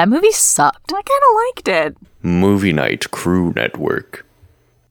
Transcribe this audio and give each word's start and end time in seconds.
That 0.00 0.08
movie 0.08 0.32
sucked. 0.32 0.94
I 0.94 1.02
kind 1.02 1.04
of 1.04 1.36
liked 1.44 1.68
it. 1.68 1.96
Movie 2.22 2.72
Night 2.72 3.10
Crew 3.10 3.52
Network. 3.54 4.26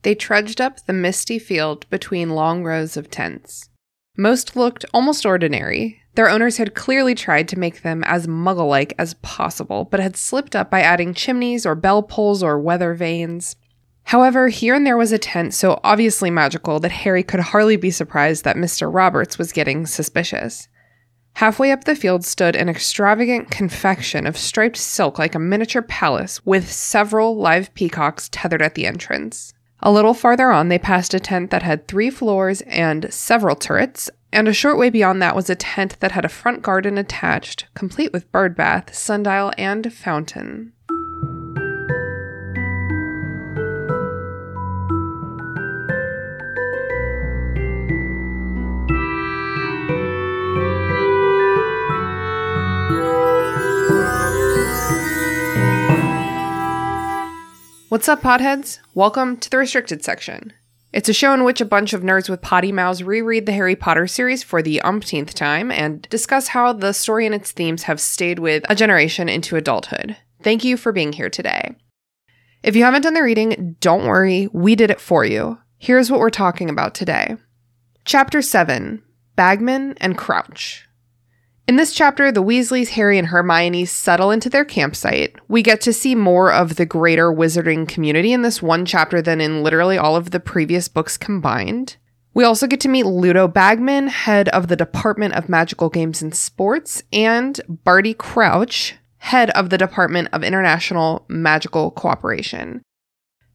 They 0.02 0.14
trudged 0.14 0.60
up 0.60 0.86
the 0.86 0.92
misty 0.92 1.40
field 1.40 1.84
between 1.90 2.30
long 2.30 2.62
rows 2.62 2.96
of 2.96 3.10
tents. 3.10 3.68
Most 4.16 4.54
looked 4.54 4.84
almost 4.94 5.26
ordinary. 5.26 6.00
Their 6.14 6.30
owners 6.30 6.58
had 6.58 6.76
clearly 6.76 7.16
tried 7.16 7.48
to 7.48 7.58
make 7.58 7.82
them 7.82 8.04
as 8.04 8.28
muggle 8.28 8.68
like 8.68 8.94
as 9.00 9.14
possible, 9.14 9.84
but 9.84 9.98
had 9.98 10.16
slipped 10.16 10.54
up 10.54 10.70
by 10.70 10.80
adding 10.80 11.12
chimneys 11.12 11.66
or 11.66 11.74
bell 11.74 12.04
pulls 12.04 12.40
or 12.40 12.56
weather 12.60 12.94
vanes. 12.94 13.56
However, 14.04 14.46
here 14.46 14.76
and 14.76 14.86
there 14.86 14.96
was 14.96 15.10
a 15.10 15.18
tent 15.18 15.54
so 15.54 15.80
obviously 15.82 16.30
magical 16.30 16.78
that 16.78 16.92
Harry 16.92 17.24
could 17.24 17.40
hardly 17.40 17.76
be 17.76 17.90
surprised 17.90 18.44
that 18.44 18.54
Mr. 18.54 18.88
Roberts 18.94 19.38
was 19.38 19.50
getting 19.50 19.86
suspicious. 19.86 20.68
Halfway 21.34 21.72
up 21.72 21.84
the 21.84 21.94
field 21.94 22.24
stood 22.24 22.54
an 22.54 22.68
extravagant 22.68 23.50
confection 23.50 24.26
of 24.26 24.36
striped 24.36 24.76
silk 24.76 25.18
like 25.18 25.34
a 25.34 25.38
miniature 25.38 25.82
palace 25.82 26.44
with 26.44 26.70
several 26.70 27.36
live 27.36 27.72
peacocks 27.74 28.28
tethered 28.30 28.62
at 28.62 28.74
the 28.74 28.86
entrance. 28.86 29.54
A 29.82 29.90
little 29.90 30.12
farther 30.12 30.50
on, 30.50 30.68
they 30.68 30.78
passed 30.78 31.14
a 31.14 31.20
tent 31.20 31.50
that 31.50 31.62
had 31.62 31.88
three 31.88 32.10
floors 32.10 32.60
and 32.62 33.10
several 33.12 33.56
turrets, 33.56 34.10
and 34.32 34.46
a 34.46 34.52
short 34.52 34.76
way 34.76 34.90
beyond 34.90 35.22
that 35.22 35.34
was 35.34 35.48
a 35.48 35.54
tent 35.54 35.98
that 36.00 36.12
had 36.12 36.24
a 36.24 36.28
front 36.28 36.62
garden 36.62 36.98
attached, 36.98 37.66
complete 37.74 38.12
with 38.12 38.30
bird 38.30 38.54
bath, 38.54 38.94
sundial, 38.94 39.52
and 39.56 39.92
fountain. 39.92 40.72
What's 57.90 58.08
up, 58.08 58.22
potheads? 58.22 58.78
Welcome 58.94 59.36
to 59.38 59.50
the 59.50 59.58
restricted 59.58 60.04
section. 60.04 60.52
It's 60.92 61.08
a 61.08 61.12
show 61.12 61.34
in 61.34 61.42
which 61.42 61.60
a 61.60 61.64
bunch 61.64 61.92
of 61.92 62.02
nerds 62.02 62.30
with 62.30 62.40
potty 62.40 62.70
mouths 62.70 63.02
reread 63.02 63.46
the 63.46 63.52
Harry 63.52 63.74
Potter 63.74 64.06
series 64.06 64.44
for 64.44 64.62
the 64.62 64.80
umpteenth 64.82 65.34
time 65.34 65.72
and 65.72 66.02
discuss 66.02 66.46
how 66.46 66.72
the 66.72 66.92
story 66.92 67.26
and 67.26 67.34
its 67.34 67.50
themes 67.50 67.82
have 67.82 68.00
stayed 68.00 68.38
with 68.38 68.62
a 68.70 68.76
generation 68.76 69.28
into 69.28 69.56
adulthood. 69.56 70.16
Thank 70.40 70.62
you 70.62 70.76
for 70.76 70.92
being 70.92 71.12
here 71.12 71.28
today. 71.28 71.74
If 72.62 72.76
you 72.76 72.84
haven't 72.84 73.02
done 73.02 73.14
the 73.14 73.24
reading, 73.24 73.74
don't 73.80 74.06
worry, 74.06 74.48
we 74.52 74.76
did 74.76 74.92
it 74.92 75.00
for 75.00 75.24
you. 75.24 75.58
Here's 75.76 76.12
what 76.12 76.20
we're 76.20 76.30
talking 76.30 76.70
about 76.70 76.94
today 76.94 77.38
Chapter 78.04 78.40
7 78.40 79.02
Bagman 79.34 79.94
and 80.00 80.16
Crouch. 80.16 80.86
In 81.70 81.76
this 81.76 81.94
chapter, 81.94 82.32
the 82.32 82.42
Weasleys, 82.42 82.88
Harry, 82.88 83.16
and 83.16 83.28
Hermione 83.28 83.84
settle 83.84 84.32
into 84.32 84.50
their 84.50 84.64
campsite. 84.64 85.36
We 85.46 85.62
get 85.62 85.80
to 85.82 85.92
see 85.92 86.16
more 86.16 86.52
of 86.52 86.74
the 86.74 86.84
greater 86.84 87.32
wizarding 87.32 87.86
community 87.86 88.32
in 88.32 88.42
this 88.42 88.60
one 88.60 88.84
chapter 88.84 89.22
than 89.22 89.40
in 89.40 89.62
literally 89.62 89.96
all 89.96 90.16
of 90.16 90.32
the 90.32 90.40
previous 90.40 90.88
books 90.88 91.16
combined. 91.16 91.96
We 92.34 92.42
also 92.42 92.66
get 92.66 92.80
to 92.80 92.88
meet 92.88 93.06
Ludo 93.06 93.46
Bagman, 93.46 94.08
head 94.08 94.48
of 94.48 94.66
the 94.66 94.74
Department 94.74 95.34
of 95.34 95.48
Magical 95.48 95.88
Games 95.88 96.20
and 96.20 96.34
Sports, 96.34 97.04
and 97.12 97.60
Barty 97.68 98.14
Crouch, 98.14 98.96
head 99.18 99.50
of 99.50 99.70
the 99.70 99.78
Department 99.78 100.28
of 100.32 100.42
International 100.42 101.24
Magical 101.28 101.92
Cooperation. 101.92 102.82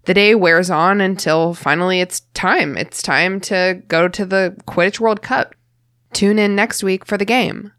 The 0.06 0.14
day 0.14 0.36
wears 0.36 0.70
on 0.70 1.02
until 1.02 1.54
finally 1.54 2.00
it's 2.00 2.22
time. 2.34 2.78
It's 2.78 3.02
time 3.02 3.42
to 3.42 3.84
go 3.90 4.08
to 4.08 4.26
the 4.26 4.56
Quidditch 4.66 5.02
World 5.02 5.22
Cup. 5.22 5.54
Tune 6.14 6.40
in 6.40 6.56
next 6.56 6.82
week 6.82 7.04
for 7.04 7.18
the 7.18 7.26
game. 7.26 7.74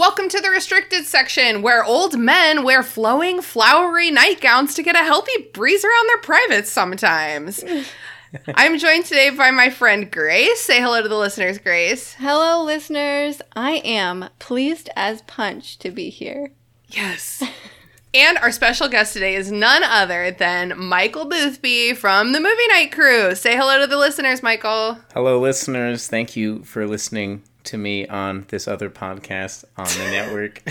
Welcome 0.00 0.30
to 0.30 0.40
the 0.40 0.48
restricted 0.48 1.04
section 1.04 1.60
where 1.60 1.84
old 1.84 2.18
men 2.18 2.64
wear 2.64 2.82
flowing, 2.82 3.42
flowery 3.42 4.10
nightgowns 4.10 4.72
to 4.76 4.82
get 4.82 4.94
a 4.94 5.04
healthy 5.04 5.50
breeze 5.52 5.84
around 5.84 6.08
their 6.08 6.22
privates 6.22 6.70
sometimes. 6.70 7.62
I'm 8.54 8.78
joined 8.78 9.04
today 9.04 9.28
by 9.28 9.50
my 9.50 9.68
friend 9.68 10.10
Grace. 10.10 10.58
Say 10.58 10.80
hello 10.80 11.02
to 11.02 11.08
the 11.08 11.18
listeners, 11.18 11.58
Grace. 11.58 12.14
Hello, 12.14 12.64
listeners. 12.64 13.42
I 13.54 13.72
am 13.84 14.30
pleased 14.38 14.88
as 14.96 15.20
punch 15.20 15.78
to 15.80 15.90
be 15.90 16.08
here. 16.08 16.50
Yes. 16.88 17.42
and 18.14 18.38
our 18.38 18.52
special 18.52 18.88
guest 18.88 19.12
today 19.12 19.34
is 19.34 19.52
none 19.52 19.82
other 19.82 20.30
than 20.30 20.78
Michael 20.78 21.26
Boothby 21.26 21.92
from 21.92 22.32
the 22.32 22.40
Movie 22.40 22.68
Night 22.68 22.90
Crew. 22.90 23.34
Say 23.34 23.54
hello 23.54 23.78
to 23.78 23.86
the 23.86 23.98
listeners, 23.98 24.42
Michael. 24.42 24.96
Hello, 25.12 25.38
listeners. 25.38 26.08
Thank 26.08 26.36
you 26.36 26.64
for 26.64 26.86
listening 26.86 27.42
to 27.64 27.78
me 27.78 28.06
on 28.06 28.46
this 28.48 28.66
other 28.68 28.90
podcast 28.90 29.64
on 29.76 29.86
the 29.86 30.10
network. 30.10 30.62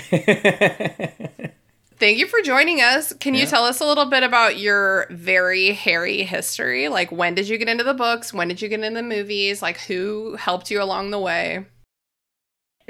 Thank 2.00 2.18
you 2.18 2.28
for 2.28 2.42
joining 2.42 2.80
us. 2.80 3.12
Can 3.12 3.34
you 3.34 3.46
tell 3.46 3.66
us 3.66 3.82
a 3.82 3.86
little 3.86 4.06
bit 4.06 4.24
about 4.24 4.58
your 4.58 5.06
very 5.10 5.74
hairy 5.74 6.24
history? 6.24 6.88
Like, 6.88 7.12
when 7.12 7.36
did 7.36 7.50
you 7.50 7.58
get 7.58 7.68
into 7.68 7.84
the 7.84 7.94
books? 7.94 8.34
When 8.34 8.48
did 8.48 8.62
you 8.62 8.70
get 8.70 8.80
into 8.80 9.02
the 9.02 9.06
movies? 9.06 9.62
Like, 9.62 9.82
who 9.82 10.38
helped 10.38 10.72
you 10.72 10.82
along 10.82 11.12
the 11.12 11.20
way? 11.20 11.66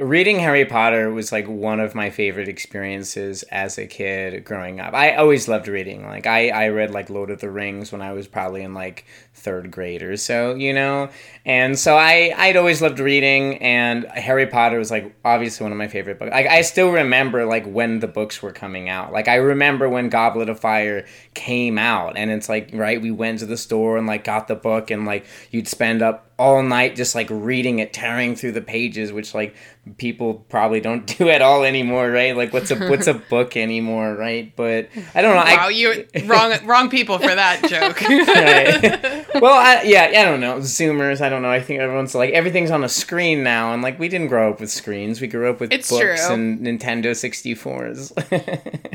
Reading 0.01 0.39
Harry 0.39 0.65
Potter 0.65 1.11
was 1.11 1.31
like 1.31 1.47
one 1.47 1.79
of 1.79 1.93
my 1.93 2.09
favorite 2.09 2.47
experiences 2.47 3.43
as 3.43 3.77
a 3.77 3.85
kid 3.87 4.45
growing 4.45 4.79
up. 4.79 4.93
I 4.93 5.15
always 5.15 5.47
loved 5.47 5.67
reading. 5.67 6.05
Like 6.05 6.25
I, 6.25 6.49
I 6.49 6.67
read 6.69 6.91
like 6.91 7.09
Lord 7.09 7.29
of 7.29 7.41
the 7.41 7.49
Rings 7.49 7.91
when 7.91 8.01
I 8.01 8.13
was 8.13 8.27
probably 8.27 8.61
in 8.61 8.73
like 8.73 9.05
third 9.33 9.71
grade 9.71 10.01
or 10.01 10.15
so, 10.17 10.55
you 10.55 10.73
know? 10.73 11.09
And 11.45 11.77
so 11.77 11.97
I, 11.97 12.33
I'd 12.37 12.55
always 12.55 12.81
loved 12.81 12.99
reading 12.99 13.57
and 13.57 14.05
Harry 14.05 14.47
Potter 14.47 14.79
was 14.79 14.91
like 14.91 15.15
obviously 15.25 15.63
one 15.63 15.71
of 15.71 15.77
my 15.77 15.87
favorite 15.87 16.19
books. 16.19 16.31
Like 16.31 16.47
I 16.47 16.61
still 16.61 16.91
remember 16.91 17.45
like 17.45 17.65
when 17.65 17.99
the 17.99 18.07
books 18.07 18.41
were 18.41 18.51
coming 18.51 18.89
out. 18.89 19.11
Like 19.11 19.27
I 19.27 19.35
remember 19.35 19.89
when 19.89 20.09
Goblet 20.09 20.49
of 20.49 20.59
Fire 20.59 21.05
came 21.33 21.77
out 21.77 22.17
and 22.17 22.31
it's 22.31 22.47
like, 22.47 22.69
right, 22.73 23.01
we 23.01 23.11
went 23.11 23.39
to 23.39 23.45
the 23.45 23.57
store 23.57 23.97
and 23.97 24.07
like 24.07 24.23
got 24.23 24.47
the 24.47 24.55
book 24.55 24.91
and 24.91 25.05
like 25.05 25.25
you'd 25.51 25.67
spend 25.67 26.01
up 26.01 26.28
all 26.39 26.63
night 26.63 26.95
just 26.95 27.13
like 27.13 27.27
reading 27.29 27.79
it, 27.79 27.91
tearing 27.93 28.35
through 28.35 28.53
the 28.53 28.61
pages, 28.61 29.11
which 29.11 29.35
like 29.35 29.53
people 29.97 30.45
probably 30.49 30.79
don't 30.79 31.05
do 31.17 31.29
at 31.29 31.41
all 31.41 31.63
anymore, 31.63 32.09
right? 32.09 32.35
Like 32.35 32.53
what's 32.53 32.71
a 32.71 32.77
what's 32.89 33.07
a 33.07 33.13
book 33.29 33.57
anymore, 33.57 34.15
right? 34.15 34.55
But 34.55 34.89
I 35.13 35.21
don't 35.21 35.35
know. 35.35 35.43
Wow, 35.43 35.67
I, 35.67 35.69
you 35.69 36.07
wrong 36.25 36.53
wrong 36.65 36.89
people 36.89 37.19
for 37.19 37.35
that 37.35 37.61
joke. 37.69 38.01
right. 38.01 39.41
well, 39.41 39.53
I, 39.53 39.83
yeah, 39.83 40.05
I 40.05 40.23
don't 40.23 40.39
know. 40.39 40.59
Zoomers, 40.59 41.21
I 41.21 41.29
don't 41.29 41.41
know. 41.41 41.51
I 41.51 41.61
think 41.61 41.81
everyone's 41.81 42.15
like 42.15 42.31
everything's 42.31 42.71
on 42.71 42.83
a 42.83 42.89
screen 42.89 43.43
now, 43.43 43.73
and 43.73 43.81
like 43.83 43.99
we 43.99 44.07
didn't 44.07 44.27
grow 44.27 44.51
up 44.51 44.59
with 44.61 44.71
screens. 44.71 45.19
We 45.21 45.27
grew 45.27 45.49
up 45.49 45.59
with 45.59 45.73
It's 45.73 45.89
books 45.89 46.25
true. 46.25 46.33
and 46.33 46.61
Nintendo 46.61 47.11
64s. 47.11 48.13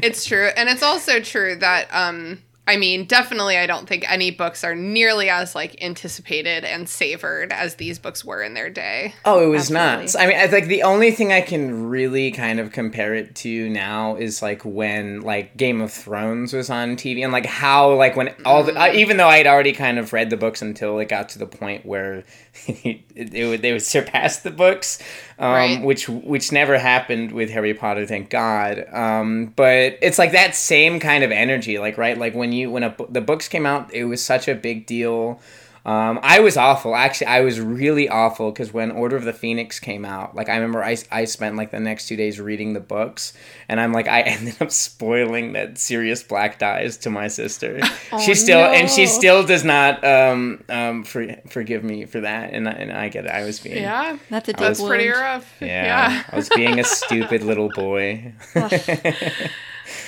it's 0.03 0.25
true, 0.25 0.49
and 0.57 0.69
it's 0.69 0.83
also 0.83 1.21
true 1.21 1.57
that 1.57 1.89
um 1.93 2.43
I 2.67 2.79
mean, 2.79 3.05
definitely 3.05 3.59
I 3.59 3.67
don't 3.67 3.87
think 3.87 4.11
any 4.11 4.31
books 4.31 4.65
are 4.65 4.75
nearly 4.75 5.29
as 5.29 5.55
like 5.55 5.83
anticipated 5.83 6.65
and 6.65 6.89
savored 6.89 7.53
as 7.53 7.75
these 7.75 7.99
books 7.99 8.25
were 8.25 8.43
in 8.43 8.55
their 8.55 8.71
day. 8.71 9.15
Oh, 9.25 9.43
it 9.45 9.49
was 9.49 9.71
Absolutely. 9.71 10.03
nuts. 10.03 10.17
I 10.17 10.27
mean, 10.27 10.39
I 10.39 10.47
think 10.47 10.69
the 10.69 10.83
only 10.83 11.11
thing 11.11 11.31
I 11.33 11.43
can 11.43 11.89
really 11.89 12.31
kind 12.31 12.61
of 12.61 12.73
compare 12.73 13.15
it 13.15 13.35
to 13.37 13.69
now 13.69 14.17
is 14.17 14.41
like 14.41 14.63
when 14.65 15.21
like 15.21 15.57
Game 15.59 15.83
of 15.83 15.93
Thrones 15.93 16.55
was 16.55 16.71
on 16.71 16.97
TV 16.97 17.23
and 17.23 17.33
like 17.33 17.47
how 17.47 17.95
like 17.95 18.17
when 18.17 18.35
all 18.47 18.63
the 18.63 18.75
uh, 18.81 18.93
even 18.95 19.19
though 19.19 19.29
I'd 19.29 19.47
already 19.47 19.73
kind 19.73 19.99
of 19.99 20.13
read 20.15 20.31
the 20.31 20.39
books 20.39 20.63
until 20.63 20.99
it 21.01 21.09
got 21.11 21.29
to 21.31 21.39
the 21.39 21.47
point 21.47 21.85
where 21.85 22.25
it, 22.67 23.01
it 23.15 23.47
would 23.47 23.63
they 23.63 23.73
would 23.73 23.83
surpass 23.83 24.39
the 24.41 24.51
books, 24.51 24.99
um, 25.39 25.53
Right. 25.53 25.83
which 25.83 26.09
which 26.09 26.53
never 26.53 26.79
happened 26.79 27.33
with 27.33 27.51
Harry 27.51 27.75
Potter, 27.75 28.07
thank 28.07 28.31
God. 28.31 28.85
Um, 28.93 29.53
but 29.57 29.99
it's 30.03 30.19
like 30.19 30.33
that 30.33 30.55
same 30.55 31.01
kind 31.01 31.25
of 31.25 31.31
energy, 31.33 31.79
like 31.79 31.99
right, 31.99 32.17
like 32.17 32.35
when 32.35 32.53
you 32.53 32.71
when 32.71 32.83
a, 32.85 32.95
the 33.09 33.21
books 33.21 33.49
came 33.49 33.67
out, 33.67 33.93
it 33.93 34.05
was 34.05 34.25
such 34.25 34.49
a 34.49 34.55
big 34.55 34.87
deal. 34.87 35.41
Um, 35.87 36.19
I 36.23 36.41
was 36.41 36.57
awful. 36.57 36.97
Actually, 36.97 37.27
I 37.27 37.41
was 37.43 37.61
really 37.61 38.09
awful 38.09 38.51
because 38.51 38.73
when 38.73 38.91
Order 38.91 39.17
of 39.17 39.25
the 39.25 39.35
Phoenix 39.35 39.79
came 39.79 40.07
out, 40.07 40.35
like 40.35 40.49
I 40.49 40.55
remember 40.55 40.83
I, 40.83 40.97
I 41.13 41.27
spent 41.27 41.57
like 41.57 41.73
the 41.73 41.81
next 41.81 42.09
two 42.09 42.17
days 42.17 42.41
reading 42.41 42.73
the 42.73 42.81
books, 42.81 43.35
and 43.69 43.79
I'm 43.79 43.93
like 43.93 44.09
I 44.09 44.21
ended 44.23 44.57
up 44.63 44.71
spoiling 44.71 45.53
that 45.53 45.77
Sirius 45.77 46.23
Black 46.23 46.59
dies 46.59 46.97
to 46.99 47.11
my 47.11 47.29
sister. 47.29 47.81
she 48.25 48.35
still 48.35 48.61
and 48.61 48.89
she 48.89 49.07
still 49.07 49.45
does 49.45 49.63
not 49.63 50.03
um, 50.03 50.65
um, 50.71 51.05
for, 51.05 51.27
forgive 51.51 51.85
me 51.85 52.07
for 52.07 52.21
that, 52.23 52.55
and 52.55 52.67
I, 52.67 52.73
and 52.73 52.91
I 52.91 53.11
get 53.11 53.27
it. 53.27 53.31
I 53.31 53.45
was 53.45 53.61
being 53.61 53.77
Yeah, 53.83 54.17
That's 54.31 54.49
a 54.49 54.53
deep 54.55 54.61
that's 54.61 54.83
pretty 54.83 55.11
wound. 55.11 55.21
rough. 55.21 55.55
yeah, 55.61 56.25
I 56.33 56.37
was 56.37 56.49
being 56.49 56.81
a 56.81 56.85
stupid 56.99 57.43
little 57.43 57.69
boy. 57.69 58.33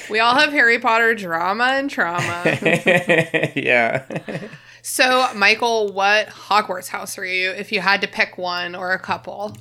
We 0.08 0.20
all 0.20 0.34
have 0.36 0.52
Harry 0.52 0.78
Potter 0.78 1.14
drama 1.14 1.64
and 1.64 1.90
trauma. 1.90 2.42
yeah. 3.54 4.04
So, 4.86 5.34
Michael, 5.34 5.92
what 5.92 6.28
Hogwarts 6.28 6.86
house 6.86 7.18
are 7.18 7.24
you 7.24 7.50
if 7.50 7.72
you 7.72 7.80
had 7.80 8.00
to 8.02 8.06
pick 8.06 8.38
one 8.38 8.76
or 8.76 8.92
a 8.92 9.00
couple? 9.00 9.56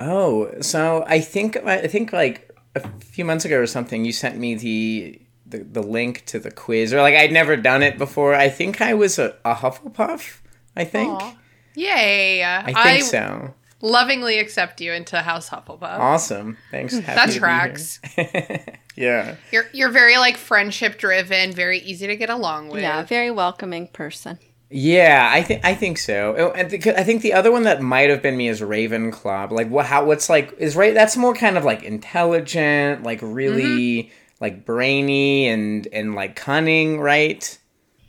Oh, 0.00 0.50
so 0.62 1.04
I 1.06 1.20
think 1.20 1.58
I 1.58 1.86
think 1.86 2.10
like 2.10 2.50
a 2.74 2.80
few 3.00 3.26
months 3.26 3.44
ago 3.44 3.58
or 3.58 3.66
something, 3.66 4.06
you 4.06 4.12
sent 4.12 4.38
me 4.38 4.54
the 4.54 5.20
the, 5.44 5.58
the 5.58 5.82
link 5.82 6.24
to 6.24 6.38
the 6.38 6.50
quiz, 6.50 6.94
or 6.94 7.02
like 7.02 7.14
I'd 7.14 7.32
never 7.32 7.54
done 7.54 7.82
it 7.82 7.98
before. 7.98 8.34
I 8.34 8.48
think 8.48 8.80
I 8.80 8.94
was 8.94 9.18
a, 9.18 9.36
a 9.44 9.54
Hufflepuff. 9.54 10.40
I 10.74 10.84
think. 10.84 11.20
Aw. 11.20 11.36
Yay. 11.74 12.42
I 12.42 12.72
think 12.72 13.04
so. 13.04 13.52
lovingly 13.82 14.38
accept 14.38 14.80
you 14.80 14.94
into 14.94 15.20
House 15.20 15.50
Hufflepuff. 15.50 15.98
Awesome. 15.98 16.56
Thanks. 16.70 16.96
Happy 16.96 17.32
that 17.32 17.38
tracks. 17.38 18.00
yeah. 18.96 19.36
You're 19.50 19.66
you're 19.74 19.90
very 19.90 20.16
like 20.16 20.38
friendship 20.38 20.96
driven, 20.96 21.52
very 21.52 21.80
easy 21.80 22.06
to 22.06 22.16
get 22.16 22.30
along 22.30 22.70
with. 22.70 22.80
Yeah, 22.80 23.02
very 23.02 23.30
welcoming 23.30 23.88
person. 23.88 24.38
Yeah, 24.72 25.28
I 25.32 25.42
think 25.42 25.64
I 25.64 25.74
think 25.74 25.98
so. 25.98 26.34
Oh, 26.36 26.50
and 26.52 26.70
the, 26.70 26.98
I 26.98 27.04
think 27.04 27.22
the 27.22 27.34
other 27.34 27.52
one 27.52 27.64
that 27.64 27.82
might 27.82 28.08
have 28.10 28.22
been 28.22 28.36
me 28.36 28.48
is 28.48 28.60
Ravenclaw. 28.60 29.48
But 29.48 29.52
like, 29.54 29.68
what? 29.68 29.86
How? 29.86 30.04
What's 30.04 30.30
like? 30.30 30.54
Is 30.58 30.74
right? 30.76 30.94
That's 30.94 31.16
more 31.16 31.34
kind 31.34 31.58
of 31.58 31.64
like 31.64 31.82
intelligent, 31.82 33.02
like 33.02 33.18
really 33.22 34.10
like 34.40 34.64
brainy 34.64 35.48
and 35.48 35.86
and 35.92 36.14
like 36.14 36.36
cunning, 36.36 37.00
right? 37.00 37.58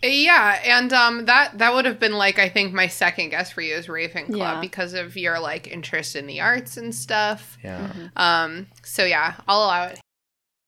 Yeah, 0.02 0.60
and 0.66 0.92
um, 0.92 1.26
that 1.26 1.58
that 1.60 1.74
would 1.74 1.86
have 1.86 2.00
been 2.00 2.14
like 2.14 2.40
I 2.40 2.50
think 2.50 2.74
my 2.74 2.88
second 2.88 3.30
guess 3.30 3.52
for 3.52 3.62
you 3.62 3.76
is 3.76 3.88
Ravenclaw 3.88 4.38
Yeah. 4.38 4.60
because 4.62 4.94
of 4.94 5.16
your 5.16 5.40
like 5.40 5.68
interest 5.68 6.16
in 6.16 6.28
the 6.28 6.42
arts 6.42 6.76
and 6.78 6.94
stuff. 6.94 7.58
Yeah. 7.64 7.90
Um, 8.16 8.68
so 8.84 9.06
yeah, 9.06 9.36
I'll 9.48 9.64
allow 9.64 9.86
it. 9.86 10.00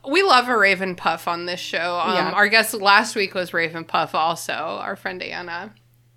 We 0.09 0.21
love 0.23 0.47
a 0.47 0.57
Raven 0.57 0.95
Puff 0.95 1.27
on 1.27 1.47
this 1.47 1.59
show. 1.59 1.99
Um, 2.01 2.13
Yeah. 2.15 2.31
Our 2.31 2.47
guest 2.47 2.73
last 2.75 3.15
week 3.15 3.33
was 3.33 3.53
Raven 3.53 3.83
Puff, 3.85 4.13
also 4.15 4.53
our 4.53 4.95
friend 4.95 5.21
Anna. 5.23 5.73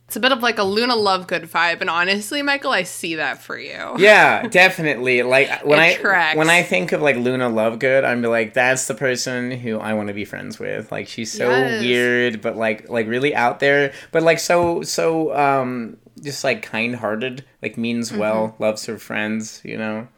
It's 0.08 0.16
a 0.16 0.20
bit 0.20 0.32
of 0.32 0.40
like 0.43 0.56
a 0.58 0.62
Luna 0.64 0.94
Lovegood 0.94 1.46
vibe, 1.50 1.82
and 1.82 1.90
honestly, 1.90 2.40
Michael, 2.40 2.72
I 2.72 2.84
see 2.84 3.16
that 3.16 3.43
for 3.43 3.58
you. 3.58 3.94
Yeah, 3.99 4.46
definitely. 4.49 5.22
Like 5.22 5.62
when 5.66 5.78
I 5.78 5.96
tracks. 5.96 6.34
when 6.38 6.49
I 6.49 6.62
think 6.62 6.93
of 6.93 7.02
like 7.02 7.16
Luna 7.16 7.50
Lovegood, 7.50 8.05
I'm 8.06 8.22
like, 8.22 8.55
that's 8.55 8.87
the 8.87 8.94
person 8.94 9.50
who 9.50 9.78
I 9.78 9.93
want 9.93 10.08
to 10.08 10.14
be 10.14 10.25
friends 10.25 10.58
with. 10.58 10.90
Like 10.90 11.08
she's 11.08 11.31
so 11.31 11.50
Yes. 11.50 11.82
weird, 11.82 12.40
but 12.40 12.56
like 12.56 12.88
like 12.88 13.06
really 13.06 13.34
out 13.34 13.60
there, 13.60 13.93
but 14.10 14.22
like 14.22 14.38
so 14.38 14.82
so 14.82 15.37
um 15.37 15.99
just 16.22 16.43
like 16.43 16.62
kind 16.62 16.96
hearted, 16.96 17.44
like 17.62 17.76
means 17.76 18.08
Mm-hmm. 18.10 18.19
well, 18.20 18.56
loves 18.58 18.87
her 18.87 18.96
friends, 18.99 19.60
you 19.62 19.76
know. 19.76 20.08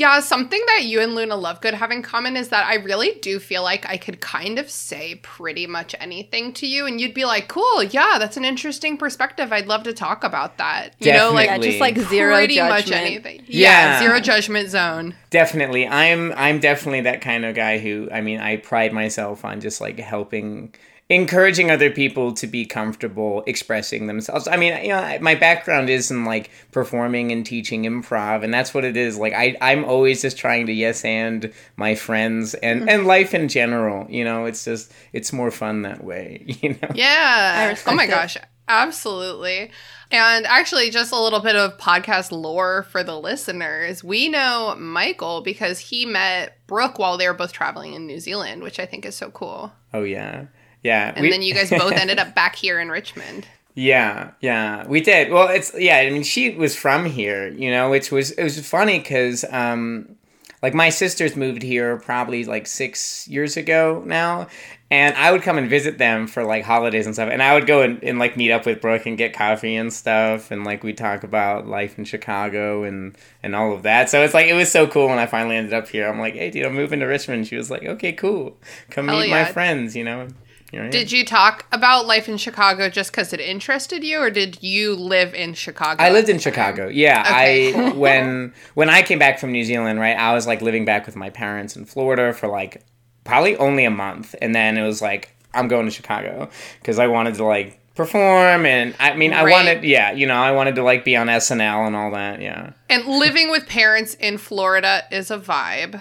Yeah, 0.00 0.20
something 0.20 0.62
that 0.68 0.84
you 0.84 1.00
and 1.02 1.14
Luna 1.14 1.34
Lovegood 1.36 1.74
have 1.74 1.90
in 1.90 2.00
common 2.00 2.34
is 2.34 2.48
that 2.48 2.64
I 2.64 2.76
really 2.76 3.18
do 3.20 3.38
feel 3.38 3.62
like 3.62 3.84
I 3.86 3.98
could 3.98 4.22
kind 4.22 4.58
of 4.58 4.70
say 4.70 5.16
pretty 5.16 5.66
much 5.66 5.94
anything 6.00 6.54
to 6.54 6.66
you, 6.66 6.86
and 6.86 6.98
you'd 6.98 7.12
be 7.12 7.26
like, 7.26 7.48
"Cool, 7.48 7.82
yeah, 7.82 8.16
that's 8.18 8.38
an 8.38 8.46
interesting 8.46 8.96
perspective. 8.96 9.52
I'd 9.52 9.66
love 9.66 9.82
to 9.82 9.92
talk 9.92 10.24
about 10.24 10.56
that." 10.56 10.94
You 11.00 11.12
know, 11.12 11.32
like 11.32 11.48
Yeah, 11.48 11.58
just 11.58 11.80
like 11.80 11.98
zero 11.98 12.34
pretty 12.36 12.54
judgment. 12.54 12.88
much 12.88 12.92
anything. 12.92 13.42
Yeah. 13.46 13.70
Yeah. 13.70 13.98
zero 13.98 14.20
judgment 14.20 14.70
zone. 14.70 15.16
Definitely. 15.28 15.86
I'm 15.86 16.32
I'm 16.34 16.60
definitely 16.60 17.02
that 17.02 17.20
kind 17.20 17.44
of 17.44 17.54
guy 17.54 17.76
who 17.76 18.08
I 18.10 18.22
mean, 18.22 18.40
I 18.40 18.56
pride 18.56 18.94
myself 18.94 19.44
on 19.44 19.60
just 19.60 19.82
like 19.82 19.98
helping 19.98 20.74
encouraging 21.10 21.72
other 21.72 21.90
people 21.90 22.32
to 22.32 22.46
be 22.46 22.64
comfortable 22.64 23.42
expressing 23.46 24.06
themselves. 24.06 24.46
I 24.46 24.56
mean, 24.56 24.82
you 24.84 24.90
know, 24.90 25.18
my 25.20 25.34
background 25.34 25.90
is 25.90 26.08
in 26.10 26.24
like 26.24 26.50
performing 26.70 27.32
and 27.32 27.44
teaching 27.44 27.82
improv 27.82 28.44
and 28.44 28.54
that's 28.54 28.72
what 28.72 28.84
it 28.84 28.96
is. 28.96 29.18
Like 29.18 29.34
I 29.34 29.56
I'm 29.60 29.84
always 29.84 30.22
just 30.22 30.38
trying 30.38 30.66
to 30.66 30.72
yes 30.72 31.04
and 31.04 31.52
my 31.76 31.96
friends 31.96 32.54
and 32.54 32.80
mm-hmm. 32.80 32.88
and 32.88 33.06
life 33.06 33.34
in 33.34 33.48
general, 33.48 34.08
you 34.08 34.24
know, 34.24 34.44
it's 34.44 34.64
just 34.64 34.92
it's 35.12 35.32
more 35.32 35.50
fun 35.50 35.82
that 35.82 36.04
way, 36.04 36.44
you 36.62 36.70
know. 36.70 36.88
Yeah. 36.94 37.74
Oh 37.86 37.94
my 37.94 38.04
it. 38.04 38.10
gosh. 38.10 38.36
Absolutely. 38.68 39.72
And 40.12 40.46
actually, 40.46 40.90
just 40.90 41.12
a 41.12 41.18
little 41.18 41.40
bit 41.40 41.56
of 41.56 41.76
podcast 41.78 42.30
lore 42.30 42.84
for 42.84 43.02
the 43.02 43.18
listeners. 43.18 44.02
We 44.02 44.28
know 44.28 44.76
Michael 44.78 45.40
because 45.40 45.78
he 45.78 46.06
met 46.06 46.56
Brooke 46.68 46.98
while 46.98 47.16
they 47.16 47.26
were 47.26 47.34
both 47.34 47.52
traveling 47.52 47.94
in 47.94 48.06
New 48.06 48.20
Zealand, 48.20 48.62
which 48.62 48.78
I 48.78 48.86
think 48.86 49.04
is 49.04 49.16
so 49.16 49.30
cool. 49.30 49.72
Oh 49.92 50.02
yeah. 50.04 50.46
Yeah. 50.82 51.12
And 51.14 51.22
we- 51.22 51.30
then 51.30 51.42
you 51.42 51.54
guys 51.54 51.70
both 51.70 51.92
ended 51.92 52.18
up 52.18 52.34
back 52.34 52.56
here 52.56 52.80
in 52.80 52.88
Richmond. 52.88 53.46
Yeah, 53.74 54.32
yeah, 54.40 54.86
we 54.88 55.00
did. 55.00 55.30
Well, 55.30 55.48
it's 55.48 55.72
yeah. 55.78 55.98
I 55.98 56.10
mean, 56.10 56.24
she 56.24 56.50
was 56.50 56.74
from 56.74 57.04
here, 57.06 57.48
you 57.48 57.70
know, 57.70 57.88
which 57.88 58.10
was 58.10 58.32
it 58.32 58.42
was 58.42 58.58
funny 58.66 58.98
because 58.98 59.44
um, 59.50 60.16
like 60.62 60.74
my 60.74 60.90
sisters 60.90 61.36
moved 61.36 61.62
here 61.62 61.96
probably 61.98 62.44
like 62.44 62.66
six 62.66 63.26
years 63.28 63.56
ago 63.56 64.02
now, 64.04 64.48
and 64.90 65.14
I 65.16 65.30
would 65.30 65.42
come 65.42 65.56
and 65.56 65.70
visit 65.70 65.98
them 65.98 66.26
for 66.26 66.44
like 66.44 66.64
holidays 66.64 67.06
and 67.06 67.14
stuff, 67.14 67.30
and 67.30 67.42
I 67.42 67.54
would 67.54 67.66
go 67.66 67.82
and, 67.82 68.02
and 68.02 68.18
like 68.18 68.36
meet 68.36 68.50
up 68.50 68.66
with 68.66 68.80
Brooke 68.80 69.06
and 69.06 69.16
get 69.16 69.32
coffee 69.32 69.76
and 69.76 69.92
stuff, 69.92 70.50
and 70.50 70.64
like 70.64 70.82
we 70.82 70.92
talk 70.92 71.22
about 71.22 71.66
life 71.66 71.96
in 71.96 72.04
Chicago 72.04 72.82
and 72.82 73.16
and 73.42 73.54
all 73.54 73.72
of 73.72 73.84
that. 73.84 74.10
So 74.10 74.22
it's 74.22 74.34
like 74.34 74.48
it 74.48 74.54
was 74.54 74.70
so 74.70 74.86
cool 74.86 75.06
when 75.06 75.18
I 75.18 75.26
finally 75.26 75.56
ended 75.56 75.72
up 75.72 75.88
here. 75.88 76.08
I'm 76.08 76.18
like, 76.18 76.34
hey, 76.34 76.50
dude, 76.50 76.66
I'm 76.66 76.74
moving 76.74 77.00
to 77.00 77.06
Richmond. 77.06 77.46
She 77.46 77.56
was 77.56 77.70
like, 77.70 77.84
okay, 77.84 78.12
cool, 78.12 78.58
come 78.90 79.08
Hell 79.08 79.20
meet 79.20 79.28
yeah. 79.28 79.44
my 79.44 79.52
friends, 79.52 79.94
you 79.94 80.04
know. 80.04 80.28
I 80.72 80.84
am. 80.84 80.90
Did 80.90 81.10
you 81.12 81.24
talk 81.24 81.66
about 81.72 82.06
life 82.06 82.28
in 82.28 82.36
Chicago 82.36 82.88
just 82.88 83.10
because 83.10 83.32
it 83.32 83.40
interested 83.40 84.04
you, 84.04 84.18
or 84.20 84.30
did 84.30 84.62
you 84.62 84.94
live 84.94 85.34
in 85.34 85.54
Chicago? 85.54 86.02
I 86.02 86.10
lived 86.10 86.28
in? 86.28 86.38
Chicago. 86.38 86.88
Yeah, 86.88 87.20
Okay, 87.26 87.68
I 87.68 87.72
cool. 87.72 87.94
when 88.00 88.54
when 88.74 88.88
I 88.90 89.02
came 89.02 89.18
back 89.18 89.38
from 89.38 89.52
New 89.52 89.64
Zealand, 89.64 89.98
right? 90.00 90.16
I 90.16 90.34
was 90.34 90.46
like 90.46 90.62
living 90.62 90.84
back 90.84 91.06
with 91.06 91.16
my 91.16 91.30
parents 91.30 91.76
in 91.76 91.84
Florida 91.84 92.32
for 92.32 92.46
like 92.48 92.84
probably 93.24 93.56
only 93.56 93.84
a 93.84 93.90
month, 93.90 94.34
and 94.40 94.54
then 94.54 94.76
it 94.78 94.82
was 94.86 95.02
like 95.02 95.34
I'm 95.54 95.66
going 95.68 95.86
to 95.86 95.90
Chicago 95.92 96.48
because 96.80 96.98
I 96.98 97.06
wanted 97.08 97.34
to 97.36 97.44
like 97.44 97.78
perform, 97.96 98.64
and 98.64 98.94
I 99.00 99.14
mean 99.14 99.32
I 99.34 99.42
Right. 99.44 99.52
wanted, 99.52 99.84
yeah, 99.84 100.12
you 100.12 100.26
know, 100.26 100.36
I 100.36 100.52
wanted 100.52 100.76
to 100.76 100.82
like 100.82 101.04
be 101.04 101.16
on 101.16 101.26
SNL 101.26 101.86
and 101.86 101.94
all 101.96 102.12
that. 102.12 102.40
Yeah, 102.40 102.72
And 102.88 103.04
living 103.06 103.50
with 103.50 103.66
parents 103.66 104.14
in 104.14 104.38
Florida 104.38 105.02
is 105.10 105.30
a 105.30 105.38
vibe. 105.38 106.00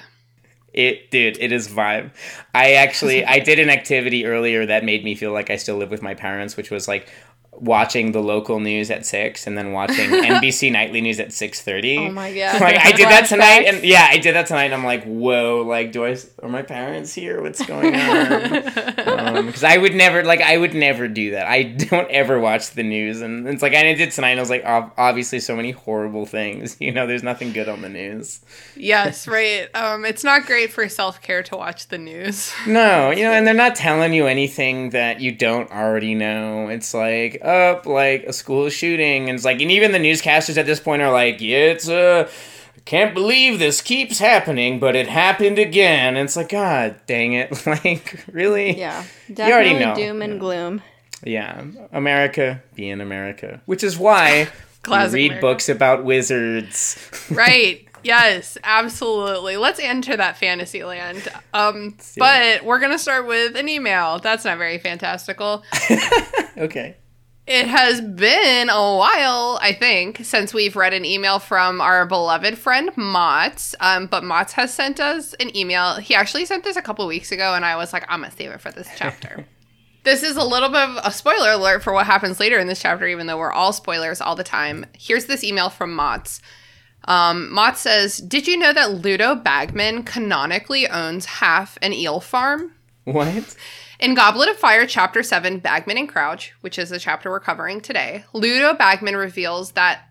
It 0.74 1.12
dude, 1.12 1.38
it 1.40 1.52
is 1.52 1.68
vibe. 1.68 2.12
I 2.54 2.74
actually 2.74 3.26
I 3.26 3.40
did 3.50 3.60
an 3.60 3.70
activity 3.70 4.26
earlier 4.26 4.66
that 4.66 4.84
made 4.84 5.04
me 5.04 5.16
feel 5.16 5.32
like 5.32 5.50
I 5.50 5.56
still 5.56 5.78
live 5.78 5.92
with 5.92 6.02
my 6.02 6.14
parents, 6.14 6.58
which 6.58 6.72
was 6.72 6.88
like 6.88 7.10
watching 7.62 8.12
the 8.12 8.22
local 8.22 8.60
news 8.60 8.90
at 8.92 9.06
six 9.06 9.48
and 9.48 9.58
then 9.58 9.72
watching 9.72 10.10
NBC 10.10 10.72
nightly 10.72 11.02
news 11.02 11.20
at 11.20 11.34
six 11.34 11.62
thirty. 11.62 11.98
Oh 11.98 12.12
my 12.12 12.34
god. 12.34 12.62
like 12.62 12.78
I 12.78 12.92
did 12.92 13.08
that 13.10 13.26
tonight, 13.28 13.66
and 13.66 13.84
yeah, 13.84 14.08
I 14.10 14.18
did 14.18 14.36
that 14.36 14.48
tonight. 14.48 14.66
And 14.66 14.74
I'm 14.74 14.84
like, 14.86 15.04
whoa, 15.04 15.64
like, 15.66 15.92
do 15.92 16.06
I 16.06 16.18
are 16.42 16.50
my 16.50 16.62
parents 16.62 17.14
here? 17.14 17.42
What's 17.42 17.66
going 17.66 17.96
on? 17.96 18.74
Because 19.50 19.64
I 19.64 19.78
would 19.78 19.96
never, 19.96 20.24
like, 20.24 20.42
I 20.42 20.58
would 20.58 20.74
never 20.74 21.08
do 21.08 21.32
that. 21.32 21.48
I 21.48 21.64
don't 21.90 22.10
ever 22.12 22.40
watch 22.40 22.72
the 22.72 22.84
news, 22.84 23.22
and 23.22 23.48
it's 23.48 23.62
like, 23.62 23.74
and 23.74 23.88
I 23.88 23.94
did 23.94 24.12
tonight. 24.12 24.32
And 24.32 24.40
I 24.40 24.42
was 24.44 24.50
like, 24.50 24.64
ob- 24.66 24.92
obviously, 24.98 25.40
so 25.40 25.56
many 25.56 25.72
horrible 25.72 26.26
things. 26.26 26.78
You 26.80 26.92
know, 26.92 27.08
there's 27.08 27.24
nothing 27.24 27.52
good 27.54 27.70
on 27.70 27.82
the 27.82 27.90
news. 27.90 28.42
Yes, 28.76 29.28
right. 29.28 29.68
Um, 29.76 30.06
it's 30.06 30.24
not 30.24 30.46
great 30.46 30.72
for 30.72 30.88
self 30.90 31.22
care 31.22 31.44
to 31.44 31.58
watch 31.58 31.88
the 31.88 31.98
news. 31.98 32.52
No, 32.68 33.12
you 33.12 33.24
know, 33.24 33.32
and 33.32 33.46
they're 33.46 33.54
not 33.54 33.76
telling 33.76 34.14
you 34.14 34.28
anything 34.28 34.92
that 34.92 35.20
you 35.20 35.32
don't 35.32 35.70
already 35.72 36.16
know. 36.16 36.70
It's 36.70 36.94
like 36.94 37.40
up, 37.50 37.86
like 37.86 38.24
a 38.24 38.34
school 38.34 38.70
shooting, 38.70 39.28
and 39.30 39.36
it's 39.36 39.46
like, 39.46 39.62
and 39.62 39.72
even 39.72 39.92
the 39.92 39.98
newscasters 40.00 40.58
at 40.58 40.66
this 40.66 40.80
point 40.80 41.02
are 41.02 41.12
like, 41.12 41.42
yeah, 41.42 41.58
it's 41.74 41.90
uh 41.90 42.30
can't 42.86 43.14
believe 43.14 43.60
this 43.60 43.82
keeps 43.82 44.18
happening, 44.20 44.80
but 44.80 44.96
it 44.96 45.08
happened 45.08 45.60
again. 45.60 46.16
And 46.16 46.26
it's 46.26 46.36
like, 46.36 46.50
God 46.50 46.96
dang 47.06 47.34
it. 47.34 47.52
Like, 47.68 48.26
really? 48.32 48.78
Yeah, 48.80 49.04
already 49.38 49.74
definitely 49.74 49.86
know. 49.86 49.96
doom 49.96 50.22
and 50.22 50.40
gloom. 50.40 50.82
Yeah. 51.24 51.66
America 51.92 52.64
being 52.76 53.00
America. 53.02 53.62
Which 53.66 53.84
is 53.84 53.98
why 53.98 54.46
we 54.76 54.82
Classic 54.82 55.14
read 55.14 55.26
America. 55.32 55.42
books 55.48 55.70
about 55.70 56.04
wizards. 56.04 56.98
right. 57.32 57.86
Yes, 58.02 58.58
absolutely. 58.64 59.58
Let's 59.58 59.80
enter 59.80 60.16
that 60.16 60.38
fantasy 60.38 60.84
land. 60.84 61.28
Um, 61.54 61.98
but 62.18 62.64
we're 62.64 62.80
gonna 62.80 62.98
start 62.98 63.28
with 63.28 63.56
an 63.58 63.68
email. 63.68 64.20
That's 64.20 64.46
not 64.46 64.58
very 64.58 64.78
fantastical. 64.78 65.64
okay. 66.58 66.96
It 67.50 67.68
has 67.68 68.00
been 68.00 68.70
a 68.70 68.96
while, 68.96 69.58
I 69.60 69.74
think, 69.74 70.24
since 70.24 70.54
we've 70.54 70.76
read 70.76 70.94
an 70.94 71.04
email 71.04 71.40
from 71.40 71.82
our 71.82 72.06
beloved 72.06 72.60
friend 72.60 72.92
Motts. 72.96 73.74
Um, 73.80 74.06
but 74.06 74.24
Motts 74.24 74.52
has 74.52 74.72
sent 74.72 75.00
us 75.00 75.34
an 75.40 75.58
email. 75.58 75.96
He 75.96 76.14
actually 76.14 76.46
sent 76.46 76.64
this 76.64 76.76
a 76.78 76.82
couple 76.84 77.08
weeks 77.08 77.32
ago, 77.32 77.56
and 77.56 77.66
I 77.66 77.76
was 77.76 77.92
like, 77.92 78.06
I'm 78.08 78.22
gonna 78.22 78.32
save 78.32 78.52
it 78.52 78.62
for 78.62 78.72
this 78.72 78.88
chapter. 78.96 79.48
this 80.04 80.22
is 80.22 80.38
a 80.38 80.44
little 80.44 80.70
bit 80.70 80.90
of 80.90 81.00
a 81.04 81.12
spoiler 81.12 81.54
alert 81.54 81.82
for 81.82 81.92
what 81.92 82.06
happens 82.06 82.40
later 82.40 82.60
in 82.60 82.68
this 82.68 82.84
chapter, 82.84 83.08
even 83.08 83.26
though 83.26 83.40
we're 83.40 83.52
all 83.52 83.74
spoilers 83.74 84.22
all 84.22 84.36
the 84.36 84.44
time. 84.44 84.86
Here's 84.94 85.26
this 85.26 85.44
email 85.44 85.72
from 85.72 85.96
Motts. 85.96 86.42
Um, 87.06 87.52
Mott 87.52 87.80
says, 87.80 88.20
Did 88.20 88.48
you 88.48 88.58
know 88.60 88.74
that 88.74 88.92
Ludo 88.92 89.34
Bagman 89.34 90.04
canonically 90.04 90.88
owns 90.88 91.26
half 91.26 91.80
an 91.82 91.94
eel 91.94 92.20
farm? 92.20 92.74
What? 93.06 93.56
In 94.00 94.14
Goblet 94.14 94.48
of 94.48 94.56
Fire, 94.56 94.86
Chapter 94.86 95.22
7, 95.22 95.60
Bagman 95.60 95.98
and 95.98 96.08
Crouch, 96.08 96.54
which 96.62 96.80
is 96.80 96.90
the 96.90 97.00
chapter 97.00 97.30
we're 97.30 97.42
covering 97.42 97.82
today, 97.82 98.24
Ludo 98.32 98.74
Bagman 98.74 99.18
reveals 99.18 99.74
that, 99.74 100.08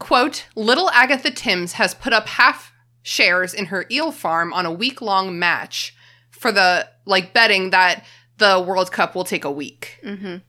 quote, 0.00 0.46
little 0.56 0.90
Agatha 0.90 1.30
Timms 1.30 1.74
has 1.74 1.94
put 1.94 2.12
up 2.12 2.26
half 2.26 2.72
shares 3.00 3.54
in 3.54 3.66
her 3.66 3.86
eel 3.92 4.10
farm 4.10 4.52
on 4.52 4.66
a 4.66 4.72
week 4.72 5.00
long 5.00 5.38
match 5.38 5.94
for 6.32 6.50
the, 6.50 6.88
like, 7.04 7.32
betting 7.32 7.70
that 7.70 8.04
the 8.42 8.60
World 8.60 8.90
Cup 8.90 9.14
will 9.14 9.22
take 9.22 9.44
a 9.44 9.50
week 9.50 10.00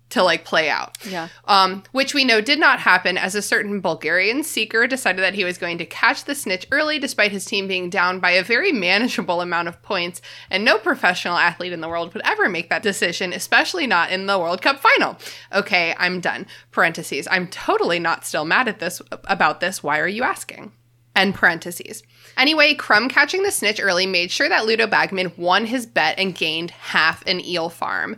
to, 0.09 0.23
like, 0.23 0.45
play 0.45 0.67
out. 0.67 0.97
Yeah. 1.07 1.27
Um, 1.45 1.83
which 1.91 2.15
we 2.15 2.25
know 2.25 2.41
did 2.41 2.59
not 2.59 2.79
happen 2.79 3.19
as 3.19 3.35
a 3.35 3.41
certain 3.41 3.81
Bulgarian 3.81 4.43
seeker 4.43 4.87
decided 4.87 5.21
that 5.21 5.35
he 5.35 5.43
was 5.43 5.59
going 5.59 5.77
to 5.77 5.85
catch 5.85 6.25
the 6.25 6.33
snitch 6.33 6.65
early 6.71 6.97
despite 6.97 7.31
his 7.31 7.45
team 7.45 7.67
being 7.67 7.91
down 7.91 8.19
by 8.19 8.31
a 8.31 8.43
very 8.43 8.71
manageable 8.71 9.41
amount 9.41 9.67
of 9.67 9.81
points, 9.83 10.21
and 10.49 10.65
no 10.65 10.79
professional 10.79 11.37
athlete 11.37 11.71
in 11.71 11.81
the 11.81 11.87
world 11.87 12.13
would 12.13 12.25
ever 12.25 12.49
make 12.49 12.69
that 12.69 12.81
decision, 12.81 13.31
especially 13.31 13.85
not 13.85 14.11
in 14.11 14.25
the 14.25 14.39
World 14.39 14.63
Cup 14.63 14.79
final. 14.79 15.15
Okay, 15.53 15.93
I'm 15.99 16.19
done. 16.19 16.47
Parentheses. 16.71 17.27
I'm 17.29 17.47
totally 17.47 17.99
not 17.99 18.25
still 18.25 18.45
mad 18.45 18.67
at 18.67 18.79
this 18.79 19.03
about 19.11 19.59
this. 19.59 19.83
Why 19.83 19.99
are 19.99 20.07
you 20.07 20.23
asking? 20.23 20.71
End 21.15 21.35
parentheses. 21.35 22.01
Anyway, 22.37 22.75
Krum 22.75 23.09
catching 23.09 23.43
the 23.43 23.51
snitch 23.51 23.79
early 23.81 24.05
made 24.05 24.31
sure 24.31 24.49
that 24.49 24.65
Ludo 24.65 24.87
Bagman 24.87 25.33
won 25.37 25.65
his 25.65 25.85
bet 25.85 26.17
and 26.17 26.35
gained 26.35 26.71
half 26.71 27.25
an 27.27 27.43
eel 27.43 27.69
farm. 27.69 28.17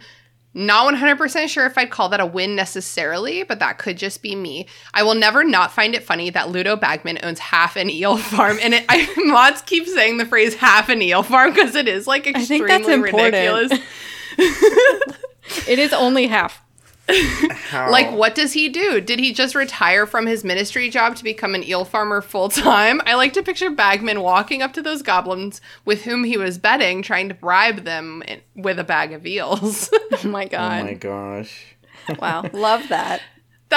Not 0.53 0.93
100% 0.93 1.49
sure 1.49 1.65
if 1.65 1.77
I'd 1.77 1.89
call 1.89 2.07
that 2.09 2.21
a 2.21 2.25
win 2.25 2.55
necessarily, 2.55 3.43
but 3.43 3.59
that 3.59 3.77
could 3.77 3.97
just 3.97 4.21
be 4.21 4.35
me. 4.35 4.67
I 4.93 5.03
will 5.03 5.15
never 5.15 5.43
not 5.43 5.73
find 5.73 5.93
it 5.93 6.03
funny 6.03 6.29
that 6.29 6.49
Ludo 6.49 6.77
Bagman 6.77 7.19
owns 7.23 7.39
half 7.39 7.75
an 7.75 7.89
eel 7.89 8.15
farm. 8.17 8.57
And 8.61 8.73
it, 8.73 8.85
I, 8.87 9.13
Mods 9.17 9.61
keeps 9.61 9.93
saying 9.93 10.17
the 10.17 10.25
phrase 10.25 10.55
half 10.55 10.87
an 10.87 11.01
eel 11.01 11.23
farm 11.23 11.53
because 11.53 11.75
it 11.75 11.89
is 11.89 12.07
like 12.07 12.23
think 12.23 12.37
extremely 12.37 12.67
that's 12.67 12.87
ridiculous. 12.87 13.79
It 15.67 15.79
is 15.79 15.93
only 15.93 16.27
half. 16.27 16.64
How? 17.07 17.91
Like, 17.91 18.11
what 18.11 18.33
does 18.35 18.53
he 18.53 18.67
do? 18.69 18.99
Did 18.99 19.19
he 19.19 19.31
just 19.33 19.53
retire 19.55 20.05
from 20.05 20.25
his 20.25 20.43
ministry 20.43 20.89
job 20.89 21.15
to 21.17 21.23
become 21.23 21.53
an 21.55 21.63
eel 21.63 21.85
farmer 21.85 22.21
full 22.21 22.49
time? 22.49 23.01
I 23.05 23.13
like 23.15 23.33
to 23.33 23.43
picture 23.43 23.69
Bagman 23.69 24.21
walking 24.21 24.61
up 24.61 24.73
to 24.73 24.81
those 24.81 25.01
goblins 25.01 25.61
with 25.85 26.03
whom 26.03 26.23
he 26.23 26.37
was 26.37 26.57
betting, 26.57 27.01
trying 27.01 27.29
to 27.29 27.35
bribe 27.35 27.83
them 27.83 28.23
in- 28.27 28.41
with 28.55 28.79
a 28.79 28.83
bag 28.83 29.13
of 29.13 29.25
eels. 29.25 29.89
Oh 30.23 30.27
my 30.27 30.45
Oh 30.45 30.49
god. 30.49 30.83
my 30.85 30.93
gosh. 30.93 31.65
wow. 32.19 32.43
Love 32.53 32.87
that. 32.89 33.21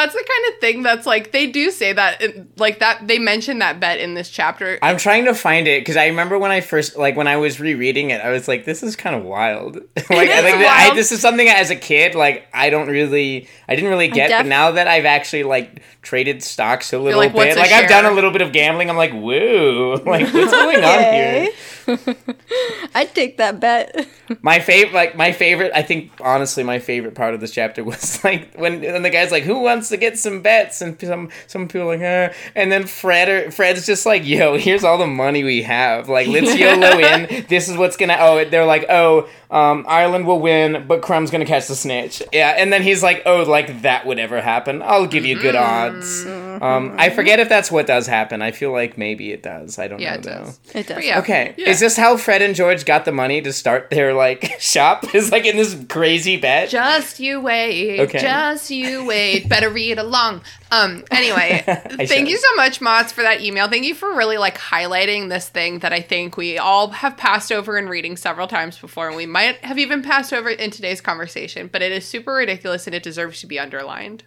That's 0.02 0.14
the 0.14 0.24
kind 0.26 0.54
of 0.54 0.60
thing 0.60 0.82
that's 0.82 1.06
like, 1.06 1.32
they 1.32 1.46
do 1.46 1.70
say 1.70 1.92
that, 1.92 2.22
uh, 2.22 2.28
like, 2.56 2.78
that, 2.78 3.06
they 3.06 3.18
mention 3.18 3.58
that 3.58 3.80
bet 3.80 3.98
in 3.98 4.14
this 4.14 4.30
chapter. 4.30 4.78
I'm 4.82 4.96
trying 4.96 5.24
to 5.24 5.34
find 5.34 5.66
it 5.66 5.80
because 5.80 5.96
I 5.96 6.06
remember 6.06 6.38
when 6.38 6.50
I 6.50 6.60
first, 6.60 6.96
like, 6.96 7.16
when 7.16 7.26
I 7.26 7.36
was 7.36 7.60
rereading 7.60 8.10
it, 8.10 8.20
I 8.20 8.30
was 8.30 8.48
like, 8.48 8.64
"This 8.64 8.82
is 8.82 8.96
kind 8.96 9.16
of 9.16 9.24
wild." 9.24 9.76
like, 9.96 10.10
I 10.10 10.38
is 10.38 10.44
think 10.44 10.58
that 10.58 10.76
I, 10.80 10.86
wild. 10.86 10.98
this 10.98 11.12
is 11.12 11.20
something 11.20 11.48
as 11.48 11.70
a 11.70 11.76
kid, 11.76 12.14
like, 12.14 12.46
I 12.52 12.70
don't 12.70 12.88
really, 12.88 13.48
I 13.68 13.74
didn't 13.74 13.90
really 13.90 14.08
get. 14.08 14.28
def- 14.28 14.40
but 14.40 14.46
now 14.46 14.70
that 14.72 14.88
I've 14.88 15.04
actually 15.04 15.42
like 15.42 15.82
traded 16.02 16.42
stocks 16.42 16.92
a 16.92 16.98
little 16.98 17.20
like, 17.20 17.32
bit, 17.32 17.56
a 17.56 17.60
like, 17.60 17.72
I've 17.72 17.88
done 17.88 18.04
a 18.04 18.12
little 18.12 18.30
bit 18.30 18.42
of 18.42 18.52
gambling. 18.52 18.90
I'm 18.90 18.96
like, 18.96 19.12
"Whoa!" 19.12 20.02
Like, 20.06 20.32
what's 20.32 20.52
going 20.64 20.84
on 20.84 21.00
here? 21.12 21.48
I'd 22.94 23.14
take 23.14 23.36
that 23.38 23.60
bet. 23.60 24.06
My 24.42 24.58
favorite, 24.60 24.92
like 24.94 25.16
my 25.16 25.32
favorite, 25.32 25.72
I 25.74 25.80
think 25.82 26.12
honestly, 26.20 26.62
my 26.62 26.78
favorite 26.80 27.14
part 27.14 27.32
of 27.32 27.40
this 27.40 27.50
chapter 27.50 27.82
was 27.82 28.22
like 28.24 28.54
when 28.56 28.82
when 28.82 29.02
the 29.02 29.08
guy's 29.08 29.30
like, 29.30 29.42
"Who 29.44 29.60
wants 29.60 29.88
to 29.88 29.96
get 29.96 30.18
some 30.18 30.42
bets?" 30.42 30.82
and 30.82 31.00
some 31.00 31.30
some 31.46 31.66
people 31.66 31.90
are 31.90 31.96
like, 31.96 32.02
"Uh," 32.02 32.34
and 32.54 32.70
then 32.70 32.86
Fred 32.86 33.28
or, 33.30 33.50
Fred's 33.50 33.86
just 33.86 34.04
like, 34.04 34.26
"Yo, 34.26 34.58
here's 34.58 34.84
all 34.84 34.98
the 34.98 35.06
money 35.06 35.44
we 35.44 35.62
have. 35.62 36.10
Like, 36.10 36.28
let's 36.28 36.54
YOLO 36.54 36.98
in. 36.98 37.46
This 37.48 37.70
is 37.70 37.78
what's 37.78 37.96
gonna." 37.96 38.18
Oh, 38.20 38.44
they're 38.44 38.66
like, 38.66 38.84
"Oh, 38.90 39.26
um, 39.50 39.86
Ireland 39.88 40.26
will 40.26 40.40
win, 40.40 40.84
but 40.86 41.00
Krum's 41.00 41.30
gonna 41.30 41.46
catch 41.46 41.66
the 41.66 41.74
snitch." 41.76 42.22
Yeah, 42.30 42.50
and 42.58 42.70
then 42.70 42.82
he's 42.82 43.02
like, 43.02 43.22
"Oh, 43.24 43.44
like 43.44 43.80
that 43.80 44.04
would 44.04 44.18
ever 44.18 44.42
happen? 44.42 44.82
I'll 44.82 45.06
give 45.06 45.24
you 45.24 45.40
good 45.40 45.56
odds." 45.56 46.26
Um, 46.26 46.96
I 46.98 47.08
forget 47.10 47.38
if 47.40 47.48
that's 47.48 47.70
what 47.70 47.86
does 47.86 48.06
happen. 48.06 48.42
I 48.42 48.50
feel 48.50 48.72
like 48.72 48.98
maybe 48.98 49.32
it 49.32 49.42
does. 49.42 49.78
I 49.78 49.88
don't 49.88 50.00
Yeah, 50.00 50.14
know 50.14 50.18
it 50.18 50.22
though. 50.24 50.44
does. 50.44 50.60
It 50.74 50.86
does. 50.88 51.04
Yeah. 51.04 51.20
Okay, 51.20 51.54
Yeah. 51.56 51.70
is 51.70 51.77
this 51.80 51.96
how 51.96 52.16
Fred 52.16 52.42
and 52.42 52.54
George 52.54 52.84
got 52.84 53.04
the 53.04 53.12
money 53.12 53.40
to 53.42 53.52
start 53.52 53.90
their 53.90 54.14
like 54.14 54.56
shop? 54.60 55.14
Is 55.14 55.32
like 55.32 55.44
in 55.44 55.56
this 55.56 55.76
crazy 55.88 56.36
bet? 56.36 56.68
Just 56.70 57.20
you 57.20 57.40
wait. 57.40 58.00
Okay. 58.00 58.18
Just 58.18 58.70
you 58.70 59.04
wait. 59.04 59.48
Better 59.48 59.70
read 59.70 59.98
along. 59.98 60.42
Um. 60.70 61.04
Anyway, 61.10 61.62
thank 61.66 62.08
should. 62.08 62.28
you 62.28 62.36
so 62.36 62.54
much, 62.56 62.80
Mots, 62.80 63.12
for 63.12 63.22
that 63.22 63.40
email. 63.40 63.68
Thank 63.68 63.84
you 63.84 63.94
for 63.94 64.14
really 64.14 64.38
like 64.38 64.58
highlighting 64.58 65.28
this 65.28 65.48
thing 65.48 65.78
that 65.80 65.92
I 65.92 66.00
think 66.00 66.36
we 66.36 66.58
all 66.58 66.90
have 66.90 67.16
passed 67.16 67.50
over 67.50 67.78
in 67.78 67.88
reading 67.88 68.16
several 68.16 68.46
times 68.46 68.78
before, 68.78 69.08
and 69.08 69.16
we 69.16 69.26
might 69.26 69.56
have 69.64 69.78
even 69.78 70.02
passed 70.02 70.32
over 70.32 70.50
in 70.50 70.70
today's 70.70 71.00
conversation. 71.00 71.68
But 71.72 71.82
it 71.82 71.92
is 71.92 72.04
super 72.04 72.34
ridiculous, 72.34 72.86
and 72.86 72.94
it 72.94 73.02
deserves 73.02 73.40
to 73.40 73.46
be 73.46 73.58
underlined. 73.58 74.24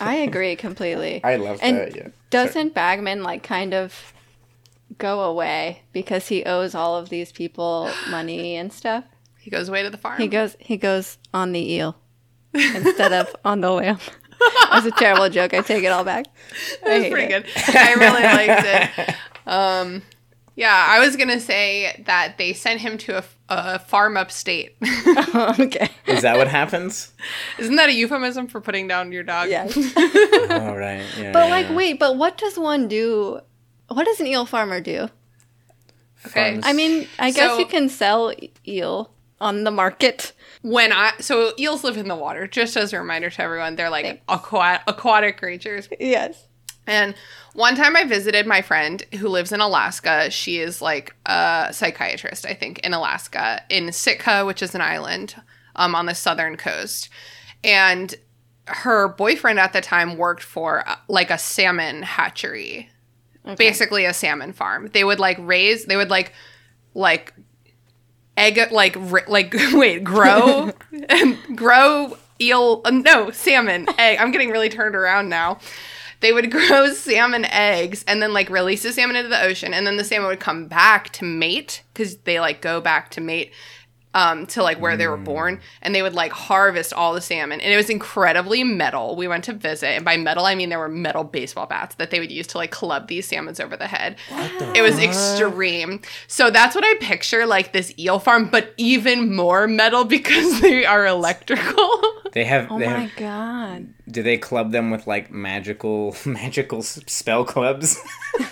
I 0.00 0.14
agree 0.16 0.56
completely. 0.56 1.20
I 1.24 1.36
love 1.36 1.58
And 1.62 1.76
that. 1.76 1.96
Yeah. 1.96 2.08
Doesn't 2.30 2.74
Bagman 2.74 3.22
like 3.22 3.42
kind 3.42 3.74
of 3.74 4.12
go 5.00 5.22
away 5.22 5.82
because 5.92 6.28
he 6.28 6.44
owes 6.44 6.74
all 6.74 6.96
of 6.96 7.08
these 7.08 7.32
people 7.32 7.90
money 8.10 8.56
and 8.56 8.72
stuff? 8.72 9.04
He 9.38 9.50
goes 9.50 9.68
away 9.68 9.82
to 9.82 9.90
the 9.90 9.96
farm. 9.98 10.20
He 10.20 10.28
goes 10.28 10.56
he 10.60 10.76
goes 10.76 11.18
on 11.32 11.52
the 11.52 11.72
eel 11.72 11.96
instead 12.52 13.12
of 13.12 13.34
on 13.44 13.60
the 13.62 13.70
lamb. 13.70 13.98
That's 14.70 14.86
a 14.86 14.90
terrible 14.92 15.28
joke. 15.28 15.52
I 15.54 15.60
take 15.62 15.84
it 15.84 15.88
all 15.88 16.04
back. 16.04 16.26
I 16.84 16.88
That 16.88 16.98
was 17.00 17.08
pretty 17.10 17.34
it. 17.34 17.44
good. 17.44 17.76
I 17.76 17.94
really 17.94 18.22
liked 18.22 18.66
it. 19.08 19.14
Um, 19.46 20.02
yeah, 20.56 20.86
I 20.90 20.98
was 21.00 21.16
gonna 21.16 21.40
say 21.40 22.02
that 22.06 22.36
they 22.36 22.52
sent 22.52 22.80
him 22.80 22.98
to 22.98 23.18
a, 23.18 23.24
a 23.48 23.78
farm 23.78 24.16
upstate. 24.18 24.76
okay. 25.34 25.88
Is 26.06 26.22
that 26.22 26.36
what 26.36 26.48
happens? 26.48 27.12
Isn't 27.58 27.76
that 27.76 27.88
a 27.88 27.92
euphemism 27.94 28.46
for 28.46 28.60
putting 28.60 28.86
down 28.88 29.10
your 29.12 29.22
dog? 29.22 29.48
Yeah. 29.48 29.62
All 29.64 30.76
right. 30.76 31.04
Yeah. 31.18 31.32
But 31.32 31.44
yeah, 31.46 31.50
like 31.50 31.68
yeah. 31.68 31.74
wait, 31.74 31.98
but 31.98 32.16
what 32.18 32.36
does 32.36 32.58
one 32.58 32.88
do? 32.88 33.40
What 33.90 34.04
does 34.04 34.20
an 34.20 34.26
eel 34.26 34.46
farmer 34.46 34.80
do? 34.80 35.08
Okay. 36.26 36.52
Farms- 36.52 36.64
I 36.66 36.72
mean, 36.72 37.08
I 37.18 37.30
guess 37.30 37.50
So- 37.52 37.58
you 37.58 37.66
can 37.66 37.88
sell 37.88 38.32
eel 38.66 39.12
on 39.40 39.64
the 39.64 39.70
market. 39.70 40.32
when 40.62 40.92
I 40.92 41.12
so 41.20 41.52
eels 41.58 41.82
live 41.84 41.96
in 41.96 42.08
the 42.08 42.14
water. 42.16 42.46
Just 42.46 42.76
as 42.76 42.92
a 42.92 42.98
reminder 42.98 43.30
to 43.30 43.42
everyone, 43.42 43.76
they're 43.76 43.88
like 43.90 44.22
aqua- 44.28 44.82
aquatic 44.86 45.38
creatures. 45.38 45.88
Yes. 45.98 46.46
And 46.86 47.14
one 47.54 47.76
time 47.76 47.96
I 47.96 48.04
visited 48.04 48.46
my 48.46 48.62
friend 48.62 49.02
who 49.18 49.28
lives 49.28 49.52
in 49.52 49.60
Alaska. 49.60 50.30
She 50.30 50.58
is 50.60 50.82
like 50.82 51.14
a 51.26 51.68
psychiatrist, 51.72 52.44
I 52.46 52.52
think, 52.54 52.80
in 52.80 52.92
Alaska, 52.92 53.62
in 53.70 53.90
Sitka, 53.92 54.44
which 54.44 54.62
is 54.62 54.74
an 54.74 54.80
island 54.80 55.36
um, 55.76 55.94
on 55.94 56.06
the 56.06 56.14
southern 56.14 56.56
coast. 56.56 57.08
And 57.64 58.14
her 58.66 59.08
boyfriend 59.08 59.58
at 59.58 59.72
the 59.72 59.80
time 59.80 60.16
worked 60.16 60.42
for 60.42 60.86
uh, 60.88 60.96
like 61.08 61.30
a 61.30 61.38
salmon 61.38 62.02
hatchery, 62.02 62.90
basically 63.56 64.04
a 64.04 64.14
salmon 64.14 64.52
farm. 64.52 64.90
They 64.92 65.04
would 65.04 65.20
like 65.20 65.38
raise, 65.40 65.84
they 65.86 65.96
would 65.96 66.10
like, 66.10 66.32
like, 66.94 67.34
egg, 68.36 68.72
like, 68.72 68.96
ri- 68.98 69.22
like, 69.28 69.54
wait, 69.72 70.04
grow, 70.04 70.72
and 71.08 71.38
grow 71.56 72.16
eel, 72.40 72.80
uh, 72.84 72.90
no, 72.90 73.30
salmon 73.30 73.86
egg. 73.98 74.18
I'm 74.18 74.32
getting 74.32 74.50
really 74.50 74.68
turned 74.68 74.94
around 74.94 75.28
now 75.28 75.58
they 76.20 76.32
would 76.32 76.50
grow 76.52 76.92
salmon 76.92 77.44
eggs 77.46 78.04
and 78.06 78.22
then 78.22 78.32
like 78.32 78.48
release 78.48 78.82
the 78.82 78.92
salmon 78.92 79.16
into 79.16 79.28
the 79.28 79.42
ocean 79.42 79.74
and 79.74 79.86
then 79.86 79.96
the 79.96 80.04
salmon 80.04 80.28
would 80.28 80.40
come 80.40 80.66
back 80.66 81.10
to 81.10 81.24
mate 81.24 81.82
because 81.92 82.18
they 82.18 82.38
like 82.38 82.60
go 82.62 82.80
back 82.80 83.10
to 83.10 83.20
mate 83.20 83.52
um 84.14 84.46
to 84.46 84.62
like 84.62 84.80
where 84.80 84.96
they 84.96 85.06
were 85.06 85.16
born 85.16 85.60
and 85.82 85.94
they 85.94 86.02
would 86.02 86.14
like 86.14 86.32
harvest 86.32 86.92
all 86.92 87.14
the 87.14 87.20
salmon 87.20 87.60
and 87.60 87.72
it 87.72 87.76
was 87.76 87.88
incredibly 87.88 88.64
metal 88.64 89.14
we 89.14 89.28
went 89.28 89.44
to 89.44 89.52
visit 89.52 89.86
and 89.88 90.04
by 90.04 90.16
metal 90.16 90.46
i 90.46 90.54
mean 90.54 90.68
there 90.68 90.78
were 90.80 90.88
metal 90.88 91.22
baseball 91.22 91.66
bats 91.66 91.94
that 91.96 92.10
they 92.10 92.18
would 92.18 92.32
use 92.32 92.46
to 92.46 92.58
like 92.58 92.70
club 92.72 93.06
these 93.06 93.26
salmons 93.26 93.60
over 93.60 93.76
the 93.76 93.86
head 93.86 94.16
it 94.74 94.82
was 94.82 94.98
extreme 94.98 96.00
so 96.26 96.50
that's 96.50 96.74
what 96.74 96.84
i 96.84 96.94
picture 97.00 97.46
like 97.46 97.72
this 97.72 97.92
eel 97.98 98.18
farm 98.18 98.48
but 98.48 98.74
even 98.76 99.34
more 99.34 99.68
metal 99.68 100.04
because 100.16 100.60
they 100.60 100.84
are 100.84 101.06
electrical 101.06 102.00
they 102.32 102.44
have. 102.44 102.70
Oh 102.70 102.78
they 102.78 102.86
my 102.86 102.98
have. 103.00 103.16
god. 103.16 103.88
Do 104.10 104.22
they 104.22 104.38
club 104.38 104.72
them 104.72 104.90
with 104.90 105.06
like 105.06 105.30
magical 105.30 106.16
magical 106.24 106.82
spell 106.82 107.44
clubs? 107.44 107.98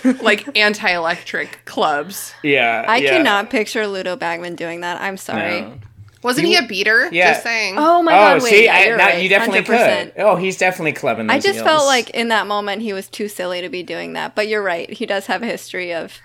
like 0.23 0.57
anti-electric 0.57 1.65
clubs 1.65 2.35
yeah. 2.43 2.85
I 2.87 2.99
yeah. 2.99 3.11
cannot 3.11 3.51
picture 3.51 3.87
Ludo 3.87 4.17
Bagman 4.17 4.57
doing 4.57 4.81
that. 4.81 5.01
I'm 5.01 5.17
sorry. 5.17 5.63
No. 5.63 5.79
Wasn't 6.23 6.47
he, 6.47 6.57
a 6.57 6.67
beater? 6.67 7.09
Yeah. 7.13 7.33
Just 7.33 7.45
saying. 7.45 7.77
Oh 7.79 8.03
my 8.03 8.13
oh, 8.13 8.17
god, 8.17 8.43
wait. 8.43 8.51
see, 8.51 8.65
yeah, 8.65 8.75
I, 8.75 8.85
you're 8.87 8.97
right. 8.97 9.23
you 9.23 9.29
definitely 9.29 9.63
100%. 9.63 10.15
could. 10.15 10.23
Oh, 10.23 10.37
he's 10.37 10.57
definitely 10.57 10.93
clubbing. 10.93 11.29
Those 11.29 11.35
I 11.35 11.39
just 11.39 11.57
eels. 11.59 11.65
felt 11.65 11.87
like 11.87 12.11
in 12.11 12.29
that 12.29 12.47
moment 12.47 12.83
he 12.83 12.93
was 12.93 13.09
too 13.09 13.29
silly 13.29 13.61
to 13.61 13.69
be 13.69 13.83
doing 13.85 14.15
that. 14.15 14.35
But 14.35 14.49
you're 14.49 14.63
right. 14.63 14.91
He 14.91 15.07
does 15.07 15.27
have 15.27 15.43
a 15.43 15.47
history 15.47 15.95
of 15.95 16.21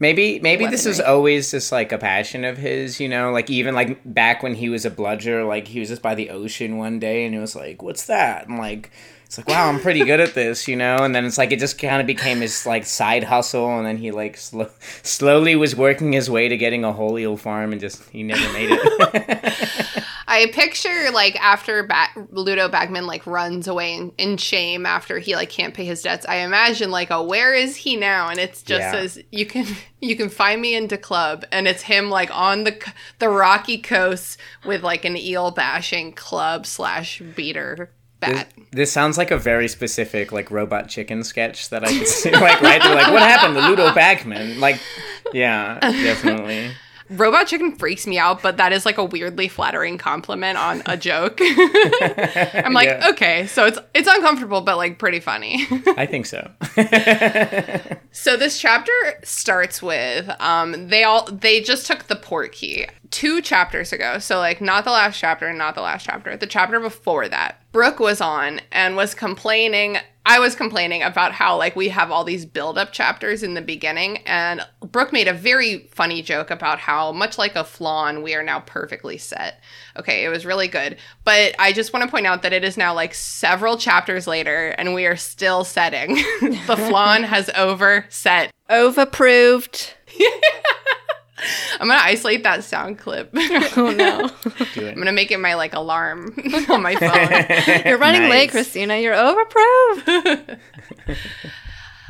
Maybe 0.00 0.40
maybe 0.40 0.66
this 0.66 0.86
was 0.86 1.00
always 1.00 1.52
just 1.52 1.70
like 1.70 1.92
a 1.92 1.98
passion 1.98 2.44
of 2.44 2.58
his, 2.58 2.98
you 2.98 3.08
know, 3.08 3.30
like 3.30 3.48
even 3.48 3.74
like 3.74 4.00
back 4.04 4.42
when 4.42 4.54
he 4.54 4.68
was 4.68 4.84
a 4.84 4.90
bludger, 4.90 5.44
like 5.44 5.68
he 5.68 5.78
was 5.78 5.88
just 5.88 6.02
by 6.02 6.14
the 6.16 6.30
ocean 6.30 6.78
one 6.78 6.98
day 6.98 7.24
and 7.24 7.32
he 7.32 7.40
was 7.40 7.54
like, 7.54 7.80
"What's 7.80 8.06
that?" 8.06 8.48
And 8.48 8.58
like 8.58 8.90
it's 9.24 9.38
like, 9.38 9.48
"Wow, 9.48 9.68
I'm 9.68 9.80
pretty 9.80 10.04
good 10.04 10.18
at 10.20 10.34
this," 10.34 10.66
you 10.66 10.74
know. 10.74 10.96
And 10.96 11.14
then 11.14 11.24
it's 11.24 11.38
like 11.38 11.52
it 11.52 11.60
just 11.60 11.78
kind 11.78 12.00
of 12.00 12.06
became 12.08 12.40
his 12.40 12.66
like 12.66 12.84
side 12.84 13.24
hustle, 13.24 13.78
and 13.78 13.86
then 13.86 13.96
he 13.96 14.10
like 14.10 14.36
sl- 14.36 14.64
slowly 15.02 15.54
was 15.54 15.76
working 15.76 16.12
his 16.12 16.28
way 16.28 16.48
to 16.48 16.56
getting 16.56 16.84
a 16.84 16.92
whole 16.92 17.16
eel 17.18 17.36
farm, 17.36 17.70
and 17.72 17.80
just 17.80 18.02
he 18.10 18.24
never 18.24 18.52
made 18.52 18.70
it. 18.72 19.83
I 20.34 20.46
picture 20.50 21.10
like 21.12 21.36
after 21.42 21.82
ba- 21.84 22.26
Ludo 22.30 22.68
Bagman 22.68 23.06
like 23.06 23.26
runs 23.26 23.66
away 23.68 23.94
in, 23.94 24.12
in 24.18 24.36
shame 24.36 24.84
after 24.86 25.18
he 25.18 25.34
like 25.36 25.50
can't 25.50 25.72
pay 25.74 25.84
his 25.84 26.02
debts. 26.02 26.26
I 26.26 26.36
imagine 26.36 26.90
like 26.90 27.10
a 27.10 27.22
where 27.22 27.54
is 27.54 27.76
he 27.76 27.96
now? 27.96 28.28
And 28.28 28.38
it's 28.38 28.62
just 28.62 28.80
Yeah. 28.80 28.92
says 28.92 29.18
you 29.30 29.46
can 29.46 29.66
you 30.00 30.16
can 30.16 30.28
find 30.28 30.60
me 30.60 30.74
into 30.74 30.98
club, 30.98 31.44
and 31.52 31.66
it's 31.66 31.82
him 31.82 32.10
like 32.10 32.30
on 32.36 32.64
the 32.64 32.72
c- 32.72 32.92
the 33.18 33.28
rocky 33.28 33.78
coast 33.78 34.38
with 34.66 34.82
like 34.82 35.04
an 35.04 35.16
eel 35.16 35.50
bashing 35.50 36.12
club 36.12 36.66
slash 36.66 37.20
beater 37.34 37.90
this, 38.20 38.30
bat. 38.32 38.52
this 38.72 38.92
sounds 38.92 39.18
like 39.18 39.30
a 39.30 39.38
very 39.38 39.68
specific 39.68 40.32
like 40.32 40.50
robot 40.50 40.88
chicken 40.88 41.22
sketch 41.24 41.68
that 41.70 41.84
I 41.84 41.88
could 41.98 42.06
see 42.08 42.30
like 42.30 42.60
right 42.60 42.82
there, 42.82 42.94
like 42.94 43.10
what 43.12 43.22
happened 43.22 43.54
to 43.54 43.68
Ludo 43.68 43.92
Bagman? 43.94 44.60
Like, 44.60 44.80
yeah, 45.32 45.78
definitely. 45.80 46.70
Robot 47.10 47.46
chicken 47.46 47.76
freaks 47.76 48.06
me 48.06 48.18
out, 48.18 48.42
but 48.42 48.56
that 48.56 48.72
is 48.72 48.86
like 48.86 48.96
a 48.98 49.04
weirdly 49.04 49.46
flattering 49.48 49.98
compliment 49.98 50.56
on 50.58 50.82
a 50.86 50.96
joke. 50.96 51.38
I'm 51.42 52.72
like, 52.72 52.88
Yeah. 52.88 53.08
okay, 53.10 53.46
so 53.46 53.66
it's 53.66 53.78
it's 53.94 54.08
uncomfortable, 54.08 54.62
but 54.62 54.76
like 54.78 54.98
pretty 54.98 55.20
funny. 55.20 55.66
I 55.96 56.06
think 56.06 56.26
so. 56.26 56.50
So 58.16 58.36
this 58.36 58.60
chapter 58.60 58.92
starts 59.24 59.82
with 59.82 60.30
um 60.40 60.86
they 60.88 61.02
all 61.02 61.24
they 61.26 61.60
just 61.60 61.86
took 61.86 62.04
the 62.04 62.14
port 62.14 62.52
key 62.52 62.86
two 63.10 63.42
chapters 63.42 63.92
ago. 63.92 64.18
So 64.18 64.38
like 64.38 64.60
not 64.60 64.84
the 64.84 64.92
last 64.92 65.18
chapter, 65.18 65.52
not 65.52 65.74
the 65.74 65.80
last 65.80 66.06
chapter. 66.06 66.36
The 66.36 66.46
chapter 66.46 66.78
before 66.78 67.28
that. 67.28 67.60
Brooke 67.72 67.98
was 67.98 68.20
on 68.20 68.60
and 68.70 68.94
was 68.94 69.14
complaining 69.14 69.98
I 70.26 70.38
was 70.38 70.56
complaining 70.56 71.02
about 71.02 71.32
how 71.32 71.58
like 71.58 71.76
we 71.76 71.90
have 71.90 72.10
all 72.10 72.24
these 72.24 72.46
build 72.46 72.78
up 72.78 72.92
chapters 72.92 73.42
in 73.42 73.52
the 73.52 73.60
beginning 73.60 74.18
and 74.26 74.62
Brooke 74.80 75.12
made 75.12 75.28
a 75.28 75.34
very 75.34 75.88
funny 75.92 76.22
joke 76.22 76.50
about 76.50 76.78
how 76.78 77.12
much 77.12 77.36
like 77.36 77.56
a 77.56 77.64
flawn 77.64 78.22
we 78.22 78.34
are 78.34 78.42
now 78.42 78.60
perfectly 78.60 79.18
set. 79.18 79.60
Okay, 79.98 80.24
it 80.24 80.30
was 80.30 80.46
really 80.46 80.68
good. 80.68 80.96
But 81.24 81.54
I 81.58 81.72
just 81.72 81.92
want 81.92 82.06
to 82.06 82.10
point 82.10 82.26
out 82.26 82.42
that 82.42 82.54
it 82.54 82.64
is 82.64 82.78
now 82.78 82.94
like 82.94 83.12
several 83.12 83.76
chapters 83.76 84.26
later 84.26 84.68
and 84.78 84.94
we 84.94 85.04
are 85.04 85.16
still 85.16 85.62
setting. 85.62 86.14
the 86.40 86.86
flawn 86.88 87.22
has 87.24 87.50
over 87.54 88.06
set. 88.08 88.50
Overproved. 88.70 89.92
I'm 91.80 91.88
gonna 91.88 92.00
isolate 92.02 92.42
that 92.44 92.64
sound 92.64 92.98
clip. 92.98 93.30
I'm 93.34 93.62
Oh 93.76 93.90
no. 93.90 94.30
Do 94.74 94.86
it. 94.86 94.96
gonna 94.96 95.12
make 95.12 95.30
it 95.30 95.38
my 95.38 95.54
like 95.54 95.74
alarm 95.74 96.34
on 96.68 96.82
my 96.82 96.94
phone. 96.94 97.82
You're 97.84 97.98
running 97.98 98.28
late, 98.30 98.50
Christina. 98.50 98.98
You're 98.98 99.14
overproved. 99.14 100.58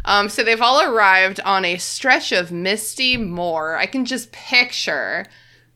Um, 0.07 0.29
so 0.29 0.45
they've 0.45 0.61
all 0.61 0.83
arrived 0.83 1.41
on 1.41 1.65
a 1.65 1.79
stretch 1.79 2.31
of 2.33 2.53
misty 2.53 3.17
moor. 3.17 3.77
I 3.77 3.87
can 3.87 4.05
just 4.05 4.33
picture 4.33 5.25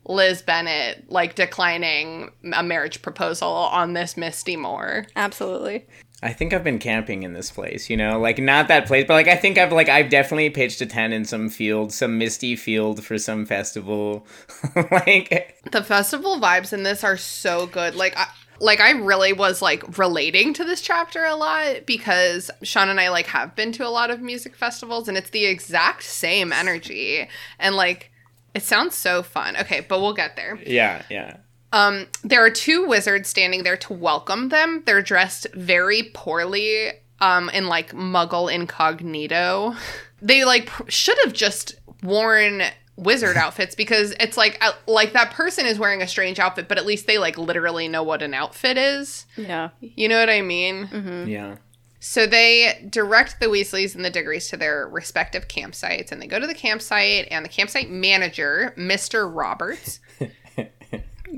Liz 0.04 0.42
Bennet 0.42 1.10
like 1.10 1.34
declining 1.34 2.30
a 2.52 2.62
marriage 2.62 3.00
proposal 3.02 3.48
on 3.48 3.94
this 3.94 4.16
misty 4.16 4.56
moor. 4.56 5.06
Absolutely. 5.16 5.86
I 6.20 6.32
think 6.32 6.52
I've 6.52 6.64
been 6.64 6.80
camping 6.80 7.22
in 7.22 7.32
this 7.32 7.50
place, 7.50 7.88
you 7.88 7.96
know, 7.96 8.18
like 8.18 8.38
not 8.38 8.66
that 8.68 8.86
place, 8.86 9.04
but 9.06 9.14
like 9.14 9.28
I 9.28 9.36
think 9.36 9.56
I've 9.56 9.72
like 9.72 9.88
I've 9.88 10.10
definitely 10.10 10.50
pitched 10.50 10.80
a 10.80 10.86
tent 10.86 11.12
in 11.12 11.24
some 11.24 11.48
field, 11.48 11.92
some 11.92 12.18
misty 12.18 12.56
field 12.56 13.04
for 13.04 13.18
some 13.18 13.46
festival. 13.46 14.26
like 14.90 15.62
The 15.70 15.84
festival 15.84 16.40
vibes 16.40 16.72
in 16.72 16.82
this 16.82 17.04
are 17.04 17.16
so 17.16 17.66
good. 17.66 17.94
Like 17.94 18.16
I 18.16 18.26
like 18.58 18.80
I 18.80 18.90
really 18.90 19.32
was 19.32 19.62
like 19.62 19.96
relating 19.96 20.54
to 20.54 20.64
this 20.64 20.80
chapter 20.80 21.24
a 21.24 21.36
lot 21.36 21.86
because 21.86 22.50
Sean 22.64 22.88
and 22.88 23.00
I 23.00 23.10
like 23.10 23.26
have 23.26 23.54
been 23.54 23.70
to 23.72 23.86
a 23.86 23.88
lot 23.88 24.10
of 24.10 24.20
music 24.20 24.56
festivals 24.56 25.06
and 25.06 25.16
it's 25.16 25.30
the 25.30 25.46
exact 25.46 26.02
same 26.02 26.52
energy 26.52 27.28
and 27.60 27.76
like 27.76 28.10
it 28.54 28.64
sounds 28.64 28.96
so 28.96 29.22
fun. 29.22 29.56
Okay, 29.56 29.86
but 29.88 30.00
we'll 30.00 30.14
get 30.14 30.34
there. 30.34 30.58
yeah, 30.66 31.02
yeah. 31.08 31.36
Um, 31.72 32.06
there 32.24 32.44
are 32.44 32.50
two 32.50 32.86
wizards 32.86 33.28
standing 33.28 33.62
there 33.62 33.76
to 33.76 33.92
welcome 33.92 34.48
them. 34.48 34.82
They're 34.86 35.02
dressed 35.02 35.46
very 35.54 36.10
poorly, 36.14 36.92
um, 37.20 37.50
in 37.50 37.66
like 37.66 37.92
muggle 37.92 38.52
incognito. 38.52 39.74
They 40.20 40.44
like 40.44 40.66
pr- 40.66 40.90
should 40.90 41.16
have 41.22 41.32
just 41.32 41.76
worn 42.02 42.62
wizard 42.96 43.36
outfits 43.44 43.76
because 43.76 44.12
it's 44.18 44.36
like 44.36 44.58
uh, 44.60 44.72
like 44.88 45.12
that 45.12 45.30
person 45.30 45.64
is 45.64 45.78
wearing 45.78 46.02
a 46.02 46.08
strange 46.08 46.40
outfit, 46.40 46.66
but 46.66 46.76
at 46.76 46.84
least 46.84 47.06
they 47.06 47.18
like 47.18 47.38
literally 47.38 47.86
know 47.86 48.02
what 48.02 48.20
an 48.20 48.34
outfit 48.34 48.76
is. 48.76 49.26
Yeah. 49.36 49.68
You 49.80 50.08
know 50.08 50.18
what 50.18 50.28
I 50.28 50.42
mean? 50.42 51.24
Yeah. 51.28 51.58
So 52.00 52.26
they 52.26 52.84
direct 52.90 53.38
the 53.38 53.46
Weasleys 53.46 53.94
and 53.94 54.04
the 54.04 54.10
Diggorys 54.10 54.50
to 54.50 54.56
their 54.56 54.88
respective 54.88 55.46
campsites, 55.46 56.10
and 56.10 56.20
they 56.20 56.26
go 56.26 56.40
to 56.40 56.46
the 56.48 56.54
campsite, 56.54 57.28
and 57.30 57.44
the 57.44 57.48
campsite 57.48 57.90
manager, 57.90 58.74
Mister 58.76 59.28
Roberts, 59.28 60.00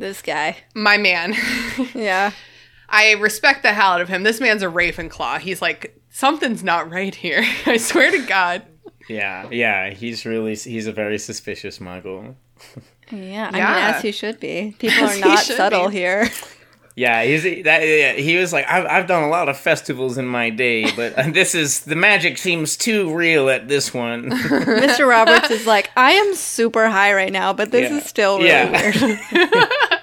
This 0.00 0.23
guy. 0.23 0.57
my 0.75 0.97
man. 0.97 1.35
Yeah. 1.95 2.33
I 2.88 3.12
respect 3.12 3.62
the 3.62 3.73
hell 3.73 3.92
out 3.92 4.00
of 4.00 4.09
him. 4.09 4.25
This 4.25 4.40
man's 4.40 4.62
a 4.62 4.66
Ravenclaw. 4.66 5.38
He's 5.38 5.62
like, 5.62 5.97
something's 6.11 6.64
not 6.64 6.90
right 6.90 7.14
here. 7.14 7.45
I 7.66 7.76
swear 7.76 8.11
to 8.11 8.26
God. 8.26 8.62
Yeah, 9.09 9.49
yeah, 9.50 9.90
he's 9.90 10.25
really 10.26 10.54
he's 10.57 10.87
a 10.87 10.92
very 10.92 11.19
suspicious 11.19 11.78
muggle. 11.78 12.35
Yeah. 13.12 13.50
I 13.52 13.59
Yeah. 13.59 13.75
mean, 13.75 13.95
as 13.97 14.02
he 14.02 14.12
should 14.12 14.38
be. 14.38 14.76
People 14.78 15.02
As 15.04 15.16
are 15.16 15.21
not 15.21 15.38
subtle 15.40 15.89
be. 15.89 15.97
here. 15.97 16.28
Yeah, 16.97 17.23
he's 17.23 17.43
that. 17.65 17.87
Yeah, 17.87 18.13
he 18.15 18.37
was 18.37 18.53
like, 18.53 18.67
I've 18.69 18.85
I've 18.87 19.07
done 19.07 19.23
a 19.23 19.29
lot 19.29 19.49
of 19.49 19.57
festivals 19.59 20.19
in 20.19 20.26
my 20.26 20.50
day, 20.50 20.91
but 20.95 21.17
uh, 21.19 21.31
this 21.33 21.55
is 21.55 21.81
the 21.85 21.97
magic 21.97 22.37
seems 22.37 22.76
too 22.76 23.15
real 23.15 23.49
at 23.49 23.69
this 23.69 23.95
one. 23.95 24.31
Mr. 24.31 25.09
Roberts 25.09 25.50
is 25.50 25.67
like, 25.67 25.91
I 25.97 26.13
am 26.13 26.35
super 26.35 26.89
high 26.91 27.15
right 27.15 27.33
now, 27.33 27.53
but 27.53 27.71
this 27.71 27.91
Yeah. 27.91 27.97
is 27.99 28.05
still 28.05 28.37
really 28.39 28.49
Yeah. 28.50 28.93
weird. 29.33 29.50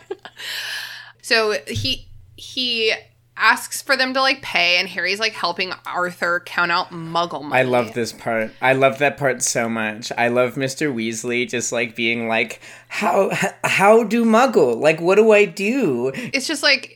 So 1.22 1.58
he 1.68 2.08
he 2.38 2.94
asks 3.38 3.82
for 3.82 3.96
them 3.96 4.14
to 4.14 4.22
like 4.22 4.42
pay, 4.42 4.78
and 4.78 4.88
Harry's 4.90 5.20
like 5.20 5.34
helping 5.34 5.72
Arthur 5.86 6.42
count 6.46 6.72
out 6.72 6.90
Muggle 6.92 7.44
money. 7.44 7.62
I 7.62 7.64
love 7.64 7.94
this 7.94 8.12
part. 8.12 8.52
I 8.62 8.74
love 8.74 8.98
that 9.00 9.18
part 9.18 9.42
so 9.42 9.70
much. 9.70 10.12
I 10.18 10.28
love 10.28 10.56
Mr. 10.56 10.94
Weasley 10.94 11.48
just 11.48 11.72
like 11.72 11.96
being 11.96 12.28
like, 12.28 12.62
how 12.90 13.30
how 13.64 14.04
do 14.04 14.26
Muggle? 14.26 14.80
Like, 14.80 15.00
what 15.00 15.16
do 15.16 15.32
I 15.32 15.46
do? 15.46 16.12
It's 16.16 16.48
just 16.48 16.64
like 16.64 16.94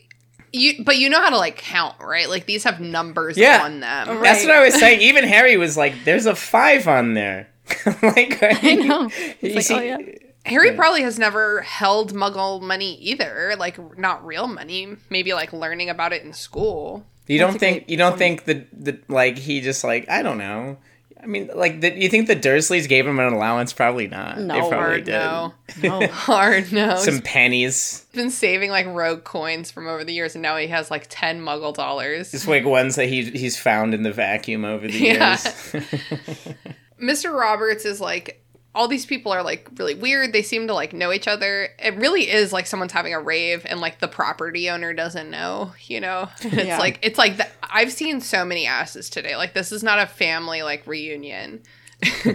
you, 0.53 0.83
but 0.83 0.97
you 0.97 1.09
know 1.09 1.21
how 1.21 1.29
to 1.29 1.37
like 1.37 1.55
count, 1.57 1.95
right? 2.01 2.29
Like 2.29 2.45
these 2.45 2.63
have 2.65 2.79
numbers 2.81 3.37
Yeah. 3.37 3.63
on 3.63 3.79
them. 3.79 4.07
Right. 4.09 4.23
That's 4.23 4.43
what 4.43 4.51
I 4.53 4.63
was 4.63 4.73
saying. 4.73 4.99
Even 5.01 5.23
Harry 5.23 5.55
was 5.57 5.77
like, 5.77 5.93
"There's 6.03 6.25
a 6.25 6.35
five 6.35 6.87
on 6.87 7.13
there." 7.13 7.47
like, 8.01 8.37
I 8.41 8.75
know. 8.75 9.03
You 9.03 9.09
It's 9.41 9.69
like, 9.69 9.79
oh, 9.79 9.83
yeah. 9.83 9.97
Harry 10.45 10.71
probably 10.73 11.03
has 11.03 11.19
never 11.19 11.61
held 11.61 12.13
Muggle 12.13 12.61
money 12.61 12.95
either. 12.97 13.55
Like 13.57 13.97
not 13.97 14.25
real 14.25 14.47
money. 14.47 14.95
Maybe 15.09 15.33
like 15.33 15.53
learning 15.53 15.89
about 15.89 16.13
it 16.13 16.23
in 16.23 16.33
school. 16.33 17.05
You 17.27 17.37
That's 17.39 17.51
don't 17.53 17.59
think 17.59 17.89
you 17.89 17.97
don't 17.97 18.11
point. 18.13 18.19
think 18.19 18.43
that 18.45 18.67
the 18.85 18.99
like 19.07 19.37
he 19.37 19.61
just 19.61 19.83
like 19.83 20.09
I 20.09 20.21
don't 20.23 20.37
know. 20.37 20.77
I 21.23 21.27
mean, 21.27 21.51
like, 21.53 21.81
the, 21.81 21.95
you 21.95 22.09
think 22.09 22.25
the 22.27 22.35
Dursleys 22.35 22.89
gave 22.89 23.05
him 23.05 23.19
an 23.19 23.31
allowance? 23.31 23.73
Probably 23.73 24.07
not. 24.07 24.39
No, 24.39 24.55
they 24.55 24.59
probably 24.61 24.75
Hard 24.77 25.03
did. 25.03 25.11
no. 25.11 25.53
No. 25.83 26.07
Hard 26.11 26.73
no. 26.73 26.95
Some 26.95 27.21
pennies, 27.21 28.07
He's 28.11 28.19
been 28.23 28.31
saving 28.31 28.71
like 28.71 28.87
rogue 28.87 29.23
coins 29.23 29.69
from 29.69 29.87
over 29.87 30.03
the 30.03 30.13
years, 30.13 30.33
and 30.33 30.41
now 30.41 30.57
he 30.57 30.65
has 30.69 30.89
like 30.89 31.05
ten 31.09 31.39
Muggle 31.39 31.75
dollars. 31.75 32.31
just 32.31 32.47
like 32.47 32.65
ones 32.65 32.95
that 32.95 33.05
he 33.05 33.25
he's 33.29 33.55
found 33.55 33.93
in 33.93 34.01
the 34.01 34.11
vacuum 34.11 34.65
over 34.65 34.87
the 34.87 34.93
Yeah. 34.97 35.37
years. 35.37 35.43
Mr. 36.99 37.31
Roberts 37.31 37.85
is 37.85 38.01
like 38.01 38.40
all 38.73 38.87
these 38.87 39.05
people 39.05 39.31
are 39.33 39.43
like 39.43 39.67
really 39.77 39.95
weird. 39.95 40.31
They 40.31 40.41
seem 40.43 40.67
to 40.67 40.73
like 40.73 40.93
know 40.93 41.11
each 41.11 41.27
other. 41.27 41.69
It 41.77 41.95
really 41.97 42.29
is 42.31 42.53
like 42.53 42.67
someone's 42.67 42.93
having 42.93 43.13
a 43.13 43.19
rave 43.19 43.65
and 43.69 43.81
like 43.81 43.99
the 43.99 44.07
property 44.07 44.69
owner 44.69 44.93
doesn't 44.93 45.29
know, 45.29 45.73
you 45.87 45.99
know? 45.99 46.29
It's 46.41 46.53
Yeah. 46.67 46.77
like 46.79 46.99
it's 47.01 47.17
like 47.17 47.37
the, 47.37 47.47
I've 47.63 47.91
seen 47.91 48.21
so 48.21 48.45
many 48.45 48.65
asses 48.65 49.09
today. 49.09 49.35
Like 49.35 49.53
this 49.53 49.71
is 49.73 49.83
not 49.83 49.99
a 49.99 50.07
family 50.07 50.63
like 50.63 50.87
reunion. 50.87 51.63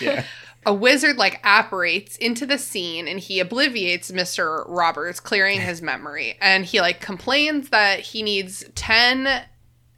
yeah. 0.00 0.24
A 0.64 0.72
wizard 0.72 1.16
like 1.16 1.40
apparates 1.42 2.14
into 2.18 2.46
the 2.46 2.56
scene 2.56 3.08
and 3.08 3.18
he 3.18 3.40
obliviates 3.40 4.12
Mr. 4.12 4.62
Roberts, 4.68 5.18
clearing 5.18 5.60
his 5.60 5.82
memory. 5.82 6.36
And 6.40 6.64
he 6.64 6.80
like 6.80 7.00
complains 7.00 7.70
that 7.70 7.98
he 7.98 8.22
needs 8.22 8.64
10 8.76 9.42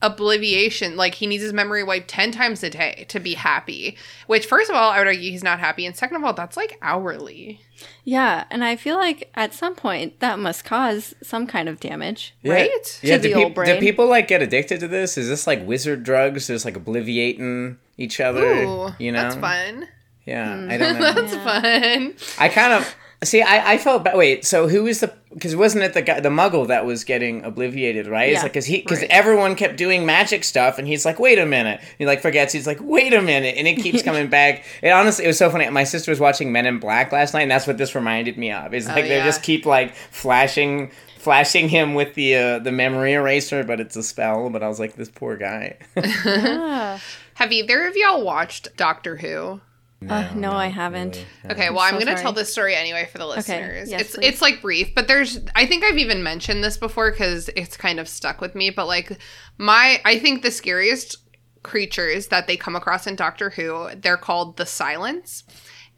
obliviation 0.04 0.96
like 0.96 1.14
he 1.14 1.26
needs 1.26 1.42
his 1.42 1.52
memory 1.52 1.82
wiped 1.82 2.08
10 2.08 2.30
times 2.32 2.62
a 2.62 2.70
day 2.70 3.04
to 3.08 3.18
be 3.20 3.34
happy 3.34 3.96
which 4.26 4.46
first 4.46 4.70
of 4.70 4.76
all 4.76 4.90
i 4.90 4.98
would 4.98 5.06
argue 5.06 5.30
he's 5.30 5.42
not 5.44 5.58
happy 5.58 5.86
and 5.86 5.96
second 5.96 6.16
of 6.16 6.24
all 6.24 6.32
that's 6.32 6.56
like 6.56 6.76
hourly 6.82 7.60
Yeah, 8.04 8.44
and 8.50 8.64
I 8.64 8.76
feel 8.76 8.96
like 8.96 9.30
at 9.34 9.52
some 9.52 9.74
point 9.74 10.20
that 10.20 10.38
must 10.38 10.64
cause 10.64 11.14
some 11.22 11.46
kind 11.46 11.68
of 11.68 11.80
damage. 11.80 12.34
right 12.44 12.70
Yeah, 13.02 13.16
To 13.16 13.22
do, 13.22 13.28
the 13.28 13.34
peop- 13.34 13.58
old 13.58 13.66
do 13.66 13.78
people 13.80 14.06
like 14.06 14.28
get 14.28 14.40
addicted 14.42 14.80
to 14.80 14.88
this? 14.88 15.18
Is 15.18 15.28
this 15.28 15.46
like 15.46 15.66
wizard 15.66 16.02
drugs? 16.02 16.46
Just 16.46 16.64
like 16.64 16.76
obliviating 16.76 17.76
each 17.98 18.20
other? 18.20 18.44
Ooh, 18.64 18.88
you 18.98 19.10
know, 19.12 19.22
that's 19.22 19.34
fun 19.36 19.88
Yeah, 20.24 20.52
I 20.70 20.76
hmm. 20.76 20.82
don't 20.82 20.94
know. 21.00 21.12
that's 21.12 21.34
Yeah. 21.34 21.44
fun 21.44 22.14
I 22.38 22.48
kind 22.48 22.72
of 22.72 22.94
see. 23.24 23.42
I, 23.42 23.72
I 23.74 23.78
felt 23.78 24.04
bad. 24.04 24.16
Wait, 24.16 24.44
so 24.44 24.68
who 24.68 24.84
was 24.84 25.00
the? 25.00 25.12
Because 25.32 25.56
wasn't 25.56 25.82
it 25.84 25.94
the 25.94 26.02
guy, 26.02 26.20
the 26.20 26.28
Muggle 26.28 26.68
that 26.68 26.87
was 26.87 27.02
getting 27.04 27.42
obliviated? 27.42 28.06
Right? 28.08 28.28
It's 28.30 28.38
Yeah. 28.38 28.42
like 28.42 28.52
because 28.52 28.66
he 28.66 28.78
because 28.82 29.00
Right. 29.00 29.10
everyone 29.10 29.54
kept 29.56 29.76
doing 29.76 30.06
magic 30.06 30.44
stuff, 30.44 30.78
and 30.78 30.87
he's 30.87 31.04
like, 31.04 31.18
wait 31.18 31.38
a 31.38 31.46
minute. 31.46 31.80
He 31.98 32.06
like 32.06 32.20
forgets. 32.22 32.52
He's 32.52 32.66
like, 32.66 32.78
wait 32.80 33.12
a 33.12 33.20
minute, 33.22 33.56
and 33.58 33.66
it 33.66 33.76
keeps 33.76 34.02
coming 34.04 34.28
back. 34.28 34.64
It 34.82 34.90
honestly, 34.90 35.24
it 35.24 35.28
was 35.28 35.38
so 35.38 35.50
funny. 35.50 35.68
My 35.70 35.84
sister 35.84 36.10
was 36.12 36.20
watching 36.20 36.52
Men 36.52 36.66
in 36.66 36.78
Black 36.78 37.10
last 37.12 37.34
night, 37.34 37.42
and 37.42 37.50
that's 37.50 37.66
what 37.66 37.78
this 37.78 37.94
reminded 37.94 38.38
me 38.38 38.52
of. 38.52 38.72
It's 38.74 38.87
like 38.87 39.04
they 39.04 39.16
yeah. 39.16 39.24
just 39.24 39.42
keep 39.42 39.66
like 39.66 39.94
flashing. 39.94 40.90
Flashing 41.18 41.70
him 41.70 41.94
with 41.94 42.12
the 42.16 42.34
uh, 42.37 42.58
the 42.58 42.70
memory 42.70 43.14
eraser, 43.14 43.64
but 43.64 43.80
it's 43.80 43.96
a 43.96 44.02
spell. 44.02 44.50
But 44.50 44.62
I 44.62 44.68
was 44.68 44.78
like, 44.78 44.94
this 44.94 45.08
poor 45.08 45.38
guy. 45.38 45.78
Have 47.34 47.50
either 47.50 47.87
of 47.87 47.96
y'all 47.96 48.22
watched 48.22 48.76
doctor 48.76 49.16
who 49.16 49.62
Uh, 50.08 50.32
no, 50.34 50.52
I 50.52 50.68
haven't. 50.68 51.24
Okay, 51.50 51.70
well, 51.70 51.80
I'm, 51.80 51.98
so 51.98 52.04
going 52.04 52.16
to 52.16 52.22
tell 52.22 52.32
this 52.32 52.50
story 52.50 52.74
anyway 52.74 53.08
for 53.10 53.18
the 53.18 53.26
listeners. 53.26 53.88
Okay. 53.88 53.90
yes, 53.90 54.00
it's 54.00 54.16
please. 54.16 54.26
it's 54.26 54.42
like 54.42 54.62
brief, 54.62 54.94
but 54.94 55.08
there's 55.08 55.40
I 55.54 55.66
think 55.66 55.84
I've 55.84 55.98
even 55.98 56.22
mentioned 56.22 56.62
this 56.62 56.76
before 56.76 57.10
cuz 57.12 57.48
it's 57.56 57.76
kind 57.76 57.98
of 58.00 58.08
stuck 58.08 58.40
with 58.40 58.54
me, 58.54 58.70
but 58.70 58.86
like 58.86 59.18
my 59.58 60.00
I 60.04 60.18
think 60.18 60.42
the 60.42 60.50
scariest 60.50 61.16
creatures 61.62 62.28
that 62.28 62.46
they 62.46 62.56
come 62.56 62.76
across 62.76 63.06
in 63.06 63.16
Doctor 63.16 63.50
Who, 63.50 63.88
they're 63.96 64.16
called 64.16 64.56
the 64.56 64.66
Silence. 64.66 65.42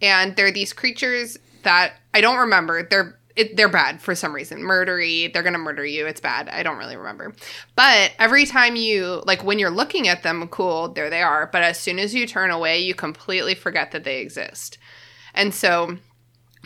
And 0.01 0.37
they're 0.37 0.53
these 0.53 0.73
creatures 0.73 1.39
that 1.63 1.95
I 2.15 2.21
don't 2.21 2.39
remember. 2.39 2.83
They're 2.83 3.19
it, 3.37 3.57
they're 3.57 3.69
bad 3.69 4.01
for 4.01 4.15
some 4.15 4.35
reason. 4.35 4.61
Murdery, 4.61 5.33
they're 5.33 5.43
gonna 5.43 5.59
murder 5.59 5.85
you. 5.85 6.07
It's 6.07 6.21
bad. 6.21 6.49
I 6.49 6.63
don't 6.63 6.79
really 6.79 6.97
remember. 6.97 7.35
But 7.77 8.13
every 8.19 8.47
time 8.47 8.77
you 8.77 9.23
like 9.27 9.45
when 9.45 9.59
you're 9.59 9.71
looking 9.71 10.09
at 10.09 10.23
them, 10.23 10.49
cool, 10.49 10.89
there 10.89 11.11
they 11.11 11.23
are. 11.23 11.47
But 11.53 11.63
as 11.63 11.79
soon 11.79 11.99
as 11.99 12.15
you 12.15 12.27
turn 12.27 12.51
away, 12.51 12.81
you 12.81 12.95
completely 12.95 13.55
forget 13.55 13.93
that 13.93 14.05
they 14.05 14.21
exist. 14.21 14.79
And 15.35 15.55
so 15.55 15.99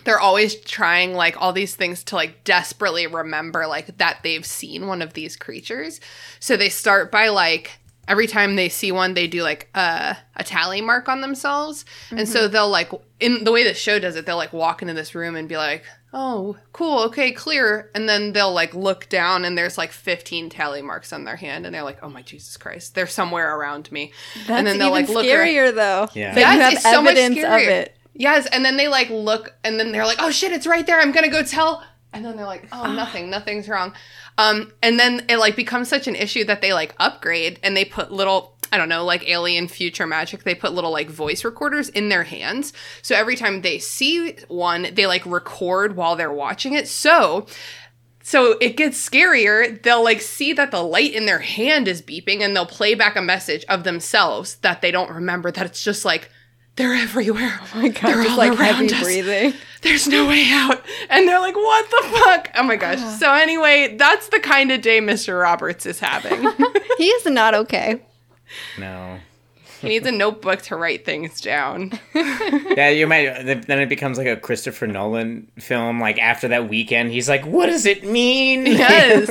they're 0.04 0.20
always 0.20 0.54
trying 0.60 1.12
like 1.12 1.40
all 1.40 1.52
these 1.52 1.74
things 1.74 2.04
to 2.04 2.14
like 2.14 2.44
desperately 2.44 3.06
remember 3.06 3.66
like 3.66 3.98
that 3.98 4.22
they've 4.22 4.46
seen 4.46 4.86
one 4.86 5.02
of 5.02 5.12
these 5.12 5.36
creatures. 5.36 6.00
So 6.38 6.56
they 6.56 6.68
start 6.68 7.10
by 7.10 7.28
like 7.28 7.79
every 8.10 8.26
time 8.26 8.56
they 8.56 8.68
see 8.68 8.90
one 8.90 9.14
they 9.14 9.28
do 9.28 9.42
like 9.42 9.70
a, 9.74 10.16
a 10.34 10.42
tally 10.42 10.80
mark 10.80 11.08
on 11.08 11.20
themselves. 11.20 11.84
And 12.10 12.28
so 12.28 12.40
mm-hmm. 12.40 12.52
they'll 12.52 12.68
like 12.68 12.90
in 13.20 13.44
the 13.44 13.52
way 13.52 13.62
the 13.62 13.72
show 13.72 14.00
does 14.00 14.16
it, 14.16 14.26
they'll 14.26 14.36
like 14.36 14.52
walk 14.52 14.82
into 14.82 14.94
this 14.94 15.14
room 15.14 15.36
and 15.36 15.48
be 15.48 15.56
like, 15.56 15.84
"Oh, 16.12 16.56
cool. 16.72 17.04
Okay, 17.04 17.30
clear." 17.30 17.88
And 17.94 18.08
then 18.08 18.32
they'll 18.32 18.52
like 18.52 18.74
look 18.74 19.08
down 19.08 19.44
and 19.44 19.56
there's 19.56 19.78
like 19.78 19.92
15 19.92 20.50
tally 20.50 20.82
marks 20.82 21.12
on 21.12 21.24
their 21.24 21.36
hand 21.36 21.66
and 21.66 21.74
they're 21.74 21.84
like, 21.84 22.02
"Oh 22.02 22.10
my 22.10 22.22
Jesus 22.22 22.56
Christ. 22.56 22.96
They're 22.96 23.06
somewhere 23.06 23.56
around 23.56 23.92
me." 23.92 24.12
That's 24.34 24.50
and 24.50 24.66
then 24.66 24.78
they'll 24.78 24.88
even 24.88 25.06
like 25.06 25.08
look 25.08 25.26
around- 25.26 25.46
scarier 25.46 25.74
though. 25.74 26.08
Yeah. 26.12 26.34
That 26.34 26.40
Yes, 26.40 26.54
you 26.54 26.60
have 26.60 26.72
it's 26.72 26.82
so 26.82 27.02
much 27.02 27.16
evidence 27.16 27.38
of 27.38 27.44
scarier. 27.44 27.68
it. 27.68 27.96
Yes, 28.14 28.46
and 28.46 28.64
then 28.64 28.76
they 28.76 28.88
like 28.88 29.08
look, 29.08 29.54
and 29.62 29.78
then 29.78 29.92
they're 29.92 30.04
like, 30.04 30.18
"Oh 30.20 30.32
shit, 30.32 30.52
it's 30.52 30.66
right 30.66 30.84
there! 30.84 31.00
I'm 31.00 31.12
gonna 31.12 31.30
go 31.30 31.44
tell." 31.44 31.82
And 32.12 32.24
then 32.24 32.36
they're 32.36 32.44
like, 32.44 32.64
"Oh, 32.72 32.82
ah. 32.82 32.92
nothing, 32.92 33.30
nothing's 33.30 33.68
wrong." 33.68 33.94
Um, 34.40 34.72
and 34.82 34.98
then 34.98 35.26
it 35.28 35.36
like 35.36 35.54
becomes 35.54 35.88
such 35.88 36.08
an 36.08 36.14
issue 36.14 36.44
that 36.44 36.62
they 36.62 36.72
like 36.72 36.94
upgrade 36.98 37.60
and 37.62 37.76
they 37.76 37.84
put 37.84 38.10
little, 38.10 38.56
I 38.72 38.78
don't 38.78 38.88
know, 38.88 39.04
like 39.04 39.28
alien 39.28 39.68
future 39.68 40.06
magic. 40.06 40.44
They 40.44 40.54
put 40.54 40.72
little 40.72 40.90
like 40.90 41.10
voice 41.10 41.44
recorders 41.44 41.90
in 41.90 42.08
their 42.08 42.24
hands, 42.24 42.72
so 43.02 43.14
every 43.14 43.36
time 43.36 43.60
they 43.60 43.78
see 43.78 44.36
one, 44.48 44.88
they 44.94 45.06
like 45.06 45.26
record 45.26 45.94
while 45.94 46.16
they're 46.16 46.32
watching 46.32 46.72
it. 46.72 46.88
So 46.88 47.46
so 48.22 48.56
it 48.60 48.76
gets 48.76 48.96
scarier. 48.96 49.82
They'll 49.82 50.04
like 50.04 50.22
see 50.22 50.54
that 50.54 50.70
the 50.70 50.82
light 50.82 51.12
in 51.12 51.26
their 51.26 51.40
hand 51.40 51.86
is 51.86 52.00
beeping 52.00 52.40
and 52.40 52.56
they'll 52.56 52.64
play 52.64 52.94
back 52.94 53.16
a 53.16 53.22
message 53.22 53.64
of 53.68 53.84
themselves 53.84 54.56
that 54.56 54.80
they 54.80 54.90
don't 54.90 55.10
remember 55.10 55.50
that 55.50 55.66
it's 55.66 55.84
just 55.84 56.04
like 56.04 56.30
they're 56.80 56.94
everywhere. 56.94 57.60
Oh 57.62 57.70
my 57.80 57.88
god, 57.88 58.02
they're 58.02 58.22
just 58.22 58.30
all 58.30 58.36
like 58.38 58.50
around 58.58 58.58
heavy 58.90 58.92
us. 58.94 59.02
breathing. 59.02 59.54
There's 59.82 60.06
no 60.08 60.26
way 60.26 60.46
out. 60.50 60.84
And 61.08 61.26
they're 61.26 61.40
like, 61.40 61.56
what 61.56 61.90
the 61.90 62.08
fuck? 62.18 62.50
Oh 62.56 62.62
my 62.62 62.76
gosh. 62.76 62.98
So 63.18 63.32
anyway, 63.32 63.96
that's 63.96 64.28
the 64.28 64.40
kind 64.40 64.70
of 64.70 64.82
day 64.82 65.00
Mr. 65.00 65.40
Roberts 65.40 65.86
is 65.86 66.00
having. 66.00 66.48
He 66.98 67.06
is 67.06 67.24
not 67.24 67.54
okay. 67.54 68.02
No. 68.78 69.18
He 69.80 69.88
needs 69.88 70.06
a 70.06 70.12
notebook 70.12 70.62
to 70.62 70.76
write 70.76 71.04
things 71.04 71.40
down. 71.40 71.98
Yeah, 72.70 72.88
you 72.88 73.06
might. 73.06 73.42
Then 73.66 73.80
it 73.80 73.88
becomes 73.88 74.16
like 74.16 74.26
a 74.28 74.36
Christopher 74.36 74.86
Nolan 74.86 75.50
film. 75.58 76.00
Like 76.00 76.18
after 76.18 76.48
that 76.48 76.68
weekend, 76.68 77.10
he's 77.10 77.28
like, 77.28 77.44
"What 77.44 77.66
does 77.66 77.84
it 77.84 78.04
mean?" 78.04 78.64
Yes. 78.64 79.28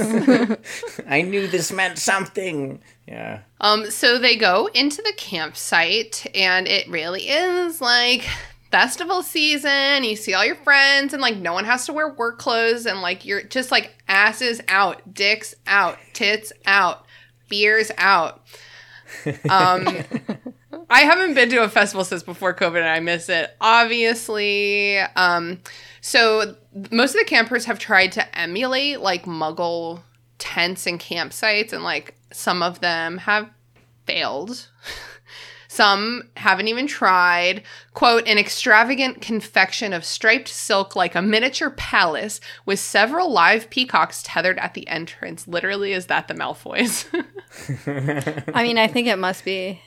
I 1.07 1.21
knew 1.21 1.47
this 1.47 1.71
meant 1.71 1.97
something. 1.97 2.81
Yeah. 3.07 3.39
Um, 3.61 3.89
so 3.89 4.19
they 4.19 4.35
go 4.35 4.69
into 4.73 5.01
the 5.01 5.13
campsite, 5.15 6.27
and 6.35 6.67
it 6.67 6.87
really 6.89 7.29
is 7.29 7.81
like 7.81 8.25
festival 8.71 9.23
season. 9.23 10.03
You 10.03 10.15
see 10.15 10.33
all 10.33 10.45
your 10.45 10.55
friends, 10.55 11.13
and 11.13 11.21
like 11.21 11.37
no 11.37 11.53
one 11.53 11.65
has 11.65 11.85
to 11.85 11.93
wear 11.93 12.09
work 12.09 12.37
clothes, 12.37 12.85
and 12.85 13.01
like 13.01 13.25
you're 13.25 13.43
just 13.43 13.71
like 13.71 13.95
asses 14.07 14.61
out, 14.67 15.13
dicks 15.13 15.55
out, 15.65 15.97
tits 16.13 16.51
out, 16.65 17.05
beers 17.47 17.91
out. 17.97 18.43
Um, 19.49 19.87
I 20.89 21.01
haven't 21.01 21.33
been 21.33 21.49
to 21.49 21.63
a 21.63 21.69
festival 21.69 22.03
since 22.03 22.23
before 22.23 22.53
COVID, 22.53 22.79
and 22.79 22.87
I 22.87 22.99
miss 22.99 23.29
it. 23.29 23.55
Obviously, 23.61 24.97
um, 24.99 25.61
so 26.01 26.55
most 26.91 27.15
of 27.15 27.19
the 27.19 27.25
campers 27.25 27.65
have 27.65 27.79
tried 27.79 28.11
to 28.13 28.37
emulate 28.37 29.01
like 29.01 29.25
Muggle 29.25 30.01
tents 30.37 30.87
and 30.87 30.99
campsites, 30.99 31.73
and 31.73 31.83
like 31.83 32.15
some 32.31 32.63
of 32.63 32.79
them 32.79 33.17
have 33.19 33.49
failed. 34.05 34.68
Some 35.79 36.23
haven't 36.35 36.67
even 36.67 36.87
tried. 36.87 37.63
Quote, 37.93 38.27
an 38.27 38.37
extravagant 38.37 39.21
confection 39.21 39.93
of 39.93 40.03
striped 40.03 40.49
silk 40.49 40.93
like 40.93 41.15
a 41.15 41.21
miniature 41.21 41.69
palace 41.69 42.41
with 42.65 42.79
several 42.81 43.31
live 43.31 43.69
peacocks 43.69 44.21
tethered 44.21 44.59
at 44.59 44.73
the 44.73 44.85
entrance. 44.89 45.47
Literally, 45.47 45.93
is 45.93 46.07
that 46.07 46.27
the 46.27 46.33
Malfoys? 46.33 47.05
I 48.53 48.63
mean, 48.63 48.77
I 48.77 48.87
think 48.87 49.07
it 49.07 49.15
must 49.17 49.45
be 49.45 49.81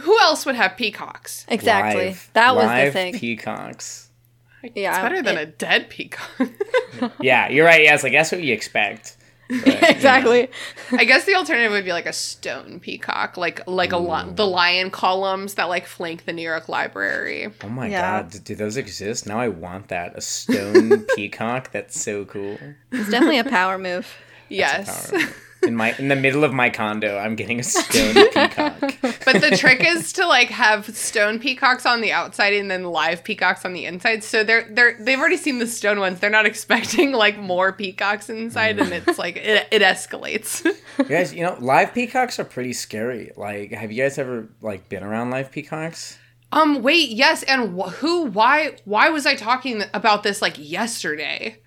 Who 0.00 0.18
else 0.20 0.46
would 0.46 0.54
have 0.54 0.78
peacocks? 0.78 1.44
exactly. 1.48 2.06
Live- 2.06 2.30
that 2.32 2.54
was 2.56 2.64
the 2.86 2.90
thing. 2.90 3.12
Peacocks. 3.18 4.08
yeah, 4.74 4.92
It's 4.94 5.02
better 5.02 5.20
than 5.20 5.36
it- 5.36 5.42
a 5.42 5.46
dead 5.52 5.90
peacock. 5.90 6.30
Yeah, 7.20 7.50
you're 7.50 7.66
right. 7.66 7.84
Yeah, 7.84 7.92
it's 7.94 8.02
like 8.02 8.12
that's 8.12 8.32
what 8.32 8.42
you 8.42 8.54
expect. 8.54 9.18
But, 9.50 9.66
you 9.66 9.72
know. 9.80 9.88
exactly. 9.88 10.48
I 10.92 11.04
guess 11.04 11.24
the 11.24 11.34
alternative 11.34 11.72
would 11.72 11.84
be 11.84 11.92
like 11.92 12.06
a 12.06 12.12
stone 12.12 12.78
peacock, 12.80 13.36
like 13.36 13.66
like 13.66 13.92
a 13.92 13.98
li- 13.98 14.32
the 14.34 14.46
lion 14.46 14.90
columns 14.90 15.54
that 15.54 15.64
like 15.64 15.86
flank 15.86 16.24
the 16.24 16.32
New 16.32 16.42
York 16.42 16.68
Library. 16.68 17.52
Oh 17.64 17.68
my 17.68 17.88
Yeah. 17.88 18.22
god, 18.22 18.30
do, 18.30 18.38
do 18.38 18.54
those 18.54 18.76
exist? 18.76 19.26
Now 19.26 19.40
I 19.40 19.48
want 19.48 19.88
that. 19.88 20.16
A 20.16 20.20
stone 20.20 21.04
peacock. 21.16 21.72
That's 21.72 22.00
so 22.00 22.24
cool. 22.24 22.58
It's 22.92 23.10
definitely 23.10 23.38
a 23.38 23.44
power 23.44 23.76
move. 23.76 24.06
yes. 24.48 25.12
In 25.62 25.76
my 25.76 25.94
in 25.98 26.08
the 26.08 26.16
middle 26.16 26.42
of 26.42 26.52
my 26.52 26.70
condo, 26.70 27.18
I'm 27.18 27.36
getting 27.36 27.60
a 27.60 27.62
stone 27.62 28.14
peacock. 28.32 28.80
But 29.24 29.40
the 29.40 29.56
trick 29.58 29.84
is 29.84 30.12
to 30.14 30.26
like 30.26 30.48
have 30.48 30.96
stone 30.96 31.38
peacocks 31.38 31.84
on 31.84 32.00
the 32.00 32.12
outside 32.12 32.54
and 32.54 32.70
then 32.70 32.84
live 32.84 33.22
peacocks 33.22 33.64
on 33.64 33.72
the 33.74 33.84
inside. 33.84 34.24
So 34.24 34.42
they're 34.42 34.66
they're 34.70 34.96
they've 34.98 35.18
already 35.18 35.36
seen 35.36 35.58
the 35.58 35.66
stone 35.66 36.00
ones. 36.00 36.20
They're 36.20 36.30
not 36.30 36.46
expecting 36.52 37.12
like 37.12 37.38
more 37.38 37.72
peacocks 37.72 38.30
inside, 38.30 38.78
and 38.78 38.92
it's 38.92 39.18
like 39.18 39.36
it, 39.36 39.68
it 39.70 39.82
escalates. 39.82 40.64
You 40.98 41.04
guys, 41.04 41.34
you 41.34 41.42
know, 41.42 41.56
live 41.60 41.92
peacocks 41.92 42.38
are 42.38 42.44
pretty 42.44 42.72
scary. 42.72 43.32
Like, 43.36 43.72
have 43.72 43.92
you 43.92 44.02
guys 44.02 44.18
ever 44.18 44.48
like 44.62 44.88
been 44.88 45.02
around 45.02 45.30
live 45.30 45.50
peacocks? 45.50 46.18
um, 46.52 46.82
wait, 46.82 47.10
yes, 47.10 47.42
and 47.44 47.78
wh- 47.80 47.90
who? 47.90 48.24
Why? 48.26 48.76
Why 48.84 49.08
was 49.10 49.24
I 49.26 49.34
talking 49.34 49.82
about 49.94 50.22
this 50.22 50.42
like 50.42 50.54
yesterday? 50.58 51.58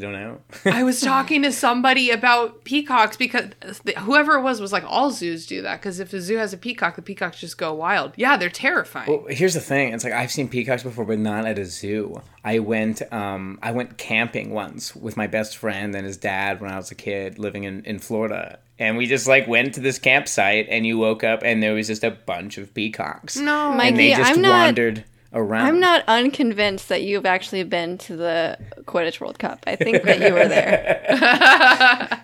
I 0.00 0.02
don't 0.02 0.12
know. 0.12 0.38
I 0.64 0.82
was 0.82 1.00
talking 1.02 1.42
to 1.42 1.52
somebody 1.52 2.10
about 2.10 2.64
peacocks 2.64 3.16
because 3.16 3.50
th- 3.84 3.96
whoever 3.98 4.34
it 4.36 4.42
was 4.42 4.60
was 4.60 4.72
like, 4.72 4.84
all 4.86 5.10
zoos 5.10 5.46
do 5.46 5.62
that 5.62 5.80
because 5.80 6.00
if 6.00 6.12
a 6.12 6.20
zoo 6.20 6.36
has 6.36 6.52
a 6.52 6.56
peacock, 6.58 6.96
the 6.96 7.02
peacocks 7.02 7.38
just 7.38 7.58
go 7.58 7.74
wild. 7.74 8.12
Yeah, 8.16 8.36
they're 8.36 8.48
terrifying. 8.48 9.08
Well, 9.10 9.26
here's 9.28 9.54
the 9.54 9.60
thing. 9.60 9.92
It's 9.92 10.04
like 10.04 10.12
I've 10.12 10.30
seen 10.32 10.48
peacocks 10.48 10.82
before, 10.82 11.04
but 11.04 11.18
not 11.18 11.44
at 11.46 11.58
a 11.58 11.64
zoo. 11.64 12.22
I 12.44 12.58
went, 12.60 13.02
um, 13.12 13.58
I 13.62 13.72
went 13.72 13.98
camping 13.98 14.50
once 14.50 14.96
with 14.96 15.16
my 15.16 15.26
best 15.26 15.56
friend 15.56 15.94
and 15.94 16.06
his 16.06 16.16
dad 16.16 16.60
when 16.60 16.70
I 16.70 16.76
was 16.76 16.90
a 16.90 16.94
kid 16.94 17.38
living 17.38 17.64
in, 17.64 17.84
in 17.84 17.98
Florida, 17.98 18.58
and 18.78 18.96
we 18.96 19.06
just 19.06 19.26
like 19.26 19.46
went 19.46 19.74
to 19.74 19.80
this 19.80 19.98
campsite, 19.98 20.66
and 20.70 20.86
you 20.86 20.96
woke 20.96 21.22
up 21.22 21.42
and 21.44 21.62
there 21.62 21.74
was 21.74 21.86
just 21.88 22.02
a 22.02 22.10
bunch 22.10 22.56
of 22.56 22.72
peacocks, 22.72 23.36
no, 23.36 23.72
My- 23.74 23.86
and 23.88 23.98
they 23.98 24.10
just 24.14 24.32
I'm 24.32 24.40
not- 24.40 24.50
wandered 24.66 25.04
around. 25.32 25.66
I'm 25.66 25.80
not 25.80 26.04
unconvinced 26.08 26.88
that 26.88 27.02
you've 27.02 27.26
actually 27.26 27.62
been 27.64 27.98
to 27.98 28.16
the 28.16 28.58
Quidditch 28.82 29.20
World 29.20 29.38
Cup. 29.38 29.62
I 29.66 29.76
think 29.76 30.02
that 30.02 30.20
you 30.20 30.32
were 30.32 30.48
there. 30.48 32.22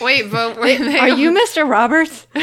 wait, 0.00 0.30
but 0.30 0.56
were 0.56 0.66
they 0.78 0.98
Are 0.98 1.08
you 1.08 1.30
Mr. 1.32 1.68
Roberts? 1.68 2.26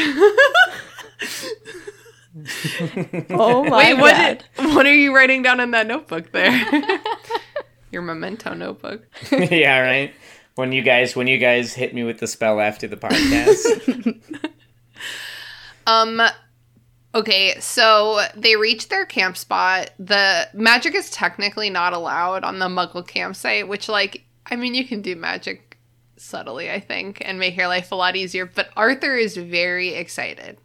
oh 3.30 3.64
my 3.64 3.92
Wait, 3.94 4.00
what? 4.00 4.16
god. 4.16 4.44
Did, 4.56 4.74
what 4.74 4.86
are 4.86 4.94
you 4.94 5.14
writing 5.14 5.42
down 5.42 5.60
in 5.60 5.70
that 5.72 5.86
notebook 5.86 6.32
there? 6.32 7.00
Your 7.92 8.02
memento 8.02 8.54
notebook. 8.54 9.02
yeah, 9.32 9.80
right. 9.80 10.14
When 10.54 10.72
you 10.72 10.82
guys, 10.82 11.16
when 11.16 11.26
you 11.26 11.38
guys 11.38 11.72
hit 11.74 11.94
me 11.94 12.04
with 12.04 12.18
the 12.18 12.26
spell 12.26 12.60
after 12.60 12.86
the 12.86 12.96
podcast, 12.96 14.20
Um. 15.86 16.20
Okay, 17.14 17.58
so 17.58 18.20
they 18.36 18.54
reach 18.54 18.88
their 18.88 19.04
camp 19.04 19.36
spot. 19.36 19.90
The 19.98 20.48
magic 20.54 20.94
is 20.94 21.10
technically 21.10 21.68
not 21.68 21.92
allowed 21.92 22.44
on 22.44 22.60
the 22.60 22.68
Muggle 22.68 23.06
campsite, 23.06 23.66
which, 23.66 23.88
like, 23.88 24.24
I 24.46 24.56
mean, 24.56 24.74
you 24.74 24.86
can 24.86 25.02
do 25.02 25.16
magic 25.16 25.78
subtly, 26.16 26.70
I 26.70 26.78
think, 26.78 27.20
and 27.24 27.38
make 27.38 27.56
your 27.56 27.66
life 27.66 27.90
a 27.90 27.96
lot 27.96 28.14
easier. 28.14 28.46
But 28.46 28.70
Arthur 28.76 29.16
is 29.16 29.36
very 29.36 29.94
excited 29.94 30.58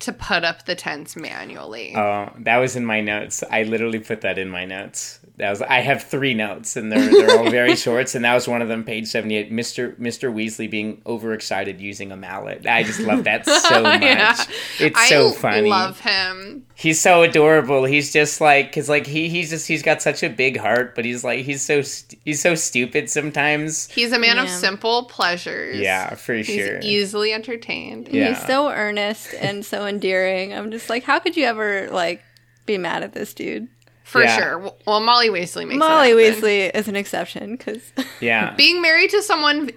to 0.00 0.12
put 0.12 0.42
up 0.42 0.64
the 0.64 0.74
tents 0.74 1.14
manually. 1.14 1.94
Oh, 1.94 2.32
that 2.40 2.56
was 2.56 2.74
in 2.74 2.84
my 2.84 3.00
notes. 3.00 3.44
I 3.48 3.62
literally 3.62 4.00
put 4.00 4.22
that 4.22 4.38
in 4.38 4.50
my 4.50 4.64
notes. 4.64 5.20
That 5.36 5.50
was 5.50 5.62
I 5.62 5.80
have 5.80 6.04
three 6.04 6.32
notes 6.32 6.76
and 6.76 6.92
they're 6.92 7.10
they're 7.10 7.36
all 7.38 7.50
very 7.50 7.74
shorts 7.84 8.14
and 8.14 8.24
that 8.24 8.34
was 8.34 8.46
one 8.46 8.62
of 8.62 8.68
them 8.68 8.84
page 8.84 9.08
78 9.08 9.50
Mr. 9.50 9.96
Mr. 9.98 10.32
Weasley 10.32 10.70
being 10.70 11.02
overexcited 11.06 11.80
using 11.80 12.12
a 12.12 12.16
mallet. 12.16 12.64
I 12.68 12.84
just 12.84 13.00
love 13.00 13.24
that 13.24 13.44
so 13.46 13.82
much. 13.82 14.00
Yeah. 14.00 14.36
It's 14.78 15.08
so 15.08 15.30
I 15.30 15.32
funny. 15.32 15.68
love 15.68 15.98
him. 15.98 16.64
He's 16.76 17.00
so 17.00 17.22
adorable. 17.22 17.84
He's 17.84 18.12
just 18.12 18.40
like 18.40 18.70
cuz 18.72 18.88
like 18.88 19.08
he 19.08 19.28
he's 19.28 19.50
just 19.50 19.66
he's 19.66 19.82
got 19.82 20.00
such 20.02 20.22
a 20.22 20.28
big 20.28 20.56
heart 20.56 20.94
but 20.94 21.04
he's 21.04 21.24
like 21.24 21.40
he's 21.44 21.62
so 21.62 21.82
st- 21.82 22.20
he's 22.24 22.40
so 22.40 22.54
stupid 22.54 23.10
sometimes. 23.10 23.88
He's 23.90 24.12
a 24.12 24.20
man 24.20 24.38
of 24.38 24.48
simple 24.48 25.06
pleasures. 25.06 25.78
Yeah, 25.80 26.14
for 26.14 26.34
He's 26.34 26.46
sure. 26.46 26.78
easily 26.80 27.32
entertained. 27.32 28.08
Yeah. 28.12 28.28
He's 28.34 28.46
so 28.46 28.68
earnest 28.70 29.34
and 29.40 29.64
so 29.66 29.84
endearing. 29.86 30.54
I'm 30.54 30.70
just 30.70 30.88
like, 30.88 31.02
how 31.02 31.18
could 31.18 31.36
you 31.36 31.44
ever 31.46 31.88
like 31.90 32.22
be 32.66 32.78
mad 32.78 33.02
at 33.02 33.14
this 33.14 33.34
dude? 33.34 33.66
For 34.14 34.22
Yeah. 34.22 34.36
sure. 34.38 34.72
Well, 34.86 35.00
Molly 35.00 35.28
Weasley 35.28 35.66
makes 35.66 35.78
Molly 35.78 36.10
it. 36.10 36.16
Weasley 36.36 36.70
is 36.72 36.86
an 36.86 36.94
exception 36.94 37.56
because 37.56 37.82
Yeah. 38.20 38.54
Being 38.54 38.80
married 38.80 39.10
to 39.10 39.20
someone 39.22 39.70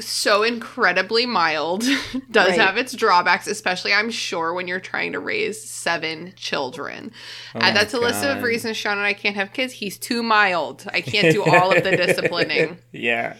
so 0.00 0.44
incredibly 0.44 1.26
mild 1.26 1.80
does 2.30 2.50
Right. 2.50 2.58
have 2.60 2.76
its 2.76 2.92
drawbacks, 2.92 3.48
especially 3.48 3.92
I'm 3.92 4.10
sure 4.10 4.54
when 4.54 4.68
you're 4.68 4.78
trying 4.78 5.12
to 5.12 5.18
raise 5.18 5.60
seven 5.68 6.32
children. 6.36 7.10
Oh 7.54 7.58
and 7.58 7.62
my 7.62 7.70
that's 7.72 7.92
a 7.94 7.98
list 7.98 8.24
of 8.24 8.42
reasons 8.44 8.76
Sean 8.76 8.96
and 8.98 9.06
I 9.06 9.12
can't 9.12 9.34
have 9.36 9.52
kids. 9.52 9.72
He's 9.72 9.98
too 9.98 10.22
mild. 10.22 10.86
I 10.92 11.00
can't 11.00 11.32
do 11.32 11.42
all 11.42 11.76
of 11.76 11.82
the 11.82 11.96
disciplining. 11.96 12.78
yeah. 12.92 13.34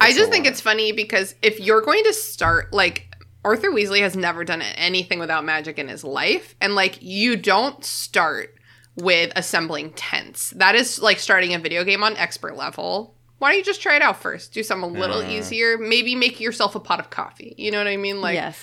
I 0.00 0.12
just 0.14 0.30
think 0.30 0.46
lot. 0.46 0.52
it's 0.52 0.60
funny 0.62 0.92
because 0.92 1.34
if 1.42 1.60
you're 1.60 1.82
going 1.82 2.04
to 2.04 2.14
start 2.14 2.72
like 2.72 3.14
Arthur 3.44 3.70
Weasley 3.70 4.00
has 4.00 4.16
never 4.16 4.44
done 4.44 4.62
anything 4.62 5.18
without 5.18 5.44
magic 5.44 5.78
in 5.78 5.88
his 5.88 6.04
life 6.04 6.54
and 6.60 6.74
like 6.74 7.02
you 7.02 7.36
don't 7.36 7.84
start 7.84 8.54
with 9.00 9.32
assembling 9.36 9.92
tents. 9.92 10.50
That 10.50 10.74
is 10.74 11.00
like 11.00 11.18
starting 11.18 11.54
a 11.54 11.58
video 11.58 11.84
game 11.84 12.02
on 12.02 12.16
expert 12.16 12.56
level. 12.56 13.14
Why 13.38 13.50
don't 13.50 13.58
you 13.58 13.64
just 13.64 13.80
try 13.80 13.96
it 13.96 14.02
out 14.02 14.20
first? 14.20 14.52
Do 14.52 14.62
something 14.62 14.94
a 14.94 14.98
little 15.00 15.22
Uh. 15.22 15.28
easier. 15.30 15.78
Maybe 15.78 16.14
make 16.14 16.40
yourself 16.40 16.74
a 16.74 16.80
pot 16.80 17.00
of 17.00 17.10
coffee. 17.10 17.54
You 17.56 17.70
know 17.70 17.78
what 17.78 17.86
I 17.86 17.96
mean? 17.96 18.20
Like 18.20 18.34
yes, 18.34 18.58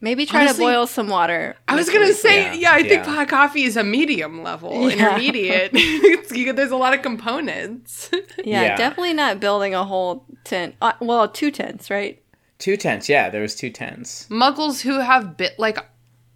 maybe 0.00 0.24
try 0.24 0.42
Honestly, 0.42 0.64
to 0.66 0.70
boil 0.70 0.86
some 0.86 1.08
water. 1.08 1.56
I 1.66 1.74
was 1.74 1.90
gonna 1.90 2.12
say, 2.12 2.42
Yeah, 2.44 2.52
yeah, 2.54 2.72
I 2.74 2.82
think 2.84 3.04
pot 3.04 3.22
of 3.22 3.28
coffee 3.28 3.64
is 3.64 3.76
a 3.76 3.82
medium 3.82 4.42
level, 4.44 4.72
Yeah. 4.90 5.16
intermediate. 5.16 5.70
It's- 5.74 6.30
you- 6.36 6.52
there's 6.52 6.70
a 6.70 6.76
lot 6.76 6.94
of 6.94 7.02
components. 7.02 8.10
yeah, 8.44 8.62
Yeah. 8.62 8.76
definitely 8.76 9.14
not 9.14 9.40
building 9.40 9.74
a 9.74 9.84
whole 9.84 10.26
tent. 10.44 10.76
Uh, 10.80 10.92
well, 11.00 11.26
two 11.28 11.50
tents, 11.50 11.90
right? 11.90 12.20
Two 12.58 12.76
tents. 12.76 13.08
Yeah, 13.08 13.30
there 13.30 13.42
was 13.42 13.56
two 13.56 13.70
tents. 13.70 14.26
muggles 14.30 14.82
who 14.82 15.00
have 15.00 15.36
bit 15.36 15.58
like 15.58 15.78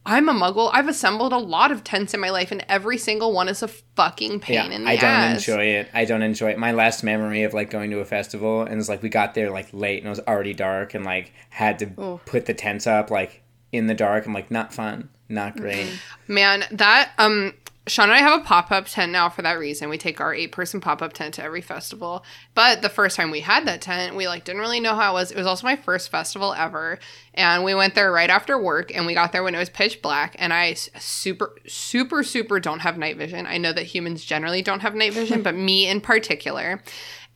I'm 0.08 0.28
a 0.28 0.32
muggle. 0.32 0.70
I've 0.72 0.88
assembled 0.88 1.32
a 1.34 1.38
lot 1.38 1.70
of 1.70 1.84
tents 1.84 2.14
in 2.14 2.20
my 2.20 2.30
life, 2.30 2.50
and 2.50 2.64
every 2.68 2.96
single 2.96 3.32
one 3.32 3.46
is 3.48 3.62
a 3.62 3.68
fucking 3.68 4.40
pain 4.40 4.54
Yeah, 4.54 4.76
in 4.76 4.84
the 4.84 4.90
ass. 4.90 4.96
I 4.98 5.00
don't 5.00 5.10
ass. 5.10 5.48
enjoy 5.48 5.64
it. 5.64 5.88
I 5.92 6.04
don't 6.06 6.22
enjoy 6.22 6.50
it. 6.50 6.58
My 6.58 6.72
last 6.72 7.04
memory 7.04 7.42
of 7.42 7.52
like 7.52 7.68
going 7.70 7.90
to 7.90 8.00
a 8.00 8.04
festival 8.06 8.62
and 8.62 8.80
it's 8.80 8.88
like 8.88 9.02
we 9.02 9.10
got 9.10 9.34
there 9.34 9.50
like 9.50 9.68
late 9.72 9.98
and 9.98 10.06
it 10.06 10.10
was 10.10 10.20
already 10.20 10.54
dark 10.54 10.94
and 10.94 11.04
like 11.04 11.32
had 11.50 11.78
to 11.80 11.90
Oof. 12.00 12.24
put 12.24 12.46
the 12.46 12.54
tents 12.54 12.86
up 12.86 13.10
like 13.10 13.42
in 13.70 13.86
the 13.86 13.94
dark. 13.94 14.24
I'm 14.26 14.32
like 14.32 14.50
not 14.50 14.72
fun, 14.72 15.10
not 15.28 15.56
great. 15.56 15.86
Man, 16.26 16.64
that 16.70 17.10
um 17.18 17.52
Sean 17.88 18.10
and 18.10 18.12
I 18.12 18.18
have 18.18 18.40
a 18.40 18.44
pop-up 18.44 18.86
tent 18.86 19.12
now 19.12 19.28
for 19.28 19.42
that 19.42 19.58
reason. 19.58 19.88
We 19.88 19.98
take 19.98 20.20
our 20.20 20.34
eight-person 20.34 20.80
pop-up 20.80 21.12
tent 21.12 21.34
to 21.34 21.42
every 21.42 21.60
festival. 21.60 22.24
But 22.54 22.82
the 22.82 22.88
first 22.88 23.16
time 23.16 23.30
we 23.30 23.40
had 23.40 23.66
that 23.66 23.80
tent, 23.80 24.14
we 24.14 24.28
like 24.28 24.44
didn't 24.44 24.60
really 24.60 24.80
know 24.80 24.94
how 24.94 25.12
it 25.12 25.14
was. 25.14 25.30
It 25.30 25.36
was 25.36 25.46
also 25.46 25.66
my 25.66 25.76
first 25.76 26.10
festival 26.10 26.54
ever, 26.54 26.98
and 27.34 27.64
we 27.64 27.74
went 27.74 27.94
there 27.94 28.12
right 28.12 28.30
after 28.30 28.60
work, 28.60 28.94
and 28.94 29.06
we 29.06 29.14
got 29.14 29.32
there 29.32 29.42
when 29.42 29.54
it 29.54 29.58
was 29.58 29.70
pitch 29.70 30.02
black. 30.02 30.36
And 30.38 30.52
I 30.52 30.74
super, 30.74 31.56
super, 31.66 32.22
super 32.22 32.60
don't 32.60 32.80
have 32.80 32.98
night 32.98 33.16
vision. 33.16 33.46
I 33.46 33.58
know 33.58 33.72
that 33.72 33.84
humans 33.84 34.24
generally 34.24 34.62
don't 34.62 34.80
have 34.80 34.94
night 34.94 35.14
vision, 35.14 35.42
but 35.44 35.54
me 35.54 35.88
in 35.88 36.00
particular. 36.00 36.82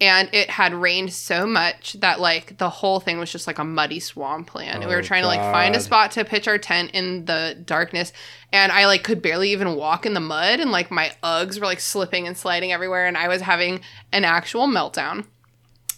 And 0.02 0.28
it 0.32 0.50
had 0.50 0.74
rained 0.74 1.12
so 1.12 1.46
much 1.46 1.92
that 2.00 2.18
like 2.18 2.58
the 2.58 2.68
whole 2.68 2.98
thing 2.98 3.18
was 3.20 3.30
just 3.30 3.46
like 3.46 3.58
a 3.60 3.64
muddy 3.64 4.00
swampland. 4.00 4.68
and 4.80 4.80
we 4.88 4.94
were 4.96 4.98
Oh, 5.00 5.02
trying 5.02 5.22
to 5.22 5.28
like 5.28 5.38
find 5.40 5.76
a 5.76 5.80
spot 5.80 6.10
to 6.12 6.24
pitch 6.24 6.48
our 6.48 6.58
tent 6.58 6.90
in 6.92 7.24
the 7.26 7.56
darkness 7.64 8.12
and 8.52 8.72
I 8.72 8.86
like 8.86 9.04
could 9.04 9.22
barely 9.22 9.50
even 9.52 9.76
walk 9.76 10.04
in 10.04 10.14
the 10.14 10.20
mud 10.20 10.58
and 10.58 10.72
like 10.72 10.90
my 10.90 11.12
Uggs 11.22 11.60
were 11.60 11.66
like 11.66 11.78
slipping 11.78 12.26
and 12.26 12.36
sliding 12.36 12.72
everywhere 12.72 13.06
and 13.06 13.16
I 13.16 13.28
was 13.28 13.42
having 13.42 13.80
an 14.10 14.24
actual 14.24 14.66
meltdown. 14.66 15.26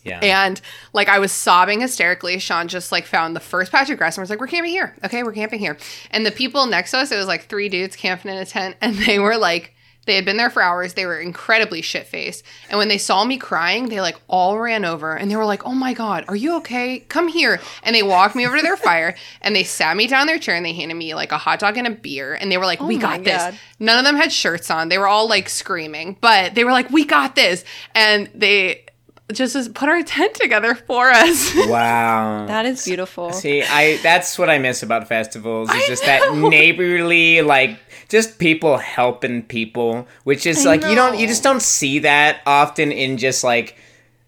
Yeah. 0.04 0.18
And 0.20 0.60
like 0.92 1.08
I 1.08 1.18
was 1.18 1.32
sobbing 1.32 1.80
hysterically. 1.80 2.38
Sean 2.38 2.68
just 2.68 2.92
like 2.92 3.06
found 3.06 3.34
the 3.34 3.40
first 3.40 3.72
patch 3.72 3.88
of 3.88 3.96
grass 3.96 4.18
and 4.18 4.22
was 4.22 4.28
like, 4.28 4.38
We're 4.38 4.48
camping 4.48 4.72
here. 4.72 4.94
Okay, 5.02 5.22
we're 5.22 5.32
camping 5.32 5.60
here. 5.60 5.78
And 6.10 6.26
the 6.26 6.30
people 6.30 6.66
next 6.66 6.90
to 6.90 6.98
us, 6.98 7.10
it 7.10 7.16
was 7.16 7.26
like 7.26 7.46
three 7.48 7.70
dudes 7.70 7.96
camping 7.96 8.30
in 8.32 8.36
a 8.36 8.44
tent, 8.44 8.76
and 8.82 8.96
they 8.96 9.18
were 9.18 9.38
like 9.38 9.74
they 10.06 10.14
had 10.14 10.24
been 10.24 10.36
there 10.36 10.50
for 10.50 10.62
hours. 10.62 10.94
They 10.94 11.06
were 11.06 11.18
incredibly 11.18 11.82
shit 11.82 12.06
faced. 12.06 12.44
And 12.68 12.78
when 12.78 12.88
they 12.88 12.98
saw 12.98 13.24
me 13.24 13.36
crying, 13.38 13.88
they 13.88 14.00
like 14.00 14.16
all 14.28 14.58
ran 14.58 14.84
over 14.84 15.16
and 15.16 15.30
they 15.30 15.36
were 15.36 15.44
like, 15.44 15.64
Oh 15.66 15.74
my 15.74 15.94
God, 15.94 16.24
are 16.28 16.36
you 16.36 16.56
okay? 16.56 17.00
Come 17.00 17.28
here. 17.28 17.60
And 17.82 17.94
they 17.94 18.02
walked 18.02 18.34
me 18.36 18.46
over 18.46 18.56
to 18.56 18.62
their 18.62 18.76
fire 18.88 19.14
and 19.40 19.54
they 19.54 19.64
sat 19.64 19.96
me 19.96 20.06
down 20.06 20.22
in 20.22 20.26
their 20.26 20.38
chair 20.38 20.54
and 20.54 20.64
they 20.64 20.72
handed 20.72 20.96
me 20.96 21.14
like 21.14 21.32
a 21.32 21.38
hot 21.38 21.58
dog 21.60 21.76
and 21.76 21.86
a 21.86 21.90
beer. 21.90 22.34
And 22.34 22.50
they 22.50 22.58
were 22.58 22.66
like, 22.66 22.80
oh 22.80 22.86
We 22.86 22.96
my 22.96 23.02
got 23.02 23.24
this. 23.24 23.58
None 23.78 23.98
of 23.98 24.04
them 24.04 24.16
had 24.16 24.32
shirts 24.32 24.70
on. 24.70 24.88
They 24.88 24.98
were 24.98 25.08
all 25.08 25.28
like 25.28 25.48
screaming, 25.48 26.16
but 26.20 26.54
they 26.54 26.64
were 26.64 26.72
like, 26.72 26.90
We 26.90 27.04
got 27.04 27.34
this. 27.34 27.64
And 27.94 28.30
they 28.34 28.84
just 29.32 29.54
just 29.54 29.72
put 29.74 29.88
our 29.88 30.02
tent 30.02 30.34
together 30.34 30.74
for 30.74 31.08
us. 31.10 31.52
wow. 31.66 32.46
That 32.46 32.66
is 32.66 32.84
beautiful. 32.84 33.32
See, 33.32 33.62
I 33.62 33.96
that's 34.02 34.38
what 34.38 34.50
I 34.50 34.58
miss 34.58 34.82
about 34.82 35.08
festivals. 35.08 35.70
Is 35.70 35.74
I 35.82 35.86
just 35.86 36.04
that 36.04 36.34
neighborly, 36.36 37.40
like 37.42 37.78
just 38.08 38.38
people 38.38 38.76
helping 38.76 39.42
people, 39.42 40.06
which 40.24 40.44
is 40.46 40.66
I 40.66 40.70
like 40.76 40.82
you 40.84 40.94
don't 40.94 41.18
you 41.18 41.26
just 41.26 41.42
don't 41.42 41.62
see 41.62 42.00
that 42.00 42.40
often 42.46 42.92
in 42.92 43.16
just 43.16 43.42
like 43.44 43.76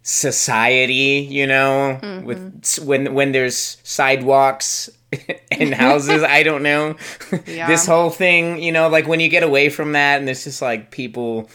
society, 0.02 1.26
you 1.30 1.46
know, 1.46 1.98
Mm-hmm. 2.02 2.24
with 2.26 2.78
when 2.84 3.12
when 3.14 3.32
there's 3.32 3.76
sidewalks 3.82 4.88
and 5.50 5.74
houses. 5.74 6.22
I 6.22 6.42
don't 6.42 6.62
know. 6.62 6.96
Yeah. 7.46 7.66
this 7.66 7.86
whole 7.86 8.10
thing, 8.10 8.62
you 8.62 8.72
know, 8.72 8.88
like 8.88 9.06
when 9.06 9.20
you 9.20 9.28
get 9.28 9.42
away 9.42 9.68
from 9.68 9.92
that 9.92 10.18
and 10.18 10.26
there's 10.26 10.44
just 10.44 10.62
like 10.62 10.90
people 10.90 11.50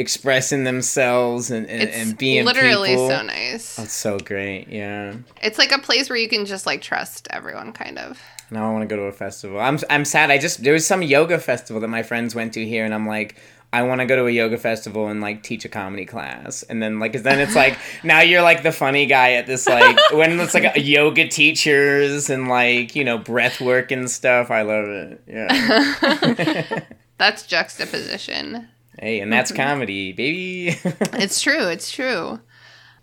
expressing 0.00 0.64
themselves 0.64 1.50
and 1.50 1.68
and, 1.68 1.88
and 1.90 2.18
being 2.18 2.44
literally 2.44 2.90
people. 2.90 3.08
so 3.08 3.22
nice. 3.22 3.76
That's 3.76 3.92
so 3.92 4.18
great. 4.18 4.68
Yeah. 4.68 5.14
It's 5.42 5.58
like 5.58 5.70
a 5.72 5.78
place 5.78 6.08
where 6.10 6.18
you 6.18 6.28
can 6.28 6.46
just 6.46 6.66
like 6.66 6.80
trust 6.82 7.28
everyone, 7.30 7.72
kind 7.72 7.98
of. 7.98 8.20
Now 8.50 8.68
I 8.68 8.72
want 8.72 8.82
to 8.82 8.86
go 8.92 8.96
to 8.96 9.02
a 9.08 9.12
festival. 9.12 9.60
I'm 9.60 9.78
I'm 9.88 10.04
sad. 10.04 10.30
I 10.30 10.38
just 10.38 10.62
there 10.64 10.72
was 10.72 10.86
some 10.86 11.02
yoga 11.02 11.38
festival 11.38 11.80
that 11.82 11.88
my 11.88 12.02
friends 12.02 12.34
went 12.34 12.54
to 12.54 12.66
here, 12.66 12.84
and 12.84 12.92
I'm 12.92 13.06
like, 13.06 13.36
I 13.72 13.82
want 13.84 14.00
to 14.00 14.06
go 14.06 14.16
to 14.16 14.26
a 14.26 14.30
yoga 14.30 14.58
festival 14.58 15.06
and 15.06 15.20
like 15.20 15.44
teach 15.44 15.64
a 15.64 15.68
comedy 15.68 16.04
class, 16.04 16.64
and 16.64 16.82
then 16.82 16.98
like 16.98 17.12
'cause 17.12 17.22
then 17.22 17.38
it's 17.38 17.54
like 17.54 17.78
now 18.02 18.20
you're 18.22 18.42
like 18.42 18.64
the 18.64 18.72
funny 18.72 19.06
guy 19.06 19.34
at 19.34 19.46
this 19.46 19.68
like 19.68 19.96
when 20.12 20.40
it's 20.40 20.54
like 20.54 20.74
a 20.76 20.80
yoga 20.80 21.28
teachers 21.28 22.28
and 22.28 22.48
like 22.48 22.96
you 22.96 23.04
know 23.04 23.18
breath 23.18 23.60
work 23.60 23.92
and 23.92 24.10
stuff. 24.10 24.50
I 24.50 24.62
love 24.62 24.86
it. 24.88 25.22
Yeah. 25.28 26.80
That's 27.18 27.46
juxtaposition. 27.46 28.66
Hey, 28.98 29.20
and 29.20 29.32
that's 29.32 29.52
comedy, 29.64 30.12
baby. 30.12 30.76
It's 31.14 31.40
true. 31.40 31.68
It's 31.68 31.90
true. 31.90 32.40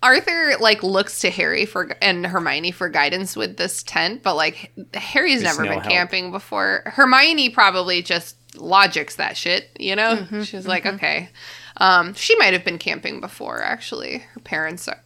Arthur 0.02 0.52
like 0.60 0.82
looks 0.84 1.20
to 1.20 1.30
Harry 1.30 1.66
for 1.66 1.96
and 2.00 2.24
Hermione 2.26 2.70
for 2.70 2.88
guidance 2.88 3.34
with 3.36 3.56
this 3.56 3.82
tent, 3.82 4.22
but 4.22 4.36
like 4.36 4.72
Harry's 4.94 5.42
There's 5.42 5.56
never 5.56 5.64
no 5.64 5.74
been 5.74 5.80
help. 5.80 5.92
camping 5.92 6.30
before. 6.30 6.82
Hermione 6.86 7.50
probably 7.50 8.00
just 8.02 8.36
logics 8.56 9.16
that 9.16 9.36
shit, 9.36 9.70
you 9.78 9.96
know? 9.96 10.16
Mm-hmm, 10.16 10.42
She's 10.42 10.66
like, 10.68 10.86
okay. 10.86 11.30
Um, 11.78 12.14
she 12.14 12.36
might 12.36 12.52
have 12.52 12.64
been 12.64 12.78
camping 12.78 13.20
before, 13.20 13.60
actually. 13.62 14.18
Her 14.18 14.40
parents 14.40 14.86
are, 14.88 15.02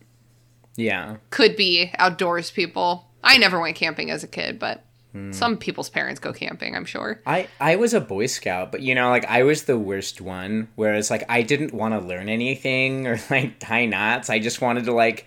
yeah. 0.77 1.17
could 1.31 1.57
be 1.57 1.91
outdoors 1.99 2.51
people. 2.51 3.09
I 3.25 3.39
never 3.39 3.61
went 3.61 3.77
camping 3.77 4.11
as 4.11 4.23
a 4.23 4.29
kid, 4.29 4.59
but 4.59 4.85
Hmm. 5.13 5.31
some 5.31 5.59
people's 5.59 5.91
parents 5.91 6.19
go 6.21 6.33
camping, 6.33 6.75
I'm 6.75 6.87
sure. 6.87 7.21
I, 7.27 7.49
I 7.61 7.77
was 7.77 7.93
a 7.93 8.01
Boy 8.01 8.27
Scout, 8.27 8.73
but 8.73 8.81
you 8.81 8.95
know, 8.95 9.11
like 9.11 9.27
I 9.27 9.43
was 9.43 9.65
the 9.65 9.79
worst 9.79 10.21
one. 10.23 10.69
Whereas 10.75 11.11
like 11.11 11.25
I 11.29 11.43
didn't 11.43 11.75
want 11.75 11.93
to 11.93 12.01
learn 12.01 12.31
anything 12.31 13.07
or 13.07 13.21
like 13.31 13.59
tie 13.59 13.85
knots. 13.85 14.31
I 14.31 14.39
just 14.39 14.61
wanted 14.63 14.85
to 14.87 14.93
like 14.93 15.27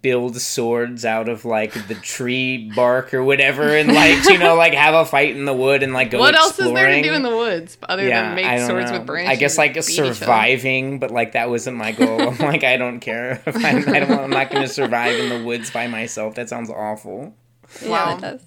build 0.00 0.40
swords 0.40 1.04
out 1.04 1.28
of 1.28 1.44
like 1.44 1.88
the 1.88 1.94
tree 1.96 2.72
bark 2.74 3.12
or 3.12 3.22
whatever, 3.24 3.76
and 3.76 3.92
like 3.92 4.24
you 4.28 4.38
know 4.38 4.54
like 4.54 4.72
have 4.74 4.94
a 4.94 5.04
fight 5.04 5.36
in 5.36 5.44
the 5.46 5.52
wood 5.52 5.82
and 5.82 5.92
like 5.92 6.10
go. 6.10 6.20
what 6.20 6.34
else 6.34 6.58
is 6.58 6.72
there 6.72 6.88
to 6.94 7.02
do 7.02 7.12
in 7.12 7.22
the 7.22 7.36
woods 7.36 7.76
other 7.88 8.06
yeah, 8.06 8.22
than 8.22 8.34
make 8.36 8.66
swords 8.66 8.90
know. 8.90 8.98
with 8.98 9.06
branches? 9.06 9.30
I 9.30 9.36
guess 9.36 9.58
like 9.58 9.74
beat 9.74 9.90
each 9.90 9.98
other? 9.98 10.14
surviving, 10.14 10.98
but 11.00 11.10
like 11.10 11.32
that 11.32 11.50
wasn't 11.50 11.76
my 11.76 11.92
goal. 11.92 12.20
I'm 12.28 12.38
like 12.38 12.62
I 12.64 12.76
don't 12.76 13.00
care 13.00 13.42
if 13.46 13.56
I'm, 13.64 13.88
I 13.88 14.00
don't, 14.00 14.12
I'm 14.12 14.30
not 14.30 14.50
going 14.50 14.62
to 14.62 14.72
survive 14.72 15.18
in 15.18 15.28
the 15.28 15.44
woods 15.44 15.70
by 15.70 15.86
myself. 15.88 16.36
That 16.36 16.48
sounds 16.48 16.70
awful. 16.70 17.34
Yeah, 17.82 17.88
Wow. 17.90 18.16
it 18.16 18.20
does. 18.20 18.40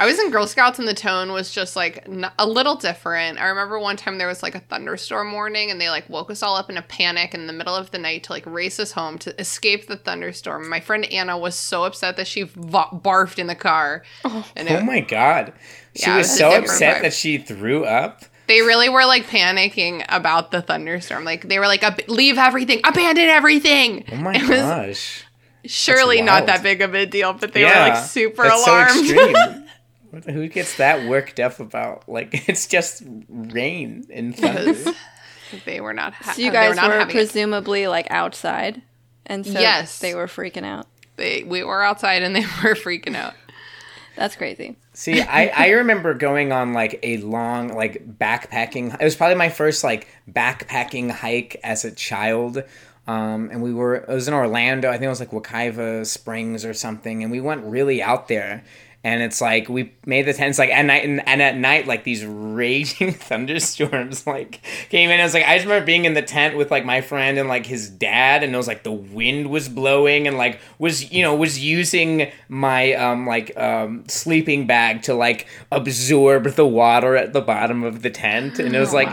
I 0.00 0.06
was 0.06 0.18
in 0.20 0.30
Girl 0.30 0.46
Scouts 0.46 0.78
and 0.78 0.86
the 0.86 0.94
tone 0.94 1.32
was 1.32 1.50
just 1.50 1.74
like 1.74 2.04
n- 2.08 2.30
a 2.38 2.46
little 2.46 2.76
different. 2.76 3.38
I 3.40 3.46
remember 3.48 3.80
one 3.80 3.96
time 3.96 4.16
there 4.16 4.28
was 4.28 4.44
like 4.44 4.54
a 4.54 4.60
thunderstorm 4.60 5.32
warning 5.32 5.72
and 5.72 5.80
they 5.80 5.90
like 5.90 6.08
woke 6.08 6.30
us 6.30 6.40
all 6.40 6.54
up 6.54 6.70
in 6.70 6.76
a 6.76 6.82
panic 6.82 7.34
in 7.34 7.48
the 7.48 7.52
middle 7.52 7.74
of 7.74 7.90
the 7.90 7.98
night 7.98 8.22
to 8.24 8.32
like 8.32 8.46
race 8.46 8.78
us 8.78 8.92
home 8.92 9.18
to 9.18 9.38
escape 9.40 9.88
the 9.88 9.96
thunderstorm. 9.96 10.68
My 10.70 10.78
friend 10.78 11.04
Anna 11.12 11.36
was 11.36 11.56
so 11.56 11.82
upset 11.82 12.16
that 12.16 12.28
she 12.28 12.42
va- 12.44 12.90
barfed 12.92 13.40
in 13.40 13.48
the 13.48 13.56
car. 13.56 14.04
Oh. 14.24 14.46
and 14.54 14.68
Oh 14.68 14.76
it- 14.76 14.84
my 14.84 15.00
god. 15.00 15.52
She 15.96 16.06
Yeah, 16.06 16.18
was 16.18 16.28
was 16.28 16.38
so 16.38 16.52
upset 16.56 16.98
vibe. 16.98 17.02
that 17.02 17.12
she 17.12 17.38
threw 17.38 17.84
up. 17.84 18.22
they 18.46 18.62
really 18.62 18.88
were 18.88 19.04
like 19.04 19.26
panicking 19.26 20.04
about 20.08 20.52
the 20.52 20.62
thunderstorm. 20.62 21.24
Like 21.24 21.48
they 21.48 21.58
were 21.58 21.66
like, 21.66 21.82
"Ab- 21.82 22.08
leave 22.08 22.38
everything, 22.38 22.80
abandon 22.84 23.24
everything. 23.28 24.04
Oh 24.12 24.16
my 24.16 24.38
gosh. 24.38 25.24
surely 25.64 26.22
not 26.22 26.46
that 26.46 26.62
big 26.62 26.80
of 26.82 26.94
a 26.94 27.04
deal, 27.04 27.32
but 27.32 27.52
they 27.52 27.64
were 27.64 27.70
like 27.70 27.96
super 28.04 28.44
alarmed. 28.44 28.90
So 28.92 29.00
extreme. 29.00 29.32
What 29.32 29.32
the- 29.54 29.67
Who 30.26 30.48
gets 30.48 30.76
that 30.78 31.08
worked 31.08 31.38
up 31.40 31.60
about? 31.60 32.08
Like 32.08 32.28
it's 32.48 32.66
just 32.66 33.02
rain 33.28 34.06
and 34.12 34.36
thunder. 34.38 34.92
They 35.64 35.80
were 35.80 35.92
not. 35.94 36.14
Ha- 36.14 36.32
So 36.32 36.42
you 36.42 36.50
they 36.50 36.56
guys 36.56 36.76
not 36.76 36.88
were, 36.88 36.98
having 36.98 37.10
it. 37.10 37.18
presumably 37.18 37.86
like 37.88 38.06
outside, 38.10 38.82
and 39.26 39.46
so 39.46 39.58
Yes. 39.58 39.98
they 39.98 40.14
were 40.14 40.26
freaking 40.26 40.64
out. 40.64 40.86
they 41.16 41.42
we 41.44 41.62
were 41.62 41.82
outside 41.82 42.22
and 42.22 42.34
they 42.36 42.40
were 42.62 42.74
freaking 42.74 43.16
out. 43.16 43.34
That's 44.16 44.34
crazy. 44.34 44.76
See, 44.94 45.20
I, 45.22 45.46
I 45.46 45.68
remember 45.70 46.12
going 46.12 46.50
on 46.50 46.72
like 46.72 46.98
a 47.04 47.18
long 47.18 47.68
like 47.68 48.18
backpacking. 48.18 49.00
It 49.00 49.04
was 49.04 49.14
probably 49.14 49.36
my 49.36 49.48
first 49.48 49.84
like 49.84 50.08
backpacking 50.30 51.10
hike 51.12 51.60
as 51.62 51.84
a 51.84 51.92
child. 51.92 52.64
Um, 53.06 53.48
and 53.52 53.62
we 53.62 53.72
were 53.72 53.94
it 53.94 54.08
was 54.08 54.26
in 54.28 54.34
Orlando. 54.34 54.88
I 54.88 54.92
think 54.94 55.04
it 55.04 55.08
was 55.08 55.20
like 55.20 55.30
Wekiva 55.30 56.04
Springs 56.04 56.64
or 56.64 56.74
something. 56.74 57.22
And 57.22 57.30
we 57.30 57.40
went 57.40 57.64
really 57.64 58.02
out 58.02 58.26
there. 58.28 58.64
And 59.04 59.22
it's 59.22 59.40
like 59.40 59.68
we 59.68 59.94
made 60.04 60.26
the 60.26 60.32
tents 60.32 60.58
like 60.58 60.70
at 60.70 60.84
night 60.84 61.04
and, 61.04 61.26
and 61.26 61.40
at 61.40 61.56
night 61.56 61.86
like 61.86 62.04
these 62.04 62.24
raging 62.24 63.12
thunderstorms 63.12 64.26
like 64.26 64.60
came 64.90 65.10
in. 65.10 65.20
I 65.20 65.22
was 65.22 65.34
like 65.34 65.44
I 65.44 65.56
just 65.56 65.66
remember 65.66 65.86
being 65.86 66.04
in 66.04 66.14
the 66.14 66.22
tent 66.22 66.56
with 66.56 66.70
like 66.70 66.84
my 66.84 67.00
friend 67.00 67.38
and 67.38 67.48
like 67.48 67.64
his 67.64 67.88
dad 67.88 68.42
and 68.42 68.52
it 68.52 68.56
was 68.56 68.66
like 68.66 68.82
the 68.82 68.92
wind 68.92 69.50
was 69.50 69.68
blowing 69.68 70.26
and 70.26 70.36
like 70.36 70.60
was 70.78 71.12
you 71.12 71.22
know 71.22 71.34
was 71.34 71.58
using 71.58 72.30
my 72.48 72.92
um 72.94 73.26
like 73.26 73.56
um 73.56 74.04
sleeping 74.08 74.66
bag 74.66 75.02
to 75.02 75.14
like 75.14 75.46
absorb 75.70 76.44
the 76.54 76.66
water 76.66 77.16
at 77.16 77.32
the 77.32 77.40
bottom 77.40 77.84
of 77.84 78.02
the 78.02 78.10
tent 78.10 78.58
and 78.58 78.74
it 78.74 78.80
was 78.80 78.92
like 78.92 79.08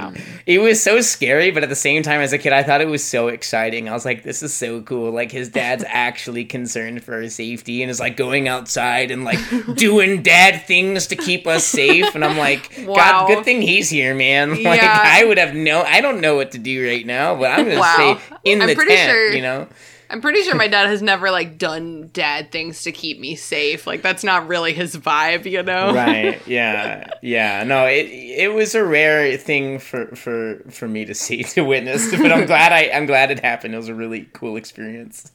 it 0.45 0.59
was 0.59 0.81
so 0.81 0.99
scary 0.99 1.51
but 1.51 1.63
at 1.63 1.69
the 1.69 1.75
same 1.75 2.01
time 2.01 2.21
as 2.21 2.33
a 2.33 2.37
kid 2.37 2.53
I 2.53 2.63
thought 2.63 2.81
it 2.81 2.87
was 2.87 3.03
so 3.03 3.27
exciting. 3.27 3.89
I 3.89 3.93
was 3.93 4.05
like 4.05 4.23
this 4.23 4.41
is 4.41 4.53
so 4.53 4.81
cool. 4.81 5.11
Like 5.11 5.31
his 5.31 5.49
dad's 5.49 5.83
actually 5.87 6.45
concerned 6.45 7.03
for 7.03 7.21
his 7.21 7.35
safety 7.35 7.81
and 7.81 7.91
is 7.91 7.99
like 7.99 8.17
going 8.17 8.47
outside 8.47 9.11
and 9.11 9.23
like 9.23 9.39
doing 9.75 10.23
dad 10.23 10.63
things 10.65 11.07
to 11.07 11.15
keep 11.15 11.45
us 11.47 11.65
safe 11.65 12.15
and 12.15 12.23
I'm 12.25 12.37
like 12.37 12.71
Wow. 12.85 12.95
god 12.95 13.27
good 13.27 13.45
thing 13.45 13.61
he's 13.61 13.89
here 13.89 14.15
man. 14.15 14.49
Like 14.63 14.81
Yeah. 14.81 15.01
I 15.03 15.23
would 15.25 15.37
have 15.37 15.53
no 15.55 15.81
I 15.83 16.01
don't 16.01 16.21
know 16.21 16.35
what 16.35 16.51
to 16.51 16.57
do 16.57 16.85
right 16.87 17.05
now 17.05 17.35
but 17.35 17.51
I'm 17.51 17.65
going 17.65 17.75
to 17.75 17.79
Wow. 17.81 18.19
stay 18.19 18.39
in 18.51 18.61
I'm 18.61 18.67
the 18.67 18.75
pretty 18.75 18.95
tent, 18.95 19.09
sure- 19.11 19.33
you 19.33 19.41
know. 19.41 19.67
I'm 20.07 20.21
pretty 20.21 20.43
sure 20.43 20.53
my 20.53 20.67
dad 20.67 20.85
has 20.85 21.01
never 21.01 21.31
like 21.31 21.57
done 21.57 22.11
dad 22.13 22.51
things 22.51 22.83
to 22.83 22.91
keep 22.91 23.19
me 23.19 23.35
safe. 23.35 23.87
Like 23.87 24.03
that's 24.03 24.23
not 24.23 24.47
really 24.47 24.71
his 24.71 24.95
vibe, 24.95 25.45
you 25.49 25.63
know? 25.63 25.95
right 25.95 26.39
yeah 26.47 27.09
yeah 27.23 27.63
no 27.63 27.85
it 27.87 28.05
it 28.11 28.53
was 28.53 28.75
a 28.75 28.83
rare 28.85 29.35
thing 29.35 29.79
for 29.79 30.05
for 30.15 30.61
for 30.69 30.87
me 30.87 31.05
to 31.05 31.15
see 31.15 31.41
to 31.43 31.61
witness 31.63 32.11
but 32.11 32.31
i'm 32.31 32.45
glad 32.45 32.71
i 32.71 32.91
i'm 32.95 33.07
glad 33.07 33.31
it 33.31 33.39
happened 33.39 33.73
it 33.73 33.77
was 33.77 33.89
a 33.89 33.95
really 33.95 34.29
cool 34.33 34.55
experience 34.57 35.31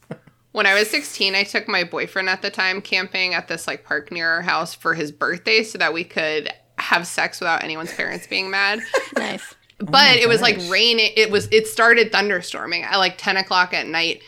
When 0.51 0.65
I 0.65 0.73
was 0.73 0.89
16, 0.89 1.33
I 1.33 1.43
took 1.43 1.67
my 1.67 1.83
boyfriend 1.83 2.29
at 2.29 2.41
the 2.41 2.49
time 2.49 2.81
camping 2.81 3.33
at 3.33 3.47
this 3.47 3.67
like 3.67 3.85
park 3.85 4.11
near 4.11 4.29
our 4.29 4.41
house 4.41 4.73
for 4.73 4.93
his 4.93 5.11
birthday 5.11 5.63
so 5.63 5.77
that 5.77 5.93
we 5.93 6.03
could 6.03 6.51
have 6.77 7.07
sex 7.07 7.39
without 7.39 7.63
anyone's 7.63 7.93
parents 7.93 8.27
being 8.27 8.49
mad. 8.49 8.81
Nice. 9.15 9.55
Oh 9.81 9.85
but 9.85 10.17
it 10.17 10.27
was 10.27 10.41
like 10.41 10.57
gosh. 10.57 10.69
raining. 10.69 11.11
It 11.15 11.31
was 11.31 11.47
it 11.51 11.67
started 11.67 12.11
thunderstorming 12.11 12.83
at 12.83 12.97
like 12.97 13.17
10 13.17 13.37
o'clock 13.37 13.73
at 13.73 13.87
night. 13.87 14.21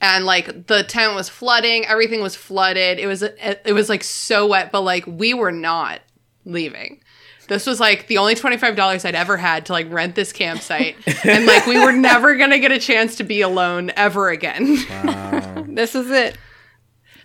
And 0.00 0.24
like 0.24 0.66
the 0.66 0.82
tent 0.84 1.14
was 1.14 1.28
flooding, 1.28 1.84
everything 1.84 2.22
was 2.22 2.36
flooded. 2.36 2.98
It 2.98 3.06
was 3.06 3.22
it 3.22 3.74
was 3.74 3.88
like 3.88 4.04
so 4.04 4.46
wet, 4.46 4.72
but 4.72 4.82
like 4.82 5.04
we 5.06 5.34
were 5.34 5.52
not 5.52 6.00
leaving. 6.44 7.02
This 7.50 7.66
was 7.66 7.80
like 7.80 8.06
the 8.06 8.18
only 8.18 8.36
$25 8.36 9.04
I'd 9.04 9.14
ever 9.16 9.36
had 9.36 9.66
to 9.66 9.72
like 9.72 9.92
rent 9.92 10.14
this 10.14 10.32
campsite. 10.32 10.96
and 11.24 11.46
like 11.46 11.66
we 11.66 11.80
were 11.84 11.90
never 11.90 12.36
going 12.36 12.50
to 12.50 12.60
get 12.60 12.70
a 12.70 12.78
chance 12.78 13.16
to 13.16 13.24
be 13.24 13.40
alone 13.40 13.90
ever 13.96 14.30
again. 14.30 14.78
This 15.74 15.94
is 15.94 16.10
it. 16.10 16.36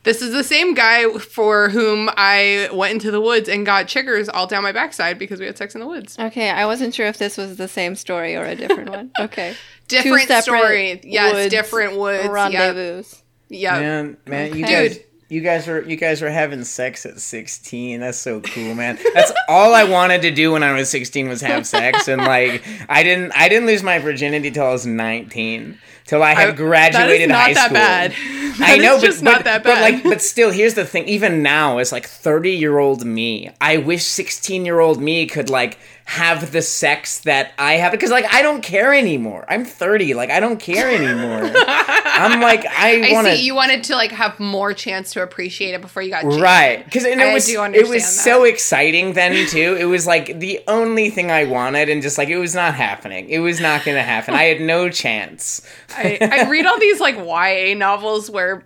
This 0.03 0.21
is 0.21 0.31
the 0.31 0.43
same 0.43 0.73
guy 0.75 1.09
for 1.17 1.69
whom 1.69 2.09
I 2.15 2.69
went 2.73 2.93
into 2.93 3.11
the 3.11 3.19
woods 3.21 3.49
and 3.49 3.65
got 3.65 3.85
chiggers 3.87 4.29
all 4.33 4.45
down 4.47 4.61
my 4.63 4.71
backside 4.71 5.17
because 5.19 5.39
we 5.39 5.45
had 5.47 5.57
sex 5.57 5.73
in 5.75 5.81
the 5.81 5.87
woods. 5.87 6.17
Okay, 6.19 6.49
I 6.49 6.65
wasn't 6.65 6.93
sure 6.93 7.07
if 7.07 7.17
this 7.17 7.37
was 7.37 7.57
the 7.57 7.67
same 7.67 7.95
story 7.95 8.35
or 8.35 8.45
a 8.45 8.55
different 8.55 8.89
one. 8.89 9.11
Okay. 9.19 9.55
Different 9.87 10.27
separate 10.27 10.43
story. 10.59 11.01
Yes, 11.03 11.33
woods 11.33 11.49
different 11.49 11.97
woods. 11.97 12.23
Yep. 12.23 12.31
Rendezvous. 12.33 13.03
Yep. 13.49 13.73
man 13.81 14.17
man 14.25 14.55
you 14.57 14.63
Okay. 14.65 14.87
guys 14.89 14.99
you 15.35 15.41
guys 15.41 15.67
were 15.67 15.81
you 15.83 15.97
guys 15.97 16.21
were 16.21 16.29
having 16.29 16.63
sex 16.63 17.05
at 17.05 17.19
16 17.19 17.99
that's 17.99 18.17
so 18.17 18.39
cool 18.39 18.73
man 18.73 18.97
that's 19.13 19.33
all 19.49 19.75
i 19.75 19.83
wanted 19.83 20.21
to 20.21 20.31
do 20.31 20.53
when 20.53 20.63
i 20.63 20.71
was 20.71 20.89
16 20.89 21.27
was 21.27 21.41
have 21.41 21.67
sex 21.67 22.07
and 22.07 22.21
like 22.21 22.65
i 22.87 23.03
didn't 23.03 23.33
i 23.35 23.49
didn't 23.49 23.67
lose 23.67 23.83
my 23.83 23.99
virginity 23.99 24.49
till 24.49 24.65
i 24.65 24.71
was 24.71 24.85
19 24.85 25.77
till 26.05 26.23
i 26.23 26.33
had 26.33 26.49
I- 26.49 26.51
graduated 26.53 27.29
that 27.31 27.35
high 27.35 27.49
is 27.51 27.57
not 27.57 27.65
school 27.65 27.73
that 27.75 28.11
bad. 28.13 28.45
I 28.57 28.77
know, 28.77 28.95
but, 28.95 29.03
just 29.03 29.23
but, 29.23 29.31
not 29.31 29.43
that 29.43 29.63
but 29.63 29.75
bad. 29.75 29.81
like, 29.81 30.03
but 30.03 30.21
still, 30.21 30.49
here's 30.51 30.75
the 30.75 30.85
thing. 30.85 31.07
Even 31.07 31.43
now, 31.43 31.79
as 31.79 31.91
like 31.91 32.05
30 32.05 32.51
year 32.51 32.77
old 32.77 33.05
me, 33.05 33.51
I 33.59 33.77
wish 33.77 34.05
16 34.05 34.65
year 34.65 34.79
old 34.79 35.01
me 35.01 35.25
could 35.27 35.49
like 35.49 35.77
have 36.07 36.51
the 36.51 36.61
sex 36.61 37.19
that 37.19 37.51
I 37.57 37.73
have 37.73 37.91
because 37.91 38.11
like 38.11 38.31
I 38.31 38.43
don't 38.43 38.61
care 38.61 38.93
anymore. 38.93 39.43
I'm 39.49 39.65
30, 39.65 40.13
like 40.13 40.29
I 40.29 40.39
don't 40.39 40.59
care 40.59 40.89
anymore. 40.89 41.51
I'm 41.55 42.39
like 42.41 42.63
I, 42.67 43.09
I 43.09 43.13
want 43.13 43.27
see 43.27 43.43
you 43.43 43.55
wanted 43.55 43.83
to 43.85 43.95
like 43.95 44.11
have 44.11 44.39
more 44.39 44.73
chance 44.73 45.13
to 45.13 45.23
appreciate 45.23 45.73
it 45.73 45.81
before 45.81 46.03
you 46.03 46.11
got 46.11 46.21
cheated. 46.21 46.41
Right, 46.41 46.85
because 46.85 47.05
it 47.05 47.17
was 47.33 47.47
do 47.47 47.63
it 47.63 47.87
was 47.87 48.03
that. 48.03 48.23
so 48.23 48.43
exciting 48.43 49.13
then 49.13 49.47
too. 49.47 49.77
It 49.79 49.85
was 49.85 50.05
like 50.05 50.39
the 50.39 50.61
only 50.67 51.09
thing 51.09 51.31
I 51.31 51.45
wanted, 51.45 51.89
and 51.89 52.03
just 52.03 52.19
like 52.19 52.29
it 52.29 52.37
was 52.37 52.53
not 52.53 52.75
happening. 52.75 53.27
It 53.27 53.39
was 53.39 53.59
not 53.59 53.83
going 53.83 53.97
to 53.97 54.03
happen. 54.03 54.35
I 54.35 54.43
had 54.43 54.61
no 54.61 54.89
chance. 54.89 55.67
I, 55.97 56.19
I 56.21 56.49
read 56.49 56.67
all 56.67 56.79
these 56.79 56.99
like 56.99 57.15
YA 57.15 57.75
novels 57.75 58.29
where 58.29 58.63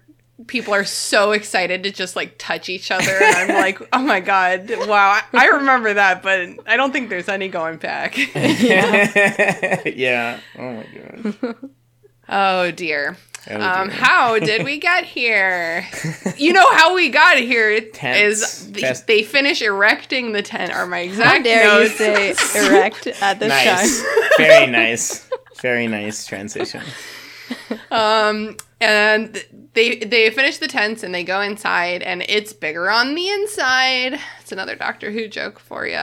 people 0.48 0.74
are 0.74 0.86
so 0.86 1.32
excited 1.32 1.84
to 1.84 1.92
just 1.92 2.16
like 2.16 2.36
touch 2.38 2.70
each 2.70 2.92
other 2.92 3.12
and 3.12 3.36
I'm 3.36 3.48
like, 3.50 3.80
"Oh 3.94 4.00
my 4.02 4.20
god, 4.20 4.70
wow. 4.88 5.12
I, 5.12 5.24
I 5.34 5.46
remember 5.48 5.94
that, 5.94 6.24
but 6.24 6.50
I 6.66 6.78
don't 6.78 6.92
think 6.92 7.10
there's 7.10 7.30
any 7.30 7.48
going 7.50 7.78
back." 7.78 8.18
yeah. 8.36 9.82
yeah 9.96 10.40
Oh 10.58 10.74
my 10.74 10.86
god. 11.42 11.56
oh 12.30 12.72
dear. 12.72 13.18
Oh, 13.50 13.56
Um, 13.56 13.88
dear. 13.88 13.98
how 13.98 14.38
did 14.40 14.64
we 14.66 14.78
get 14.80 15.06
here? 15.06 15.86
You 16.38 16.52
know 16.54 16.70
how 16.74 16.94
we 16.94 17.10
got 17.10 17.38
here 17.38 17.80
Tents. 17.82 18.20
is 18.20 18.72
the, 18.74 18.82
Fest- 18.82 19.08
they 19.08 19.24
finish 19.24 19.62
erecting 19.62 20.34
the 20.34 20.42
tent. 20.42 20.74
Are 20.74 20.86
my 20.86 21.00
How 21.00 21.04
exact 21.06 21.44
dare 21.46 21.64
you 21.64 21.84
notes. 21.86 21.96
say 21.98 22.30
erect 22.68 23.08
at 23.08 23.40
this 23.40 23.50
nice. 23.50 24.02
time? 24.02 24.30
Very 24.38 24.68
nice. 24.72 25.30
Very 25.62 25.88
nice 25.88 26.26
transition. 26.26 26.82
Um, 27.92 28.58
and 28.82 29.44
they 29.74 29.98
they 30.00 30.30
finish 30.30 30.58
the 30.58 30.68
tents 30.68 31.04
and 31.04 31.14
they 31.14 31.24
go 31.24 31.42
inside, 31.42 32.02
and 32.02 32.24
it's 32.28 32.54
bigger 32.54 32.90
on 32.90 33.16
the 33.16 33.30
inside. 33.30 34.20
It's 34.42 34.52
another 34.52 34.76
Doctor 34.76 35.12
Who 35.12 35.28
joke 35.28 35.60
for 35.60 35.86
you. 35.88 36.00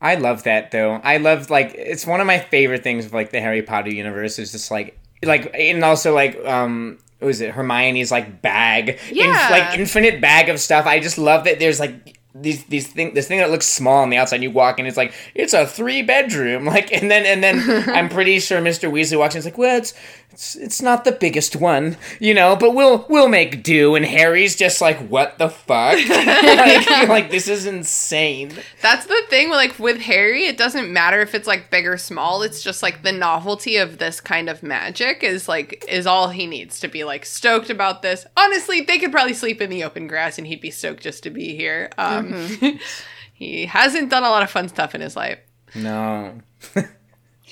I 0.00 0.16
love 0.16 0.42
that 0.44 0.70
though. 0.72 0.94
I 1.04 1.18
love 1.18 1.48
like 1.50 1.74
it's 1.76 2.06
one 2.06 2.20
of 2.20 2.26
my 2.26 2.38
favorite 2.40 2.82
things 2.82 3.06
of 3.06 3.12
like 3.12 3.30
the 3.30 3.40
Harry 3.40 3.62
Potter 3.62 3.90
universe 3.90 4.38
is 4.38 4.50
just 4.52 4.70
like 4.70 4.98
like 5.22 5.50
and 5.54 5.84
also 5.84 6.12
like 6.14 6.36
um 6.44 6.98
what 7.20 7.28
was 7.28 7.40
it 7.40 7.52
Hermione's 7.54 8.10
like 8.10 8.42
bag 8.42 8.98
Yeah. 9.12 9.48
like 9.50 9.78
infinite 9.78 10.20
bag 10.20 10.48
of 10.48 10.58
stuff. 10.58 10.86
I 10.86 10.98
just 10.98 11.18
love 11.18 11.44
that 11.44 11.60
there's 11.60 11.78
like 11.78 12.18
these 12.34 12.64
these 12.64 12.86
thing 12.86 13.12
this 13.14 13.28
thing 13.28 13.38
that 13.38 13.50
looks 13.50 13.66
small 13.66 14.02
on 14.02 14.10
the 14.10 14.16
outside. 14.16 14.42
You 14.42 14.50
walk 14.50 14.78
in, 14.78 14.86
it's 14.86 14.96
like 14.96 15.12
it's 15.34 15.52
a 15.52 15.66
three 15.66 16.02
bedroom. 16.02 16.66
Like 16.72 16.90
and 16.90 17.10
then 17.10 17.26
and 17.26 17.44
then 17.44 17.90
I'm 17.94 18.08
pretty 18.08 18.38
sure 18.38 18.58
Mr. 18.62 18.90
Weasley 18.90 19.18
walks 19.18 19.34
in. 19.34 19.40
It's 19.40 19.44
like 19.44 19.58
well 19.58 19.76
it's 19.76 19.92
it's 20.30 20.56
it's 20.56 20.80
not 20.80 21.04
the 21.04 21.12
biggest 21.12 21.56
one, 21.56 21.98
you 22.18 22.32
know, 22.32 22.56
but 22.56 22.74
we'll 22.74 23.04
we'll 23.10 23.28
make 23.28 23.62
do. 23.62 23.94
And 23.94 24.04
Harry's 24.04 24.56
just 24.56 24.80
like 24.80 24.98
what 25.08 25.36
the 25.36 25.50
fuck? 25.50 25.98
like, 26.08 27.08
like 27.08 27.30
this 27.30 27.48
is 27.48 27.66
insane. 27.66 28.52
That's 28.80 29.04
the 29.04 29.22
thing. 29.28 29.50
Like 29.50 29.78
with 29.78 30.00
Harry, 30.00 30.46
it 30.46 30.56
doesn't 30.56 30.90
matter 30.90 31.20
if 31.20 31.34
it's 31.34 31.46
like 31.46 31.70
big 31.70 31.86
or 31.86 31.98
small. 31.98 32.42
It's 32.42 32.62
just 32.62 32.82
like 32.82 33.02
the 33.02 33.12
novelty 33.12 33.76
of 33.76 33.98
this 33.98 34.20
kind 34.20 34.48
of 34.48 34.62
magic 34.62 35.22
is 35.22 35.48
like 35.48 35.84
is 35.88 36.06
all 36.06 36.30
he 36.30 36.46
needs 36.46 36.80
to 36.80 36.88
be 36.88 37.04
like 37.04 37.26
stoked 37.26 37.68
about 37.68 38.00
this. 38.00 38.24
Honestly, 38.36 38.80
they 38.80 38.98
could 38.98 39.12
probably 39.12 39.34
sleep 39.34 39.60
in 39.60 39.68
the 39.68 39.84
open 39.84 40.06
grass 40.06 40.38
and 40.38 40.46
he'd 40.46 40.62
be 40.62 40.70
stoked 40.70 41.02
just 41.02 41.22
to 41.24 41.30
be 41.30 41.54
here. 41.54 41.90
Um, 41.98 42.21
he 43.34 43.66
hasn't 43.66 44.10
done 44.10 44.22
a 44.24 44.30
lot 44.30 44.42
of 44.42 44.50
fun 44.50 44.68
stuff 44.68 44.94
in 44.94 45.00
his 45.00 45.16
life. 45.16 45.38
No. 45.74 46.38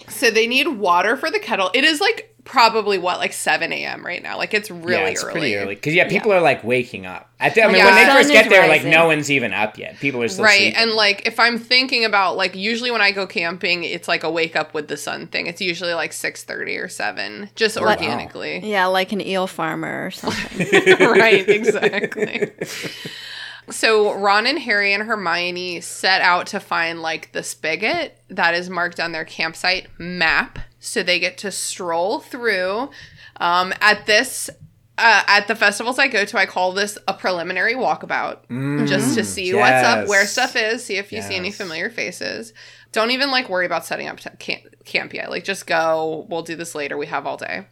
So 0.09 0.31
they 0.31 0.47
need 0.47 0.67
water 0.67 1.15
for 1.17 1.31
the 1.31 1.39
kettle. 1.39 1.71
It 1.75 1.85
is 1.85 2.01
like 2.01 2.35
probably 2.45 2.97
what 2.97 3.19
like 3.19 3.35
7 3.35 3.71
a.m. 3.71 4.05
right 4.05 4.23
now. 4.23 4.39
Like 4.39 4.55
it's 4.55 4.71
really 4.71 4.95
yeah, 5.03 5.09
it's 5.09 5.23
early. 5.23 5.33
pretty 5.33 5.57
early 5.57 5.75
because 5.75 5.93
yeah, 5.95 6.09
people 6.09 6.33
are 6.33 6.41
like 6.41 6.65
waking 6.65 7.05
up. 7.05 7.29
I, 7.39 7.51
th- 7.51 7.65
I 7.65 7.69
mean, 7.69 7.77
Yeah. 7.77 7.85
when 7.85 7.95
they 7.97 8.05
Sun 8.07 8.17
first 8.17 8.33
get 8.33 8.49
there, 8.49 8.67
like 8.67 8.83
no 8.83 9.07
one's 9.07 9.31
even 9.31 9.53
up 9.53 9.77
yet. 9.79 9.99
People 9.99 10.23
are 10.23 10.29
still 10.29 10.47
right 10.47 10.59
sleeping. 10.73 10.77
and 10.83 10.93
like 10.93 11.27
if 11.27 11.39
i'm 11.39 11.59
thinking 11.59 12.07
about 12.07 12.37
like 12.39 12.57
usually 12.57 12.91
when 12.91 13.03
i 13.03 13.13
go 13.13 13.27
camping 13.27 13.85
it's 13.85 14.09
like 14.09 14.25
a 14.25 14.31
wake 14.31 14.57
up 14.57 14.73
with 14.73 14.89
the 14.89 14.97
sun 14.97 15.27
thing 15.27 15.47
it's 15.47 15.61
usually 15.61 15.93
like 15.93 16.13
6.30 16.13 16.83
or 16.83 16.89
7 16.89 17.51
just 17.55 17.77
Like- 17.77 18.01
organically 18.01 18.59
Yeah, 18.61 18.87
like 18.87 19.13
an 19.13 19.21
eel 19.21 19.47
farmer 19.47 20.07
or 20.07 20.11
something. 20.11 20.99
right 20.99 21.47
exactly 21.47 22.51
so 23.69 24.15
ron 24.15 24.47
and 24.47 24.59
harry 24.61 24.93
and 24.93 25.03
hermione 25.05 25.81
set 25.81 26.21
out 26.23 26.47
to 26.47 26.59
find 26.59 27.03
like 27.03 27.33
the 27.33 27.43
spigot 27.43 28.21
that 28.29 28.55
is 28.55 28.71
marked 28.71 28.99
on 28.99 29.13
their 29.13 29.25
campsite 29.25 29.87
map 29.99 30.59
so 30.79 31.03
they 31.03 31.21
get 31.21 31.37
to 31.39 31.51
stroll 31.51 32.21
through 32.21 32.91
um, 33.37 33.73
at 33.81 34.07
this 34.07 34.49
uh, 34.99 35.23
at 35.27 35.49
the 35.49 35.55
festivals 35.55 35.99
I 35.99 36.09
go 36.09 36.27
to, 36.27 36.39
I 36.39 36.45
call 36.45 36.73
this 36.73 36.99
a 37.09 37.15
preliminary 37.15 37.75
walkabout, 37.75 38.41
just 38.87 39.15
to 39.15 39.25
see 39.25 39.55
what's 39.55 39.83
up, 39.83 40.07
where 40.09 40.25
Mm, 40.25 40.29
stuff 40.29 40.57
is, 40.57 40.85
see 40.85 40.97
if 40.99 41.11
you 41.11 41.23
see 41.23 41.37
any 41.37 41.51
familiar 41.51 41.89
faces. 41.89 42.53
Don't 42.93 43.11
even 43.11 43.31
like 43.31 43.49
worry 43.49 43.65
about 43.65 43.87
setting 43.87 44.09
up 44.09 44.21
t- 44.21 44.29
camp, 44.39 44.65
camp 44.85 45.15
yet. 45.15 45.31
Like 45.31 45.45
just 45.45 45.67
go. 45.67 46.27
We'll 46.29 46.43
do 46.43 46.55
this 46.55 46.75
later. 46.75 46.99
We 46.99 47.07
have 47.07 47.27
all 47.27 47.39
day. 47.39 47.67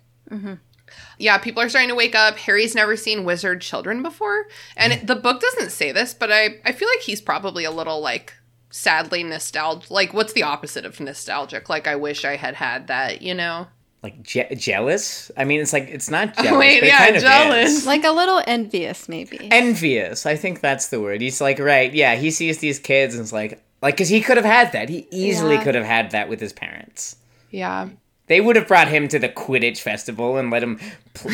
Yeah, 1.18 1.38
people 1.38 1.62
are 1.62 1.68
starting 1.68 1.88
to 1.88 1.94
wake 1.94 2.14
up. 2.14 2.36
Harry's 2.38 2.74
never 2.74 2.96
seen 2.96 3.24
wizard 3.24 3.60
children 3.60 4.02
before. 4.02 4.46
And 4.76 4.92
it, 4.92 5.06
the 5.06 5.16
book 5.16 5.40
doesn't 5.40 5.70
say 5.70 5.90
this, 5.92 6.14
but 6.14 6.30
I, 6.30 6.60
I 6.64 6.72
feel 6.72 6.88
like 6.88 7.00
he's 7.02 7.20
probably 7.20 7.64
a 7.64 7.70
little 7.70 8.00
like 8.00 8.34
sadly 8.70 9.24
nostalgic. 9.24 9.90
Like, 9.90 10.14
what's 10.14 10.32
the 10.32 10.42
opposite 10.44 10.84
of 10.84 11.00
nostalgic? 11.00 11.68
Like, 11.68 11.86
I 11.88 11.96
wish 11.96 12.24
I 12.24 12.36
had 12.36 12.54
had 12.54 12.86
that, 12.86 13.22
you 13.22 13.34
know? 13.34 13.66
Like 14.00 14.22
je- 14.22 14.54
jealous? 14.54 15.30
I 15.36 15.44
mean, 15.44 15.60
it's 15.60 15.72
like 15.72 15.88
it's 15.88 16.08
not 16.08 16.36
jealous. 16.42 16.52
Wait, 16.58 16.80
but 16.80 16.86
yeah, 16.86 16.98
kind 16.98 17.16
of 17.16 17.22
jealous. 17.22 17.70
is. 17.78 17.86
Like 17.86 18.04
a 18.04 18.12
little 18.12 18.40
envious, 18.46 19.08
maybe. 19.08 19.48
envious. 19.50 20.24
I 20.24 20.36
think 20.36 20.60
that's 20.60 20.88
the 20.88 21.00
word. 21.00 21.20
He's 21.20 21.40
like, 21.40 21.58
right, 21.58 21.92
yeah. 21.92 22.14
He 22.14 22.30
sees 22.30 22.58
these 22.58 22.78
kids 22.78 23.14
and 23.16 23.22
it's 23.22 23.32
like, 23.32 23.60
like, 23.82 23.94
because 23.94 24.08
he 24.08 24.20
could 24.20 24.36
have 24.36 24.46
had 24.46 24.70
that. 24.72 24.88
He 24.88 25.08
easily 25.10 25.56
Yeah. 25.56 25.64
could 25.64 25.74
have 25.74 25.84
had 25.84 26.12
that 26.12 26.28
with 26.28 26.38
his 26.40 26.52
parents. 26.52 27.16
Yeah. 27.50 27.88
They 28.28 28.40
would 28.40 28.56
have 28.56 28.68
brought 28.68 28.88
him 28.88 29.08
to 29.08 29.18
the 29.18 29.28
Quidditch 29.28 29.78
festival 29.78 30.36
and 30.36 30.50
let 30.50 30.62
him 30.62 30.78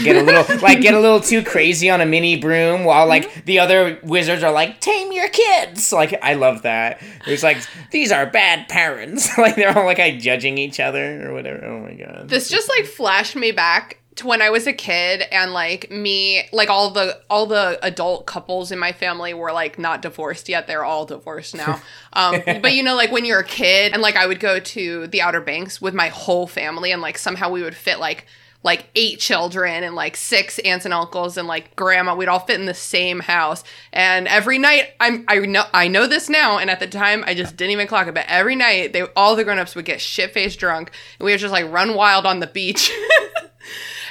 get 0.03 0.16
a 0.16 0.22
little, 0.22 0.59
like, 0.62 0.80
get 0.80 0.95
a 0.95 1.01
little 1.01 1.20
too 1.20 1.42
crazy 1.42 1.90
on 1.90 2.01
a 2.01 2.07
mini 2.07 2.36
broom 2.36 2.84
while, 2.84 3.07
like, 3.07 3.28
mm-hmm. 3.28 3.40
the 3.45 3.59
other 3.59 3.99
wizards 4.03 4.42
are 4.42 4.53
like, 4.53 4.80
tame 4.80 5.12
your 5.12 5.28
kids. 5.28 5.92
Like, 5.92 6.18
I 6.22 6.34
love 6.34 6.62
that. 6.62 7.03
It's 7.26 7.42
like, 7.42 7.59
these 7.90 8.12
are 8.12 8.26
bad 8.26 8.68
parents. 8.68 9.36
like, 9.38 9.57
they're 9.57 9.76
all, 9.76 9.84
like, 9.84 9.99
like, 9.99 10.20
judging 10.20 10.59
each 10.59 10.80
other 10.80 11.28
or 11.28 11.34
whatever. 11.34 11.64
Oh 11.64 11.80
my 11.80 11.95
god. 11.95 12.28
This 12.28 12.49
just 12.49 12.68
like 12.68 12.86
flashed 12.86 13.36
me 13.36 13.53
back 13.53 13.99
to 14.16 14.26
when 14.26 14.40
I 14.40 14.50
was 14.50 14.66
a 14.66 14.72
kid 14.72 15.22
and 15.32 15.52
like 15.52 15.90
me 15.90 16.48
like 16.52 16.68
all 16.68 16.90
the 16.90 17.20
all 17.28 17.46
the 17.46 17.78
adult 17.82 18.26
couples 18.26 18.70
in 18.70 18.78
my 18.78 18.92
family 18.92 19.34
were 19.34 19.52
like 19.52 19.78
not 19.78 20.02
divorced 20.02 20.48
yet. 20.48 20.66
They're 20.66 20.84
all 20.84 21.06
divorced 21.06 21.54
now. 21.54 21.80
Um 22.16 22.40
but 22.62 22.74
you 22.74 22.84
know 22.84 22.94
like 22.94 23.10
when 23.10 23.24
you're 23.24 23.40
a 23.40 23.44
kid 23.44 23.92
and 23.92 24.00
like 24.00 24.14
I 24.14 24.28
would 24.28 24.38
go 24.38 24.60
to 24.60 25.08
the 25.08 25.20
Outer 25.20 25.40
Banks 25.40 25.82
with 25.82 25.94
my 25.94 26.10
whole 26.10 26.46
family 26.46 26.92
and 26.92 27.02
like 27.02 27.18
somehow 27.18 27.50
we 27.50 27.60
would 27.60 27.74
fit 27.74 27.98
like 27.98 28.26
like 28.62 28.86
eight 28.94 29.20
children 29.20 29.84
and 29.84 29.94
like 29.94 30.16
six 30.16 30.58
aunts 30.60 30.86
and 30.86 30.94
uncles 30.94 31.36
and 31.36 31.46
like 31.46 31.76
grandma 31.76 32.14
we'd 32.14 32.28
all 32.28 32.40
fit 32.40 32.58
in 32.58 32.66
the 32.66 32.74
same 32.74 33.20
house 33.20 33.62
and 33.92 34.26
every 34.26 34.58
night 34.58 34.94
i'm 35.00 35.24
i 35.28 35.38
know 35.40 35.64
i 35.74 35.86
know 35.86 36.06
this 36.06 36.30
now 36.30 36.56
and 36.58 36.70
at 36.70 36.80
the 36.80 36.86
time 36.86 37.22
i 37.26 37.34
just 37.34 37.56
didn't 37.56 37.72
even 37.72 37.86
clock 37.86 38.06
it 38.08 38.14
but 38.14 38.24
every 38.26 38.56
night 38.56 38.92
they 38.92 39.02
all 39.16 39.36
the 39.36 39.44
grown-ups 39.44 39.76
would 39.76 39.84
get 39.84 40.00
shit-faced 40.00 40.58
drunk 40.58 40.90
and 41.18 41.26
we 41.26 41.32
would 41.32 41.40
just 41.40 41.52
like 41.52 41.70
run 41.70 41.94
wild 41.94 42.24
on 42.24 42.40
the 42.40 42.46
beach 42.46 42.90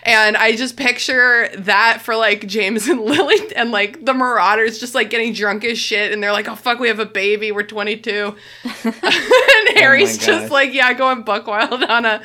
and 0.04 0.38
i 0.38 0.56
just 0.56 0.78
picture 0.78 1.50
that 1.58 2.02
for 2.02 2.16
like 2.16 2.46
james 2.48 2.88
and 2.88 3.02
lily 3.06 3.36
and 3.56 3.72
like 3.72 4.04
the 4.06 4.14
marauders 4.14 4.80
just 4.80 4.94
like 4.96 5.10
getting 5.10 5.34
drunk 5.34 5.64
as 5.66 5.78
shit 5.80 6.12
and 6.12 6.22
they're 6.22 6.32
like 6.34 6.48
oh 6.48 6.56
fuck 6.56 6.80
we 6.80 6.88
have 6.88 7.00
a 7.00 7.06
baby 7.06 7.52
we're 7.52 7.64
22 7.64 8.36
and 8.84 9.78
harry's 9.78 10.18
gosh. 10.18 10.26
just 10.28 10.52
like 10.52 10.74
yeah 10.74 10.94
going 10.94 11.24
buck 11.24 11.48
wild 11.48 11.84
on 11.84 12.06
a 12.06 12.22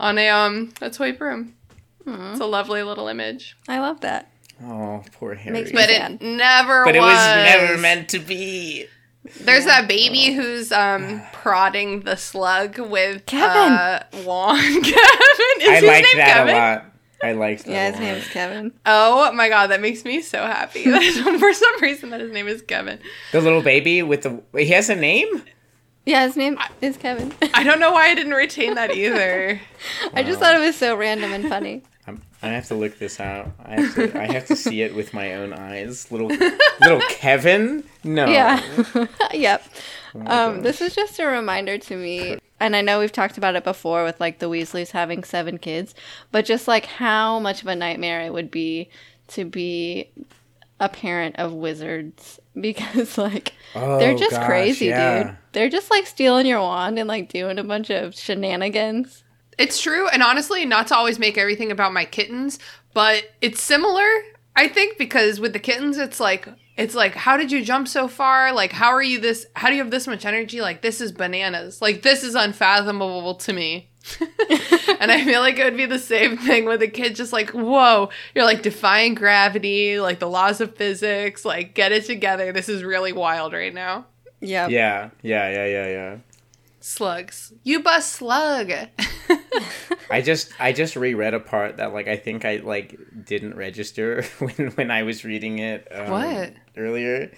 on 0.00 0.18
a 0.18 0.28
um 0.28 0.72
a 0.80 0.90
toy 0.90 1.12
broom 1.12 1.54
it's 2.04 2.40
a 2.40 2.46
lovely 2.46 2.82
little 2.82 3.06
image 3.06 3.56
I 3.68 3.78
love 3.78 4.00
that. 4.00 4.28
oh, 4.64 5.04
poor 5.12 5.36
Harry. 5.36 5.52
Makes 5.60 5.70
but 5.70 5.88
sad. 5.88 6.14
it 6.14 6.22
never 6.22 6.84
but 6.84 6.96
it 6.96 7.00
was 7.00 7.12
was 7.12 7.36
never 7.44 7.78
meant 7.78 8.08
to 8.08 8.18
be. 8.18 8.86
there's 9.42 9.66
that 9.66 9.86
baby 9.86 10.32
who's 10.32 10.72
um 10.72 11.22
prodding 11.32 12.00
the 12.00 12.16
slug 12.16 12.80
with 12.80 13.24
Kevin. 13.26 13.72
uh, 13.72 14.02
wand 14.24 14.58
kevin 14.84 15.60
is 15.60 15.68
I 15.68 15.74
his 15.76 15.84
like 15.84 16.02
name 16.02 16.16
that 16.16 16.34
kevin 16.34 16.54
a 16.56 16.58
lot. 16.58 16.91
I 17.22 17.32
liked 17.32 17.64
that. 17.66 17.70
Yeah, 17.72 17.90
his 17.92 18.00
name 18.00 18.14
is 18.16 18.28
Kevin. 18.28 18.72
oh 18.86 19.30
my 19.32 19.48
god 19.48 19.68
that 19.68 19.80
makes 19.80 20.04
me 20.04 20.20
so 20.22 20.38
happy 20.42 20.84
for 21.38 21.52
some 21.52 21.80
reason 21.80 22.10
that 22.10 22.20
his 22.20 22.32
name 22.32 22.48
is 22.48 22.62
kevin 22.62 22.98
The 23.32 23.40
little 23.40 23.62
baby 23.62 24.02
with 24.02 24.22
the 24.22 24.42
he 24.58 24.66
has 24.70 24.90
a 24.90 24.96
name. 24.96 25.42
Yeah, 26.04 26.26
his 26.26 26.36
name 26.36 26.58
is 26.80 26.96
Kevin. 26.96 27.32
i 27.54 27.62
don't 27.62 27.78
know 27.78 27.92
why 27.92 28.08
i 28.08 28.14
didn't 28.14 28.34
retain 28.34 28.74
that 28.74 28.90
either 28.96 29.60
I 30.14 30.22
just 30.24 30.40
thought 30.40 30.54
it 30.56 30.58
was 30.60 30.76
so 30.76 30.96
random 30.96 31.32
and 31.32 31.48
funny. 31.48 31.82
I'm, 32.06 32.20
I 32.42 32.48
have 32.48 32.66
to 32.66 32.74
look 32.74 32.98
this 32.98 33.20
out. 33.20 33.52
I 33.64 33.80
have 33.80 33.94
to. 33.94 34.20
I 34.20 34.32
have 34.32 34.46
to 34.46 34.56
see 34.56 34.82
it 34.82 34.92
with 34.96 35.14
my 35.14 35.34
own 35.34 35.52
eyes. 35.52 36.10
Little 36.10 36.26
little 36.80 37.00
Kevin. 37.10 37.84
No. 38.02 38.26
Yeah. 38.26 38.60
yep. 39.32 39.64
my 40.12 40.26
Um, 40.44 40.62
this 40.62 40.80
is 40.80 40.96
just 40.96 41.20
a 41.20 41.26
reminder 41.26 41.78
to 41.78 41.96
me, 41.96 42.38
and 42.62 42.74
I 42.76 42.80
know 42.80 42.98
we've 43.00 43.12
talked 43.12 43.36
about 43.36 43.56
it 43.56 43.64
before 43.64 44.04
with 44.04 44.18
like 44.20 44.38
the 44.38 44.46
Weasleys 44.48 44.92
having 44.92 45.24
seven 45.24 45.58
kids, 45.58 45.94
but 46.30 46.44
just 46.46 46.66
like 46.68 46.86
how 46.86 47.38
much 47.38 47.60
of 47.62 47.68
a 47.68 47.76
nightmare 47.76 48.22
it 48.22 48.32
would 48.32 48.50
be 48.50 48.88
to 49.28 49.44
be 49.44 50.08
a 50.80 50.88
parent 50.88 51.36
of 51.38 51.52
wizards 51.52 52.40
because 52.60 53.16
like 53.18 53.52
they're 53.74 54.12
Oh, 54.12 54.18
just 54.18 54.32
gosh, 54.32 54.46
crazy, 54.46 54.86
yeah. 54.86 55.22
dude. 55.24 55.36
They're 55.52 55.68
just 55.68 55.90
like 55.90 56.06
stealing 56.06 56.46
your 56.46 56.60
wand 56.60 56.98
and 56.98 57.08
like 57.08 57.28
doing 57.28 57.58
a 57.58 57.64
bunch 57.64 57.90
of 57.90 58.14
shenanigans. 58.14 59.22
It's 59.58 59.80
true, 59.80 60.08
and 60.08 60.22
honestly, 60.22 60.64
not 60.64 60.86
to 60.88 60.96
always 60.96 61.18
make 61.18 61.36
everything 61.36 61.70
about 61.70 61.92
my 61.92 62.04
kittens, 62.06 62.58
but 62.94 63.24
it's 63.42 63.60
similar. 63.62 64.08
I 64.54 64.68
think 64.68 64.98
because 64.98 65.40
with 65.40 65.52
the 65.52 65.58
kittens, 65.58 65.98
it's 65.98 66.20
like 66.20 66.48
it's 66.76 66.94
like 66.94 67.14
how 67.14 67.36
did 67.36 67.52
you 67.52 67.64
jump 67.64 67.88
so 67.88 68.08
far? 68.08 68.52
Like 68.52 68.72
how 68.72 68.90
are 68.90 69.02
you 69.02 69.20
this? 69.20 69.46
How 69.54 69.68
do 69.68 69.74
you 69.74 69.82
have 69.82 69.90
this 69.90 70.06
much 70.06 70.24
energy? 70.24 70.60
Like 70.60 70.82
this 70.82 71.00
is 71.00 71.12
bananas. 71.12 71.80
Like 71.80 72.02
this 72.02 72.22
is 72.22 72.34
unfathomable 72.34 73.34
to 73.36 73.52
me. 73.52 73.88
and 75.00 75.12
I 75.12 75.24
feel 75.24 75.40
like 75.40 75.58
it 75.58 75.64
would 75.64 75.76
be 75.76 75.86
the 75.86 75.98
same 75.98 76.36
thing 76.36 76.64
with 76.64 76.82
a 76.82 76.88
kid, 76.88 77.14
just 77.14 77.32
like 77.32 77.50
whoa, 77.50 78.10
you're 78.34 78.44
like 78.44 78.62
defying 78.62 79.14
gravity, 79.14 80.00
like 80.00 80.18
the 80.18 80.28
laws 80.28 80.60
of 80.60 80.76
physics. 80.76 81.44
Like 81.44 81.74
get 81.74 81.92
it 81.92 82.04
together. 82.04 82.52
This 82.52 82.68
is 82.68 82.84
really 82.84 83.12
wild 83.12 83.52
right 83.52 83.72
now. 83.72 84.06
Yeah. 84.40 84.68
Yeah. 84.68 85.10
Yeah. 85.22 85.50
Yeah. 85.50 85.66
Yeah. 85.66 85.86
Yeah. 85.88 86.16
Slugs, 86.84 87.52
you 87.62 87.80
bust 87.82 88.12
slug. 88.12 88.72
I 90.10 90.20
just 90.20 90.50
I 90.60 90.72
just 90.72 90.96
reread 90.96 91.32
a 91.32 91.40
part 91.40 91.76
that 91.78 91.92
like 91.94 92.08
I 92.08 92.16
think 92.16 92.44
I 92.44 92.56
like 92.56 92.98
didn't 93.24 93.54
register 93.56 94.22
when 94.38 94.70
when 94.72 94.90
I 94.90 95.02
was 95.04 95.24
reading 95.24 95.58
it. 95.58 95.86
Um, 95.90 96.10
What? 96.10 96.52
earlier? 96.76 97.30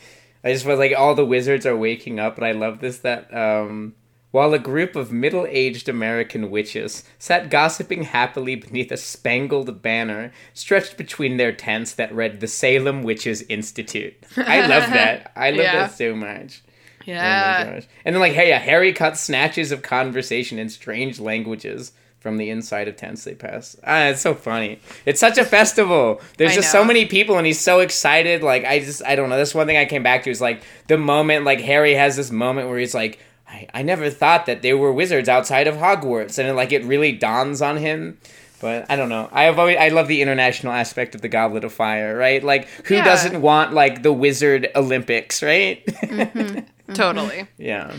I 0.42 0.52
just 0.52 0.66
was 0.66 0.78
like 0.78 0.92
all 0.96 1.14
the 1.14 1.24
wizards 1.24 1.66
are 1.66 1.76
waking 1.76 2.18
up, 2.18 2.36
and 2.36 2.46
I 2.46 2.52
love 2.52 2.80
this 2.80 2.98
that 2.98 3.32
um. 3.34 3.94
While 4.30 4.52
a 4.52 4.58
group 4.58 4.96
of 4.96 5.12
middle 5.12 5.46
aged 5.48 5.88
American 5.88 6.50
witches 6.50 7.04
sat 7.20 7.50
gossiping 7.50 8.02
happily 8.02 8.56
beneath 8.56 8.90
a 8.90 8.96
spangled 8.96 9.80
banner 9.80 10.32
stretched 10.54 10.96
between 10.96 11.36
their 11.36 11.52
tents 11.52 11.94
that 11.94 12.12
read 12.12 12.40
the 12.40 12.48
Salem 12.48 13.04
Witches 13.04 13.42
Institute. 13.42 14.14
I 14.36 14.66
love 14.66 14.90
that. 14.90 15.30
I 15.36 15.50
love 15.50 15.60
Yeah. 15.60 15.86
that 15.86 15.92
so 15.96 16.16
much. 16.16 16.63
Oh 17.06 17.10
yeah. 17.12 17.74
gosh. 17.74 17.86
And 18.04 18.14
then 18.14 18.20
like 18.20 18.32
hey, 18.32 18.48
yeah, 18.48 18.58
Harry 18.58 18.92
cut 18.92 19.16
snatches 19.16 19.72
of 19.72 19.82
conversation 19.82 20.58
in 20.58 20.68
strange 20.68 21.20
languages 21.20 21.92
from 22.24 22.38
the 22.38 22.48
inside 22.48 22.88
of 22.88 22.96
tents 22.96 23.24
they 23.24 23.34
pass. 23.34 23.76
Ah, 23.86 24.06
it's 24.06 24.22
so 24.22 24.34
funny. 24.34 24.80
It's 25.04 25.20
such 25.20 25.36
a 25.36 25.44
festival. 25.44 26.22
There's 26.38 26.52
I 26.52 26.54
just 26.54 26.72
so 26.72 26.82
many 26.82 27.04
people 27.04 27.36
and 27.36 27.46
he's 27.46 27.60
so 27.60 27.80
excited. 27.80 28.42
Like 28.42 28.64
I 28.64 28.78
just 28.78 29.04
I 29.04 29.14
don't 29.14 29.28
know. 29.28 29.36
That's 29.36 29.54
one 29.54 29.66
thing 29.66 29.76
I 29.76 29.84
came 29.84 30.02
back 30.02 30.24
to 30.24 30.30
is 30.30 30.40
like 30.40 30.62
the 30.86 30.96
moment 30.96 31.44
like 31.44 31.60
Harry 31.60 31.94
has 31.94 32.16
this 32.16 32.30
moment 32.30 32.68
where 32.68 32.78
he's 32.78 32.94
like 32.94 33.18
I, 33.46 33.68
I 33.74 33.82
never 33.82 34.08
thought 34.08 34.46
that 34.46 34.62
there 34.62 34.78
were 34.78 34.90
wizards 34.90 35.28
outside 35.28 35.66
of 35.66 35.76
Hogwarts 35.76 36.38
and 36.38 36.48
it, 36.48 36.54
like 36.54 36.72
it 36.72 36.82
really 36.84 37.12
dawns 37.12 37.60
on 37.60 37.76
him. 37.76 38.18
But 38.64 38.86
I 38.90 38.96
don't 38.96 39.10
know. 39.10 39.28
I 39.30 39.42
have 39.42 39.58
always 39.58 39.76
I 39.76 39.88
love 39.88 40.08
the 40.08 40.22
international 40.22 40.72
aspect 40.72 41.14
of 41.14 41.20
the 41.20 41.28
Goblet 41.28 41.64
of 41.64 41.72
Fire, 41.74 42.16
right? 42.16 42.42
Like 42.42 42.66
who 42.86 42.94
Yeah. 42.94 43.04
doesn't 43.04 43.42
want 43.42 43.74
like 43.74 44.02
the 44.02 44.10
Wizard 44.10 44.70
Olympics, 44.74 45.42
right? 45.42 45.84
Totally. 46.94 47.46
yeah. 47.58 47.94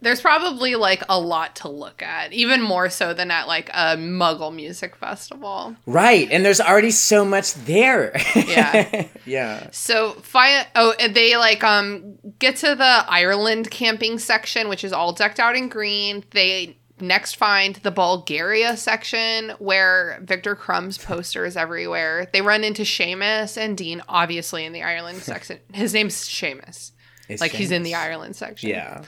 There's 0.00 0.20
probably 0.20 0.74
like 0.74 1.02
a 1.08 1.18
lot 1.18 1.56
to 1.56 1.68
look 1.68 2.02
at, 2.02 2.32
even 2.34 2.60
more 2.60 2.90
so 2.90 3.14
than 3.14 3.30
at 3.30 3.46
like 3.46 3.70
a 3.70 3.96
Muggle 3.96 4.52
music 4.54 4.96
festival. 4.96 5.76
Right, 5.86 6.28
and 6.30 6.44
there's 6.44 6.60
already 6.60 6.90
so 6.90 7.24
much 7.24 7.54
there. 7.54 8.20
Yeah. 8.34 9.06
yeah. 9.24 9.68
So 9.70 10.10
fi- 10.22 10.66
oh, 10.74 10.92
and 11.00 11.14
they 11.14 11.36
like 11.36 11.62
um 11.64 12.16
get 12.40 12.56
to 12.56 12.74
the 12.74 13.04
Ireland 13.08 13.70
camping 13.70 14.18
section, 14.18 14.68
which 14.68 14.82
is 14.84 14.92
all 14.92 15.12
decked 15.12 15.38
out 15.40 15.56
in 15.56 15.68
green. 15.68 16.24
They 16.32 16.76
next 17.00 17.36
find 17.36 17.76
the 17.76 17.90
Bulgaria 17.90 18.76
section 18.76 19.50
where 19.58 20.18
Viktor 20.22 20.54
Krum's 20.54 20.98
poster 20.98 21.44
is 21.44 21.56
everywhere. 21.56 22.28
They 22.32 22.40
run 22.40 22.64
into 22.64 22.82
Seamus 22.82 23.56
and 23.56 23.76
Dean, 23.76 24.02
obviously 24.08 24.64
in 24.64 24.72
the 24.72 24.82
Ireland 24.82 25.18
section. 25.22 25.58
His 25.72 25.94
name's 25.94 26.14
Seamus. 26.16 26.92
It's 27.28 27.40
Like 27.40 27.52
he's 27.52 27.70
in 27.70 27.82
the 27.82 27.94
Ireland 27.94 28.36
section. 28.36 28.68
Yeah. 28.68 29.02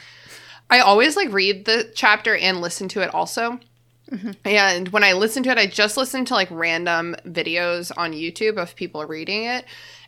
I 0.70 0.80
always 0.80 1.16
like 1.16 1.32
read 1.32 1.64
the 1.64 1.90
chapter 1.94 2.34
and 2.34 2.60
listen 2.60 2.88
to 2.88 3.02
it 3.02 3.14
also. 3.14 3.60
Mm-hmm. 4.10 4.30
And 4.44 4.88
when 4.88 5.04
I 5.04 5.12
listen 5.12 5.42
to 5.44 5.50
it, 5.50 5.58
I 5.58 5.66
just 5.66 5.96
listen 5.96 6.24
to 6.26 6.34
like 6.34 6.48
random 6.50 7.16
videos 7.26 7.92
on 7.96 8.12
YouTube 8.12 8.56
of 8.56 8.74
people 8.74 9.04
reading 9.04 9.44
it. 9.44 9.64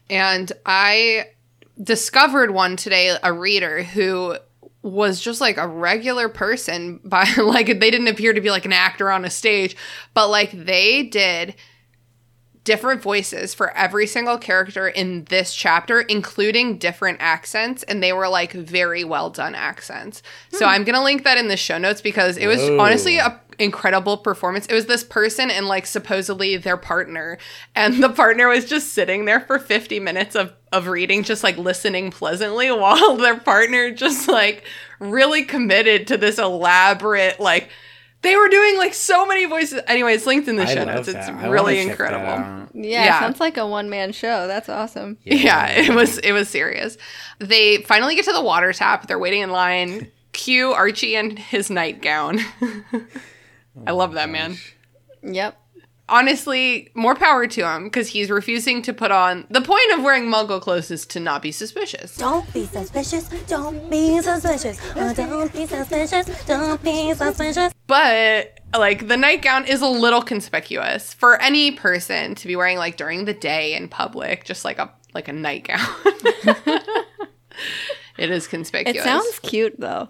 And 0.09 0.51
I 0.65 1.31
discovered 1.81 2.51
one 2.51 2.77
today, 2.77 3.17
a 3.23 3.33
reader 3.33 3.83
who 3.83 4.37
was 4.83 5.21
just 5.21 5.41
like 5.41 5.57
a 5.57 5.67
regular 5.67 6.29
person 6.29 7.01
by 7.05 7.29
like 7.39 7.67
they 7.67 7.91
didn't 7.91 8.09
appear 8.09 8.33
to 8.33 8.41
be 8.41 8.51
like 8.51 8.65
an 8.65 8.73
actor 8.73 9.11
on 9.11 9.25
a 9.25 9.31
stage, 9.31 9.77
but 10.15 10.29
like 10.29 10.53
they 10.53 11.03
did 11.03 11.55
different 12.69 13.01
voices 13.01 13.55
for 13.55 13.71
every 13.71 14.07
single 14.07 14.37
character 14.37 14.87
in 14.87 15.25
this 15.31 15.55
chapter, 15.55 16.03
including 16.03 16.77
different 16.77 17.17
accents, 17.19 17.83
and 17.85 18.03
they 18.03 18.13
were 18.13 18.29
like 18.29 18.53
very 18.53 19.05
well 19.05 19.31
done 19.31 19.55
accents. 19.55 20.23
So 20.51 20.67
hmm. 20.67 20.73
I'm 20.73 20.85
gonna 20.85 21.03
link 21.03 21.25
that 21.25 21.39
in 21.39 21.49
the 21.49 21.57
show 21.57 21.79
notes 21.79 22.03
because 22.03 22.37
it 22.37 22.47
was 22.47 22.61
honestly 22.79 23.17
a 23.17 23.41
incredible 23.59 24.19
performance. 24.19 24.67
It 24.67 24.75
was 24.75 24.85
this 24.85 25.03
person 25.03 25.51
and 25.51 25.67
like 25.67 25.87
supposedly 25.87 26.59
their 26.59 26.77
partner, 26.77 27.39
and 27.75 28.03
the 28.03 28.11
partner 28.11 28.49
was 28.49 28.67
just 28.67 28.93
sitting 28.93 29.25
there 29.25 29.41
for 29.41 29.59
50 29.59 29.99
minutes 29.99 30.35
of 30.37 30.53
of 30.73 30.87
reading, 30.87 31.23
just 31.25 31.43
like 31.45 31.57
listening 31.59 32.11
pleasantly, 32.11 32.71
while 32.73 33.17
their 33.17 33.39
partner 33.39 33.91
just 33.91 34.29
like 34.29 34.65
really 35.01 35.45
committed 35.45 36.07
to 36.09 36.17
this 36.17 36.39
elaborate 36.39 37.41
like. 37.41 37.71
They 38.21 38.35
were 38.35 38.49
doing 38.49 38.77
like 38.79 38.95
so 38.95 39.27
many 39.27 39.45
voices. 39.47 39.81
Anyway, 39.87 40.13
it's 40.15 40.27
linked 40.27 40.49
in 40.49 40.57
the 40.57 40.65
I 40.65 40.75
show 40.75 40.83
love 40.83 40.89
notes. 40.89 41.07
It's. 41.09 41.29
I 41.29 41.47
really 41.47 41.77
wanna 41.77 41.89
check 41.91 41.99
that 41.99 42.13
incredible. 42.15 42.27
out. 42.27 42.69
Yeah, 42.75 43.05
Yeah. 43.05 43.21
sounds 43.21 43.39
like 43.39 43.57
a 43.57 43.65
one 43.65 43.89
man 43.91 44.11
show. 44.11 44.49
That's 44.49 44.69
awesome. 44.69 45.19
Yeah, 45.23 45.69
it 45.71 45.95
was 45.95 46.19
it 46.19 46.33
was 46.33 46.49
serious. 46.49 46.99
They 47.39 47.77
finally 47.83 48.17
get 48.17 48.25
to 48.25 48.33
the 48.33 48.43
water 48.43 48.73
tap. 48.73 49.07
They're 49.07 49.21
waiting 49.21 49.43
in 49.43 49.51
line. 49.53 50.11
Cue 50.33 50.73
Archie 50.73 51.15
and 51.15 51.39
his 51.39 51.71
nightgown. 51.71 52.41
I 53.87 53.93
love 53.93 54.15
that 54.15 54.29
oh 54.29 54.33
man. 54.33 54.57
Yep. 55.23 55.57
Honestly, 56.09 56.91
more 56.95 57.15
power 57.15 57.47
to 57.47 57.69
him 57.69 57.85
because 57.85 58.09
he's 58.09 58.31
refusing 58.31 58.81
to 58.83 58.93
put 58.93 59.11
on. 59.11 59.47
The 59.51 59.61
point 59.61 59.93
of 59.93 60.03
wearing 60.03 60.25
Muggle 60.25 60.61
clothes 60.61 60.91
is 60.91 61.05
to 61.07 61.21
not 61.21 61.43
be 61.43 61.53
suspicious. 61.53 62.17
Don't 62.17 62.51
be 62.55 62.65
suspicious. 62.65 63.29
Don't 63.47 63.91
be 63.91 64.21
suspicious. 64.23 64.81
Oh, 64.97 65.13
don't 65.13 65.53
be 65.53 65.67
suspicious. 65.67 66.47
Don't 66.47 66.83
be 66.83 67.13
suspicious. 67.15 67.73
But 67.87 68.61
like 68.77 69.09
the 69.09 69.17
nightgown 69.17 69.67
is 69.67 69.83
a 69.83 69.87
little 69.87 70.23
conspicuous 70.23 71.13
for 71.15 71.41
any 71.41 71.73
person 71.73 72.35
to 72.37 72.47
be 72.47 72.57
wearing 72.57 72.79
like 72.79 72.97
during 72.97 73.25
the 73.25 73.35
day 73.35 73.75
in 73.75 73.89
public, 73.89 74.45
just 74.45 74.65
like 74.65 74.79
a 74.79 74.91
like 75.15 75.29
a 75.29 75.33
nightgown. 75.33 75.81
it 78.19 78.31
is 78.31 78.47
conspicuous. 78.47 78.99
It 78.99 79.03
sounds 79.03 79.39
cute 79.41 79.79
though. 79.79 80.09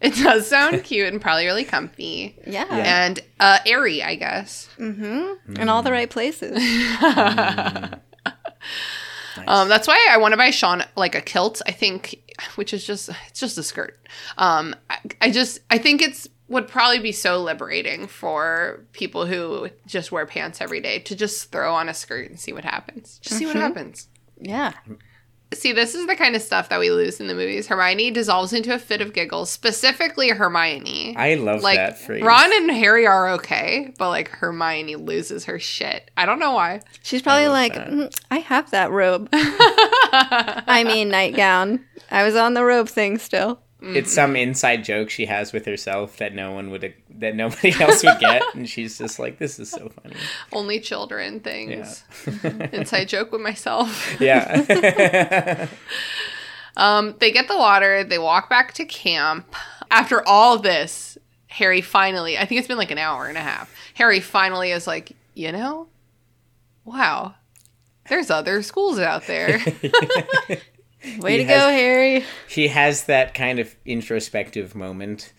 It 0.00 0.14
does 0.14 0.46
sound 0.46 0.84
cute 0.84 1.10
and 1.10 1.20
probably 1.20 1.46
really 1.46 1.64
comfy. 1.64 2.38
Yeah. 2.46 2.66
And 2.68 3.20
uh, 3.40 3.60
airy, 3.64 4.02
I 4.02 4.16
guess. 4.16 4.68
Mm-hmm. 4.78 5.56
In 5.56 5.68
all 5.68 5.82
the 5.82 5.92
right 5.92 6.10
places. 6.10 6.58
Um, 9.46 9.68
that's 9.68 9.86
why 9.86 10.08
I 10.10 10.16
want 10.16 10.32
to 10.32 10.38
buy 10.38 10.50
Sean 10.50 10.82
like 10.96 11.14
a 11.14 11.20
kilt. 11.20 11.60
I 11.66 11.72
think, 11.72 12.22
which 12.54 12.72
is 12.72 12.86
just 12.86 13.10
it's 13.28 13.40
just 13.40 13.58
a 13.58 13.62
skirt. 13.62 13.98
Um, 14.38 14.74
I, 14.88 14.98
I 15.20 15.30
just 15.30 15.60
I 15.70 15.78
think 15.78 16.02
it's 16.02 16.28
would 16.48 16.68
probably 16.68 17.00
be 17.00 17.12
so 17.12 17.42
liberating 17.42 18.06
for 18.06 18.84
people 18.92 19.26
who 19.26 19.68
just 19.86 20.12
wear 20.12 20.26
pants 20.26 20.60
every 20.60 20.80
day 20.80 21.00
to 21.00 21.16
just 21.16 21.50
throw 21.50 21.74
on 21.74 21.88
a 21.88 21.94
skirt 21.94 22.30
and 22.30 22.38
see 22.38 22.52
what 22.52 22.64
happens. 22.64 23.18
Just 23.18 23.38
see 23.38 23.46
what 23.46 23.56
happens. 23.56 24.08
yeah. 24.40 24.72
See, 25.58 25.72
this 25.72 25.94
is 25.94 26.06
the 26.06 26.16
kind 26.16 26.36
of 26.36 26.42
stuff 26.42 26.68
that 26.68 26.78
we 26.78 26.90
lose 26.90 27.20
in 27.20 27.26
the 27.26 27.34
movies. 27.34 27.66
Hermione 27.66 28.10
dissolves 28.10 28.52
into 28.52 28.74
a 28.74 28.78
fit 28.78 29.00
of 29.00 29.12
giggles, 29.12 29.50
specifically 29.50 30.28
Hermione. 30.30 31.14
I 31.16 31.34
love 31.34 31.62
like 31.62 31.76
that 31.76 31.98
phrase. 31.98 32.22
Ron 32.22 32.52
and 32.54 32.70
Harry 32.70 33.06
are 33.06 33.30
okay, 33.30 33.94
but 33.98 34.10
like 34.10 34.28
Hermione 34.28 34.96
loses 34.96 35.44
her 35.46 35.58
shit. 35.58 36.10
I 36.16 36.26
don't 36.26 36.38
know 36.38 36.52
why. 36.52 36.82
She's 37.02 37.22
probably 37.22 37.46
love 37.46 37.54
like, 37.54 37.74
"Mm, 37.74 38.20
I 38.30 38.38
have 38.38 38.70
that 38.70 38.90
robe. 38.90 39.28
I 39.32 40.84
mean, 40.86 41.08
nightgown. 41.08 41.84
I 42.10 42.24
was 42.24 42.36
on 42.36 42.54
the 42.54 42.64
robe 42.64 42.88
thing 42.88 43.18
still. 43.18 43.60
It's 43.94 44.12
some 44.12 44.34
inside 44.36 44.84
joke 44.84 45.10
she 45.10 45.26
has 45.26 45.52
with 45.52 45.64
herself 45.66 46.16
that 46.16 46.34
no 46.34 46.50
one 46.52 46.70
would 46.70 46.94
that 47.18 47.34
nobody 47.36 47.72
else 47.80 48.02
would 48.02 48.18
get, 48.18 48.42
and 48.54 48.68
she's 48.68 48.98
just 48.98 49.18
like, 49.18 49.38
"This 49.38 49.58
is 49.58 49.70
so 49.70 49.88
funny." 50.02 50.16
Only 50.52 50.80
children 50.80 51.40
things. 51.40 52.02
Inside 52.72 53.04
joke 53.08 53.32
with 53.32 53.40
myself. 53.40 54.16
Yeah, 54.20 55.66
Um, 56.76 57.14
they 57.20 57.30
get 57.30 57.48
the 57.48 57.56
water. 57.56 58.04
They 58.04 58.18
walk 58.18 58.50
back 58.50 58.74
to 58.74 58.84
camp. 58.84 59.54
After 59.90 60.26
all 60.26 60.58
this, 60.58 61.16
Harry 61.48 61.80
finally, 61.80 62.36
I 62.36 62.44
think 62.44 62.58
it's 62.58 62.68
been 62.68 62.76
like 62.76 62.90
an 62.90 62.98
hour 62.98 63.26
and 63.26 63.38
a 63.38 63.40
half. 63.40 63.74
Harry 63.94 64.20
finally 64.20 64.72
is 64.72 64.86
like, 64.86 65.12
you 65.34 65.52
know, 65.52 65.88
wow, 66.84 67.34
there's 68.10 68.30
other 68.30 68.62
schools 68.62 68.98
out 68.98 69.26
there. 69.26 69.58
Way 71.18 71.32
He 71.32 71.38
to 71.38 71.44
has- 71.44 71.62
go, 71.62 71.70
Harry. 71.70 72.24
he 72.48 72.68
has 72.68 73.04
that 73.04 73.34
kind 73.34 73.58
of 73.58 73.74
introspective 73.84 74.74
moment, 74.74 75.32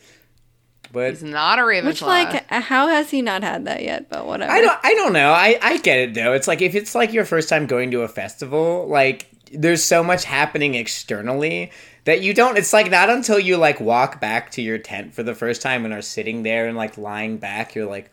but 0.91 1.11
He's 1.11 1.24
not 1.24 1.59
a 1.59 1.61
Ravenclaw. 1.63 1.86
Which, 1.86 2.01
like, 2.01 2.49
how 2.49 2.88
has 2.88 3.09
he 3.11 3.22
not 3.22 3.43
had 3.43 3.65
that 3.65 3.84
yet? 3.84 4.09
But 4.09 4.26
whatever. 4.26 4.51
I 4.51 4.61
don't 4.61 4.80
I 4.84 4.93
don't 4.95 5.13
know. 5.13 5.32
I 5.32 5.57
I 5.61 5.78
get 5.78 5.99
it 5.99 6.13
though. 6.13 6.34
It's 6.34 6.47
like 6.47 6.61
if 6.61 6.76
it's 6.76 6.95
like 6.95 7.11
your 7.13 7.26
first 7.26 7.49
time 7.49 7.65
going 7.68 7.91
to 7.91 8.01
a 8.01 8.07
festival, 8.07 8.88
like 8.88 9.28
there's 9.51 9.84
so 9.84 10.03
much 10.03 10.24
happening 10.26 10.76
externally 10.76 11.72
that 12.05 12.22
you 12.22 12.34
don't 12.34 12.57
it's 12.57 12.72
like 12.74 12.89
not 12.89 13.09
until 13.09 13.39
you 13.39 13.57
like 13.57 13.80
walk 13.80 14.20
back 14.22 14.51
to 14.51 14.61
your 14.61 14.78
tent 14.78 15.13
for 15.13 15.24
the 15.24 15.36
first 15.36 15.61
time 15.61 15.84
and 15.86 15.93
are 15.93 16.01
sitting 16.01 16.43
there 16.43 16.68
and 16.68 16.78
like 16.78 16.97
lying 16.97 17.38
back 17.38 17.76
you're 17.76 17.86
like, 17.86 18.09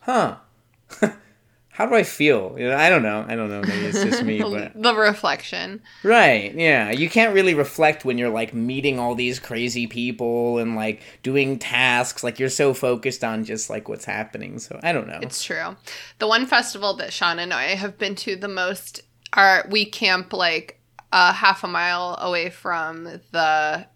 "Huh. 0.00 0.36
How 1.76 1.86
do 1.86 1.94
I 1.94 2.02
feel?" 2.02 2.56
You 2.58 2.68
know, 2.70 2.76
I 2.76 2.88
don't 2.88 3.02
know. 3.02 3.24
I 3.28 3.36
don't 3.36 3.50
know. 3.50 3.60
Maybe 3.60 3.86
it's 3.86 4.02
just 4.02 4.22
me, 4.22 4.38
but 4.40 4.72
the 4.80 4.94
reflection. 4.94 5.82
Right, 6.02 6.54
yeah. 6.54 6.90
You 6.90 7.08
can't 7.10 7.34
really 7.34 7.54
reflect 7.54 8.04
when 8.04 8.18
you're 8.18 8.30
like 8.30 8.54
meeting 8.54 8.98
all 8.98 9.14
these 9.14 9.38
crazy 9.38 9.86
people 9.86 10.58
and 10.58 10.74
like 10.74 11.02
doing 11.22 11.58
tasks. 11.58 12.24
Like 12.24 12.38
you're 12.38 12.48
so 12.48 12.74
focused 12.74 13.22
on 13.22 13.44
just 13.44 13.68
like 13.68 13.88
what's 13.88 14.04
happening. 14.04 14.58
So 14.58 14.80
I 14.82 14.92
don't 14.92 15.06
know. 15.06 15.18
It's 15.22 15.44
true. 15.44 15.76
The 16.18 16.26
one 16.26 16.46
festival 16.46 16.94
that 16.94 17.12
Sean 17.12 17.38
and 17.38 17.52
I 17.52 17.74
have 17.74 17.98
been 17.98 18.14
to 18.16 18.36
the 18.36 18.48
most 18.48 19.02
are 19.32 19.66
we 19.70 19.84
camp 19.84 20.32
like 20.32 20.80
a 21.12 21.32
half 21.32 21.62
a 21.62 21.68
mile 21.68 22.16
away 22.20 22.50
from 22.50 23.04
the 23.32 23.86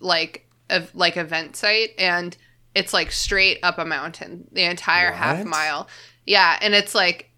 like 0.00 0.48
ev- 0.70 0.94
like 0.94 1.16
event 1.16 1.56
site 1.56 1.90
and 1.98 2.36
it's 2.74 2.92
like 2.92 3.10
straight 3.10 3.58
up 3.62 3.78
a 3.78 3.84
mountain 3.84 4.46
the 4.52 4.64
entire 4.64 5.12
half 5.12 5.44
mile. 5.44 5.88
Yeah, 6.28 6.58
and 6.60 6.74
it's 6.74 6.94
like 6.94 7.30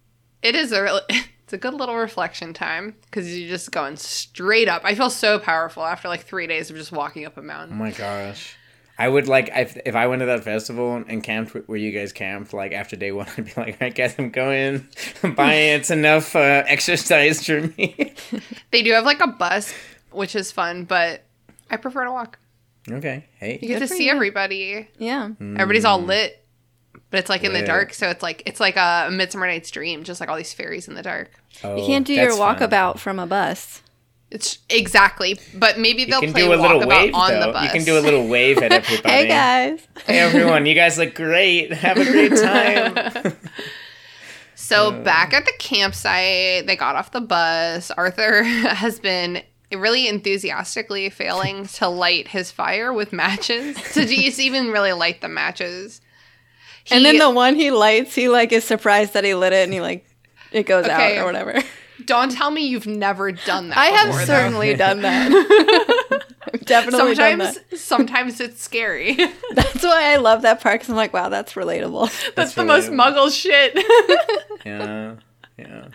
it 0.42 0.54
is 0.54 0.72
a 0.72 0.82
really, 0.82 1.02
it's 1.08 1.52
a 1.52 1.58
good 1.58 1.74
little 1.74 1.96
reflection 1.96 2.52
time 2.52 2.94
because 3.02 3.38
you're 3.38 3.48
just 3.48 3.70
going 3.72 3.96
straight 3.96 4.68
up. 4.68 4.82
I 4.84 4.94
feel 4.94 5.10
so 5.10 5.38
powerful 5.38 5.84
after 5.84 6.08
like 6.08 6.22
three 6.24 6.46
days 6.46 6.70
of 6.70 6.76
just 6.76 6.92
walking 6.92 7.24
up 7.24 7.36
a 7.36 7.42
mountain. 7.42 7.76
Oh 7.76 7.78
my 7.84 7.90
gosh. 7.92 8.56
I 8.98 9.08
would 9.08 9.28
like 9.28 9.48
if, 9.54 9.78
if 9.86 9.94
I 9.94 10.06
went 10.08 10.20
to 10.20 10.26
that 10.26 10.44
festival 10.44 11.02
and 11.08 11.22
camped 11.22 11.52
where 11.68 11.78
you 11.78 11.90
guys 11.90 12.12
camped. 12.12 12.52
Like 12.52 12.72
after 12.72 12.96
day 12.96 13.12
one, 13.12 13.26
I'd 13.38 13.46
be 13.46 13.52
like, 13.56 13.80
I 13.80 13.88
guess 13.88 14.14
I'm 14.18 14.28
going. 14.30 14.86
Bye. 15.36 15.54
It's 15.54 15.90
enough 15.90 16.36
uh, 16.36 16.64
exercise 16.66 17.46
for 17.46 17.62
me. 17.62 18.14
They 18.72 18.82
do 18.82 18.92
have 18.92 19.04
like 19.06 19.20
a 19.20 19.26
bus, 19.28 19.72
which 20.10 20.34
is 20.36 20.52
fun, 20.52 20.84
but 20.84 21.22
I 21.70 21.76
prefer 21.78 22.04
to 22.04 22.12
walk. 22.12 22.38
okay. 22.90 23.24
Hey. 23.38 23.52
You 23.54 23.58
Hey. 23.60 23.66
get 23.68 23.78
to 23.78 23.88
see 23.88 24.06
you. 24.06 24.10
everybody. 24.12 24.88
Yeah. 24.98 25.30
Everybody's 25.40 25.84
all 25.86 26.02
lit, 26.02 26.39
but 27.10 27.18
it's 27.20 27.28
like 27.28 27.42
in 27.44 27.52
the 27.52 27.58
Lit. 27.60 27.66
dark, 27.66 27.92
so 27.94 28.08
it's 28.08 28.22
like 28.22 28.42
it's 28.46 28.60
like 28.60 28.76
a 28.76 29.08
Midsummer 29.12 29.46
Night's 29.46 29.70
Dream, 29.70 30.04
just 30.04 30.20
like 30.20 30.28
all 30.30 30.36
these 30.36 30.52
fairies 30.52 30.88
in 30.88 30.94
the 30.94 31.02
dark. 31.02 31.30
Oh, 31.64 31.76
You 31.76 31.84
can't 31.86 32.06
do 32.06 32.12
your 32.14 32.26
that's 32.26 32.38
fun. 32.38 32.56
walkabout 32.58 32.98
from 32.98 33.18
a 33.18 33.26
bus. 33.26 33.82
It's 34.30 34.58
exactly, 34.68 35.40
but 35.54 35.78
maybe 35.80 36.02
You 36.02 36.06
they'll 36.06 36.20
can 36.20 36.32
play 36.32 36.42
do 36.42 36.52
a 36.52 36.54
little 36.54 36.80
walkabout 36.80 36.88
wave 36.88 37.14
on 37.14 37.32
though. 37.32 37.46
the 37.46 37.52
bus. 37.52 37.64
You 37.64 37.70
can 37.70 37.84
do 37.84 37.98
a 37.98 38.00
little 38.00 38.28
wave 38.28 38.58
at 38.58 38.70
everybody. 38.70 39.08
Hey, 39.08 39.26
guys. 39.26 39.86
Hey 40.06 40.18
everyone, 40.20 40.66
you 40.66 40.74
guys 40.74 40.96
look 40.98 41.14
great. 41.16 41.72
Have 41.72 41.96
a 41.98 42.04
great 42.04 42.36
time. 42.36 43.36
So 44.54 44.92
back 44.92 45.32
at 45.32 45.46
the 45.46 45.52
campsite, 45.58 46.66
they 46.66 46.76
got 46.76 46.94
off 46.94 47.10
the 47.12 47.20
bus. 47.20 47.90
Arthur 47.92 48.42
has 48.44 49.00
been 49.00 49.42
really 49.72 50.06
enthusiastically 50.06 51.08
failing 51.10 51.66
to 51.66 51.88
light 51.88 52.28
his 52.28 52.50
fire 52.50 52.92
with 52.92 53.12
matches. 53.12 53.76
To 53.94 54.04
just 54.04 54.38
even 54.38 54.68
really 54.68 54.92
light 54.92 55.22
the 55.22 55.28
matches. 55.28 56.00
And 56.90 57.04
then 57.04 57.18
the 57.18 57.30
one 57.30 57.54
he 57.54 57.70
lights, 57.70 58.14
he 58.14 58.28
like 58.28 58.52
is 58.52 58.64
surprised 58.64 59.14
that 59.14 59.24
he 59.24 59.34
lit 59.34 59.52
it 59.52 59.64
and 59.64 59.72
he 59.72 59.80
like 59.80 60.06
it 60.52 60.64
goes 60.66 60.84
Okay. 60.84 61.18
out 61.18 61.22
or 61.22 61.26
whatever. 61.26 61.62
don't 62.06 62.32
tell 62.32 62.50
me 62.50 62.66
you've 62.66 62.86
never 62.86 63.30
done 63.32 63.68
that. 63.68 63.78
I 63.78 63.86
have 63.86 64.06
before, 64.08 64.20
though. 64.20 64.24
certainly 64.26 64.74
done 64.86 65.02
that. 65.02 65.30
I've 66.52 66.60
definitely 66.64 67.14
done 67.14 67.38
Sometimes, 67.38 67.58
that. 67.70 67.78
sometimes 67.78 68.40
it's 68.40 68.62
scary. 68.62 69.14
That's 69.54 69.82
why 69.84 70.12
I 70.12 70.16
love 70.16 70.42
that 70.42 70.60
part. 70.60 70.80
Cause 70.80 70.88
I'm 70.90 70.96
like, 70.96 71.12
wow, 71.12 71.28
that's 71.28 71.52
relatable. 71.52 72.34
That's 72.34 72.54
the 72.54 72.64
most. 72.64 72.88
Muggle 72.90 73.30
shit. 73.30 73.74
Yeah. 74.64 75.16
Yeah. 75.58 75.88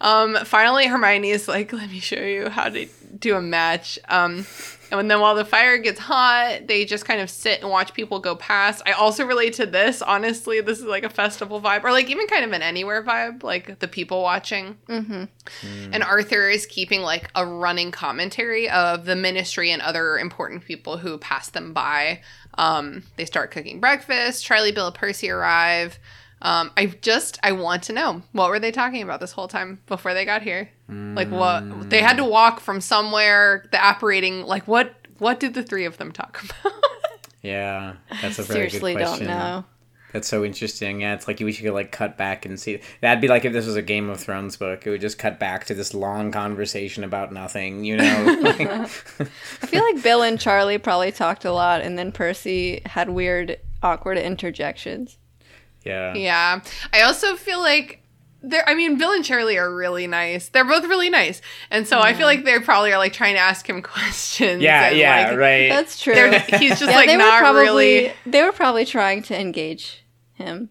Um, 0.00 0.36
finally, 0.44 0.86
Hermione 0.86 1.30
is 1.30 1.48
like, 1.48 1.72
"Let 1.72 1.88
me 1.90 2.00
show 2.00 2.20
you 2.20 2.50
how 2.50 2.68
to 2.68 2.86
do 3.18 3.34
a 3.34 3.40
match." 3.40 3.98
Um, 4.10 4.46
and 4.90 5.10
then 5.10 5.20
while 5.20 5.34
the 5.34 5.44
fire 5.44 5.78
gets 5.78 5.98
hot, 5.98 6.66
they 6.66 6.84
just 6.84 7.04
kind 7.04 7.20
of 7.20 7.28
sit 7.28 7.60
and 7.60 7.70
watch 7.70 7.94
people 7.94 8.20
go 8.20 8.36
past. 8.36 8.82
I 8.86 8.92
also 8.92 9.24
relate 9.24 9.54
to 9.54 9.66
this. 9.66 10.02
Honestly, 10.02 10.60
this 10.60 10.78
is 10.78 10.84
like 10.84 11.04
a 11.04 11.10
festival 11.10 11.60
vibe, 11.60 11.84
or 11.84 11.92
like 11.92 12.10
even 12.10 12.26
kind 12.26 12.44
of 12.44 12.52
an 12.52 12.62
anywhere 12.62 13.02
vibe, 13.02 13.42
like 13.42 13.78
the 13.78 13.88
people 13.88 14.22
watching. 14.22 14.76
Mm-hmm. 14.88 15.24
And 15.92 16.02
Arthur 16.02 16.48
is 16.48 16.66
keeping 16.66 17.02
like 17.02 17.30
a 17.34 17.46
running 17.46 17.90
commentary 17.90 18.68
of 18.68 19.04
the 19.04 19.16
ministry 19.16 19.70
and 19.70 19.82
other 19.82 20.18
important 20.18 20.64
people 20.64 20.98
who 20.98 21.18
pass 21.18 21.50
them 21.50 21.72
by. 21.72 22.20
Um, 22.58 23.02
they 23.16 23.24
start 23.24 23.50
cooking 23.50 23.80
breakfast. 23.80 24.44
Charlie, 24.44 24.72
Bill, 24.72 24.92
Percy 24.92 25.30
arrive. 25.30 25.98
Um, 26.42 26.70
I 26.76 26.86
just 26.86 27.38
I 27.42 27.52
want 27.52 27.84
to 27.84 27.92
know 27.92 28.22
what 28.32 28.50
were 28.50 28.58
they 28.58 28.70
talking 28.70 29.02
about 29.02 29.20
this 29.20 29.32
whole 29.32 29.48
time 29.48 29.80
before 29.86 30.12
they 30.14 30.24
got 30.24 30.42
here? 30.42 30.70
Like 30.88 31.30
what 31.30 31.90
they 31.90 32.00
had 32.02 32.18
to 32.18 32.24
walk 32.24 32.60
from 32.60 32.80
somewhere, 32.80 33.66
the 33.72 33.84
operating 33.84 34.42
Like 34.42 34.68
what 34.68 34.94
what 35.18 35.40
did 35.40 35.54
the 35.54 35.62
three 35.62 35.84
of 35.86 35.96
them 35.98 36.12
talk 36.12 36.42
about? 36.62 36.72
Yeah, 37.42 37.94
that's 38.20 38.38
a 38.38 38.42
very 38.42 38.68
Seriously, 38.68 38.92
good 38.94 39.00
don't 39.00 39.08
question. 39.08 39.26
know. 39.28 39.64
That's 40.12 40.28
so 40.28 40.44
interesting. 40.44 41.00
Yeah, 41.02 41.14
it's 41.14 41.28
like 41.28 41.40
we 41.40 41.52
should 41.52 41.70
like 41.72 41.92
cut 41.92 42.16
back 42.16 42.46
and 42.46 42.58
see. 42.58 42.80
That'd 43.00 43.20
be 43.20 43.28
like 43.28 43.44
if 43.44 43.52
this 43.52 43.66
was 43.66 43.76
a 43.76 43.82
Game 43.82 44.08
of 44.08 44.20
Thrones 44.20 44.56
book. 44.56 44.86
It 44.86 44.90
would 44.90 45.00
just 45.00 45.18
cut 45.18 45.38
back 45.38 45.64
to 45.66 45.74
this 45.74 45.92
long 45.92 46.32
conversation 46.32 47.04
about 47.04 47.32
nothing. 47.32 47.84
You 47.84 47.96
know? 47.96 48.38
I 48.44 48.84
feel 48.86 49.82
like 49.82 50.02
Bill 50.02 50.22
and 50.22 50.40
Charlie 50.40 50.78
probably 50.78 51.12
talked 51.12 51.44
a 51.44 51.52
lot, 51.52 51.82
and 51.82 51.98
then 51.98 52.12
Percy 52.12 52.82
had 52.86 53.10
weird, 53.10 53.58
awkward 53.82 54.16
interjections. 54.18 55.18
Yeah. 55.86 56.14
yeah, 56.14 56.60
I 56.92 57.02
also 57.02 57.36
feel 57.36 57.60
like. 57.60 58.02
They're, 58.42 58.68
I 58.68 58.74
mean, 58.76 58.96
Bill 58.96 59.10
and 59.10 59.24
Charlie 59.24 59.58
are 59.58 59.74
really 59.74 60.06
nice. 60.06 60.50
They're 60.50 60.64
both 60.64 60.84
really 60.84 61.10
nice, 61.10 61.40
and 61.68 61.84
so 61.88 61.98
I 61.98 62.12
feel 62.14 62.26
like 62.26 62.44
they 62.44 62.56
probably 62.60 62.92
are 62.92 62.98
like 62.98 63.12
trying 63.12 63.34
to 63.34 63.40
ask 63.40 63.68
him 63.68 63.82
questions. 63.94 64.62
Yeah, 64.62 64.88
and, 64.88 64.96
yeah, 64.98 65.28
like, 65.30 65.38
right. 65.38 65.68
That's 65.68 66.00
true. 66.00 66.14
they're- 66.14 66.38
He's 66.58 66.78
just 66.78 66.82
yeah, 66.82 66.94
like 66.96 67.08
they 67.08 67.16
not 67.16 67.32
were 67.32 67.38
probably 67.40 67.64
really. 67.64 68.12
they 68.24 68.42
were 68.42 68.52
probably 68.52 68.84
trying 68.84 69.22
to 69.24 69.40
engage 69.40 70.04
him. 70.34 70.70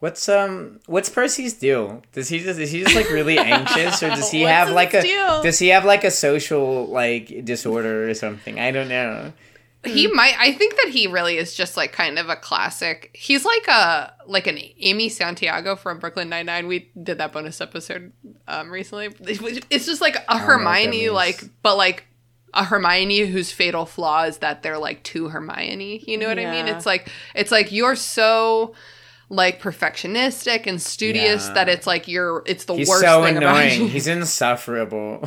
What's 0.00 0.28
um 0.28 0.80
what's 0.86 1.08
Percy's 1.08 1.54
deal? 1.54 2.02
Does 2.12 2.28
he 2.28 2.40
just 2.40 2.58
is 2.58 2.72
he 2.72 2.82
just 2.82 2.96
like 2.96 3.08
really 3.08 3.38
anxious 3.56 4.02
or 4.02 4.08
does 4.10 4.30
he 4.30 4.42
have 4.42 4.66
his 4.66 4.74
like 4.74 4.92
a 4.92 5.00
deal? 5.02 5.42
does 5.44 5.60
he 5.60 5.68
have 5.68 5.84
like 5.86 6.02
a 6.04 6.10
social 6.10 6.86
like 6.88 7.44
disorder 7.44 8.10
or 8.10 8.12
something? 8.14 8.58
I 8.58 8.70
don't 8.72 8.88
know. 8.88 9.32
He 9.84 10.06
might. 10.06 10.34
I 10.38 10.52
think 10.52 10.76
that 10.76 10.90
he 10.90 11.08
really 11.08 11.38
is 11.38 11.54
just 11.54 11.76
like 11.76 11.92
kind 11.92 12.18
of 12.18 12.28
a 12.28 12.36
classic. 12.36 13.10
He's 13.14 13.44
like 13.44 13.66
a 13.66 14.14
like 14.26 14.46
an 14.46 14.58
Amy 14.78 15.08
Santiago 15.08 15.74
from 15.74 15.98
Brooklyn 15.98 16.28
Nine 16.28 16.46
Nine. 16.46 16.68
We 16.68 16.90
did 17.02 17.18
that 17.18 17.32
bonus 17.32 17.60
episode 17.60 18.12
um 18.46 18.70
recently. 18.70 19.08
It's 19.70 19.86
just 19.86 20.00
like 20.00 20.14
a 20.14 20.18
know 20.18 20.22
what 20.26 20.28
that 20.28 20.38
Hermione, 20.38 21.10
like 21.10 21.42
but 21.62 21.76
like 21.76 22.04
a 22.54 22.64
Hermione 22.64 23.26
whose 23.26 23.50
fatal 23.50 23.84
flaw 23.86 24.24
is 24.24 24.38
that 24.38 24.62
they're 24.62 24.78
like 24.78 25.02
too 25.02 25.28
Hermione. 25.28 26.04
You 26.06 26.16
know 26.18 26.28
what 26.28 26.38
I 26.38 26.50
mean? 26.50 26.68
It's 26.68 26.86
like 26.86 27.10
it's 27.34 27.50
like 27.50 27.72
you're 27.72 27.96
so 27.96 28.74
like 29.32 29.62
perfectionistic 29.62 30.66
and 30.66 30.80
studious 30.80 31.46
Yeah. 31.48 31.54
that 31.54 31.68
it's 31.70 31.86
like 31.86 32.06
you're 32.06 32.42
it's 32.44 32.64
the 32.66 32.74
worst. 32.74 32.78
He's 32.80 32.88
worst 32.90 33.00
so 33.02 33.24
thing 33.24 33.36
about 33.38 33.56
annoying. 33.56 33.80
you. 33.80 33.86
He's 33.88 34.06
insufferable. 34.18 35.26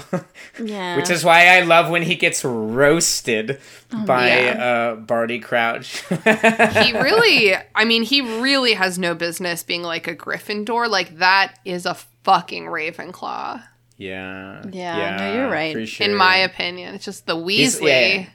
Yeah, 0.62 0.96
Which 0.98 1.10
is 1.10 1.24
why 1.26 1.48
I 1.58 1.62
love 1.62 1.90
when 1.90 2.04
he 2.04 2.14
gets 2.16 2.46
roasted 2.46 3.60
by 4.06 4.28
yeah. 4.28 4.64
uh 4.92 4.96
Barty 4.96 5.40
Crouch. 5.40 6.04
he 6.08 6.92
really 7.00 7.56
i 7.74 7.86
mean 7.86 8.04
he 8.04 8.22
really 8.42 8.74
has 8.74 9.00
no 9.00 9.16
business 9.16 9.64
being 9.64 9.82
like 9.84 10.08
a 10.08 10.16
gryffindor 10.16 10.90
like 10.90 11.18
that 11.20 11.58
is 11.66 11.86
a 11.86 11.96
fucking 12.24 12.66
ravenclaw 12.66 13.64
yeah. 13.98 14.62
Yeah, 14.72 15.16
no, 15.18 15.34
you're 15.34 15.50
right. 15.50 15.88
sure. 15.88 16.06
in 16.06 16.14
my 16.16 16.36
opinion 16.38 16.96
it's 16.96 17.06
just 17.06 17.26
the 17.26 17.36
He's- 17.38 17.80
weasley 17.80 18.16
yeah. 18.24 18.26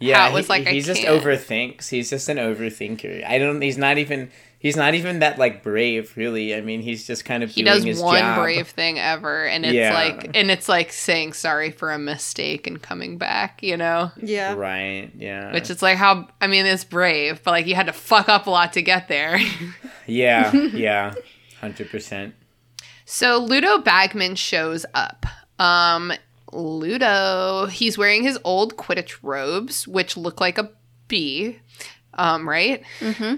Yeah, 0.00 0.18
How 0.22 0.30
it 0.30 0.32
was 0.34 0.46
he, 0.46 0.50
like, 0.50 0.66
I 0.66 0.70
he 0.72 0.80
just 0.80 1.02
can't. 1.02 1.22
overthinks. 1.22 1.88
He's 1.90 2.08
just 2.10 2.28
an 2.28 2.38
overthinker. 2.38 3.24
I 3.26 3.38
don't. 3.38 3.60
He's 3.60 3.78
not 3.78 3.98
even. 3.98 4.30
He's 4.58 4.76
not 4.76 4.94
even 4.94 5.20
that 5.20 5.38
like 5.38 5.62
brave, 5.62 6.14
really. 6.16 6.54
I 6.54 6.60
mean, 6.60 6.82
he's 6.82 7.06
just 7.06 7.24
kind 7.24 7.42
of 7.42 7.50
he 7.50 7.62
doing 7.62 7.76
does 7.76 7.84
his 7.84 8.00
one 8.02 8.18
job. 8.20 8.38
brave 8.42 8.68
thing 8.68 8.98
ever 8.98 9.46
and 9.46 9.64
it's 9.64 9.72
Yeah. 9.74 9.94
like 9.94 10.36
and 10.36 10.50
it's 10.50 10.68
like 10.68 10.92
saying 10.92 11.32
sorry 11.32 11.70
for 11.70 11.90
a 11.92 11.98
mistake 11.98 12.66
and 12.66 12.80
coming 12.82 13.16
back 13.16 13.62
you 13.62 13.78
know 13.78 14.10
yeah. 14.20 14.52
Right. 14.54 15.10
Yeah. 15.16 15.54
which 15.54 15.70
is 15.70 15.80
like 15.80 15.96
how 15.96 16.28
i 16.42 16.46
mean 16.46 16.66
it's 16.66 16.84
brave 16.84 17.42
but 17.42 17.52
like 17.52 17.66
you 17.66 17.74
had 17.74 17.86
to 17.86 17.94
fuck 17.94 18.28
up 18.28 18.46
a 18.46 18.50
lot 18.50 18.74
to 18.74 18.82
get 18.82 19.08
there 19.08 19.38
yeah. 20.06 20.52
Yeah. 20.54 21.14
Hundred 21.62 21.88
percent. 21.90 22.34
So 23.06 23.38
Ludo 23.38 23.78
Bagman 23.78 24.34
shows 24.34 24.84
up. 24.92 25.24
Um, 25.58 26.12
Ludo, 26.52 27.66
he's 27.66 27.96
wearing 27.98 28.22
his 28.22 28.38
old 28.44 28.76
Quidditch 28.76 29.16
robes, 29.22 29.86
which 29.86 30.16
look 30.16 30.40
like 30.40 30.58
a 30.58 30.70
bee, 31.08 31.60
um, 32.14 32.48
right? 32.48 32.82
Mm-hmm. 33.00 33.36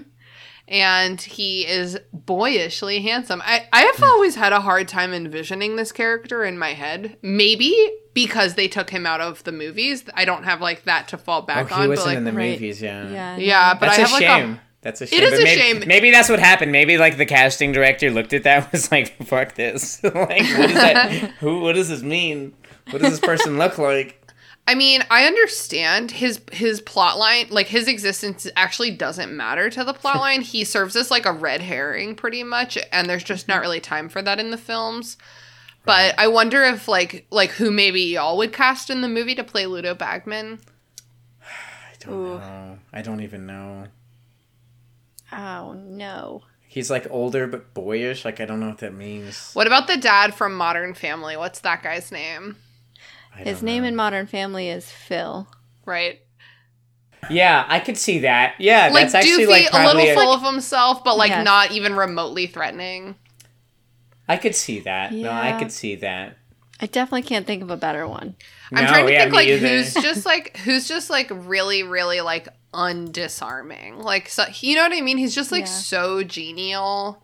And 0.67 1.19
he 1.21 1.67
is 1.67 1.99
boyishly 2.13 3.01
handsome. 3.01 3.41
I, 3.43 3.67
I 3.73 3.81
have 3.83 4.01
always 4.01 4.35
had 4.35 4.53
a 4.53 4.61
hard 4.61 4.87
time 4.87 5.13
envisioning 5.13 5.75
this 5.75 5.91
character 5.91 6.43
in 6.45 6.57
my 6.57 6.69
head. 6.73 7.17
Maybe 7.21 7.75
because 8.13 8.55
they 8.55 8.67
took 8.69 8.89
him 8.89 9.05
out 9.05 9.19
of 9.19 9.43
the 9.43 9.51
movies. 9.51 10.05
I 10.13 10.23
don't 10.23 10.45
have 10.45 10.61
like 10.61 10.85
that 10.85 11.09
to 11.09 11.17
fall 11.17 11.41
Oh, 11.41 11.45
back 11.45 11.67
he 11.67 11.73
on. 11.73 11.89
wasn't 11.89 12.05
but 12.05 12.05
like, 12.11 12.17
in 12.17 12.23
the 12.23 12.31
right. 12.31 12.51
movies. 12.51 12.81
Yeah. 12.81 13.09
Yeah, 13.09 13.37
yeah, 13.37 13.73
but 13.73 13.87
That's 13.87 13.99
I 13.99 14.01
a 14.01 14.05
have 14.05 14.11
like 14.13 14.21
shame. 14.23 14.51
a 14.53 14.61
That's 14.81 15.01
a 15.01 15.07
shame. 15.07 15.23
is 15.23 15.31
but 15.31 15.39
a 15.39 15.43
maybe, 15.43 15.61
shame. 15.61 15.83
Maybe 15.85 16.11
that's 16.11 16.29
what 16.29 16.39
happened. 16.39 16.71
Maybe 16.71 16.97
like 16.97 17.17
the 17.17 17.25
casting 17.25 17.73
director 17.73 18.09
looked 18.09 18.31
at 18.31 18.43
that 18.43 18.71
was 18.71 18.89
like, 18.89 19.21
"Fuck 19.25 19.55
this! 19.55 20.01
like, 20.03 20.13
what 20.15 20.29
is 20.69 20.75
that? 20.75 21.11
Who? 21.39 21.59
What 21.59 21.73
does 21.75 21.89
this 21.89 22.03
mean? 22.03 22.53
What 22.89 23.01
does 23.01 23.11
this 23.11 23.19
person 23.19 23.57
look 23.57 23.77
like?" 23.77 24.19
I 24.65 24.75
mean, 24.75 25.03
I 25.11 25.25
understand 25.25 26.11
his 26.11 26.39
his 26.51 26.79
plot 26.79 27.17
line, 27.17 27.47
like 27.49 27.67
his 27.67 27.87
existence 27.87 28.47
actually 28.55 28.91
doesn't 28.91 29.35
matter 29.35 29.69
to 29.69 29.83
the 29.83 29.93
plot 29.93 30.15
line. 30.21 30.41
he 30.41 30.63
serves 30.63 30.95
as 30.95 31.11
like 31.11 31.25
a 31.25 31.33
red 31.33 31.61
herring 31.61 32.15
pretty 32.15 32.43
much, 32.43 32.77
and 32.91 33.09
there's 33.09 33.23
just 33.23 33.47
not 33.47 33.61
really 33.61 33.81
time 33.81 34.07
for 34.07 34.21
that 34.21 34.39
in 34.39 34.51
the 34.51 34.57
films. 34.57 35.17
But 35.85 36.15
I 36.17 36.27
wonder 36.27 36.63
if 36.63 36.87
like 36.87 37.27
like 37.29 37.51
who 37.51 37.71
maybe 37.71 38.01
y'all 38.01 38.37
would 38.37 38.53
cast 38.53 38.89
in 38.89 39.01
the 39.01 39.09
movie 39.09 39.35
to 39.35 39.43
play 39.43 39.65
Ludo 39.65 39.93
Bagman. 39.93 40.59
I 41.41 41.95
don't 41.99 42.13
Ooh. 42.13 42.37
know. 42.37 42.79
I 42.93 43.01
don't 43.01 43.19
even 43.21 43.45
know. 43.45 43.87
Oh 45.33 45.73
no. 45.73 46.43
He's 46.69 46.89
like 46.89 47.05
older 47.09 47.47
but 47.47 47.73
boyish. 47.73 48.23
Like 48.23 48.39
I 48.39 48.45
don't 48.45 48.61
know 48.61 48.69
what 48.69 48.77
that 48.77 48.93
means. 48.93 49.51
What 49.53 49.67
about 49.67 49.87
the 49.87 49.97
dad 49.97 50.33
from 50.33 50.55
Modern 50.55 50.93
Family? 50.93 51.35
What's 51.35 51.59
that 51.59 51.83
guy's 51.83 52.11
name? 52.13 52.55
I 53.35 53.41
His 53.43 53.63
name 53.63 53.83
know. 53.83 53.89
in 53.89 53.95
Modern 53.95 54.27
Family 54.27 54.69
is 54.69 54.89
Phil. 54.89 55.47
Right? 55.85 56.19
Yeah, 57.29 57.65
I 57.67 57.79
could 57.79 57.97
see 57.97 58.19
that. 58.19 58.55
Yeah, 58.59 58.89
Like 58.91 59.03
that's 59.11 59.15
actually 59.15 59.45
doofy, 59.45 59.71
like 59.71 59.73
a 59.73 59.85
little 59.95 60.13
full 60.13 60.33
of 60.33 60.41
himself, 60.43 61.03
but 61.03 61.17
like 61.17 61.29
Yes. 61.29 61.45
not 61.45 61.71
even 61.71 61.95
remotely 61.95 62.47
threatening. 62.47 63.15
I 64.27 64.37
could 64.37 64.55
see 64.55 64.79
that. 64.81 65.13
No, 65.13 65.31
I 65.31 65.53
could 65.57 65.71
see 65.71 65.95
that. 65.95 66.37
I 66.81 66.85
definitely 66.85 67.21
can't 67.21 67.45
think 67.47 67.61
of 67.63 67.69
a 67.71 67.77
better 67.77 68.05
one. 68.07 68.35
I'm 68.73 68.83
No, 68.83 68.89
trying 68.89 69.05
to 69.07 69.11
yeah, 69.13 69.21
think 69.23 69.33
like 69.35 69.47
either. 69.47 69.67
who's 69.67 69.93
just 70.01 70.25
like 70.25 70.57
who's 70.57 70.87
just 70.87 71.09
like 71.09 71.29
really 71.31 71.83
really 71.83 72.19
like 72.21 72.47
undisarming. 72.73 74.03
Like 74.03 74.27
so 74.29 74.45
you 74.59 74.75
know 74.75 74.83
what 74.83 74.93
I 74.93 75.01
mean? 75.01 75.17
He's 75.17 75.35
just 75.35 75.51
like 75.51 75.61
Yeah. 75.65 75.71
so 75.71 76.23
genial. 76.23 77.23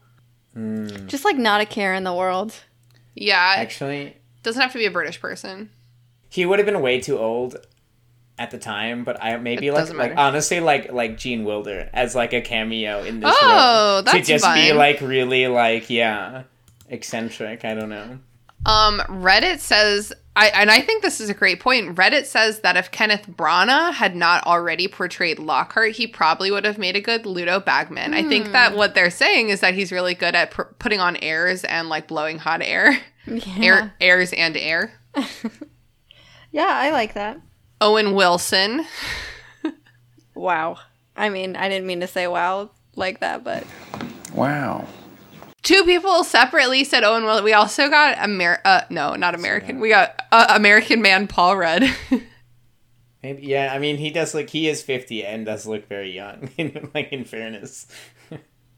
Mm, 0.56 1.08
Just 1.08 1.26
like 1.26 1.38
not 1.38 1.62
a 1.62 1.66
care 1.66 1.94
in 1.94 2.04
the 2.04 2.14
world. 2.14 2.54
Yeah, 3.16 3.54
actually, 3.58 4.16
doesn't 4.44 4.62
have 4.62 4.72
to 4.72 4.78
be 4.78 4.86
a 4.86 4.92
British 4.92 5.20
person. 5.20 5.70
He 6.30 6.46
would 6.46 6.60
have 6.60 6.66
been 6.66 6.82
way 6.82 7.02
too 7.02 7.18
old 7.18 7.58
at 8.38 8.52
the 8.52 8.58
time. 8.58 9.04
But 9.04 9.22
I 9.24 9.36
maybe 9.38 9.68
It 9.68 9.74
like 9.74 9.94
like 9.94 10.14
honestly 10.16 10.60
like 10.60 10.92
like 10.92 11.18
Gene 11.18 11.44
Wilder 11.44 11.90
as 11.94 12.16
like 12.16 12.34
a 12.34 12.42
cameo 12.42 13.04
in 13.04 13.20
this 13.20 13.36
Oh, 13.42 13.94
role 13.96 14.04
that's 14.04 14.28
to 14.28 14.34
just 14.34 14.46
be 14.54 14.72
like 14.74 15.02
really 15.02 15.48
like 15.48 15.90
yeah 15.90 16.44
eccentric. 16.88 17.66
I 17.66 17.74
don't 17.74 17.90
know. 17.90 18.20
Um, 18.66 19.00
Reddit 19.08 19.60
says, 19.60 20.12
I 20.36 20.48
and 20.48 20.70
I 20.70 20.82
think 20.82 21.02
this 21.02 21.22
is 21.22 21.30
a 21.30 21.34
great 21.34 21.62
point. 21.62 21.96
Reddit 21.96 22.26
says 22.26 22.60
that 22.60 22.76
if 22.76 22.92
Kenneth 22.92 23.26
Branagh 23.26 23.94
had 23.94 24.18
not 24.18 24.46
already 24.46 24.90
portrayed 24.90 25.40
Lockhart, 25.40 25.94
he 25.94 26.06
probably 26.08 26.52
would 26.52 26.66
have 26.66 26.78
made 26.78 26.98
a 26.98 27.02
good 27.02 27.26
Ludo 27.26 27.62
Bagman. 27.62 28.14
I 28.14 28.24
think 28.24 28.52
that 28.52 28.76
what 28.76 28.96
they're 28.96 29.10
saying 29.12 29.48
is 29.48 29.62
that 29.62 29.76
he's 29.76 29.94
really 29.94 30.14
good 30.14 30.36
at 30.36 30.52
pr- 30.52 30.64
putting 30.78 31.00
on 31.00 31.16
airs 31.18 31.64
and 31.64 31.88
like 31.88 32.08
blowing 32.10 32.38
hot 32.38 32.62
air, 32.62 33.00
Yeah. 33.26 33.56
air 33.62 33.94
airs 34.02 34.34
and 34.34 34.58
air. 34.58 34.92
Yeah, 36.52 36.68
I 36.70 36.92
like 36.92 37.14
that. 37.14 37.40
Owen 37.82 38.14
Wilson. 38.14 38.86
Wow. 40.36 40.78
I 41.16 41.30
mean, 41.30 41.56
I 41.56 41.68
didn't 41.70 41.88
mean 41.88 42.00
to 42.00 42.08
say 42.08 42.28
wow 42.28 42.70
like 42.96 43.20
that, 43.20 43.44
but 43.44 43.66
Wow. 44.34 44.86
Two 45.64 45.84
people 45.84 46.24
separately 46.24 46.84
said 46.84 47.04
Owen 47.04 47.26
Wilson. 47.26 47.44
We 47.44 47.54
also 47.54 47.90
got 47.90 48.18
Amer. 48.18 48.60
Uh, 48.64 48.82
no, 48.90 49.16
not 49.16 49.36
American. 49.36 49.80
We 49.80 49.90
got 49.90 50.22
uh, 50.32 50.48
American 50.50 51.02
man 51.02 51.28
Paul 51.28 51.58
Rudd. 51.58 51.84
Maybe 53.24 53.46
yeah. 53.46 53.74
I 53.74 53.80
mean, 53.80 53.98
he 53.98 54.10
does 54.10 54.34
look. 54.34 54.50
He 54.50 54.70
is 54.70 54.82
fifty 54.82 55.26
and 55.26 55.46
does 55.46 55.66
look 55.68 55.88
very 55.90 56.12
young. 56.12 56.50
like 56.94 57.12
in 57.12 57.26
fairness. 57.26 57.88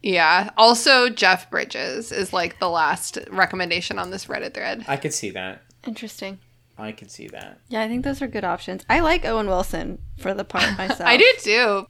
yeah. 0.02 0.50
Also, 0.58 1.10
Jeff 1.10 1.50
Bridges 1.52 2.12
is 2.12 2.34
like 2.34 2.60
the 2.60 2.70
last 2.70 3.20
recommendation 3.30 4.00
on 4.00 4.10
this 4.10 4.26
Reddit 4.26 4.56
thread. 4.56 4.84
I 4.88 4.98
could 4.98 5.14
see 5.14 5.30
that. 5.32 5.62
interesting. 5.86 6.40
I 6.82 6.92
can 6.92 7.10
see 7.10 7.28
that. 7.30 7.60
Yeah, 7.70 7.82
I 7.82 7.88
think 7.88 8.04
those 8.04 8.22
are 8.22 8.28
good 8.28 8.44
options. 8.44 8.86
I 8.90 9.00
like 9.00 9.26
Owen 9.26 9.48
Wilson 9.48 10.00
for 10.18 10.34
the 10.34 10.44
part 10.44 10.66
myself. 10.78 11.02
I 11.10 11.18
do 11.18 11.34
too. 11.40 11.86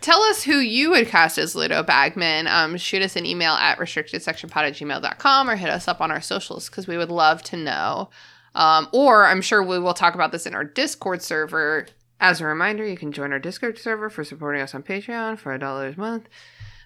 Tell 0.00 0.20
us 0.22 0.44
who 0.44 0.58
you 0.58 0.90
would 0.90 1.08
cast 1.08 1.38
as 1.38 1.56
Ludo 1.56 1.82
Bagman. 1.82 2.46
Um, 2.46 2.76
shoot 2.76 3.02
us 3.02 3.16
an 3.16 3.26
email 3.26 3.54
at 3.54 3.78
restrictedsectionpod 3.78 4.56
at 4.56 4.74
gmail.com 4.74 5.50
or 5.50 5.56
hit 5.56 5.70
us 5.70 5.88
up 5.88 6.00
on 6.00 6.10
our 6.10 6.20
socials 6.20 6.68
because 6.68 6.86
we 6.86 6.96
would 6.96 7.10
love 7.10 7.42
to 7.44 7.56
know. 7.56 8.10
Um, 8.54 8.88
or 8.92 9.26
I'm 9.26 9.42
sure 9.42 9.62
we 9.62 9.78
will 9.78 9.94
talk 9.94 10.14
about 10.14 10.32
this 10.32 10.46
in 10.46 10.54
our 10.54 10.64
Discord 10.64 11.22
server. 11.22 11.86
As 12.20 12.40
a 12.40 12.46
reminder, 12.46 12.86
you 12.86 12.96
can 12.96 13.12
join 13.12 13.32
our 13.32 13.38
Discord 13.38 13.78
server 13.78 14.08
for 14.10 14.24
supporting 14.24 14.62
us 14.62 14.74
on 14.74 14.82
Patreon 14.82 15.38
for 15.38 15.52
a 15.52 15.58
dollar 15.58 15.88
a 15.88 15.98
month. 15.98 16.28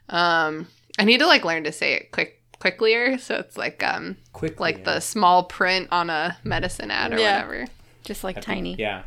Um, 0.09 0.68
I 0.98 1.05
need 1.05 1.18
to 1.18 1.26
like 1.26 1.44
learn 1.44 1.64
to 1.64 1.72
say 1.72 1.94
it 1.94 2.12
quick 2.12 2.41
quicklier, 2.62 3.18
so 3.20 3.36
it's 3.36 3.56
like 3.56 3.82
um 3.82 4.16
Quick, 4.32 4.60
like 4.60 4.84
the 4.84 5.00
small 5.00 5.44
print 5.44 5.88
on 5.90 6.10
a 6.10 6.36
medicine 6.44 6.90
ad 6.90 7.12
or 7.12 7.18
Yeah. 7.18 7.44
whatever. 7.44 7.66
Just 8.04 8.24
like 8.24 8.40
tiny. 8.40 8.74
Yeah. 8.76 9.02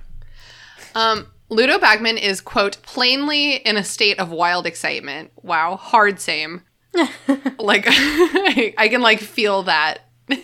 Um, 0.93 1.28
Ludo 1.49 1.78
Bagman 1.80 2.18
is 2.18 2.41
quote 2.41 2.78
plainly 2.82 3.56
in 3.56 3.78
a 3.78 3.84
state 3.84 4.20
of 4.20 4.30
wild 4.32 4.66
excitement. 4.66 5.32
Wow, 5.43 5.76
hard 5.78 6.20
same. 6.20 6.64
like 7.60 7.86
I, 7.88 8.74
I 8.78 8.88
can 8.88 9.01
like 9.01 9.20
feel 9.20 9.64
that. 9.64 9.99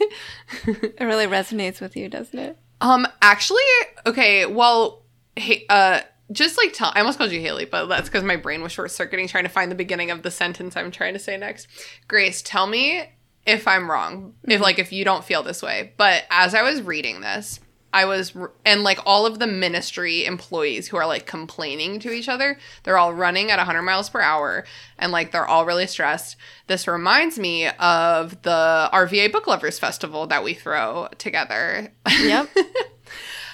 It 0.67 0.99
really 0.99 1.25
resonates 1.25 1.79
with 1.81 1.95
you, 1.95 2.07
doesn't 2.09 2.37
it? 2.37 2.57
Um, 2.81 3.07
actually, 3.21 3.63
okay. 4.05 4.45
Well, 4.45 5.03
hey, 5.35 5.65
uh, 5.69 6.01
just 6.31 6.57
like 6.57 6.73
tell. 6.73 6.91
I 6.95 6.99
almost 6.99 7.17
called 7.17 7.31
you 7.31 7.41
Haley, 7.41 7.65
but 7.65 7.87
that's 7.87 8.09
because 8.09 8.23
my 8.23 8.35
brain 8.35 8.61
was 8.61 8.71
short 8.71 8.91
circuiting 8.91 9.27
trying 9.27 9.43
to 9.43 9.49
find 9.49 9.71
the 9.71 9.75
beginning 9.75 10.11
of 10.11 10.23
the 10.23 10.31
sentence 10.31 10.75
I'm 10.77 10.91
trying 10.91 11.13
to 11.13 11.19
say 11.19 11.37
next. 11.37 11.67
Grace, 12.07 12.41
tell 12.41 12.67
me 12.67 13.03
if 13.45 13.67
I'm 13.67 13.89
wrong. 13.89 14.33
If 14.43 14.49
mm-hmm. 14.49 14.63
like 14.63 14.79
if 14.79 14.91
you 14.91 15.03
don't 15.03 15.25
feel 15.25 15.43
this 15.43 15.61
way, 15.61 15.93
but 15.97 16.25
as 16.29 16.53
I 16.53 16.63
was 16.63 16.81
reading 16.81 17.21
this. 17.21 17.59
I 17.93 18.05
was, 18.05 18.33
and 18.65 18.83
like 18.83 18.99
all 19.05 19.25
of 19.25 19.39
the 19.39 19.47
ministry 19.47 20.23
employees 20.23 20.87
who 20.87 20.95
are 20.95 21.05
like 21.05 21.25
complaining 21.25 21.99
to 21.99 22.11
each 22.11 22.29
other, 22.29 22.57
they're 22.83 22.97
all 22.97 23.13
running 23.13 23.51
at 23.51 23.57
100 23.57 23.81
miles 23.81 24.09
per 24.09 24.21
hour 24.21 24.63
and 24.97 25.11
like 25.11 25.33
they're 25.33 25.45
all 25.45 25.65
really 25.65 25.87
stressed. 25.87 26.37
This 26.67 26.87
reminds 26.87 27.37
me 27.37 27.67
of 27.67 28.41
the 28.43 28.89
RVA 28.93 29.29
Book 29.29 29.45
Lovers 29.45 29.77
Festival 29.77 30.25
that 30.27 30.41
we 30.41 30.53
throw 30.53 31.09
together. 31.17 31.91
Yep. 32.21 32.49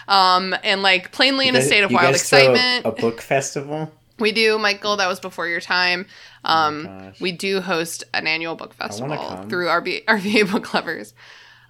Um, 0.07 0.55
and 0.63 0.81
like 0.81 1.11
plainly 1.11 1.47
in 1.47 1.55
a 1.55 1.61
state 1.61 1.83
of 1.83 1.91
you 1.91 1.97
wild 1.97 2.13
guys 2.13 2.29
throw 2.29 2.39
a- 2.39 2.41
excitement. 2.51 2.85
A, 2.85 3.01
book 3.01 3.21
festival. 3.21 3.91
we 4.19 4.31
do, 4.31 4.57
Michael. 4.57 4.97
That 4.97 5.07
was 5.07 5.19
before 5.19 5.47
your 5.47 5.59
time. 5.61 6.05
Um, 6.45 6.85
gosh. 6.85 7.19
we 7.19 7.31
do 7.33 7.59
host 7.59 8.03
an 8.13 8.25
annual 8.27 8.55
book 8.55 8.73
festival 8.73 9.17
come. 9.17 9.49
through 9.49 9.65
RB, 9.67 10.05
RVA 10.07 10.49
Book 10.51 10.73
Lovers. 10.73 11.13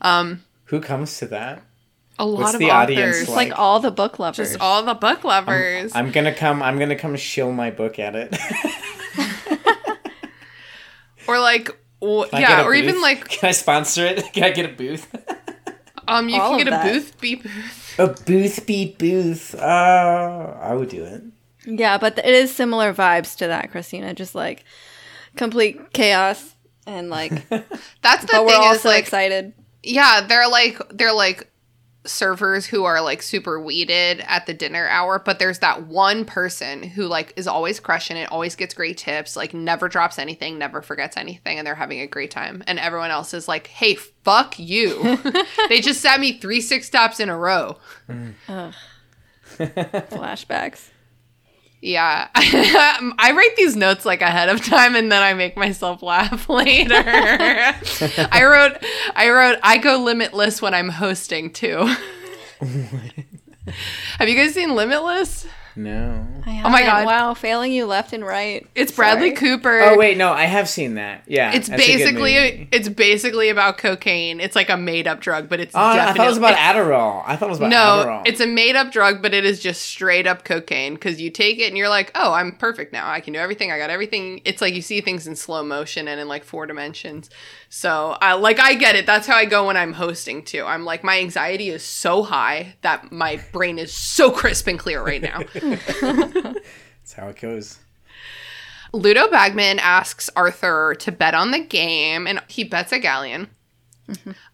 Um, 0.02 0.44
Who 0.66 0.80
comes 0.82 1.18
to 1.18 1.26
that? 1.28 1.64
a 2.20 2.26
lot 2.26 2.42
What's 2.42 2.54
of 2.56 2.60
the 2.60 2.72
authors, 2.72 2.98
audience 2.98 3.30
like? 3.30 3.50
like 3.50 3.60
all 3.60 3.80
the 3.80 3.92
book 3.92 4.18
lovers. 4.18 4.38
just 4.50 4.60
all 4.60 4.82
the 4.84 4.96
book 4.96 5.24
lovers. 5.24 5.92
I'm 5.96 6.12
gonna 6.12 6.34
come. 6.34 6.64
I'm 6.64 6.80
gonna 6.80 6.96
come 6.96 7.16
shill 7.16 7.52
my 7.52 7.70
book 7.70 8.00
at 8.00 8.16
it. 8.16 8.36
or 11.28 11.40
like, 11.40 11.70
w- 12.02 12.26
Can 12.30 12.38
I 12.38 12.40
get 12.42 12.50
yeah, 12.50 12.62
a 12.62 12.66
or 12.66 12.74
even 12.74 13.02
like, 13.02 13.28
Can 13.30 13.50
I 13.50 13.52
sponsor 13.52 14.06
it? 14.06 14.24
Can 14.34 14.44
I 14.44 14.50
get 14.52 14.66
a 14.66 14.74
booth? 14.74 15.08
um, 16.08 16.30
you 16.30 16.40
All 16.42 16.52
can 16.58 16.62
of 16.62 16.66
get 16.66 16.68
a 16.68 16.72
that. 16.72 16.92
booth 16.94 17.20
Be 17.20 17.36
booth. 17.36 17.87
A 17.98 18.08
booth 18.08 18.66
beat 18.66 18.98
booth. 18.98 19.56
Uh, 19.56 20.56
I 20.62 20.74
would 20.74 20.90
do 20.90 21.04
it. 21.04 21.24
yeah, 21.66 21.98
but 21.98 22.18
it 22.20 22.26
is 22.26 22.54
similar 22.56 22.94
vibes 22.94 23.36
to 23.38 23.48
that, 23.48 23.72
Christina. 23.72 24.14
Just 24.14 24.36
like 24.36 24.64
complete 25.36 25.94
chaos 25.94 26.56
and 26.86 27.10
like, 27.10 27.48
That's 28.02 28.22
the 28.22 28.28
thing. 28.28 28.42
we're 28.46 28.50
thing 28.50 28.62
all 28.62 28.74
is 28.74 28.82
so 28.82 28.90
like, 28.90 29.02
excited. 29.04 29.54
yeah, 29.84 30.22
they're 30.22 30.48
like 30.50 30.80
they're 30.90 31.14
like 31.14 31.50
servers 32.08 32.66
who 32.66 32.86
are 32.86 33.02
like 33.02 33.22
super 33.22 33.60
weeded 33.60 34.24
at 34.28 34.46
the 34.46 34.54
dinner 34.54 34.88
hour, 34.88 35.20
but 35.20 35.40
there's 35.40 35.60
that 35.60 35.88
one 35.88 36.26
person 36.26 36.84
who 36.84 37.04
like 37.08 37.34
is 37.36 37.48
always 37.48 37.80
crushing 37.80 38.18
it, 38.18 38.32
always 38.32 38.56
gets 38.56 38.74
great 38.74 38.98
tips, 38.98 39.36
like 39.36 39.54
never 39.54 39.88
drops 39.88 40.18
anything, 40.18 40.58
never 40.58 40.82
forgets 40.82 41.18
anything, 41.18 41.58
and 41.58 41.68
they're 41.68 41.76
having 41.76 42.00
a 42.02 42.08
great 42.08 42.32
time. 42.32 42.64
And 42.68 42.80
everyone 42.80 43.12
else 43.12 43.34
is 43.34 43.48
like, 43.48 43.68
"Hey, 43.68 43.96
fuck 43.96 44.58
you!" 44.58 45.18
they 45.70 45.82
just 45.82 46.02
sat 46.02 46.20
me 46.20 46.40
three 46.40 46.62
six 46.62 46.88
stops 46.88 47.20
in 47.20 47.30
a 47.30 47.38
row. 47.38 47.78
Mm. 48.10 48.34
Flashbacks. 49.58 50.90
Yeah, 51.82 52.28
I 52.36 53.34
write 53.36 53.56
these 53.56 53.76
notes 53.76 54.04
like 54.04 54.22
ahead 54.22 54.50
of 54.50 54.66
time, 54.66 54.96
and 54.96 55.12
then 55.12 55.22
I 55.22 55.34
make 55.36 55.56
myself 55.56 56.02
laugh 56.02 56.50
later. 56.50 56.96
I 58.32 58.44
wrote, 58.44 58.84
I 59.16 59.30
wrote, 59.30 59.60
I 59.62 59.78
go 59.78 59.98
limitless 59.98 60.62
when 60.62 60.74
I'm 60.74 60.90
hosting 60.90 61.52
too. 61.54 61.86
Have 64.18 64.28
you 64.28 64.36
guys 64.36 64.54
seen 64.56 64.74
Limitless? 64.76 65.46
No. 65.78 66.26
I 66.46 66.62
Oh 66.66 66.70
my. 66.70 66.82
God. 66.82 67.06
Wow, 67.06 67.34
failing 67.36 67.72
you 67.72 67.86
left 67.86 68.12
and 68.12 68.26
right. 68.26 68.68
It's 68.74 68.92
Bradley 68.92 69.36
Sorry. 69.36 69.58
Cooper. 69.58 69.80
Oh 69.82 69.98
wait, 69.98 70.18
no, 70.18 70.32
I 70.34 70.46
have 70.46 70.68
seen 70.68 70.96
that. 70.96 71.24
Yeah, 71.28 71.54
It's 71.54 71.68
that's 71.70 71.82
a 71.84 71.86
good 71.86 71.98
basically 71.98 72.68
it's 72.72 72.90
basically 72.90 73.50
about 73.50 73.78
cocaine. 73.78 74.40
It's 74.40 74.56
like 74.56 74.70
a 74.70 74.78
made 74.78 75.08
up 75.08 75.20
drug, 75.20 75.48
but 75.50 75.60
it's 75.60 75.76
Oh, 75.76 75.80
I 75.80 76.14
thought 76.14 76.26
it 76.26 76.30
was 76.30 76.38
about 76.38 76.56
Adderall. 76.56 77.24
I 77.28 77.36
thought 77.36 77.46
it 77.46 77.50
was 77.50 77.60
about 77.60 77.70
no, 77.70 77.76
Adderall. 77.78 78.28
it's 78.28 78.40
a 78.40 78.48
made 78.48 78.76
up 78.76 78.92
drug, 78.92 79.22
but 79.22 79.34
it 79.36 79.46
is 79.46 79.60
just 79.60 79.84
straight 79.84 80.26
up 80.26 80.44
cocaine 80.44 80.96
because 80.96 81.22
you 81.22 81.30
take 81.30 81.60
it 81.60 81.68
and 81.68 81.78
you're 81.78 81.90
like, 81.90 82.12
oh, 82.16 82.34
I'm 82.34 82.54
perfect 82.54 82.92
now. 82.92 83.10
I 83.10 83.20
can 83.20 83.34
do 83.34 83.40
everything. 83.40 83.72
I 83.72 83.78
got 83.78 83.92
everything. 83.92 84.42
It's 84.46 84.62
like 84.62 84.74
you 84.74 84.82
see 84.82 85.02
things 85.02 85.28
in 85.28 85.36
slow 85.36 85.64
motion 85.64 86.08
and 86.08 86.20
in 86.20 86.28
like 86.28 86.44
four 86.44 86.66
dimensions. 86.66 87.30
So, 87.70 88.18
I 88.22 88.34
like, 88.34 88.60
I 88.60 88.76
get 88.76 88.96
it. 88.96 89.06
That's 89.06 89.28
how 89.28 89.36
I 89.36 89.46
go 89.46 89.68
when 89.68 89.76
I'm 89.78 89.94
hosting 89.94 90.44
too. 90.44 90.64
I'm 90.66 90.86
like, 90.86 91.04
my 91.04 91.20
anxiety 91.20 91.70
is 91.70 91.84
so 91.84 92.24
high 92.24 92.76
that 92.82 93.12
my 93.12 93.42
brain 93.52 93.78
is 93.78 93.94
so 93.94 94.32
crisp 94.32 94.68
and 94.68 94.80
clear 94.80 95.04
right 95.04 95.22
now. 95.22 95.40
That's 95.54 97.14
how 97.16 97.28
it 97.30 97.40
goes. 97.40 97.80
Ludo 98.94 99.30
Bagman 99.30 99.80
asks 99.80 100.30
Arthur 100.36 100.96
to 101.00 101.12
bet 101.12 101.34
on 101.34 101.52
the 101.52 101.60
game, 101.60 102.26
and 102.26 102.42
he 102.48 102.64
bets 102.64 102.92
a 102.92 103.00
galleon. 103.00 103.50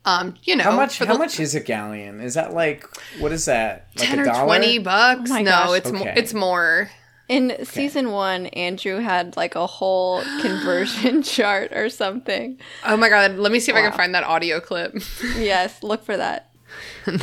Um, 0.06 0.34
you 0.42 0.56
know, 0.56 0.64
How 0.64 0.76
much? 0.76 0.98
How 0.98 1.06
the- 1.06 1.18
much 1.20 1.40
is 1.40 1.54
a 1.54 1.60
galleon? 1.60 2.20
Is 2.20 2.34
that 2.34 2.54
like 2.54 2.88
what 3.20 3.32
is 3.32 3.46
that? 3.46 3.90
Like 3.96 4.08
10 4.10 4.18
a 4.18 4.22
or 4.24 4.26
dollar? 4.26 4.46
20 4.48 4.80
bucks? 4.80 5.32
Oh 5.32 5.38
no, 5.38 5.44
gosh. 5.44 5.78
it's 5.78 5.92
more 5.92 6.02
Okay. 6.02 6.14
it's 6.18 6.34
more. 6.34 6.90
In 7.30 7.66
season 7.66 8.12
one, 8.12 8.48
Andrew 8.48 8.98
had 9.00 9.38
like 9.38 9.56
a 9.56 9.66
whole 9.66 10.22
conversion 10.42 11.24
chart 11.36 11.72
or 11.74 11.90
something. 11.90 12.60
Oh 12.86 12.98
my 12.98 13.10
god, 13.10 13.38
let 13.38 13.52
me 13.52 13.60
see 13.60 13.72
if 13.72 13.78
I 13.78 13.82
can 13.82 13.94
find 13.94 14.14
that 14.16 14.24
audio 14.24 14.60
clip. 14.60 14.96
Yes, 15.38 15.82
look 15.84 16.04
for 16.04 16.18
that. 16.18 16.52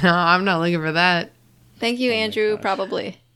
no, 0.02 0.10
I'm 0.10 0.44
not 0.44 0.60
looking 0.60 0.80
for 0.80 0.92
that. 0.92 1.32
Thank 1.78 1.98
you, 1.98 2.10
oh 2.10 2.14
Andrew. 2.14 2.56
Probably. 2.58 3.20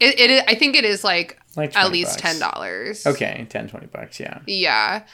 It, 0.00 0.18
it 0.18 0.30
is, 0.32 0.42
I 0.48 0.56
think 0.56 0.74
it 0.74 0.84
is 0.84 1.04
like, 1.04 1.38
Like 1.54 1.76
at 1.76 1.92
least 1.92 2.20
bucks. 2.20 2.40
$10. 2.40 3.06
Okay, 3.12 3.46
10, 3.48 3.68
20 3.68 3.86
bucks. 3.86 4.18
Yeah. 4.18 4.40
Yeah. 4.48 5.04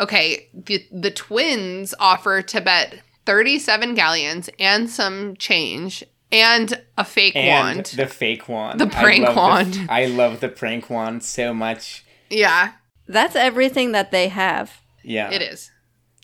Okay, 0.00 0.48
the 0.54 0.86
the 0.90 1.10
twins 1.10 1.92
offer 2.00 2.40
to 2.40 2.60
bet 2.62 3.00
37 3.26 3.94
galleons 3.94 4.48
and 4.58 4.88
some 4.88 5.36
change 5.36 6.02
and 6.32 6.80
a 6.96 7.04
fake 7.04 7.34
And 7.36 7.76
wand. 7.76 7.86
the 7.96 8.06
fake 8.06 8.48
wand. 8.48 8.80
The 8.80 8.86
I 8.86 9.02
prank 9.02 9.26
the- 9.26 9.32
wand. 9.34 9.86
I 9.88 10.06
love 10.06 10.40
the 10.40 10.48
prank 10.48 10.90
wand 10.90 11.22
so 11.22 11.54
much. 11.54 12.04
yeah, 12.30 12.72
That's 13.06 13.36
everything 13.36 13.92
that 13.92 14.10
they 14.10 14.28
have. 14.28 14.82
Yeah. 15.02 15.30
it 15.30 15.40
is. 15.42 15.70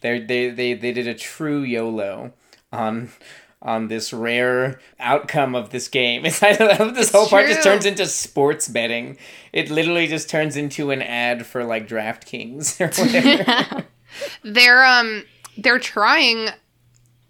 They 0.03 0.21
they 0.21 0.51
they 0.51 0.75
they 0.75 0.93
did 0.93 1.07
a 1.07 1.15
true 1.15 1.63
YOLO 1.63 2.33
on 2.71 3.11
on 3.63 3.89
this 3.89 4.13
rare 4.13 4.79
outcome 5.01 5.55
of 5.55 5.71
this 5.71 5.89
game. 5.89 6.27
It's 6.27 6.43
I 6.43 6.53
love 6.53 6.95
this 6.95 7.11
whole 7.11 7.27
part 7.27 7.47
just 7.47 7.63
turns 7.63 7.87
into 7.87 8.05
sports 8.05 8.69
betting. 8.69 9.17
It 9.55 9.71
literally 9.71 10.07
just 10.07 10.29
turns 10.29 10.57
into 10.59 10.91
an 10.91 11.01
ad 11.01 11.47
for 11.47 11.65
like 11.65 11.89
DraftKings 11.89 12.79
or 12.83 12.89
whatever. 13.03 13.87
They're 14.45 14.85
um 14.85 15.25
they're 15.57 15.79
trying 15.79 16.51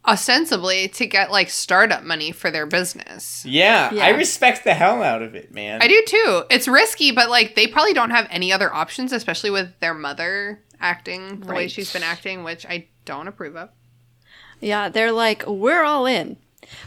ostensibly 0.06 0.88
to 0.88 1.06
get 1.06 1.30
like 1.30 1.48
startup 1.50 2.02
money 2.02 2.30
for 2.32 2.50
their 2.50 2.66
business. 2.66 3.44
yeah, 3.46 3.90
I 3.92 4.10
respect 4.10 4.64
the 4.64 4.74
hell 4.74 5.02
out 5.02 5.22
of 5.22 5.34
it, 5.34 5.52
man. 5.52 5.80
I 5.82 5.88
do 5.88 6.02
too. 6.06 6.42
It's 6.50 6.68
risky, 6.68 7.10
but 7.12 7.30
like 7.30 7.54
they 7.54 7.66
probably 7.66 7.94
don't 7.94 8.10
have 8.10 8.26
any 8.30 8.52
other 8.52 8.72
options, 8.72 9.12
especially 9.12 9.50
with 9.50 9.78
their 9.80 9.94
mother 9.94 10.60
acting 10.80 11.40
the 11.40 11.52
way 11.54 11.68
she's 11.68 11.92
been 11.92 12.02
acting, 12.02 12.44
which 12.44 12.66
I 12.66 12.88
don't 13.04 13.28
approve 13.28 13.56
of. 13.56 13.70
Yeah, 14.60 14.88
they're 14.88 15.12
like, 15.12 15.46
we're 15.46 15.82
all 15.84 16.06
in, 16.06 16.36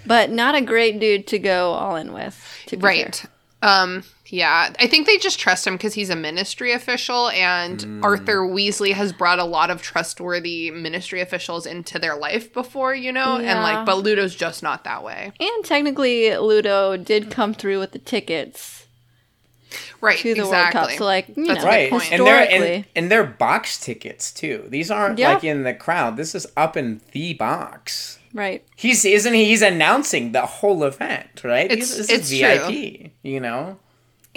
but 0.05 0.29
not 0.31 0.55
a 0.55 0.61
great 0.61 0.99
dude 0.99 1.27
to 1.27 1.39
go 1.39 1.71
all 1.71 1.95
in 1.95 2.13
with. 2.13 2.39
To 2.67 2.77
be 2.77 2.83
Right. 2.83 3.15
fair. 3.15 3.31
Um 3.61 4.03
yeah, 4.29 4.73
I 4.79 4.87
think 4.87 5.07
they 5.07 5.17
just 5.17 5.39
trust 5.39 5.65
him 5.65 5.75
because 5.75 5.93
he's 5.93 6.09
a 6.09 6.15
ministry 6.15 6.71
official, 6.73 7.29
and 7.29 7.79
mm. 7.79 8.03
Arthur 8.03 8.39
Weasley 8.41 8.93
has 8.93 9.13
brought 9.13 9.39
a 9.39 9.45
lot 9.45 9.69
of 9.69 9.81
trustworthy 9.81 10.71
ministry 10.71 11.21
officials 11.21 11.65
into 11.65 11.97
their 11.99 12.15
life 12.15 12.51
before, 12.53 12.93
you 12.93 13.11
know, 13.11 13.37
and 13.37 13.61
like, 13.61 13.85
but 13.85 13.97
Ludo's 13.99 14.35
just 14.35 14.61
not 14.63 14.83
that 14.83 15.03
way, 15.03 15.31
And 15.39 15.65
technically, 15.65 16.35
Ludo 16.37 16.97
did 16.97 17.31
come 17.31 17.53
through 17.53 17.79
with 17.79 17.91
the 17.91 17.99
tickets 17.99 18.87
right? 20.01 20.17
to 20.17 20.33
the 20.33 20.41
exactly. 20.41 20.79
World 20.79 20.89
Cup. 20.89 20.97
So, 20.97 21.05
like, 21.05 21.27
you 21.29 21.45
That's 21.47 21.47
know, 21.47 21.55
good 21.55 21.63
right, 21.65 21.89
point. 21.89 22.11
and 22.11 22.25
they're 22.25 22.39
historically, 22.41 22.75
and, 22.75 22.85
and 22.95 23.11
they're 23.11 23.23
box 23.25 23.79
tickets 23.79 24.31
too. 24.31 24.65
These 24.67 24.91
aren't 24.91 25.19
Yeah. 25.19 25.33
like 25.35 25.43
in 25.43 25.63
the 25.63 25.73
crowd. 25.73 26.17
This 26.17 26.35
is 26.35 26.47
up 26.55 26.77
in 26.77 27.01
the 27.11 27.33
box. 27.33 28.19
right? 28.33 28.63
He's 28.75 29.03
isn't 29.05 29.33
he? 29.33 29.45
He's 29.45 29.61
announcing 29.61 30.31
the 30.31 30.45
whole 30.45 30.83
event, 30.83 31.43
right? 31.43 31.71
It's- 31.71 31.87
He's- 31.95 31.97
this 31.97 32.09
it's 32.09 32.31
is 32.31 32.39
true. 32.39 32.47
VIP. 32.47 33.11
You 33.23 33.39
know. 33.39 33.79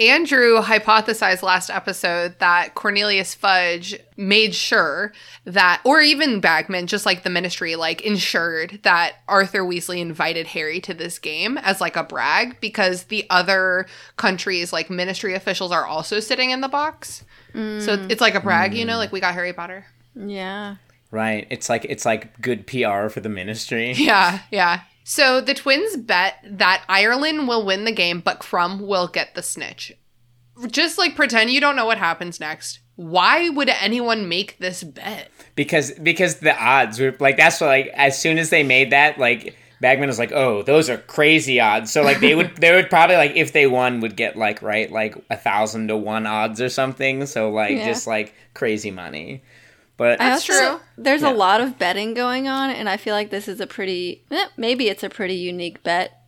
Andrew 0.01 0.59
hypothesized 0.61 1.43
last 1.43 1.69
episode 1.69 2.39
that 2.39 2.73
Cornelius 2.73 3.35
Fudge 3.35 3.95
made 4.17 4.55
sure 4.55 5.13
that, 5.45 5.79
or 5.85 6.01
even 6.01 6.39
Bagman, 6.39 6.87
just 6.87 7.05
like 7.05 7.21
the 7.21 7.29
ministry, 7.29 7.75
like 7.75 8.01
ensured 8.01 8.79
that 8.81 9.17
Arthur 9.27 9.61
Weasley 9.61 9.99
invited 9.99 10.47
Harry 10.47 10.79
to 10.81 10.95
this 10.95 11.19
game 11.19 11.59
as 11.59 11.79
like 11.79 11.95
a 11.95 12.03
brag 12.03 12.59
because 12.59 13.03
the 13.03 13.27
other 13.29 13.85
countries, 14.17 14.73
like 14.73 14.89
ministry 14.89 15.35
officials, 15.35 15.71
are 15.71 15.85
also 15.85 16.19
sitting 16.19 16.49
in 16.49 16.61
the 16.61 16.67
box. 16.67 17.23
So 17.53 17.59
it's- 17.93 18.07
it's 18.09 18.21
like 18.21 18.33
a 18.33 18.39
brag, 18.39 18.73
you 18.73 18.85
know, 18.85 18.95
mm. 18.95 18.99
like 18.99 19.11
we 19.11 19.19
got 19.19 19.35
Harry 19.35 19.53
Potter. 19.53 19.85
Yeah. 20.15 20.77
Right. 21.11 21.45
It's 21.51 21.69
like 21.69 21.85
it's 21.85 22.05
like 22.05 22.41
good 22.41 22.65
PR 22.65 23.09
for 23.09 23.19
the 23.21 23.29
ministry. 23.29 23.91
Yeah, 23.97 24.39
yeah. 24.49 24.81
So 25.11 25.41
the 25.41 25.53
twins 25.53 25.97
bet 25.97 26.35
that 26.45 26.85
Ireland 26.87 27.45
will 27.49 27.65
win 27.65 27.83
the 27.83 27.91
game, 27.91 28.21
but 28.21 28.39
Krum 28.39 28.79
will 28.87 29.09
get 29.09 29.35
the 29.35 29.43
snitch. 29.43 29.91
Just 30.67 30.97
like 30.97 31.17
pretend 31.17 31.49
you 31.49 31.59
don't 31.59 31.75
know 31.75 31.85
what 31.85 31.97
happens 31.97 32.39
next. 32.39 32.79
Why 32.95 33.49
would 33.49 33.67
anyone 33.67 34.29
make 34.29 34.57
this 34.59 34.83
bet? 34.85 35.29
because 35.53 35.91
because 35.99 36.39
the 36.39 36.55
odds 36.57 36.97
were 36.97 37.13
like 37.19 37.35
that's 37.35 37.59
what 37.59 37.67
like 37.67 37.87
as 37.87 38.17
soon 38.17 38.37
as 38.37 38.51
they 38.51 38.63
made 38.63 38.91
that 38.93 39.17
like 39.17 39.57
Bagman 39.81 40.07
was 40.07 40.17
like 40.17 40.31
oh 40.31 40.61
those 40.63 40.89
are 40.89 40.97
crazy 40.97 41.59
odds 41.59 41.91
so 41.91 42.03
like 42.03 42.21
they 42.21 42.33
would 42.35 42.55
they 42.61 42.73
would 42.73 42.89
probably 42.89 43.17
like 43.17 43.35
if 43.35 43.51
they 43.51 43.67
won 43.67 43.99
would 43.99 44.15
get 44.15 44.37
like 44.37 44.61
right 44.61 44.89
like 44.89 45.17
a 45.29 45.35
thousand 45.35 45.89
to 45.89 45.97
one 45.97 46.25
odds 46.25 46.61
or 46.61 46.69
something 46.69 47.25
so 47.25 47.49
like 47.51 47.71
Yeah. 47.75 47.85
just 47.85 48.07
like 48.07 48.33
crazy 48.53 48.91
money 48.91 49.43
but 49.97 50.19
That's 50.19 50.43
true. 50.45 50.79
There's 50.97 51.21
Yeah. 51.21 51.31
a 51.31 51.33
lot 51.33 51.61
of 51.61 51.77
betting 51.79 52.13
going 52.13 52.47
on, 52.47 52.69
and 52.69 52.87
I 52.89 52.97
feel 52.97 53.13
like 53.15 53.29
this 53.29 53.47
is 53.47 53.59
a 53.59 53.67
pretty, 53.67 54.23
eh, 54.31 54.45
maybe 54.57 54.87
it's 54.89 55.03
a 55.03 55.09
pretty 55.09 55.35
unique 55.35 55.83
bet. 55.83 56.20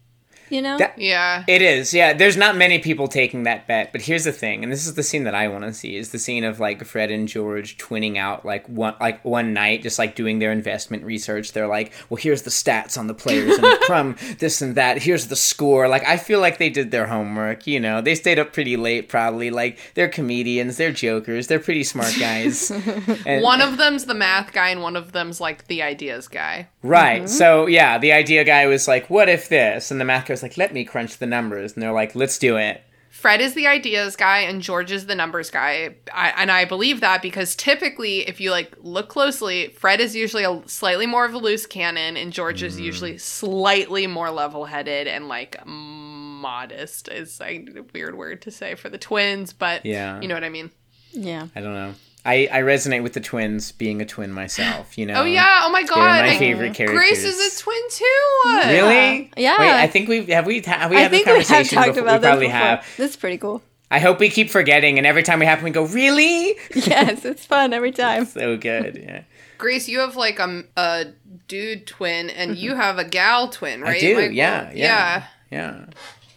You 0.54 0.62
know? 0.62 0.78
That- 0.78 0.98
Yeah. 1.00 1.44
It 1.48 1.62
is, 1.62 1.94
yeah. 1.94 2.14
There's 2.14 2.38
not 2.38 2.56
many 2.56 2.80
people 2.80 3.08
taking 3.08 3.44
that 3.44 3.66
bet, 3.68 3.92
but 3.92 4.02
here's 4.04 4.24
the 4.24 4.32
thing, 4.32 4.64
and 4.64 4.72
this 4.72 4.86
is 4.86 4.94
the 4.94 5.04
scene 5.04 5.24
that 5.24 5.34
I 5.36 5.48
want 5.48 5.64
to 5.64 5.74
see: 5.74 5.96
is 5.98 6.12
the 6.12 6.20
scene 6.20 6.44
of 6.44 6.60
like 6.60 6.84
Fred 6.86 7.10
and 7.12 7.28
George 7.28 7.78
twinning 7.78 8.18
out 8.18 8.46
like 8.46 8.68
one 8.70 8.94
like 9.02 9.24
one 9.26 9.54
night, 9.54 9.82
just 9.82 9.98
like 10.00 10.16
doing 10.16 10.40
their 10.40 10.52
investment 10.52 11.04
research. 11.04 11.54
They're 11.54 11.68
like, 11.68 11.92
"Well, 12.10 12.18
here's 12.18 12.44
the 12.44 12.50
stats 12.52 12.98
on 12.98 13.08
the 13.08 13.14
players 13.14 13.58
and 13.58 13.78
from 13.86 14.16
this 14.40 14.62
and 14.62 14.76
that. 14.76 15.02
Here's 15.02 15.28
the 15.28 15.36
score." 15.36 15.88
Like, 15.88 16.06
I 16.08 16.18
feel 16.18 16.40
like 16.40 16.58
they 16.60 16.70
did 16.70 16.92
their 16.92 17.08
homework. 17.08 17.66
You 17.66 17.80
know, 17.80 18.02
they 18.02 18.14
stayed 18.16 18.38
up 18.40 18.54
pretty 18.54 18.78
late, 18.78 19.10
probably. 19.10 19.50
Like, 19.50 19.80
they're 19.96 20.08
comedians, 20.10 20.78
they're 20.78 20.92
jokers, 20.92 21.48
they're 21.48 21.60
pretty 21.60 21.84
smart 21.84 22.14
guys. 22.20 22.72
And- 23.26 23.42
One 23.44 23.62
of 23.62 23.78
them's 23.78 24.06
the 24.06 24.14
math 24.14 24.54
guy, 24.54 24.70
and 24.70 24.82
one 24.82 24.96
of 24.96 25.12
them's 25.14 25.40
like 25.42 25.68
the 25.68 25.82
ideas 25.82 26.28
guy. 26.28 26.68
Right. 26.84 27.24
Mm-hmm. 27.24 27.28
So 27.28 27.68
yeah, 27.68 27.98
the 27.98 28.12
idea 28.12 28.44
guy 28.44 28.66
was 28.68 28.88
like, 28.88 29.10
"What 29.10 29.30
if 29.30 29.50
this?" 29.50 29.90
And 29.92 30.00
the 30.00 30.06
math 30.06 30.28
guy 30.28 30.34
was 30.34 30.43
like, 30.44 30.58
"Let 30.58 30.74
me 30.74 30.84
crunch 30.86 31.18
the 31.18 31.26
numbers." 31.26 31.74
And 31.74 31.82
they're 31.82 31.92
like, 31.92 32.14
"Let's 32.16 32.38
do 32.38 32.58
it." 32.58 32.84
Fred 33.10 33.42
is 33.42 33.54
the 33.54 33.68
ideas 33.68 34.16
guy, 34.16 34.40
and 34.40 34.60
George 34.60 34.92
is 34.92 35.06
the 35.06 35.14
numbers 35.14 35.52
guy. 35.52 35.96
I, 36.12 36.30
and 36.36 36.52
I 36.52 36.66
believe 36.66 37.00
that 37.02 37.22
because 37.22 37.56
typically, 37.56 38.28
if 38.28 38.42
you 38.42 38.50
like 38.50 38.74
look 38.82 39.08
closely, 39.08 39.68
Fred 39.78 40.02
is 40.02 40.16
usually 40.16 40.44
a 40.44 40.62
slightly 40.66 41.06
more 41.06 41.24
of 41.24 41.34
a 41.36 41.38
loose 41.38 41.68
cannon, 41.68 42.18
and 42.18 42.34
George 42.34 42.64
is 42.64 42.78
Mm. 42.80 42.84
usually 42.84 43.18
slightly 43.20 44.08
more 44.08 44.32
level-headed 44.32 45.08
and 45.08 45.28
like 45.28 45.64
modest. 45.66 47.08
Is 47.08 47.40
like 47.40 47.70
a 47.76 47.84
weird 47.94 48.18
word 48.18 48.42
to 48.44 48.52
say 48.52 48.74
for 48.76 48.90
the 48.90 48.98
twins, 48.98 49.54
but 49.54 49.86
Yeah. 49.86 50.20
you 50.22 50.28
know 50.28 50.34
what 50.34 50.44
I 50.44 50.50
mean. 50.50 50.72
yeah. 51.12 51.48
I 51.56 51.62
don't 51.62 51.74
know. 51.76 51.94
I, 52.26 52.48
I 52.52 52.62
resonate 52.62 53.04
with 53.04 53.14
the 53.14 53.20
twins 53.20 53.74
being 53.74 54.02
a 54.02 54.06
twin 54.06 54.32
myself, 54.32 54.98
you 54.98 55.06
oh, 55.06 55.14
know. 55.14 55.22
Oh 55.22 55.26
yeah! 55.26 55.62
Oh 55.64 55.72
my 55.72 55.84
god! 55.84 55.96
They're 55.98 56.28
my 56.28 56.36
I- 56.36 56.40
favorite 56.40 56.74
characters. 56.74 56.98
Grace 56.98 57.24
is 57.24 57.60
a 57.60 57.64
twin 57.64 57.82
too. 57.90 58.42
Really? 58.46 59.32
Yeah. 59.36 59.60
Wait, 59.60 59.72
I 59.72 59.88
think 59.88 60.08
we've 60.08 60.28
have 60.30 60.46
we 60.46 60.62
have 60.62 60.90
we 60.90 60.98
I 60.98 61.02
had 61.02 61.12
this 61.12 61.24
think 61.26 61.38
we 61.38 61.56
have 61.56 61.70
talked 61.70 61.96
before. 61.96 62.04
about 62.04 62.14
we 62.16 62.20
this 62.22 62.30
probably 62.30 62.46
before. 62.48 62.60
have. 62.60 62.88
This 62.98 63.12
is 63.12 63.18
pretty 63.18 63.38
cool. 63.38 63.62
I 63.92 64.00
hope 64.00 64.20
we 64.20 64.30
keep 64.30 64.50
forgetting, 64.50 64.98
and 64.98 65.06
every 65.06 65.22
time 65.22 65.40
we 65.40 65.46
happen, 65.46 65.66
we 65.66 65.72
go, 65.72 65.86
"Really?" 65.86 66.56
yes, 66.74 67.26
it's 67.26 67.46
fun 67.46 67.74
every 67.74 67.92
time. 67.92 68.26
so 68.26 68.58
good. 68.58 68.98
Yeah. 68.98 69.24
Grace, 69.58 69.88
you 69.88 70.00
have 70.00 70.16
like 70.16 70.40
a, 70.40 70.64
a 70.78 71.06
dude 71.48 71.86
twin, 71.88 72.30
and 72.30 72.58
you 72.58 72.72
mm-hmm. 72.72 72.80
have 72.80 73.00
a 73.00 73.04
gal 73.06 73.50
twin, 73.50 73.82
right? 73.82 73.98
I 73.98 74.00
do. 74.00 74.16
Michael? 74.16 74.32
yeah, 74.32 74.72
yeah. 74.72 74.74
yeah. 74.74 75.24
Yeah. 75.52 75.86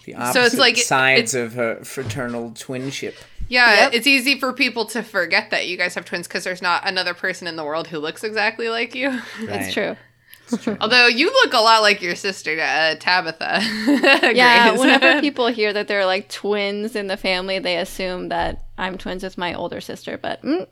The 0.05 0.13
So 0.13 0.19
opposite 0.19 0.45
it's 0.45 0.57
like- 0.57 0.77
sides 0.77 1.35
of 1.35 1.59
a 1.59 1.85
fraternal 1.85 2.51
twinship. 2.51 3.15
Yeah, 3.49 3.83
Yep. 3.85 3.95
it's 3.95 4.07
easy 4.07 4.39
for 4.39 4.53
people 4.53 4.85
to 4.87 5.03
forget 5.03 5.51
that 5.51 5.67
you 5.69 5.77
guys 5.77 5.95
have 5.95 6.05
twins 6.05 6.27
because 6.27 6.45
there's 6.45 6.63
not 6.63 6.87
another 6.89 7.15
person 7.15 7.47
in 7.47 7.57
the 7.57 7.65
world 7.65 7.89
who 7.89 7.99
looks 7.99 8.25
exactly 8.25 8.69
like 8.69 8.95
you. 8.95 9.21
That's 9.45 9.77
Right. 9.77 9.97
true. 9.97 9.97
Although 10.81 11.07
you 11.09 11.27
look 11.27 11.55
a 11.55 11.59
lot 11.59 11.83
like 11.83 12.01
your 12.01 12.15
sister, 12.15 12.53
uh, 12.61 12.95
Tabitha. 13.01 13.61
Yeah, 14.35 14.73
whenever 14.79 15.21
people 15.21 15.49
hear 15.49 15.73
that 15.73 15.89
there 15.89 15.99
are 16.01 16.07
like 16.07 16.29
twins 16.29 16.95
in 16.95 17.09
the 17.09 17.17
family, 17.17 17.59
they 17.59 17.77
assume 17.79 18.29
that 18.29 18.65
I'm 18.79 18.97
twins 18.97 19.23
with 19.25 19.37
my 19.39 19.55
older 19.55 19.81
sister, 19.81 20.17
but 20.19 20.43
mm, 20.43 20.67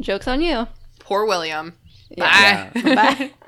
joke's 0.00 0.28
on 0.28 0.42
you. 0.42 0.66
Poor 0.98 1.24
William. 1.26 1.74
Yeah. 2.16 2.70
Bye. 2.74 2.94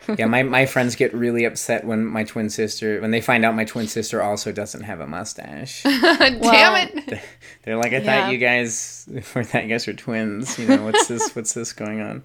Bye. 0.07 0.15
Yeah, 0.19 0.27
my, 0.27 0.43
my 0.45 0.67
friends 0.67 0.95
get 0.95 1.13
really 1.13 1.45
upset 1.45 1.85
when 1.85 2.05
my 2.05 2.23
twin 2.25 2.49
sister 2.49 3.01
when 3.01 3.11
they 3.11 3.21
find 3.21 3.45
out 3.45 3.57
my 3.57 3.65
twin 3.65 3.89
sister 3.89 4.23
also 4.23 4.53
doesn't 4.53 4.83
have 4.83 5.01
a 5.01 5.07
mustache. 5.07 5.83
Damn 5.85 6.41
Well- 6.41 6.77
it. 6.89 7.21
They're 7.65 7.77
like, 7.77 7.93
I 7.93 7.97
Yeah. 7.99 8.23
thought 8.23 8.33
you 8.33 8.39
guys 8.39 9.09
were 9.35 9.45
that 9.45 9.65
you 9.65 9.69
guys 9.71 9.87
were 9.87 9.93
twins. 9.95 10.59
You 10.59 10.69
know, 10.69 10.85
what's 10.85 11.09
this? 11.09 11.35
What's 11.35 11.55
this 11.55 11.73
going 11.73 12.01
on? 12.01 12.23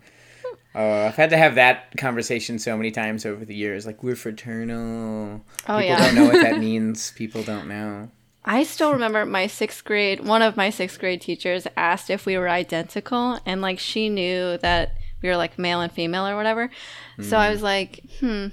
Oh, 0.73 1.05
I've 1.07 1.15
had 1.15 1.31
to 1.31 1.37
have 1.37 1.55
that 1.55 1.97
conversation 1.97 2.57
so 2.59 2.77
many 2.77 2.91
times 2.91 3.25
over 3.25 3.43
the 3.43 3.53
years. 3.55 3.85
Like, 3.85 4.03
we're 4.03 4.15
fraternal. 4.15 5.41
Oh, 5.67 5.77
People 5.77 5.81
yeah. 5.81 5.97
don't 5.97 6.15
know 6.15 6.25
what 6.25 6.41
that 6.43 6.59
means. 6.59 7.11
People 7.11 7.43
don't 7.43 7.67
know. 7.67 8.09
I 8.45 8.63
still 8.63 8.93
remember 8.93 9.25
my 9.25 9.47
sixth 9.47 9.83
grade, 9.83 10.25
one 10.25 10.41
of 10.41 10.55
my 10.57 10.69
sixth 10.69 10.97
grade 10.99 11.21
teachers 11.21 11.67
asked 11.77 12.09
if 12.09 12.25
we 12.25 12.37
were 12.37 12.47
identical, 12.49 13.37
and 13.45 13.61
like 13.61 13.79
she 13.79 14.07
knew 14.09 14.57
that 14.59 14.93
we 15.21 15.29
were 15.29 15.37
like 15.37 15.59
male 15.59 15.81
and 15.81 15.91
female 15.91 16.27
or 16.27 16.35
whatever. 16.35 16.69
So 17.21 17.37
I 17.37 17.51
was 17.51 17.61
like, 17.61 18.03
hmm, 18.19 18.47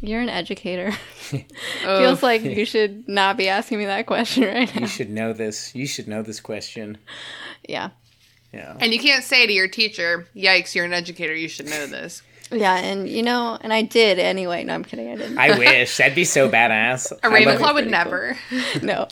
you're 0.00 0.20
an 0.20 0.28
educator. 0.28 0.92
Feels 1.82 2.22
like 2.22 2.42
you 2.42 2.64
should 2.64 3.08
not 3.08 3.36
be 3.36 3.48
asking 3.48 3.78
me 3.78 3.86
that 3.86 4.06
question 4.06 4.44
right 4.44 4.74
now. 4.74 4.82
You 4.82 4.86
should 4.86 5.10
know 5.10 5.32
this. 5.32 5.74
You 5.74 5.86
should 5.86 6.08
know 6.08 6.22
this 6.22 6.40
question. 6.40 6.98
Yeah. 7.68 7.90
Yeah. 8.52 8.76
And 8.80 8.92
you 8.92 8.98
can't 8.98 9.22
say 9.22 9.46
to 9.46 9.52
your 9.52 9.68
teacher, 9.68 10.26
yikes, 10.34 10.74
you're 10.74 10.84
an 10.84 10.92
educator, 10.92 11.34
you 11.34 11.48
should 11.48 11.66
know 11.66 11.86
this. 11.86 12.22
Yeah, 12.60 12.76
and 12.78 13.08
you 13.08 13.22
know, 13.22 13.56
and 13.60 13.72
I 13.72 13.82
did 13.82 14.18
anyway. 14.18 14.64
No, 14.64 14.74
I'm 14.74 14.84
kidding. 14.84 15.08
I 15.08 15.14
didn't. 15.14 15.38
I 15.38 15.56
wish 15.58 15.96
that'd 15.96 16.16
be 16.16 16.24
so 16.24 16.48
badass. 16.48 17.12
A 17.22 17.28
love 17.28 17.38
Ravenclaw 17.38 17.74
would 17.74 17.74
pretty 17.74 17.90
never. 17.90 18.36
no. 18.82 19.06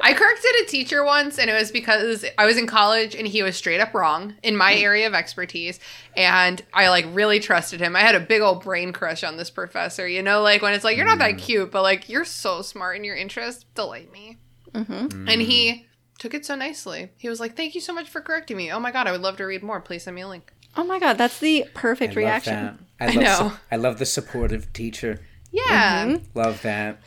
I 0.00 0.14
corrected 0.14 0.50
a 0.62 0.64
teacher 0.66 1.04
once, 1.04 1.38
and 1.38 1.50
it 1.50 1.52
was 1.52 1.70
because 1.70 2.24
I 2.38 2.46
was 2.46 2.56
in 2.56 2.66
college 2.66 3.14
and 3.14 3.26
he 3.26 3.42
was 3.42 3.56
straight 3.56 3.80
up 3.80 3.92
wrong 3.92 4.34
in 4.42 4.56
my 4.56 4.72
mm. 4.72 4.82
area 4.82 5.06
of 5.06 5.12
expertise. 5.12 5.78
And 6.16 6.62
I 6.72 6.88
like 6.88 7.04
really 7.12 7.38
trusted 7.38 7.80
him. 7.80 7.96
I 7.96 8.00
had 8.00 8.14
a 8.14 8.20
big 8.20 8.40
old 8.40 8.64
brain 8.64 8.92
crush 8.94 9.24
on 9.24 9.36
this 9.36 9.50
professor. 9.50 10.08
You 10.08 10.22
know, 10.22 10.40
like 10.40 10.62
when 10.62 10.72
it's 10.72 10.84
like, 10.84 10.96
you're 10.96 11.06
not 11.06 11.18
that 11.18 11.34
mm. 11.34 11.38
cute, 11.38 11.70
but 11.70 11.82
like 11.82 12.08
you're 12.08 12.24
so 12.24 12.62
smart 12.62 12.96
and 12.96 13.04
your 13.04 13.16
interests 13.16 13.66
delight 13.74 14.10
me. 14.10 14.38
Mm-hmm. 14.72 15.28
And 15.28 15.28
mm. 15.28 15.44
he 15.44 15.86
took 16.18 16.32
it 16.32 16.46
so 16.46 16.54
nicely. 16.54 17.10
He 17.18 17.28
was 17.28 17.40
like, 17.40 17.56
thank 17.56 17.74
you 17.74 17.82
so 17.82 17.92
much 17.92 18.08
for 18.08 18.22
correcting 18.22 18.56
me. 18.56 18.72
Oh 18.72 18.80
my 18.80 18.90
God, 18.90 19.06
I 19.06 19.12
would 19.12 19.20
love 19.20 19.36
to 19.36 19.44
read 19.44 19.62
more. 19.62 19.82
Please 19.82 20.04
send 20.04 20.14
me 20.14 20.22
a 20.22 20.28
link. 20.28 20.53
Oh 20.76 20.84
my 20.84 20.98
god, 20.98 21.18
that's 21.18 21.38
the 21.38 21.64
I 21.64 21.68
perfect 21.74 22.10
love 22.12 22.16
reaction. 22.16 22.54
that. 22.54 22.76
I, 23.00 23.04
I 23.04 23.06
love 23.08 23.22
know. 23.24 23.48
su- 23.50 23.56
I 23.72 23.76
love 23.76 23.98
the 23.98 24.06
supportive 24.06 24.72
teacher. 24.72 25.20
Yeah. 25.52 26.18
Love 26.34 26.62
that. 26.62 26.98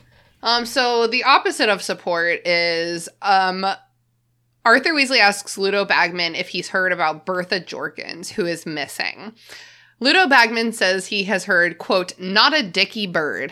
Um, 0.42 0.64
so 0.66 1.06
the 1.06 1.24
opposite 1.24 1.68
of 1.68 1.82
support 1.82 2.46
is 2.46 3.08
um 3.22 3.66
Arthur 4.64 4.92
Weasley 4.92 5.18
asks 5.18 5.56
Ludo 5.58 5.84
Bagman 5.84 6.34
if 6.34 6.48
he's 6.48 6.68
heard 6.68 6.92
about 6.92 7.24
Bertha 7.26 7.60
Jorkins, 7.60 8.30
who 8.30 8.46
is 8.46 8.66
missing. 8.66 9.34
Ludo 10.00 10.28
Bagman 10.28 10.72
says 10.72 11.06
he 11.06 11.24
has 11.24 11.44
heard, 11.46 11.78
quote, 11.78 12.18
not 12.20 12.56
a 12.56 12.62
dicky 12.62 13.06
bird. 13.06 13.50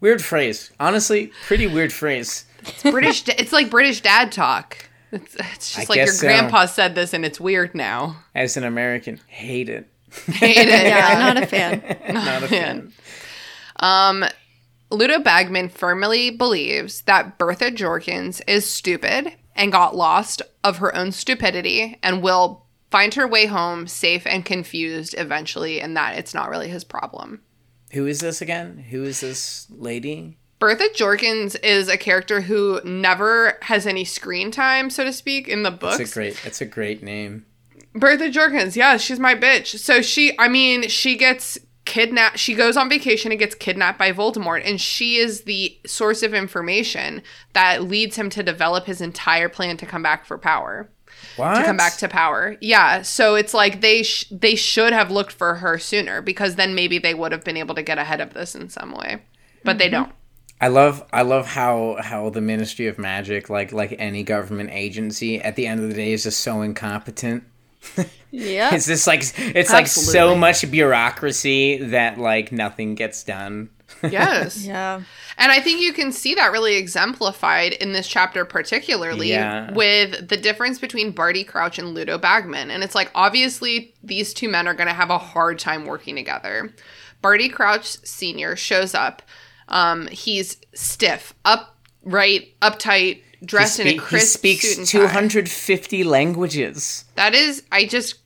Weird 0.00 0.22
phrase. 0.22 0.70
Honestly, 0.80 1.32
pretty 1.46 1.66
weird 1.66 1.92
phrase. 1.92 2.44
It's 2.60 2.82
British 2.82 3.28
it's 3.28 3.52
like 3.52 3.70
British 3.70 4.00
dad 4.00 4.32
talk. 4.32 4.88
It's, 5.14 5.34
it's 5.36 5.74
just 5.74 5.78
I 5.78 5.92
like 5.92 5.96
your 5.96 6.06
guess 6.06 6.20
so. 6.20 6.26
grandpa 6.26 6.66
said 6.66 6.94
this 6.94 7.12
and 7.12 7.24
it's 7.24 7.40
weird 7.40 7.74
now. 7.74 8.16
As 8.34 8.56
an 8.56 8.64
American, 8.64 9.20
hate 9.26 9.68
it. 9.68 9.88
Hate 10.26 10.68
it. 10.68 10.86
Yeah, 10.86 11.18
not 11.18 11.42
a 11.42 11.46
fan. 11.46 11.82
Not 12.14 12.42
a 12.44 12.48
fan. 12.48 12.92
Um, 13.80 14.24
Ludo 14.90 15.18
Bagman 15.18 15.70
firmly 15.70 16.30
believes 16.30 17.02
that 17.02 17.36
Bertha 17.38 17.70
Jorkins 17.70 18.40
is 18.46 18.68
stupid 18.68 19.32
and 19.56 19.72
got 19.72 19.96
lost 19.96 20.42
of 20.62 20.78
her 20.78 20.94
own 20.94 21.10
stupidity 21.12 21.98
and 22.02 22.22
will 22.22 22.64
find 22.90 23.14
her 23.14 23.26
way 23.26 23.46
home 23.46 23.88
safe 23.88 24.24
and 24.26 24.44
confused 24.44 25.14
eventually, 25.18 25.80
and 25.80 25.96
that 25.96 26.16
it's 26.16 26.32
not 26.34 26.48
really 26.48 26.68
his 26.68 26.84
problem. 26.84 27.40
Who 27.92 28.06
is 28.06 28.20
this 28.20 28.40
again? 28.40 28.78
Who 28.90 29.02
is 29.02 29.20
this 29.20 29.66
lady? 29.70 30.38
Bertha 30.58 30.88
Jorkins 30.94 31.56
is 31.62 31.88
a 31.88 31.98
character 31.98 32.42
who 32.42 32.80
never 32.84 33.58
has 33.62 33.86
any 33.86 34.04
screen 34.04 34.50
time, 34.50 34.88
so 34.88 35.04
to 35.04 35.12
speak, 35.12 35.48
in 35.48 35.62
the 35.62 35.70
books. 35.70 35.98
That's 35.98 36.10
a 36.10 36.14
great. 36.14 36.40
That's 36.42 36.60
a 36.60 36.66
great 36.66 37.02
name. 37.02 37.46
Bertha 37.94 38.28
Jorkins, 38.28 38.74
yeah, 38.74 38.96
she's 38.96 39.20
my 39.20 39.34
bitch. 39.34 39.78
So 39.78 40.02
she, 40.02 40.36
I 40.38 40.48
mean, 40.48 40.88
she 40.88 41.16
gets 41.16 41.58
kidnapped. 41.84 42.38
She 42.38 42.54
goes 42.54 42.76
on 42.76 42.88
vacation 42.88 43.30
and 43.30 43.38
gets 43.38 43.54
kidnapped 43.54 43.98
by 43.98 44.12
Voldemort, 44.12 44.62
and 44.64 44.80
she 44.80 45.16
is 45.16 45.42
the 45.42 45.78
source 45.86 46.22
of 46.22 46.34
information 46.34 47.22
that 47.52 47.84
leads 47.84 48.16
him 48.16 48.30
to 48.30 48.42
develop 48.42 48.86
his 48.86 49.00
entire 49.00 49.48
plan 49.48 49.76
to 49.76 49.86
come 49.86 50.02
back 50.02 50.24
for 50.24 50.38
power, 50.38 50.90
What? 51.36 51.58
to 51.58 51.64
come 51.64 51.76
back 51.76 51.96
to 51.98 52.08
power. 52.08 52.56
Yeah, 52.60 53.02
so 53.02 53.36
it's 53.36 53.54
like 53.54 53.80
they 53.80 54.02
sh- 54.02 54.26
they 54.30 54.56
should 54.56 54.92
have 54.92 55.10
looked 55.10 55.32
for 55.32 55.56
her 55.56 55.78
sooner 55.78 56.20
because 56.20 56.56
then 56.56 56.74
maybe 56.74 56.98
they 56.98 57.14
would 57.14 57.32
have 57.32 57.44
been 57.44 57.56
able 57.56 57.76
to 57.76 57.82
get 57.82 57.98
ahead 57.98 58.20
of 58.20 58.34
this 58.34 58.56
in 58.56 58.68
some 58.70 58.92
way, 58.92 59.22
but 59.62 59.78
they 59.78 59.86
mm-hmm. 59.86 60.04
don't. 60.04 60.12
I 60.64 60.68
love 60.68 61.04
I 61.12 61.20
love 61.20 61.46
how 61.46 61.98
how 62.00 62.30
the 62.30 62.40
Ministry 62.40 62.86
of 62.86 62.98
Magic, 62.98 63.50
like 63.50 63.70
like 63.70 63.94
any 63.98 64.22
government 64.22 64.70
agency, 64.72 65.38
at 65.38 65.56
the 65.56 65.66
end 65.66 65.82
of 65.82 65.90
the 65.90 65.94
day 65.94 66.14
is 66.14 66.22
just 66.22 66.40
so 66.40 66.62
incompetent. 66.62 67.44
Yeah. 68.30 68.70
It's 68.74 68.86
just 68.86 69.06
like 69.06 69.22
it's 69.36 69.70
like 69.70 69.86
so 69.86 70.34
much 70.34 70.70
bureaucracy 70.70 71.76
that 71.88 72.16
like 72.16 72.50
nothing 72.50 72.94
gets 72.94 73.24
done. 73.24 73.68
Yes. 74.02 74.64
yeah. 74.66 75.02
And 75.36 75.52
I 75.52 75.60
think 75.60 75.82
you 75.82 75.92
can 75.92 76.12
see 76.12 76.34
that 76.34 76.50
really 76.50 76.76
exemplified 76.76 77.74
in 77.74 77.92
this 77.92 78.08
chapter, 78.08 78.46
particularly 78.46 79.28
Yeah. 79.28 79.70
with 79.72 80.30
the 80.30 80.38
difference 80.38 80.78
between 80.78 81.10
Barty 81.10 81.44
Crouch 81.44 81.78
and 81.78 81.92
Ludo 81.92 82.16
Bagman. 82.16 82.70
And 82.70 82.82
it's 82.82 82.94
like, 82.94 83.10
obviously, 83.14 83.92
these 84.02 84.32
two 84.32 84.48
men 84.48 84.66
are 84.66 84.74
going 84.74 84.88
to 84.88 84.94
have 84.94 85.10
a 85.10 85.18
hard 85.18 85.58
time 85.58 85.84
working 85.84 86.16
together. 86.16 86.72
Barty 87.20 87.50
Crouch 87.50 87.98
Sr. 88.04 88.56
shows 88.56 88.94
up. 88.94 89.20
Um, 89.68 90.06
he's 90.08 90.58
stiff, 90.74 91.34
upright, 91.44 92.58
uptight, 92.60 93.22
dressed 93.44 93.80
in 93.80 93.86
He 93.86 93.96
a 93.96 94.00
spe- 94.00 94.04
crisp 94.06 94.42
he 94.42 94.54
suit 94.56 94.60
speaks 94.60 94.78
and 94.78 94.86
two 94.86 95.02
tie. 95.06 95.12
hundred 95.12 95.48
fifty 95.48 96.04
languages. 96.04 97.04
That 97.14 97.34
is, 97.34 97.62
I 97.72 97.86
just, 97.86 98.16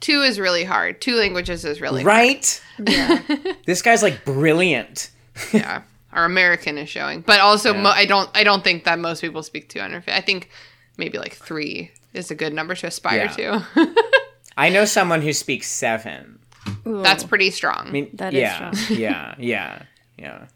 two 0.00 0.22
is 0.22 0.38
really 0.40 0.64
hard. 0.64 1.00
Two 1.00 1.16
languages 1.16 1.64
is 1.64 1.80
really 1.80 2.02
hard. 2.02 2.06
Right? 2.16 2.62
Yeah. 2.86 3.20
This 3.66 3.82
guy's 3.82 4.02
like 4.02 4.24
brilliant. 4.24 5.10
yeah 5.52 5.82
our 6.12 6.26
american 6.26 6.76
is 6.76 6.90
showing 6.90 7.22
but 7.22 7.40
also 7.40 7.72
Yeah. 7.72 7.80
mo- 7.82 7.88
i 7.94 8.04
don't 8.04 8.28
i 8.34 8.44
don't 8.44 8.62
think 8.62 8.84
that 8.84 8.98
most 8.98 9.22
people 9.22 9.42
speak 9.42 9.70
200 9.70 10.04
i 10.08 10.20
think 10.20 10.50
maybe 10.98 11.16
like 11.16 11.32
three 11.34 11.90
is 12.12 12.30
a 12.30 12.34
good 12.34 12.52
number 12.52 12.74
to 12.74 12.86
aspire 12.88 13.32
Yeah. 13.38 13.62
to 13.74 13.94
I 14.58 14.68
know 14.68 14.84
someone 14.84 15.22
who 15.22 15.32
speaks 15.32 15.68
seven. 15.68 16.38
that's 16.84 17.24
pretty 17.24 17.50
strong 17.50 17.86
I 17.86 17.90
mean, 17.90 18.10
That 18.12 18.34
is 18.34 18.40
yeah, 18.40 18.70
strong. 18.72 18.98
yeah, 19.00 19.34
yeah, 19.38 19.82
yeah. 20.18 20.46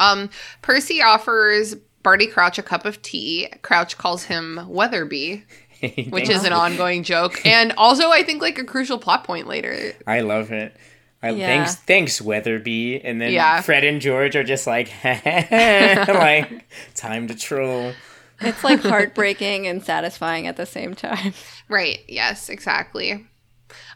Um 0.00 0.28
percy 0.62 1.00
offers 1.00 1.76
barty 2.02 2.26
crouch 2.26 2.58
a 2.58 2.62
cup 2.62 2.84
of 2.84 3.00
tea 3.02 3.48
crouch 3.62 3.96
calls 3.98 4.24
him 4.24 4.58
weatherby 4.68 5.44
which 6.10 6.28
is 6.28 6.44
an 6.44 6.52
ongoing 6.52 7.02
joke 7.04 7.44
and 7.46 7.72
also 7.76 8.10
i 8.10 8.22
think 8.22 8.42
like 8.42 8.58
a 8.58 8.64
crucial 8.64 8.98
plot 8.98 9.22
point 9.24 9.46
later 9.46 9.92
I 10.06 10.20
love 10.20 10.50
it. 10.50 10.74
I, 11.22 11.30
Yeah. 11.30 11.46
Thanks, 11.46 11.74
thanks, 11.76 12.20
Weatherby. 12.20 13.02
And 13.04 13.20
then 13.20 13.32
Yeah. 13.32 13.60
Fred 13.60 13.84
and 13.84 14.00
George 14.00 14.36
are 14.36 14.42
just 14.42 14.66
like, 14.66 14.90
like, 15.04 16.66
time 16.94 17.28
to 17.28 17.34
troll. 17.34 17.92
It's 18.40 18.64
like 18.64 18.80
heartbreaking 18.80 19.66
and 19.66 19.84
satisfying 19.84 20.46
at 20.46 20.56
the 20.56 20.64
same 20.64 20.94
time. 20.94 21.34
right 21.68 21.98
yes 22.08 22.48
exactly 22.48 23.26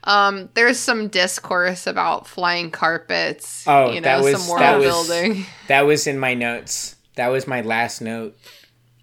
um 0.05 0.48
there's 0.55 0.78
some 0.78 1.09
discourse 1.09 1.86
about 1.86 2.26
flying 2.26 2.70
carpets 2.70 3.64
Oh, 3.66 3.90
you 3.90 4.00
know 4.00 4.05
that 4.05 4.22
was 4.22 4.38
some 4.40 4.48
world 4.50 4.62
that 4.62 4.78
was 4.78 4.86
building 4.86 5.46
that 5.68 5.82
was 5.82 6.07
in 6.07 6.18
my 6.18 6.34
notes. 6.34 6.96
That 7.16 7.28
was 7.28 7.46
my 7.46 7.61
last 7.61 8.00
note. 8.00 8.36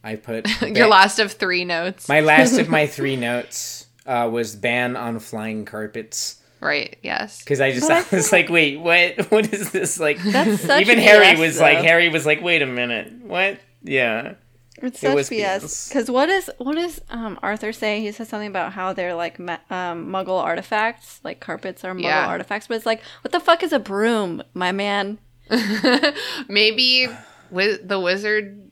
I 0.04 0.16
put 0.16 0.48
your 0.76 0.88
last 0.88 1.20
of 1.20 1.32
three 1.32 1.64
notes 1.66 2.10
My 2.10 2.22
last 2.22 2.58
of 2.58 2.70
my 2.70 2.88
three 2.98 3.16
notes 3.16 3.88
uh, 4.06 4.30
was 4.32 4.56
ban 4.56 4.96
on 4.98 5.20
flying 5.20 5.64
carpets. 5.66 6.42
Right. 6.60 6.98
Yes. 7.02 7.40
Because 7.40 7.60
I 7.62 7.72
just 7.72 7.90
I 7.90 8.04
was 8.16 8.32
like, 8.32 8.50
wait, 8.50 8.80
what? 8.80 9.32
What 9.32 9.52
is 9.52 9.72
this 9.72 10.00
like? 10.00 10.22
That's 10.22 10.62
such 10.62 10.82
Even 10.82 11.00
Harry 11.00 11.26
BS, 11.26 11.40
was 11.40 11.60
like. 11.60 11.80
Harry 11.80 12.10
was 12.10 12.26
like, 12.26 12.42
wait 12.42 12.62
a 12.62 12.68
minute, 12.68 13.12
what? 13.24 13.60
Yeah. 13.84 14.36
It's 14.82 14.98
It 15.04 15.08
such 15.08 15.16
was 15.16 15.30
BS. 15.30 15.90
Because 15.90 16.10
what 16.10 16.30
is 16.30 16.50
what 16.58 16.76
does 16.76 17.00
um, 17.10 17.38
Arthur 17.44 17.72
say? 17.72 18.02
He 18.02 18.12
says 18.12 18.30
something 18.30 18.48
about 18.50 18.74
how 18.74 18.94
they're 18.94 19.14
like 19.16 19.40
ma- 19.40 19.60
um, 19.70 20.08
Muggle 20.08 20.42
artifacts, 20.42 21.20
like 21.24 21.40
carpets 21.40 21.84
are 21.84 21.94
Muggle 21.94 22.04
Yeah. 22.04 22.26
artifacts. 22.28 22.68
But 22.68 22.78
it's 22.78 22.86
like, 22.86 23.02
what 23.22 23.32
the 23.32 23.40
fuck 23.40 23.62
is 23.64 23.72
a 23.74 23.80
broom, 23.80 24.42
my 24.54 24.72
man? 24.72 25.20
Maybe 26.48 27.08
with 27.50 27.88
the 27.88 28.00
wizard. 28.00 28.68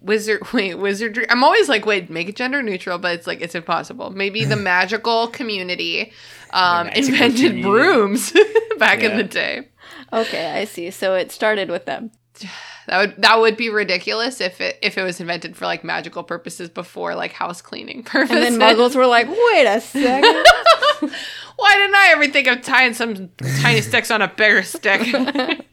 Wizard, 0.00 0.40
wait, 0.52 0.74
wizardry. 0.74 1.28
I'm 1.30 1.42
always 1.42 1.68
like, 1.68 1.86
wait, 1.86 2.10
make 2.10 2.28
it 2.28 2.36
gender 2.36 2.62
neutral, 2.62 2.98
but 2.98 3.14
it's 3.14 3.26
like 3.26 3.40
it's 3.40 3.54
impossible. 3.54 4.10
Maybe 4.10 4.44
the 4.44 4.56
magical 4.72 5.28
community 5.28 6.12
um, 6.52 6.86
magical 6.88 7.14
invented 7.14 7.38
community. 7.52 7.62
brooms 7.62 8.32
back 8.78 9.02
in 9.02 9.16
the 9.16 9.24
day. 9.24 9.68
Okay, 10.12 10.52
I 10.52 10.64
see. 10.66 10.90
So 10.90 11.14
it 11.14 11.32
started 11.32 11.70
with 11.70 11.86
them. 11.86 12.10
That 12.86 12.98
would 12.98 13.22
that 13.22 13.40
would 13.40 13.56
be 13.56 13.70
ridiculous 13.70 14.42
if 14.42 14.60
it 14.60 14.78
if 14.82 14.98
it 14.98 15.02
was 15.02 15.18
invented 15.18 15.56
for 15.56 15.64
like 15.64 15.84
magical 15.84 16.22
purposes 16.22 16.68
before 16.68 17.14
like 17.14 17.32
house 17.32 17.62
cleaning 17.62 18.02
purposes. 18.02 18.36
And 18.46 18.60
then 18.60 18.76
Muggles 18.76 18.94
were 18.94 19.06
like, 19.06 19.26
wait 19.26 19.64
a 19.66 19.80
second. 19.80 20.22
Why 21.56 21.74
didn't 21.76 21.94
I 21.94 22.08
ever 22.12 22.26
think 22.26 22.46
of 22.46 22.60
tying 22.60 22.92
some 22.92 23.30
tiny 23.62 23.80
sticks 23.80 24.10
on 24.10 24.20
a 24.20 24.28
bigger 24.28 24.62
stick? 24.62 25.00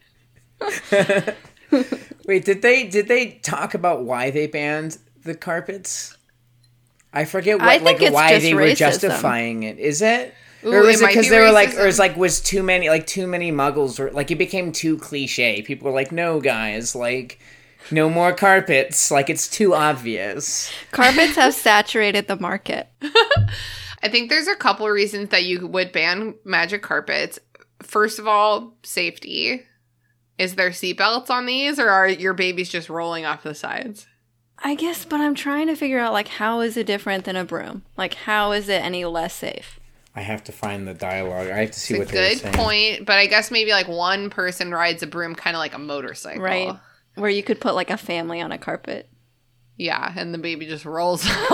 Wait, 2.25 2.45
did 2.45 2.61
they 2.61 2.87
did 2.87 3.07
they 3.07 3.31
talk 3.43 3.73
about 3.73 4.03
why 4.03 4.29
they 4.31 4.47
banned 4.47 4.97
the 5.23 5.35
carpets? 5.35 6.15
I 7.13 7.25
forget 7.25 7.59
what 7.59 7.67
I 7.67 7.79
think 7.79 7.99
like 7.99 8.01
it's 8.01 8.13
why 8.13 8.29
just 8.29 8.43
they 8.43 8.53
were 8.53 8.61
racism. 8.61 8.77
justifying 8.77 9.63
it. 9.63 9.79
Is 9.79 10.01
it? 10.01 10.33
Ooh, 10.63 10.73
or 10.73 10.83
was 10.83 11.01
it 11.01 11.03
it 11.03 11.07
because 11.07 11.25
be 11.25 11.29
they 11.29 11.39
were 11.39 11.51
like, 11.51 11.69
or 11.69 11.71
racism. 11.73 11.87
it's 11.87 11.99
like 11.99 12.15
was 12.17 12.41
too 12.41 12.63
many 12.63 12.89
like 12.89 13.07
too 13.07 13.27
many 13.27 13.51
muggles 13.51 13.99
or 13.99 14.11
like 14.11 14.31
it 14.31 14.37
became 14.37 14.71
too 14.71 14.97
cliche. 14.97 15.61
People 15.61 15.89
were 15.89 15.95
like, 15.95 16.11
no 16.11 16.39
guys, 16.39 16.95
like 16.95 17.39
no 17.89 18.09
more 18.09 18.33
carpets. 18.33 19.11
Like 19.11 19.29
it's 19.29 19.47
too 19.47 19.73
obvious. 19.73 20.71
Carpets 20.91 21.35
have 21.35 21.53
saturated 21.55 22.27
the 22.27 22.39
market. 22.39 22.87
I 24.03 24.09
think 24.09 24.29
there's 24.29 24.47
a 24.47 24.55
couple 24.55 24.87
reasons 24.89 25.29
that 25.29 25.45
you 25.45 25.67
would 25.67 25.91
ban 25.91 26.35
magic 26.43 26.81
carpets. 26.81 27.39
First 27.81 28.19
of 28.19 28.27
all, 28.27 28.73
safety. 28.83 29.63
Is 30.37 30.55
there 30.55 30.71
seatbelts 30.71 31.29
on 31.29 31.45
these, 31.45 31.77
or 31.77 31.89
are 31.89 32.07
your 32.07 32.33
babies 32.33 32.69
just 32.69 32.89
rolling 32.89 33.25
off 33.25 33.43
the 33.43 33.53
sides? 33.53 34.07
I 34.63 34.75
guess, 34.75 35.05
but 35.05 35.21
I'm 35.21 35.35
trying 35.35 35.67
to 35.67 35.75
figure 35.75 35.99
out 35.99 36.13
like 36.13 36.27
how 36.27 36.61
is 36.61 36.77
it 36.77 36.87
different 36.87 37.25
than 37.25 37.35
a 37.35 37.43
broom? 37.43 37.83
Like 37.97 38.13
how 38.13 38.51
is 38.51 38.69
it 38.69 38.83
any 38.83 39.05
less 39.05 39.35
safe? 39.35 39.79
I 40.15 40.21
have 40.21 40.43
to 40.45 40.51
find 40.51 40.87
the 40.87 40.93
dialogue. 40.93 41.47
I 41.47 41.59
have 41.59 41.71
to 41.71 41.79
see 41.79 41.93
It's 41.95 41.99
a 41.99 42.03
what 42.03 42.09
they're 42.09 42.29
good 42.31 42.39
saying. 42.39 42.53
point, 42.55 43.05
but 43.05 43.17
I 43.17 43.27
guess 43.27 43.49
maybe 43.51 43.71
like 43.71 43.87
one 43.87 44.29
person 44.29 44.71
rides 44.71 45.01
a 45.03 45.07
broom 45.07 45.35
kind 45.35 45.55
of 45.55 45.59
like 45.59 45.73
a 45.73 45.79
motorcycle. 45.79 46.41
Right. 46.43 46.73
Where 47.15 47.29
you 47.29 47.43
could 47.43 47.61
put 47.61 47.75
like 47.75 47.89
a 47.89 47.97
family 47.97 48.41
on 48.41 48.51
a 48.51 48.57
carpet. 48.57 49.07
Yeah, 49.77 50.13
and 50.15 50.33
the 50.33 50.37
baby 50.37 50.65
just 50.67 50.85
rolls 50.85 51.25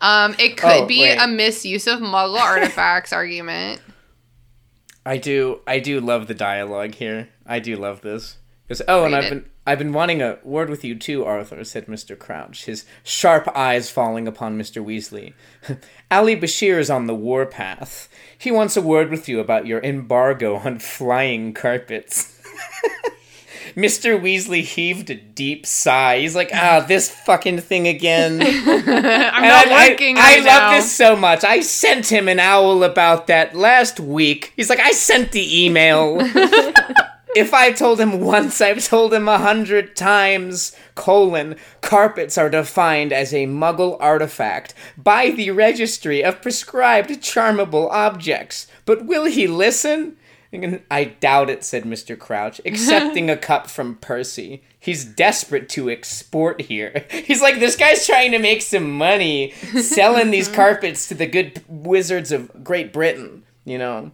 um, 0.00 0.34
it 0.38 0.56
could 0.56 0.82
Oh, 0.82 0.86
be 0.86 1.02
wait. 1.02 1.16
a 1.16 1.26
misuse 1.26 1.86
of 1.86 2.00
Muggle 2.00 2.38
artifacts 2.38 3.12
argument. 3.12 3.80
I 5.04 5.16
do 5.18 5.60
I 5.66 5.78
do 5.78 6.00
love 6.00 6.26
the 6.26 6.34
dialogue 6.34 6.94
here. 6.96 7.28
I 7.46 7.60
do 7.60 7.76
love 7.76 8.00
this. 8.02 8.38
Because 8.66 8.82
oh, 8.88 9.04
and 9.04 9.14
I've 9.14 9.24
it. 9.24 9.30
been 9.30 9.44
I've 9.68 9.78
been 9.78 9.92
wanting 9.92 10.22
a 10.22 10.38
word 10.44 10.70
with 10.70 10.84
you 10.84 10.94
too, 10.94 11.24
Arthur," 11.24 11.64
said 11.64 11.86
Mr. 11.86 12.16
Crouch, 12.18 12.66
his 12.66 12.84
sharp 13.02 13.48
eyes 13.56 13.90
falling 13.90 14.28
upon 14.28 14.56
Mr. 14.58 14.84
Weasley. 14.84 15.32
Ali 16.10 16.36
Bashir 16.36 16.78
is 16.78 16.88
on 16.90 17.06
the 17.06 17.14
warpath. 17.14 18.08
He 18.38 18.50
wants 18.52 18.76
a 18.76 18.82
word 18.82 19.10
with 19.10 19.28
you 19.28 19.40
about 19.40 19.66
your 19.66 19.80
embargo 19.82 20.56
on 20.56 20.78
flying 20.78 21.52
carpets. 21.52 22.32
Mr. 23.74 24.18
Weasley 24.18 24.62
heaved 24.62 25.10
a 25.10 25.14
deep 25.16 25.66
sigh. 25.66 26.20
He's 26.20 26.34
like, 26.36 26.50
"Ah, 26.54 26.84
this 26.86 27.10
fucking 27.10 27.58
thing 27.58 27.88
again." 27.88 28.40
I'm 28.42 28.48
And 28.48 28.86
not 28.88 29.66
I, 29.68 29.88
working 29.90 30.16
I, 30.16 30.20
right 30.20 30.38
I 30.38 30.44
now. 30.44 30.46
love 30.70 30.76
this 30.76 30.92
so 30.92 31.16
much. 31.16 31.44
I 31.44 31.60
sent 31.60 32.10
him 32.10 32.28
an 32.28 32.38
owl 32.38 32.84
about 32.84 33.26
that 33.26 33.54
last 33.54 33.98
week. 34.00 34.52
He's 34.56 34.70
like, 34.70 34.80
I 34.80 34.92
sent 34.92 35.32
the 35.32 35.64
email. 35.66 36.18
If 37.36 37.52
I 37.52 37.70
told 37.70 38.00
him 38.00 38.20
once, 38.20 38.62
I've 38.62 38.82
told 38.82 39.12
him 39.12 39.28
a 39.28 39.36
hundred 39.36 39.94
times. 39.94 40.74
Colon, 40.94 41.56
carpets 41.82 42.38
are 42.38 42.48
defined 42.48 43.12
as 43.12 43.34
a 43.34 43.46
muggle 43.46 43.98
artifact 44.00 44.72
by 44.96 45.28
the 45.28 45.50
registry 45.50 46.24
of 46.24 46.40
proscribed 46.40 47.10
charmable 47.20 47.90
objects. 47.90 48.68
But 48.86 49.04
will 49.04 49.26
he 49.26 49.46
listen? 49.46 50.16
I 50.90 51.04
doubt 51.04 51.50
it, 51.50 51.62
said 51.62 51.84
Mr. 51.84 52.18
Crouch, 52.18 52.58
accepting 52.64 53.28
a 53.28 53.36
cup 53.36 53.68
from 53.68 53.96
Percy. 53.96 54.62
He's 54.80 55.04
desperate 55.04 55.68
to 55.70 55.90
export 55.90 56.62
here. 56.62 57.04
He's 57.10 57.42
like, 57.42 57.58
this 57.58 57.76
guy's 57.76 58.06
trying 58.06 58.30
to 58.30 58.38
make 58.38 58.62
some 58.62 58.90
money 58.90 59.50
selling 59.82 60.30
these 60.30 60.48
carpets 60.62 61.06
to 61.08 61.14
the 61.14 61.26
good 61.26 61.62
wizards 61.68 62.32
of 62.32 62.64
Great 62.64 62.94
Britain, 62.94 63.42
you 63.66 63.76
know? 63.76 64.12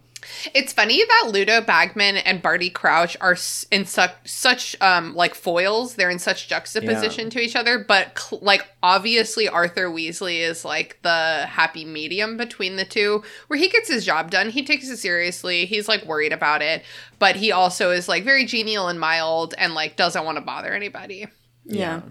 It's 0.55 0.73
funny 0.73 1.03
that 1.05 1.31
Ludo 1.33 1.61
Bagman 1.61 2.17
and 2.19 2.43
Barty 2.43 2.71
Crouch 2.71 3.17
are 3.21 3.37
in 3.71 3.85
such 3.87 4.13
such 4.25 4.77
um 4.81 5.15
like 5.15 5.35
foils. 5.35 5.95
They're 5.95 6.11
in 6.11 6.19
such 6.19 6.49
juxtaposition 6.49 7.31
to 7.31 7.41
each 7.41 7.57
other, 7.57 7.79
but 7.79 8.19
cl- 8.19 8.43
like 8.43 8.67
obviously 8.83 9.49
Arthur 9.49 9.89
Weasley 9.89 10.41
is 10.41 10.65
like 10.65 10.99
the 11.03 11.47
happy 11.49 11.85
medium 11.85 12.37
between 12.37 12.77
the 12.77 12.85
two, 12.85 13.23
where 13.49 13.59
he 13.59 13.69
gets 13.69 13.89
his 13.89 14.05
job 14.05 14.31
done. 14.31 14.51
He 14.51 14.65
takes 14.65 14.89
it 14.89 14.97
seriously. 14.99 15.67
He's 15.67 15.89
like 15.89 16.05
worried 16.05 16.33
about 16.33 16.63
it, 16.63 16.83
but 17.19 17.37
he 17.37 17.53
also 17.53 17.91
is 17.91 18.09
like 18.09 18.25
very 18.25 18.45
genial 18.45 18.89
and 18.89 18.99
mild 19.01 19.55
and 19.59 19.75
like 19.75 19.97
doesn't 19.97 20.25
want 20.25 20.37
to 20.37 20.43
bother 20.43 20.73
anybody. 20.73 21.27
Yeah. 21.65 22.03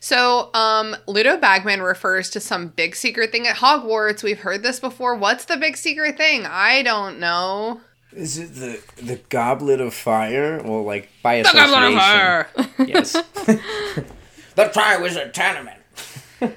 So, 0.00 0.50
um, 0.54 0.94
Ludo 1.06 1.36
Bagman 1.38 1.80
refers 1.82 2.30
to 2.30 2.40
some 2.40 2.68
big 2.68 2.94
secret 2.94 3.32
thing 3.32 3.46
at 3.46 3.56
Hogwarts. 3.56 4.22
We've 4.22 4.38
heard 4.40 4.62
this 4.62 4.78
before. 4.78 5.14
What's 5.16 5.46
the 5.46 5.56
big 5.56 5.76
secret 5.76 6.16
thing? 6.16 6.44
I 6.46 6.82
don't 6.82 7.18
know. 7.18 7.80
Is 8.12 8.38
it 8.38 8.54
the 8.54 8.80
the 9.02 9.16
goblet 9.28 9.80
of 9.80 9.92
fire? 9.94 10.62
Well, 10.62 10.84
like 10.84 11.08
by 11.22 11.34
a- 11.34 11.42
The 11.42 11.48
association. 11.50 11.72
Goblet 11.72 11.92
of 11.92 12.00
Fire. 12.00 12.48
Yes. 12.86 13.12
the 14.54 14.64
Triwizard 14.64 15.32
Tournament. 15.32 15.80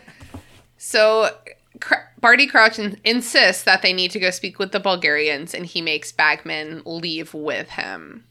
So 0.78 1.30
Cr- 1.82 1.96
Barty 2.20 2.48
Crouch 2.48 2.80
in- 2.80 3.00
insists 3.04 3.64
that 3.64 3.82
they 3.82 3.92
need 3.94 4.12
to 4.12 4.20
go 4.20 4.30
speak 4.30 4.60
with 4.60 4.72
the 4.72 4.80
Bulgarians, 4.80 5.54
and 5.54 5.66
he 5.66 5.82
makes 5.82 6.12
Bagman 6.12 6.82
leave 6.86 7.34
with 7.34 7.70
him. 7.72 8.24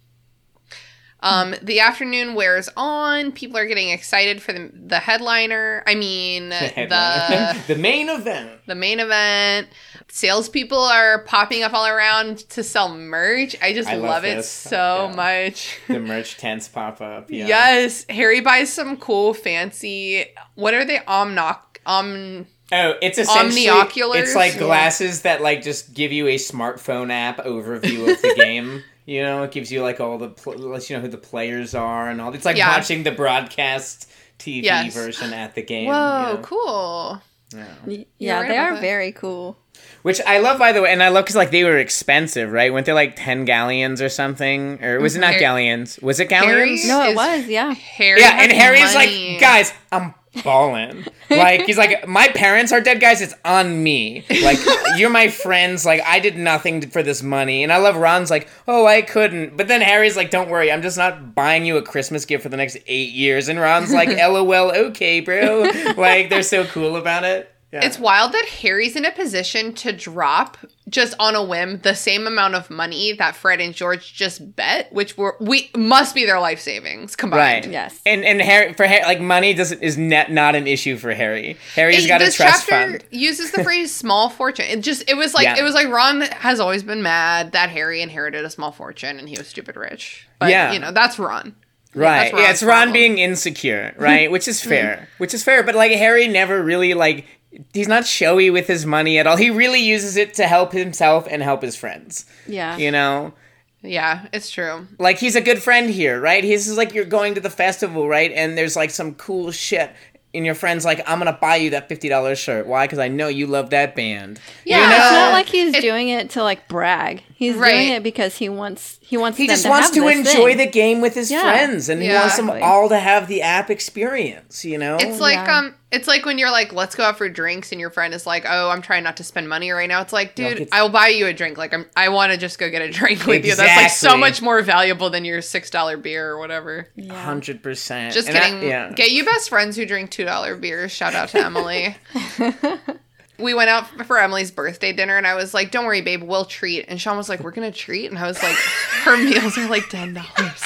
Um, 1.21 1.55
the 1.63 1.81
afternoon 1.81 2.35
wears 2.35 2.69
on. 2.77 3.33
People 3.33 3.59
are 3.59 3.67
getting 3.67 3.91
excited 3.91 4.41
for 4.41 4.53
the, 4.53 4.71
the 4.73 4.99
headliner. 5.01 5.83
I 5.87 5.95
mean, 5.97 6.51
the 6.51 7.57
the 7.67 7.75
main 7.77 8.09
event. 8.09 8.61
the 8.67 8.75
main 8.77 9.01
event. 9.01 9.69
Salespeople 10.11 10.79
are 10.79 11.23
popping 11.25 11.63
up 11.63 11.75
all 11.75 11.87
around 11.87 12.39
to 12.51 12.63
sell 12.63 12.95
merch. 12.95 13.57
I 13.61 13.73
just 13.73 13.89
I 13.89 13.95
love 13.97 14.23
love, 14.23 14.25
it 14.25 14.45
so 14.45 15.09
Yeah. 15.11 15.17
much. 15.17 15.79
The 15.89 16.01
merch 16.01 16.37
tents 16.39 16.69
pop 16.69 17.01
up. 17.01 17.31
Yeah. 17.31 17.47
Yes, 17.47 18.07
Harry 18.09 18.41
buys 18.41 18.73
some 18.73 18.97
cool, 18.97 19.35
fancy. 19.35 20.25
What 20.55 20.73
are 20.75 20.85
they? 20.85 20.99
Omnoc. 20.99 21.59
Om. 21.85 22.47
Oh, 22.71 22.95
it's 23.01 23.19
essentially 23.19 23.65
Omnioculars? 23.67 24.23
it's 24.23 24.35
like 24.35 24.59
glasses 24.59 25.23
that 25.23 25.41
like 25.41 25.63
just 25.63 25.95
give 25.95 26.13
you 26.13 26.27
a 26.29 26.37
smartphone 26.37 27.11
app 27.11 27.39
overview 27.39 28.11
of 28.13 28.21
the 28.23 28.35
game. 28.37 28.83
You 29.09 29.23
know, 29.23 29.43
it 29.45 29.53
gives 29.53 29.73
you 29.73 29.81
like 29.83 30.01
all 30.01 30.19
the 30.19 30.29
pl- 30.29 30.59
lets 30.59 30.91
you 30.91 30.97
know 30.97 31.01
who 31.01 31.09
the 31.09 31.17
players 31.17 31.75
are 31.75 32.11
and 32.11 32.21
all. 32.21 32.35
It's 32.35 32.45
like 32.45 32.59
Yeah. 32.59 32.77
watching 32.77 33.05
the 33.05 33.11
broadcast 33.11 34.07
TV 34.39 34.65
Yes. 34.65 34.93
version 34.93 35.33
at 35.33 35.55
the 35.55 35.63
game. 35.63 35.87
Whoa, 35.87 36.33
yeah. 36.35 36.39
cool. 36.43 37.23
Yeah. 37.55 37.65
Y- 37.87 38.05
Yeah, 38.19 38.41
right 38.41 38.49
they 38.49 38.59
are 38.59 38.75
that. 38.75 38.83
very 38.83 39.13
cool. 39.13 39.57
Which 40.03 40.21
I 40.27 40.41
love, 40.41 40.59
by 40.59 40.73
the 40.73 40.83
way, 40.83 40.93
and 40.93 41.03
I 41.03 41.09
love 41.09 41.25
because 41.25 41.37
like 41.37 41.51
they 41.51 41.65
were 41.65 41.79
expensive, 41.79 42.53
right? 42.53 42.71
Weren't 42.71 42.85
they 42.85 42.93
like 42.93 43.15
ten 43.17 43.47
galleons 43.47 44.03
or 44.03 44.11
something? 44.11 44.85
Or 44.85 45.01
was 45.01 45.15
it 45.15 45.21
mm-hmm. 45.21 45.23
not 45.23 45.31
Har- 45.33 45.41
galleons? 45.41 45.99
Was 46.03 46.21
it 46.21 46.31
Harry 46.31 46.47
galleons? 46.77 46.87
No, 46.89 47.03
it 47.05 47.11
is- 47.13 47.17
was, 47.17 47.47
yeah. 47.47 47.73
Harry. 47.73 48.21
Yeah, 48.21 48.43
and 48.43 48.53
Harry's 48.53 48.93
money. 48.93 49.31
like, 49.33 49.41
guys, 49.41 49.73
I'm 49.91 50.13
balling. 50.45 51.05
like 51.31 51.63
he's 51.63 51.79
like, 51.79 52.07
my 52.07 52.29
parents 52.29 52.73
are 52.73 52.81
dead, 52.81 53.01
guys. 53.01 53.21
It's 53.21 53.35
on 53.45 53.83
me. 53.83 54.25
Like 54.43 54.59
you're 54.97 55.11
my 55.11 55.29
friends. 55.29 55.85
Like 55.85 56.01
I 56.03 56.21
did 56.21 56.37
nothing 56.37 56.89
for 56.91 57.03
this 57.03 57.23
money, 57.23 57.63
and 57.63 57.73
I 57.73 57.79
love 57.79 57.97
Ron's 57.97 58.31
like, 58.31 58.49
oh, 58.67 58.87
I 58.87 59.03
couldn't. 59.03 59.57
But 59.57 59.69
then 59.69 59.81
Harry's 59.81 60.17
like, 60.17 60.31
don't 60.31 60.49
worry, 60.49 60.71
I'm 60.71 60.83
just 60.83 60.99
not 60.99 61.35
buying 61.35 61.65
you 61.65 61.77
a 61.77 61.83
Christmas 61.83 62.25
gift 62.25 62.43
for 62.43 62.49
the 62.49 62.57
next 62.57 62.79
eight 62.87 63.13
years. 63.13 63.49
And 63.49 63.59
Ron's 63.59 63.93
like, 63.93 64.09
lol, 64.17 64.73
okay, 64.73 65.21
bro. 65.21 65.71
Like 65.97 66.31
they're 66.31 66.43
so 66.43 66.65
cool 66.65 66.97
about 66.97 67.25
it. 67.25 67.53
Yeah. 67.71 67.85
It's 67.85 67.99
wild 67.99 68.33
that 68.33 68.47
Harry's 68.47 68.97
in 68.97 69.05
a 69.05 69.11
position 69.13 69.75
to 69.75 69.93
drop 69.93 70.57
just 70.89 71.15
on 71.21 71.35
a 71.35 71.45
whim 71.45 71.81
the 71.81 71.95
same 71.95 72.27
amount 72.27 72.55
of 72.55 72.71
money 72.71 73.13
that 73.13 73.37
Fred 73.37 73.61
and 73.61 73.75
George 73.75 74.15
just 74.15 74.57
bet, 74.57 74.91
which 74.91 75.19
were 75.19 75.37
we 75.39 75.71
must 75.77 76.15
be 76.15 76.25
their 76.25 76.41
life 76.41 76.61
savings 76.61 77.15
combined. 77.15 77.67
Right. 77.67 77.73
Yes. 77.73 78.01
And 78.07 78.25
and 78.25 78.41
Harry 78.41 78.73
for 78.73 78.87
Harry, 78.87 79.05
like 79.05 79.21
money 79.21 79.53
doesn't 79.53 79.83
is 79.83 79.99
net 79.99 80.31
not 80.33 80.55
an 80.55 80.67
issue 80.67 80.97
for 80.97 81.13
Harry. 81.13 81.59
Harry's 81.75 82.07
It- 82.07 82.09
got 82.09 82.23
a 82.23 82.33
trust 82.33 82.67
chapter 82.69 82.93
fund. 82.93 83.05
uses 83.11 83.51
the 83.51 83.63
phrase 83.63 83.95
"small 83.95 84.31
fortune." 84.31 84.65
It 84.67 84.81
just 84.81 85.05
it 85.07 85.19
was 85.19 85.35
like 85.35 85.45
Yeah. 85.45 85.59
it 85.59 85.63
was 85.63 85.75
like 85.75 85.89
Ron 85.89 86.23
has 86.23 86.61
always 86.61 86.83
been 86.83 87.03
mad 87.03 87.53
that 87.53 87.69
Harry 87.69 88.01
inherited 88.01 88.47
a 88.47 88.51
small 88.51 88.73
fortune 88.73 89.19
and 89.19 89.29
he 89.29 89.37
was 89.37 89.47
stupid 89.47 89.77
rich. 89.77 90.27
But 90.39 90.49
Yeah. 90.49 90.73
you 90.73 90.79
know 90.79 90.91
that's 90.91 91.19
Ron. 91.19 91.55
Right. 91.95 92.31
that's 92.33 92.43
Yeah, 92.43 92.51
it's 92.51 92.63
Ron 92.63 92.77
problem. 92.89 92.93
being 92.95 93.19
insecure, 93.19 93.95
right? 93.99 94.31
Which 94.31 94.47
is 94.49 94.63
fair. 94.63 95.09
Which 95.19 95.35
is 95.35 95.43
fair, 95.45 95.63
but 95.63 95.75
like 95.75 95.93
Harry 95.93 96.29
never 96.29 96.63
really 96.63 96.95
like 96.95 97.27
he's 97.73 97.89
not 97.89 98.07
showy 98.07 98.51
with 98.51 98.67
his 98.67 98.85
money 98.87 99.19
at 99.19 99.27
all. 99.27 99.37
He 99.37 99.51
really 99.51 99.81
uses 99.81 100.17
it 100.17 100.35
to 100.35 100.47
help 100.47 100.73
himself 100.73 101.27
and 101.31 101.43
help 101.43 101.63
his 101.63 101.77
friends. 101.77 102.27
Yeah. 102.47 102.77
You 102.77 102.91
know? 102.91 103.35
Yeah, 103.83 104.27
it's 104.33 104.51
true. 104.51 104.87
Like 104.99 105.19
he's 105.19 105.37
a 105.37 105.41
good 105.41 105.63
friend 105.63 105.89
here, 105.89 106.21
right? 106.21 106.43
He's 106.43 106.65
just 106.67 106.77
like 106.77 106.95
you're 106.95 107.05
going 107.05 107.35
to 107.37 107.41
the 107.41 107.51
festival, 107.51 108.09
right? 108.09 108.33
And 108.33 108.59
there's 108.59 108.75
like 108.77 108.91
some 108.91 109.15
cool 109.15 109.51
shit. 109.53 109.93
And 110.35 110.45
your 110.45 110.55
friend's 110.55 110.85
like, 110.85 111.01
I'm 111.09 111.19
gonna 111.19 111.39
buy 111.41 111.57
you 111.57 111.71
that 111.71 111.89
fifty 111.89 112.09
dollars 112.09 112.39
shirt. 112.39 112.67
Why? 112.67 112.87
Because 112.87 112.99
I 112.99 113.09
know 113.09 113.29
you 113.29 113.47
love 113.47 113.71
that 113.71 113.95
band. 113.97 114.41
Yeah, 114.65 114.83
you 114.83 114.89
know? 114.91 114.97
It's 114.97 115.13
not 115.13 115.33
like 115.33 115.47
he's 115.47 115.75
It- 115.75 115.81
doing 115.81 116.09
it 116.11 116.31
to 116.31 116.43
like 116.43 116.69
brag. 116.69 117.23
He's 117.41 117.55
Right. 117.55 117.71
doing 117.71 117.89
it 117.91 118.03
because 118.03 118.37
he 118.37 118.49
wants 118.49 118.99
he 119.01 119.17
wants 119.17 119.39
he 119.39 119.47
them 119.47 119.55
just 119.55 119.63
to 119.63 119.69
wants 119.71 119.87
have 119.89 119.95
to 119.95 120.09
enjoy 120.09 120.49
thing. 120.49 120.57
the 120.57 120.67
game 120.67 121.01
with 121.01 121.15
his 121.15 121.31
Yeah. 121.31 121.43
friends, 121.43 121.89
and 121.89 122.03
he 122.03 122.09
wants 122.13 122.37
them 122.37 122.51
all 122.51 122.89
to 122.89 122.99
have 122.99 123.29
the 123.29 123.43
app 123.43 123.71
experience. 123.71 124.65
You 124.65 124.77
know? 124.77 124.97
It's 124.97 125.21
like 125.21 125.37
yeah. 125.37 125.59
um, 125.59 125.75
it's 125.93 126.09
like 126.09 126.27
when 126.27 126.37
you're 126.39 126.51
like, 126.51 126.73
let's 126.73 126.97
go 126.97 127.05
out 127.05 127.17
for 127.17 127.29
drinks, 127.29 127.71
and 127.71 127.81
your 127.81 127.91
friend 127.91 128.13
is 128.13 128.27
like, 128.27 128.45
oh, 128.49 128.71
I'm 128.71 128.83
trying 128.83 129.05
not 129.05 129.19
to 129.19 129.25
spend 129.25 129.49
money 129.49 129.71
right 129.71 129.89
now. 129.89 130.01
It's 130.03 130.13
like, 130.13 130.31
Like, 130.31 130.35
dude, 130.35 130.47
it's- 130.63 130.69
I 130.73 130.83
will 130.83 130.89
buy 130.91 131.09
you 131.09 131.27
a 131.29 131.33
drink. 131.33 131.57
Like, 131.57 131.73
I'm, 131.73 131.87
I 131.97 132.09
want 132.09 132.33
to 132.33 132.39
just 132.39 132.59
go 132.59 132.69
get 132.71 132.83
a 132.83 132.91
drink 132.91 133.25
with 133.25 133.45
you. 133.47 133.55
That's 133.55 133.77
like 133.83 133.91
so 133.93 134.17
much 134.17 134.43
more 134.43 134.61
valuable 134.63 135.09
than 135.09 135.25
your 135.25 135.41
six 135.41 135.71
dollar 135.71 135.97
beer 135.97 136.29
or 136.31 136.39
whatever. 136.41 136.89
Yeah. 136.97 137.15
hundred 137.15 137.63
percent. 137.63 138.13
Just 138.15 138.29
And 138.29 138.37
I- 138.37 138.51
kidding. 138.51 138.69
yeah. 138.69 138.91
Get 138.93 139.13
you 139.13 139.25
best 139.25 139.49
friends 139.49 139.77
who 139.77 139.87
drink 139.87 140.11
two 140.11 140.25
dollar 140.25 140.57
beers. 140.57 140.91
Shout 140.91 141.15
out 141.15 141.29
to 141.29 141.39
Emily. 141.39 141.97
we 143.39 143.55
went 143.55 143.71
out 143.71 143.87
for 144.07 144.19
Emily's 144.19 144.51
birthday 144.51 144.93
dinner, 144.93 145.17
and 145.17 145.27
I 145.27 145.35
was 145.35 145.55
like, 145.55 145.71
"Don't 145.71 145.85
worry, 145.87 146.01
babe, 146.03 146.23
we'll 146.23 146.45
treat." 146.45 146.85
And 146.89 147.01
Sean 147.01 147.17
was 147.17 147.29
like, 147.29 147.41
"We're 147.41 147.51
gonna 147.53 147.71
treat," 147.73 148.07
and 148.07 148.19
I 148.19 148.27
was 148.27 148.43
like, 148.43 148.55
"Her 149.03 149.17
meals 149.17 149.57
are 149.59 149.69
like 149.69 149.89
ten 149.89 150.15
dollars. 150.15 150.65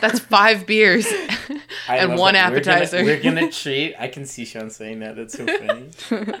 That's 0.00 0.18
five 0.20 0.64
beers 0.66 1.06
and 1.88 2.16
one 2.16 2.34
that. 2.34 2.52
We're 2.52 2.60
gonna- 2.60 2.78
appetizer." 2.78 3.04
We're 3.04 3.20
gonna, 3.22 3.50
treat. 3.52 3.94
I 3.98 4.08
can 4.08 4.26
see 4.26 4.44
Sean 4.44 4.70
saying 4.70 5.00
that. 5.00 5.16
That's 5.16 5.36
so 5.36 5.46
funny. 5.46 6.34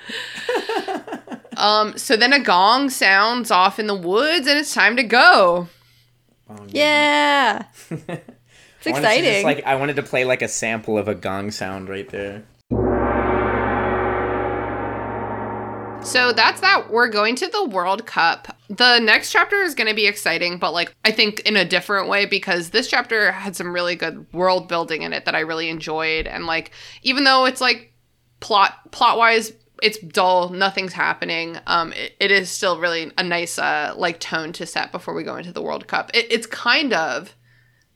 Um, 1.56 1.98
so 1.98 2.16
then 2.16 2.32
a 2.32 2.38
gong 2.38 2.88
sounds 2.88 3.50
off 3.50 3.80
in 3.80 3.88
the 3.88 3.94
woods, 3.96 4.46
and 4.46 4.56
it's 4.56 4.72
time 4.72 4.94
to 4.96 5.02
go. 5.02 5.66
Oh, 6.48 6.56
Yeah. 6.68 7.64
It's 7.90 7.90
I 7.90 8.04
wanted 8.06 8.22
just, 8.84 8.94
exciting. 9.16 9.42
like 9.44 9.64
I 9.66 9.74
wanted 9.74 9.96
to 9.96 10.04
play 10.04 10.24
like 10.24 10.40
a 10.40 10.46
sample 10.46 10.96
of 10.96 11.08
a 11.08 11.16
gong 11.16 11.50
sound 11.50 11.88
right 11.88 12.08
there. 12.08 12.44
So 16.08 16.32
that's 16.32 16.62
that. 16.62 16.90
We're 16.90 17.08
going 17.08 17.36
to 17.36 17.48
the 17.48 17.66
World 17.66 18.06
Cup. 18.06 18.56
The 18.68 18.98
next 18.98 19.30
chapter 19.30 19.60
is 19.60 19.74
going 19.74 19.90
to 19.90 19.94
be 19.94 20.06
exciting, 20.06 20.56
but 20.56 20.72
like 20.72 20.94
I 21.04 21.10
think 21.10 21.40
in 21.40 21.54
a 21.54 21.66
different 21.66 22.08
way 22.08 22.24
because 22.24 22.70
this 22.70 22.88
chapter 22.88 23.30
had 23.30 23.54
some 23.54 23.74
really 23.74 23.94
good 23.94 24.26
world 24.32 24.68
building 24.68 25.02
in 25.02 25.12
it 25.12 25.26
that 25.26 25.34
I 25.34 25.40
really 25.40 25.68
enjoyed. 25.68 26.26
And 26.26 26.46
like 26.46 26.70
even 27.02 27.24
though 27.24 27.44
it's 27.44 27.60
like 27.60 27.92
plot 28.40 28.90
plot 28.90 29.18
wise 29.18 29.52
it's 29.82 29.98
dull, 29.98 30.48
nothing's 30.48 30.94
happening. 30.94 31.58
Um, 31.66 31.92
it, 31.92 32.16
it 32.18 32.30
is 32.30 32.50
still 32.50 32.80
really 32.80 33.12
a 33.18 33.22
nice 33.22 33.58
uh 33.58 33.92
like 33.94 34.18
tone 34.18 34.54
to 34.54 34.64
set 34.64 34.90
before 34.92 35.12
we 35.12 35.24
go 35.24 35.36
into 35.36 35.52
the 35.52 35.62
World 35.62 35.88
Cup. 35.88 36.10
It, 36.14 36.26
it's 36.30 36.46
kind 36.46 36.94
of 36.94 37.34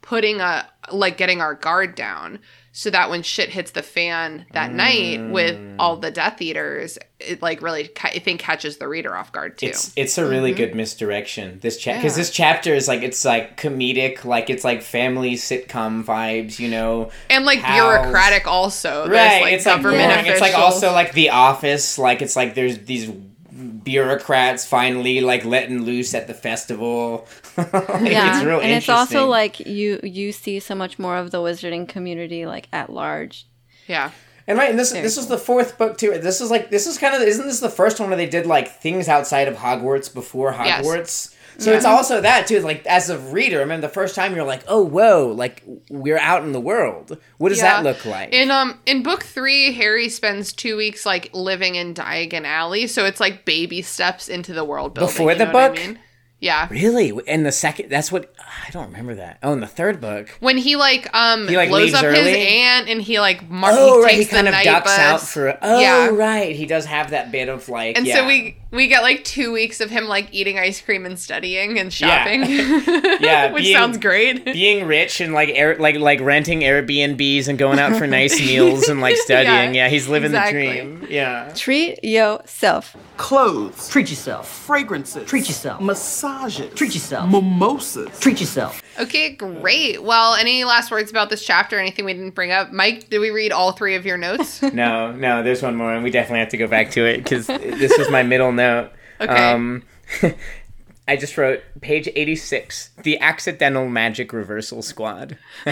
putting 0.02 0.38
a 0.42 0.68
like 0.92 1.16
getting 1.16 1.40
our 1.40 1.54
guard 1.54 1.94
down 1.94 2.40
so 2.74 2.88
that 2.88 3.10
when 3.10 3.22
shit 3.22 3.50
hits 3.50 3.72
the 3.72 3.82
fan 3.82 4.46
that 4.52 4.72
night 4.72 5.30
with 5.30 5.58
all 5.78 5.98
the 5.98 6.10
Death 6.10 6.40
Eaters, 6.40 6.98
it 7.20 7.42
like 7.42 7.60
really 7.60 7.88
ca- 7.88 8.08
I 8.14 8.18
think 8.18 8.40
catches 8.40 8.78
the 8.78 8.88
reader 8.88 9.14
off 9.14 9.30
guard 9.30 9.58
too. 9.58 9.66
It's 9.66 9.92
it's 9.94 10.16
a 10.16 10.26
really 10.26 10.52
good 10.54 10.74
misdirection. 10.74 11.58
This 11.60 11.76
chapter 11.76 11.98
because 12.00 12.12
Mm-hmm. 12.12 12.18
Yeah. 12.18 12.22
this 12.22 12.30
chapter 12.30 12.74
is 12.74 12.88
like 12.88 13.02
it's 13.02 13.24
like 13.26 13.60
comedic, 13.60 14.24
like 14.24 14.48
it's 14.48 14.64
like 14.64 14.80
family 14.82 15.34
sitcom 15.34 16.02
vibes. 16.04 16.58
You 16.58 16.68
know, 16.70 17.10
and 17.28 17.44
like 17.44 17.58
House. 17.58 17.74
bureaucratic 17.76 18.46
also. 18.46 19.06
There's, 19.06 19.10
right? 19.10 19.42
like 19.42 19.52
it's 19.52 19.66
like 19.66 19.76
government 19.76 20.08
boring. 20.14 20.26
It's 20.26 20.40
like 20.40 20.54
also 20.54 20.92
like 20.92 21.12
The 21.12 21.28
Office. 21.30 21.98
Like 21.98 22.22
it's 22.22 22.36
like 22.36 22.54
there's 22.54 22.78
these 22.86 23.10
bureaucrats 23.52 24.64
finally 24.66 25.20
like 25.20 25.44
letting 25.44 25.82
loose 25.82 26.14
at 26.14 26.26
the 26.26 26.34
festival. 26.34 27.26
Like, 27.54 28.10
yeah. 28.10 28.36
it's 28.36 28.46
real 28.46 28.60
and 28.60 28.70
it's 28.70 28.88
also 28.88 29.26
like 29.26 29.60
you 29.60 30.00
you 30.02 30.32
see 30.32 30.58
so 30.58 30.74
much 30.74 30.98
more 30.98 31.18
of 31.18 31.30
the 31.30 31.38
wizarding 31.38 31.86
community 31.86 32.46
like 32.46 32.66
at 32.72 32.90
large. 32.90 33.46
yeah. 33.86 34.10
And 34.46 34.58
right, 34.58 34.70
and 34.70 34.78
this 34.78 34.90
this 34.92 35.18
is 35.18 35.28
the 35.28 35.38
fourth 35.38 35.78
book 35.78 35.98
too. 35.98 36.18
This 36.18 36.40
is 36.40 36.50
like 36.50 36.70
this 36.70 36.86
is 36.86 36.98
kind 36.98 37.14
of 37.14 37.22
isn't 37.22 37.46
this 37.46 37.60
the 37.60 37.68
first 37.68 38.00
one 38.00 38.08
where 38.08 38.16
they 38.16 38.26
did 38.28 38.46
like 38.46 38.80
things 38.80 39.06
outside 39.06 39.48
of 39.48 39.56
Hogwarts 39.56 40.12
before 40.12 40.52
Hogwarts? 40.52 41.30
Yes. 41.30 41.36
So 41.58 41.72
it's 41.72 41.84
also 41.84 42.20
that 42.20 42.46
too. 42.46 42.60
Like 42.60 42.84
as 42.86 43.10
a 43.10 43.18
reader, 43.18 43.60
I 43.62 43.64
mean, 43.64 43.80
the 43.80 43.88
first 43.88 44.14
time 44.14 44.34
you're 44.34 44.44
like, 44.44 44.62
oh 44.68 44.82
whoa, 44.84 45.32
like 45.36 45.62
we're 45.90 46.18
out 46.18 46.42
in 46.44 46.52
the 46.52 46.60
world. 46.60 47.16
What 47.38 47.50
does 47.50 47.58
Yeah. 47.58 47.82
that 47.82 47.84
look 47.84 48.04
like? 48.04 48.32
In 48.32 48.50
um 48.50 48.78
in 48.86 49.02
book 49.02 49.22
three, 49.22 49.72
Harry 49.72 50.08
spends 50.08 50.52
two 50.52 50.76
weeks 50.76 51.04
like 51.06 51.30
living 51.34 51.74
in 51.74 51.94
Diagon 51.94 52.44
Alley, 52.44 52.86
so 52.86 53.04
it's 53.04 53.20
like 53.20 53.44
baby 53.44 53.82
steps 53.82 54.28
into 54.28 54.52
the 54.52 54.64
world 54.64 54.94
building. 54.94 55.12
Before 55.14 55.34
the 55.34 55.46
what 55.46 55.54
I 55.56 55.68
book? 55.68 55.76
mean? 55.78 55.98
Yeah. 56.40 56.66
really? 56.72 57.12
In 57.28 57.44
the 57.44 57.52
second, 57.52 57.88
that's 57.88 58.10
what 58.10 58.34
I 58.40 58.68
don't 58.72 58.86
remember 58.86 59.14
that. 59.14 59.38
Oh, 59.44 59.52
in 59.52 59.60
the 59.60 59.66
third 59.68 60.00
book. 60.00 60.28
When 60.40 60.58
he 60.58 60.74
like 60.74 61.08
um 61.14 61.46
He, 61.46 61.56
like, 61.56 61.68
blows 61.68 61.94
up 61.94 62.04
his 62.04 62.18
early? 62.18 62.36
aunt 62.48 62.88
and 62.88 63.00
he 63.00 63.20
like 63.20 63.48
mar- 63.48 63.70
Oh, 63.72 63.98
he 64.00 64.04
right. 64.04 64.10
He 64.14 64.18
takes 64.22 64.30
kind 64.32 64.46
the 64.48 64.50
of 64.50 64.54
Knight 64.54 64.64
ducks 64.64 64.90
bus. 64.90 64.98
out 64.98 65.20
for. 65.20 65.56
Oh, 65.62 65.80
Yeah. 65.80 66.08
right. 66.08 66.56
He 66.56 66.66
does 66.66 66.86
have 66.86 67.10
that 67.10 67.30
bit 67.30 67.48
of 67.48 67.68
like. 67.68 67.96
And 67.96 68.04
yeah. 68.08 68.16
so 68.16 68.26
we 68.26 68.56
We 68.72 68.88
get 68.88 69.02
like 69.02 69.22
two 69.24 69.52
weeks 69.52 69.80
of 69.80 69.90
him 69.90 70.06
like 70.06 70.28
eating 70.32 70.58
ice 70.58 70.80
cream 70.80 71.04
and 71.06 71.18
studying 71.18 71.78
and 71.78 71.92
shopping. 71.92 72.42
Yeah, 73.22 73.52
which 73.52 73.64
being- 73.64 73.76
sounds 73.76 73.98
great. 73.98 74.44
Being 74.44 74.86
rich 74.86 75.20
and 75.20 75.32
like 75.34 75.50
air, 75.50 75.76
like 75.78 75.96
like 75.96 76.20
renting 76.20 76.60
Airbnbs 76.60 77.48
and 77.48 77.58
going 77.58 77.78
out 77.78 77.96
for 77.96 78.06
nice 78.06 78.40
meals 78.46 78.88
and 78.88 79.00
like 79.00 79.16
studying. 79.16 79.74
Yeah, 79.74 79.84
Yeah, 79.84 79.88
he's 79.90 80.08
living 80.08 80.30
exactly. 80.30 80.66
the 80.66 80.72
dream. 80.96 81.06
Yeah. 81.10 81.52
Treat 81.54 82.02
yourself. 82.02 82.96
Clothes. 83.18 83.88
Treat 83.90 84.08
yourself. 84.10 84.48
Fragrances. 84.48 85.28
Treat 85.28 85.46
yourself. 85.48 85.80
Massages. 85.80 86.74
Treat 86.74 86.94
yourself. 86.94 87.30
Mimosas. 87.30 88.18
Treat 88.20 88.40
yourself. 88.40 88.82
Okay, 88.98 89.30
great. 89.34 90.02
Well, 90.02 90.34
any 90.34 90.64
last 90.64 90.90
words 90.90 91.10
about 91.10 91.30
this 91.30 91.44
chapter? 91.44 91.78
Anything 91.78 92.04
we 92.04 92.12
didn't 92.14 92.34
bring 92.34 92.52
up? 92.52 92.72
Mike, 92.72 93.08
did 93.10 93.20
we 93.20 93.30
read 93.30 93.52
all 93.52 93.72
three 93.72 93.94
of 93.96 94.04
your 94.04 94.16
notes? 94.18 94.60
No, 94.62 95.12
no, 95.12 95.42
there's 95.42 95.62
one 95.62 95.76
more, 95.76 95.92
and 95.94 96.02
we 96.02 96.10
definitely 96.10 96.40
have 96.40 96.50
to 96.50 96.56
go 96.56 96.66
back 96.66 96.90
to 96.92 97.04
it 97.06 97.18
because 97.18 97.46
this 97.46 97.96
was 97.98 98.10
my 98.10 98.22
middle 98.22 98.52
note. 98.52 98.61
Okay. 99.20 99.32
Um, 99.32 99.84
I 101.08 101.16
just 101.16 101.36
wrote 101.36 101.62
page 101.80 102.08
86, 102.14 102.90
the 103.02 103.18
accidental 103.18 103.88
magic 103.88 104.32
reversal 104.32 104.82
squad. 104.82 105.36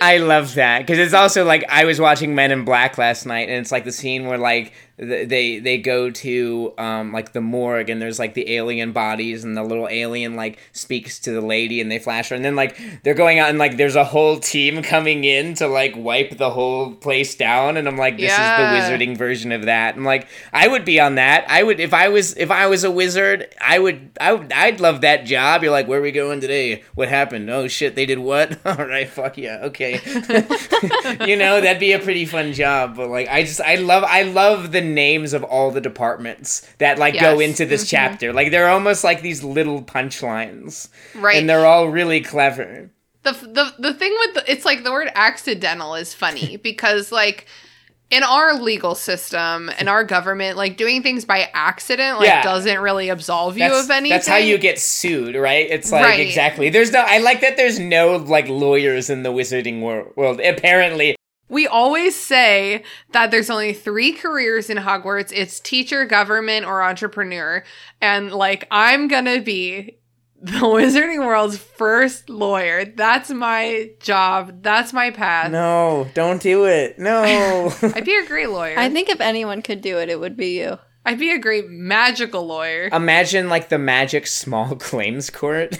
I 0.00 0.18
love 0.18 0.54
that 0.54 0.80
because 0.80 0.98
it's 0.98 1.14
also 1.14 1.44
like 1.44 1.64
I 1.68 1.84
was 1.84 2.00
watching 2.00 2.34
Men 2.34 2.50
in 2.52 2.64
Black 2.64 2.98
last 2.98 3.26
night, 3.26 3.48
and 3.48 3.58
it's 3.58 3.72
like 3.72 3.84
the 3.84 3.92
scene 3.92 4.26
where 4.26 4.38
like 4.38 4.72
they 4.96 5.60
they 5.60 5.78
go 5.78 6.10
to 6.10 6.74
um 6.76 7.12
like 7.12 7.32
the 7.32 7.40
morgue, 7.40 7.88
and 7.88 8.02
there's 8.02 8.18
like 8.18 8.34
the 8.34 8.54
alien 8.56 8.92
bodies, 8.92 9.44
and 9.44 9.56
the 9.56 9.62
little 9.62 9.88
alien 9.88 10.34
like 10.34 10.58
speaks 10.72 11.20
to 11.20 11.30
the 11.32 11.40
lady, 11.40 11.80
and 11.80 11.90
they 11.90 11.98
flash 11.98 12.30
her, 12.30 12.36
and 12.36 12.44
then 12.44 12.56
like 12.56 12.76
they're 13.04 13.14
going 13.14 13.38
out, 13.38 13.48
and 13.48 13.58
like 13.58 13.76
there's 13.76 13.94
a 13.96 14.04
whole 14.04 14.38
team 14.40 14.82
coming 14.82 15.22
in 15.24 15.54
to 15.54 15.68
like 15.68 15.94
wipe 15.96 16.36
the 16.36 16.50
whole 16.50 16.92
place 16.94 17.34
down, 17.36 17.76
and 17.76 17.86
I'm 17.86 17.96
like, 17.96 18.16
this 18.16 18.36
Yeah. 18.36 18.42
is 18.42 18.56
the 18.56 18.76
wizarding 18.96 19.16
version 19.16 19.52
of 19.52 19.66
that. 19.66 19.94
I'm 19.96 20.04
like, 20.04 20.28
I 20.52 20.66
would 20.68 20.84
be 20.84 20.98
on 20.98 21.14
that. 21.14 21.44
I 21.48 21.62
would 21.62 21.78
if 21.80 21.94
I 21.94 22.08
was 22.08 22.36
if 22.36 22.50
I 22.50 22.66
was 22.66 22.82
a 22.84 22.90
wizard, 22.90 23.54
I 23.60 23.78
would 23.78 24.10
I 24.20 24.32
would 24.32 24.52
I'd 24.52 24.80
love 24.80 25.02
that 25.02 25.24
job. 25.26 25.62
You're 25.62 25.70
like, 25.72 25.86
where 25.86 26.00
are 26.00 26.02
we 26.02 26.12
going 26.12 26.40
today? 26.40 26.82
What 26.94 27.08
happened? 27.08 27.48
Oh 27.50 27.68
shit, 27.68 27.94
they 27.94 28.06
did 28.06 28.18
what? 28.18 28.58
All 28.66 28.74
right, 28.86 29.08
fuck 29.08 29.38
yeah, 29.38 29.60
okay. 29.64 29.87
you 31.26 31.36
know, 31.36 31.60
that'd 31.60 31.80
be 31.80 31.92
a 31.92 31.98
pretty 31.98 32.26
fun 32.26 32.52
job. 32.52 32.96
But 32.96 33.08
like, 33.08 33.28
I 33.28 33.42
just 33.42 33.60
I 33.60 33.76
love 33.76 34.04
I 34.04 34.22
love 34.22 34.72
the 34.72 34.80
names 34.80 35.32
of 35.32 35.44
all 35.44 35.70
the 35.70 35.80
departments 35.80 36.68
that 36.78 36.98
like 36.98 37.18
go 37.18 37.40
into 37.40 37.66
this 37.66 37.82
mm-hmm. 37.82 37.96
chapter. 37.96 38.32
Like 38.32 38.50
they're 38.50 38.68
almost 38.68 39.04
like 39.04 39.22
these 39.22 39.42
little 39.42 39.82
punchlines, 39.82 40.88
Right. 41.14 41.36
And 41.36 41.48
they're 41.48 41.66
all 41.66 41.88
really 41.88 42.20
clever. 42.20 42.90
the 43.22 43.32
the 43.32 43.74
the 43.78 43.94
thing 43.94 44.14
with 44.20 44.34
the, 44.34 44.50
it's 44.50 44.64
like 44.64 44.84
the 44.84 44.92
word 44.92 45.10
accidental 45.14 45.94
is 45.94 46.14
funny 46.14 46.56
because 46.62 47.12
like 47.12 47.46
in 48.10 48.22
our 48.22 48.54
legal 48.58 48.94
system 48.94 49.70
and 49.78 49.88
our 49.88 50.02
government 50.04 50.56
like 50.56 50.76
doing 50.76 51.02
things 51.02 51.24
by 51.24 51.48
accident 51.52 52.18
like 52.18 52.26
Yeah. 52.28 52.42
doesn't 52.42 52.80
really 52.80 53.08
absolve 53.10 53.58
you 53.58 53.68
That's, 53.68 53.84
of 53.84 53.90
anything 53.90 54.10
that's 54.16 54.26
how 54.28 54.36
you 54.36 54.56
get 54.58 54.78
sued, 54.78 55.34
right? 55.36 55.68
It's 55.70 55.92
like 55.92 56.04
Right. 56.04 56.20
exactly. 56.20 56.70
There's 56.70 56.90
no. 56.92 57.00
I 57.06 57.18
like 57.18 57.40
that. 57.42 57.56
There's 57.56 57.78
no 57.78 58.16
like 58.16 58.48
lawyers 58.48 59.10
in 59.10 59.22
the 59.24 59.30
wizarding 59.30 59.80
wor- 59.80 60.12
world. 60.16 60.40
Apparently, 60.40 61.16
we 61.50 61.66
always 61.66 62.14
say 62.16 62.82
that 63.12 63.30
there's 63.30 63.50
only 63.50 63.72
three 63.74 64.12
careers 64.12 64.70
in 64.70 64.78
Hogwarts 64.78 65.32
it's 65.34 65.60
teacher 65.60 66.04
government 66.04 66.64
or 66.66 66.82
entrepreneur 66.82 67.62
and 68.00 68.32
like 68.32 68.66
I'm 68.70 69.08
gonna 69.08 69.40
be 69.40 69.97
the 70.42 70.52
wizarding 70.52 71.26
world's 71.26 71.58
first 71.58 72.30
lawyer 72.30 72.84
that's 72.84 73.28
my 73.30 73.90
job 73.98 74.62
that's 74.62 74.92
my 74.92 75.10
path 75.10 75.50
no, 75.50 76.08
don't 76.14 76.40
do 76.40 76.64
it. 76.64 76.96
No. 76.98 77.72
I'd 77.82 78.04
be 78.04 78.16
a 78.16 78.26
great 78.26 78.50
lawyer 78.50 78.78
I 78.78 78.88
think 78.88 79.08
if 79.08 79.20
anyone 79.20 79.62
could 79.62 79.80
do 79.80 79.98
it, 79.98 80.08
it 80.08 80.20
would 80.20 80.36
be 80.36 80.60
you. 80.60 80.78
I'd 81.04 81.18
be 81.18 81.32
a 81.32 81.38
great 81.38 81.68
magical 81.68 82.46
lawyer 82.46 82.88
Imagine 82.92 83.48
like 83.48 83.68
the 83.68 83.78
magic 83.78 84.28
small 84.28 84.76
claims 84.88 85.28
court. 85.30 85.76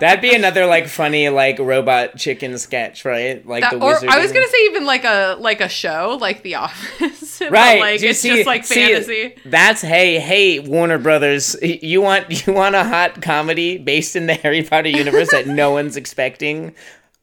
That'd 0.00 0.20
be 0.20 0.34
another 0.34 0.66
like 0.66 0.86
funny 0.88 1.28
like 1.28 1.58
robot 1.58 2.16
chicken 2.16 2.56
sketch, 2.58 3.04
right? 3.04 3.46
Like 3.46 3.62
That- 3.62 3.72
the 3.72 3.78
or 3.84 3.94
wizard. 3.94 4.08
I 4.10 4.18
was 4.18 4.32
gonna 4.32 4.48
say 4.48 4.64
even 4.66 4.84
like 4.86 5.04
a 5.04 5.36
like 5.40 5.60
a 5.60 5.68
show 5.68 6.18
like 6.20 6.42
The 6.42 6.56
Office, 6.56 7.38
but, 7.40 7.50
Right, 7.50 7.80
like 7.80 8.00
you 8.02 8.10
it's 8.10 8.20
see- 8.20 8.28
just 8.36 8.46
like 8.46 8.64
see, 8.64 8.74
fantasy. 8.74 9.36
That's 9.44 9.82
hey, 9.82 10.18
hey, 10.20 10.58
Warner 10.60 10.98
Brothers. 10.98 11.56
You 11.62 12.00
want 12.02 12.46
you 12.46 12.52
want 12.52 12.74
a 12.74 12.84
hot 12.84 13.20
comedy 13.22 13.78
based 13.78 14.16
in 14.16 14.26
the 14.26 14.34
Harry 14.42 14.62
Potter 14.62 14.88
universe 14.88 15.30
that 15.30 15.46
no 15.46 15.70
one's 15.72 15.96
expecting? 15.96 16.74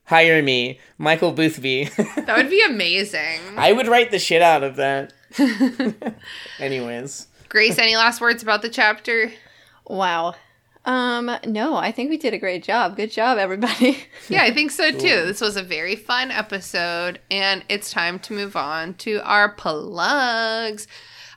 Hire 0.06 0.42
me, 0.44 0.78
Michael 0.98 1.32
Boothby. 1.32 1.86
That 2.26 2.36
would 2.36 2.50
be 2.50 2.62
amazing. 2.64 3.40
I 3.56 3.72
would 3.72 3.88
write 3.88 4.12
the 4.12 4.20
shit 4.20 4.42
out 4.42 4.62
of 4.64 4.76
that. 4.76 5.14
Anyways, 6.60 7.28
Grace, 7.50 7.78
any 7.78 7.96
last 7.96 8.22
words 8.22 8.44
about 8.44 8.62
the 8.62 8.70
chapter? 8.70 9.32
Wow. 9.88 10.36
Um, 10.84 11.32
no, 11.46 11.76
I 11.76 11.92
think 11.92 12.10
we 12.10 12.18
did 12.18 12.34
a 12.34 12.40
great 12.40 12.64
job. 12.64 12.96
Good 12.96 13.12
job, 13.12 13.38
everybody. 13.38 13.98
Yeah, 14.30 14.44
I 14.44 14.52
think 14.54 14.72
so 14.72 14.92
too. 14.92 15.26
This 15.26 15.42
was 15.42 15.58
a 15.58 15.64
very 15.64 15.96
fun 15.96 16.32
episode, 16.32 17.20
and 17.30 17.66
it's 17.68 17.92
time 17.92 18.18
to 18.20 18.34
move 18.34 18.56
on 18.56 18.94
to 18.96 19.22
our 19.26 19.50
plugs. 19.50 20.88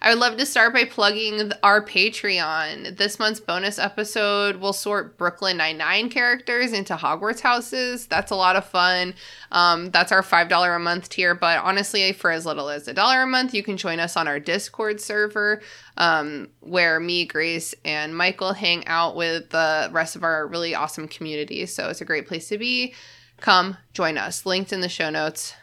I 0.05 0.11
would 0.11 0.19
love 0.19 0.37
to 0.37 0.45
start 0.45 0.75
by 0.75 0.85
plugging 0.85 1.51
our 1.63 1.83
Patreon. 1.83 2.99
This 2.99 3.19
month's 3.19 3.41
bonus 3.41 3.79
episode 3.79 4.57
will 4.57 4.75
sort 4.75 5.17
Brooklyn 5.17 5.57
Nine-Nine 5.57 6.11
characters 6.11 6.75
into 6.75 6.95
Hogwarts 6.95 7.41
houses. 7.41 8.07
That's 8.07 8.31
a 8.31 8.37
lot 8.37 8.55
of 8.55 8.67
fun. 8.67 9.15
Um, 9.51 9.91
that's 9.93 10.13
our 10.13 10.21
$5 10.21 10.77
a 10.77 10.79
month 10.79 11.09
tier, 11.09 11.35
but 11.35 11.59
honestly, 11.61 12.13
for 12.13 12.31
as 12.31 12.45
little 12.45 12.69
as 12.69 12.87
a 12.87 12.93
dollar 12.93 13.23
a 13.23 13.27
month, 13.27 13.55
you 13.55 13.63
can 13.63 13.79
join 13.79 13.99
us 13.99 14.15
on 14.15 14.29
our 14.29 14.39
Discord 14.39 15.01
server 15.01 15.63
um, 15.97 16.51
where 16.61 17.01
me, 17.01 17.25
Grace, 17.25 17.75
and 17.83 18.15
Michael 18.15 18.53
hang 18.53 18.87
out 18.87 19.17
with 19.17 19.49
the 19.49 19.89
rest 19.91 20.17
of 20.17 20.23
our 20.23 20.47
really 20.47 20.75
awesome 20.75 21.09
community. 21.09 21.65
So 21.65 21.89
it's 21.89 22.03
a 22.03 22.05
great 22.05 22.29
place 22.29 22.47
to 22.51 22.59
be. 22.59 22.93
Come 23.41 23.79
join 23.95 24.19
us. 24.19 24.45
Linked 24.45 24.71
in 24.71 24.83
the 24.83 24.91
show 24.91 25.09
notes. 25.09 25.55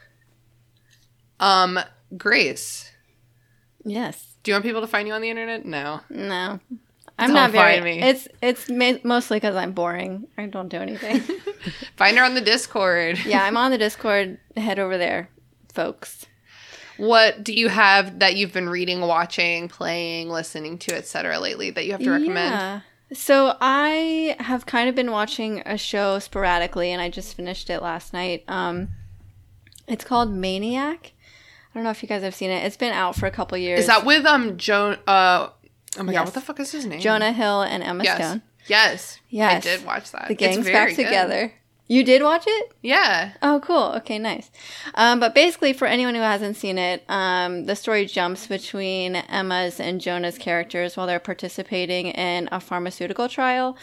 Um, 1.40 1.80
Grace, 2.18 2.90
yes. 3.86 4.31
Do 4.44 4.52
you 4.52 4.56
want 4.56 4.66
people 4.66 4.82
to 4.82 4.88
find 4.88 5.08
you 5.08 5.14
on 5.14 5.22
the 5.22 5.30
internet? 5.30 5.66
No. 5.66 6.02
No. 6.10 6.60
I'm 7.20 7.28
Don't 7.28 7.36
not 7.36 7.52
very. 7.52 7.74
find 7.74 7.84
me. 7.86 8.02
It's 8.02 8.28
it's 8.42 8.70
ma- 8.70 8.98
mostly 9.04 9.38
because 9.38 9.56
I'm 9.56 9.74
boring. 9.74 10.28
I 10.38 10.48
don't 10.48 10.70
do 10.70 10.78
anything. 10.78 11.20
Find 11.96 12.18
her 12.18 12.24
on 12.24 12.34
the 12.34 12.42
Discord. 12.42 13.20
yeah, 13.26 13.44
I'm 13.44 13.58
on 13.58 13.70
the 13.70 13.78
Discord. 13.88 14.40
Head 14.58 14.80
over 14.80 14.98
there, 14.98 15.30
folks. 15.72 16.26
What 16.98 17.44
do 17.44 17.54
you 17.54 17.68
have 17.70 18.20
that 18.20 18.36
you've 18.36 18.54
been 18.54 18.70
reading, 18.70 19.02
watching, 19.02 19.68
playing, 19.70 20.30
listening 20.30 20.78
to, 20.80 20.96
etc. 20.96 21.40
lately 21.40 21.70
that 21.72 21.86
you 21.86 21.92
have 21.92 22.02
to 22.02 22.10
recommend? 22.12 22.54
Yeah. 22.54 22.82
So 23.14 23.56
I 23.62 24.36
have 24.40 24.66
kind 24.66 24.88
of 24.90 24.96
been 24.96 25.12
watching 25.12 25.62
a 25.66 25.78
show 25.78 26.18
sporadically, 26.20 26.92
and 26.92 27.02
I 27.02 27.10
just 27.10 27.36
finished 27.36 27.70
it 27.70 27.82
last 27.82 28.14
night. 28.14 28.44
Um, 28.48 28.90
it's 29.88 30.04
called 30.06 30.32
Maniac. 30.32 31.12
I 31.74 31.78
don't 31.80 31.84
know 31.84 31.90
if 31.92 32.04
you 32.04 32.10
guys 32.10 32.24
have 32.24 32.36
seen 32.36 32.50
it. 32.52 32.66
It's 32.66 32.78
been 32.78 32.94
out 32.94 33.16
for 33.16 33.26
a 33.26 33.32
couple 33.32 33.58
years. 33.58 33.82
Is 33.82 33.88
that 33.88 34.06
with 34.06 34.26
um 34.26 34.58
Joan? 34.58 34.98
Uh, 35.08 35.50
oh 35.98 36.04
my 36.04 36.12
god, 36.14 36.26
what 36.26 36.34
the 36.34 36.42
fuck 36.42 36.60
is 36.60 36.72
his 36.72 36.86
name? 36.86 37.00
Jonah 37.00 37.32
Hill 37.32 37.62
and 37.62 37.82
Emma 37.84 38.04
Yes. 38.04 38.18
Stone? 38.18 38.42
Yes. 38.68 39.20
Yes. 39.30 39.66
I 39.66 39.70
did 39.78 39.86
watch 39.86 40.12
that. 40.12 40.28
The 40.28 40.34
It's 40.34 40.40
gang's 40.40 40.66
back 40.68 40.90
good. 40.90 41.04
together. 41.06 41.54
You 41.88 42.06
did 42.06 42.24
watch 42.24 42.46
it? 42.48 42.72
Yeah. 42.82 43.32
Oh, 43.42 43.60
cool. 43.62 43.92
Okay, 43.98 44.18
nice. 44.18 44.50
Um, 44.96 45.20
but 45.20 45.36
basically, 45.36 45.74
for 45.74 45.88
anyone 45.88 46.16
who 46.16 46.22
hasn't 46.22 46.56
seen 46.56 46.78
it, 46.78 47.04
um, 47.10 47.66
the 47.66 47.76
story 47.76 48.06
jumps 48.06 48.48
between 48.48 49.18
Emma's 49.18 49.78
and 49.78 50.00
Jonah's 50.00 50.38
characters 50.38 50.96
while 50.96 51.06
they're 51.06 51.20
participating 51.20 52.08
in 52.08 52.48
a 52.50 52.62
pharmaceutical 52.62 53.28
trial. 53.28 53.78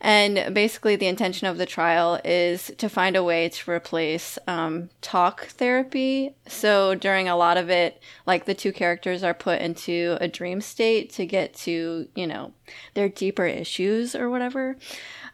And 0.00 0.54
basically, 0.54 0.96
the 0.96 1.08
intention 1.08 1.46
of 1.46 1.58
the 1.58 1.66
trial 1.66 2.18
is 2.24 2.72
to 2.78 2.88
find 2.88 3.16
a 3.16 3.22
way 3.22 3.50
to 3.50 3.70
replace 3.70 4.38
um, 4.46 4.88
talk 5.02 5.46
therapy. 5.48 6.34
So, 6.46 6.94
during 6.94 7.28
a 7.28 7.36
lot 7.36 7.58
of 7.58 7.68
it, 7.68 8.02
like 8.26 8.46
the 8.46 8.54
two 8.54 8.72
characters 8.72 9.22
are 9.22 9.34
put 9.34 9.60
into 9.60 10.16
a 10.20 10.28
dream 10.28 10.62
state 10.62 11.10
to 11.12 11.26
get 11.26 11.52
to, 11.54 12.08
you 12.14 12.26
know, 12.26 12.52
their 12.94 13.10
deeper 13.10 13.46
issues 13.46 14.14
or 14.14 14.30
whatever. 14.30 14.76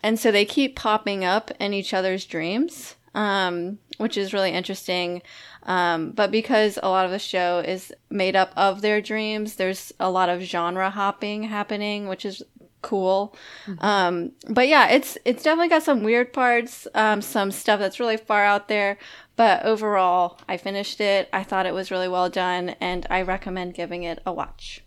And 0.03 0.19
so 0.19 0.31
they 0.31 0.45
keep 0.45 0.77
popping 0.77 1.25
up 1.25 1.51
in 1.59 1.73
each 1.73 1.95
other's 1.95 2.27
dreams, 2.27 2.97
um, 3.15 3.79
which 3.99 4.17
is 4.17 4.33
really 4.33 4.53
interesting. 4.53 5.23
Um, 5.65 6.13
but 6.13 6.31
because 6.31 6.79
a 6.83 6.89
lot 6.89 7.07
of 7.07 7.11
the 7.11 7.19
show 7.19 7.59
is 7.59 7.93
made 8.09 8.37
up 8.37 8.53
of 8.57 8.83
their 8.83 9.01
dreams, 9.01 9.57
there's 9.57 9.93
a 9.99 10.11
lot 10.11 10.29
of 10.29 10.43
genre 10.43 10.91
hopping 10.91 11.45
happening, 11.45 12.07
which 12.07 12.25
is 12.25 12.43
cool. 12.87 13.37
Um, 13.81 14.33
but 14.49 14.69
yeah, 14.69 14.89
it's 14.89 15.19
it's 15.25 15.43
definitely 15.43 15.69
got 15.69 15.83
some 15.83 16.03
weird 16.03 16.33
parts, 16.33 16.87
um, 16.95 17.21
some 17.21 17.51
stuff 17.51 17.81
that's 17.81 17.99
really 17.99 18.17
far 18.17 18.45
out 18.45 18.69
there. 18.69 18.97
But 19.35 19.65
overall, 19.65 20.39
I 20.49 20.57
finished 20.57 21.01
it. 21.01 21.29
I 21.33 21.43
thought 21.43 21.67
it 21.67 21.75
was 21.75 21.91
really 21.91 22.09
well 22.09 22.31
done, 22.31 22.71
and 22.81 23.07
I 23.11 23.23
recommend 23.23 23.75
giving 23.75 24.05
it 24.05 24.21
a 24.25 24.33
watch. 24.33 24.83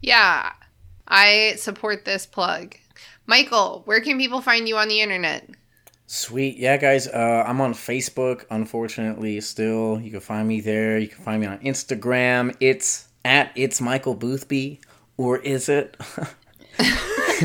Yeah. 0.00 0.52
I 1.06 1.54
support 1.56 2.04
this 2.04 2.24
plug. 2.26 2.76
Michael, 3.26 3.82
where 3.84 4.00
can 4.00 4.18
people 4.18 4.40
find 4.40 4.68
you 4.68 4.76
on 4.76 4.88
the 4.88 5.00
internet? 5.00 5.48
Sweet. 6.06 6.56
Yeah, 6.56 6.76
guys, 6.76 7.08
uh, 7.08 7.44
I'm 7.46 7.60
on 7.60 7.74
Facebook, 7.74 8.44
unfortunately, 8.50 9.40
still. 9.40 10.00
You 10.00 10.10
can 10.10 10.20
find 10.20 10.46
me 10.46 10.60
there. 10.60 10.98
You 10.98 11.08
can 11.08 11.24
find 11.24 11.40
me 11.40 11.46
on 11.46 11.58
Instagram. 11.58 12.54
It's 12.60 13.08
at 13.24 13.52
it's 13.54 13.80
Michael 13.80 14.14
Boothby, 14.14 14.80
or 15.16 15.38
is 15.38 15.68
it? 15.68 15.96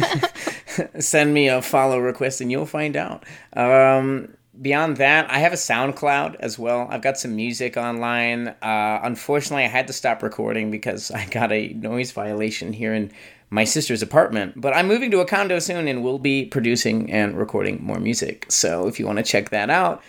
Send 0.99 1.33
me 1.33 1.47
a 1.47 1.61
follow 1.61 1.99
request 1.99 2.41
and 2.41 2.51
you'll 2.51 2.65
find 2.65 2.95
out. 2.95 3.25
Um, 3.53 4.33
beyond 4.61 4.97
that, 4.97 5.29
I 5.29 5.39
have 5.39 5.53
a 5.53 5.57
SoundCloud 5.57 6.35
as 6.39 6.59
well. 6.59 6.87
I've 6.89 7.01
got 7.01 7.17
some 7.17 7.35
music 7.35 7.77
online. 7.77 8.49
Uh, 8.61 8.99
unfortunately, 9.03 9.63
I 9.63 9.67
had 9.67 9.87
to 9.87 9.93
stop 9.93 10.23
recording 10.23 10.71
because 10.71 11.11
I 11.11 11.25
got 11.25 11.51
a 11.51 11.69
noise 11.69 12.11
violation 12.11 12.73
here 12.73 12.93
in 12.93 13.11
my 13.49 13.63
sister's 13.63 14.01
apartment. 14.01 14.59
But 14.59 14.75
I'm 14.75 14.87
moving 14.87 15.11
to 15.11 15.19
a 15.19 15.25
condo 15.25 15.59
soon 15.59 15.87
and 15.87 16.03
we'll 16.03 16.19
be 16.19 16.45
producing 16.45 17.11
and 17.11 17.37
recording 17.37 17.83
more 17.83 17.99
music. 17.99 18.45
So 18.49 18.87
if 18.87 18.99
you 18.99 19.05
want 19.05 19.17
to 19.17 19.23
check 19.23 19.49
that 19.49 19.69
out, 19.69 20.03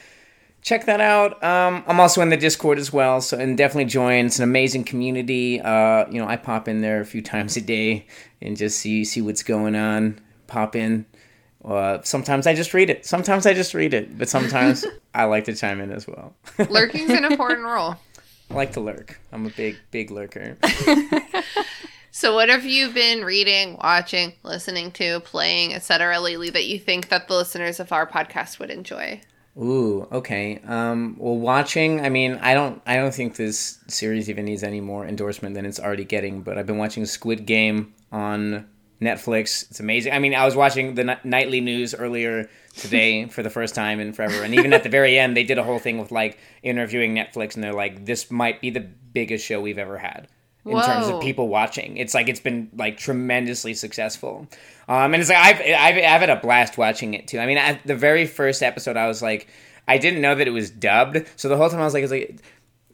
check 0.62 0.86
that 0.86 1.00
out. 1.00 1.42
Um, 1.42 1.84
I'm 1.86 2.00
also 2.00 2.20
in 2.20 2.28
the 2.28 2.36
Discord 2.36 2.78
as 2.78 2.92
well, 2.92 3.20
so 3.20 3.38
and 3.38 3.56
definitely 3.56 3.86
join. 3.86 4.26
It's 4.26 4.38
an 4.38 4.44
amazing 4.44 4.84
community. 4.84 5.60
Uh, 5.60 6.08
you 6.10 6.20
know, 6.20 6.28
I 6.28 6.36
pop 6.36 6.68
in 6.68 6.80
there 6.80 7.00
a 7.00 7.06
few 7.06 7.22
times 7.34 7.56
a 7.56 7.60
day 7.60 8.06
and 8.40 8.56
just 8.56 8.78
see 8.78 9.04
see 9.04 9.22
what's 9.22 9.42
going 9.42 9.74
on. 9.74 10.20
Pop 10.46 10.74
in. 10.76 11.06
Uh, 11.64 12.00
sometimes 12.02 12.46
I 12.46 12.54
just 12.54 12.72
read 12.72 12.88
it. 12.88 13.04
Sometimes 13.04 13.44
I 13.46 13.52
just 13.52 13.74
read 13.74 13.92
it, 13.92 14.16
but 14.16 14.28
sometimes 14.28 14.84
I 15.14 15.24
like 15.24 15.44
to 15.44 15.54
chime 15.54 15.80
in 15.80 15.92
as 15.92 16.06
well. 16.06 16.34
Lurking's 16.58 17.10
an 17.10 17.24
important 17.24 17.66
role. 17.66 17.96
I 18.50 18.54
like 18.54 18.72
to 18.72 18.80
lurk. 18.80 19.20
I'm 19.30 19.46
a 19.46 19.50
big 19.50 19.76
big 19.90 20.10
lurker. 20.10 20.56
So, 22.12 22.34
what 22.34 22.48
have 22.48 22.64
you 22.64 22.90
been 22.90 23.24
reading, 23.24 23.78
watching, 23.80 24.32
listening 24.42 24.90
to, 24.92 25.20
playing, 25.20 25.74
etc. 25.74 26.18
lately 26.18 26.50
that 26.50 26.66
you 26.66 26.78
think 26.78 27.08
that 27.08 27.28
the 27.28 27.36
listeners 27.36 27.78
of 27.78 27.92
our 27.92 28.04
podcast 28.04 28.58
would 28.58 28.70
enjoy? 28.70 29.20
Ooh, 29.58 30.06
okay. 30.12 30.60
Um, 30.64 31.16
well, 31.18 31.36
watching. 31.36 32.00
I 32.00 32.08
mean, 32.08 32.34
I 32.40 32.54
don't. 32.54 32.80
I 32.86 32.96
don't 32.96 33.14
think 33.14 33.36
this 33.36 33.78
series 33.88 34.30
even 34.30 34.44
needs 34.44 34.62
any 34.62 34.80
more 34.80 35.06
endorsement 35.06 35.54
than 35.54 35.66
it's 35.66 35.80
already 35.80 36.04
getting. 36.04 36.42
But 36.42 36.56
I've 36.56 36.66
been 36.66 36.78
watching 36.78 37.04
Squid 37.04 37.46
Game 37.46 37.92
on 38.12 38.68
Netflix. 39.02 39.68
It's 39.70 39.80
amazing. 39.80 40.12
I 40.12 40.20
mean, 40.20 40.34
I 40.34 40.44
was 40.44 40.54
watching 40.54 40.94
the 40.94 41.10
n- 41.10 41.20
nightly 41.24 41.60
news 41.60 41.94
earlier 41.94 42.48
today 42.76 43.24
for 43.28 43.42
the 43.42 43.50
first 43.50 43.74
time 43.74 43.98
in 43.98 44.12
forever, 44.12 44.42
and 44.44 44.54
even 44.54 44.72
at 44.72 44.84
the 44.84 44.88
very 44.88 45.18
end, 45.18 45.36
they 45.36 45.44
did 45.44 45.58
a 45.58 45.64
whole 45.64 45.80
thing 45.80 45.98
with 45.98 46.12
like 46.12 46.38
interviewing 46.62 47.14
Netflix, 47.14 47.54
and 47.54 47.64
they're 47.64 47.72
like, 47.72 48.06
"This 48.06 48.30
might 48.30 48.60
be 48.60 48.70
the 48.70 48.80
biggest 48.80 49.44
show 49.44 49.60
we've 49.60 49.78
ever 49.78 49.98
had." 49.98 50.28
In 50.66 50.78
terms 50.80 51.08
of 51.08 51.22
people 51.22 51.48
watching, 51.48 51.96
it's 51.96 52.12
like 52.12 52.28
it's 52.28 52.40
been 52.40 52.68
like 52.76 52.98
tremendously 52.98 53.72
successful, 53.72 54.46
um, 54.88 55.14
and 55.14 55.20
it's 55.22 55.30
like 55.30 55.38
I've, 55.38 55.60
I've 55.60 55.96
I've 55.96 56.20
had 56.20 56.30
a 56.30 56.36
blast 56.36 56.76
watching 56.76 57.14
it 57.14 57.26
too. 57.26 57.38
I 57.38 57.46
mean, 57.46 57.56
at 57.56 57.86
the 57.86 57.96
very 57.96 58.26
first 58.26 58.62
episode, 58.62 58.96
I 58.96 59.08
was 59.08 59.22
like, 59.22 59.48
I 59.88 59.96
didn't 59.96 60.20
know 60.20 60.34
that 60.34 60.46
it 60.46 60.50
was 60.50 60.70
dubbed, 60.70 61.24
so 61.36 61.48
the 61.48 61.56
whole 61.56 61.70
time 61.70 61.80
I 61.80 61.84
was 61.84 61.94
like, 61.94 62.02
it's 62.02 62.12
like 62.12 62.40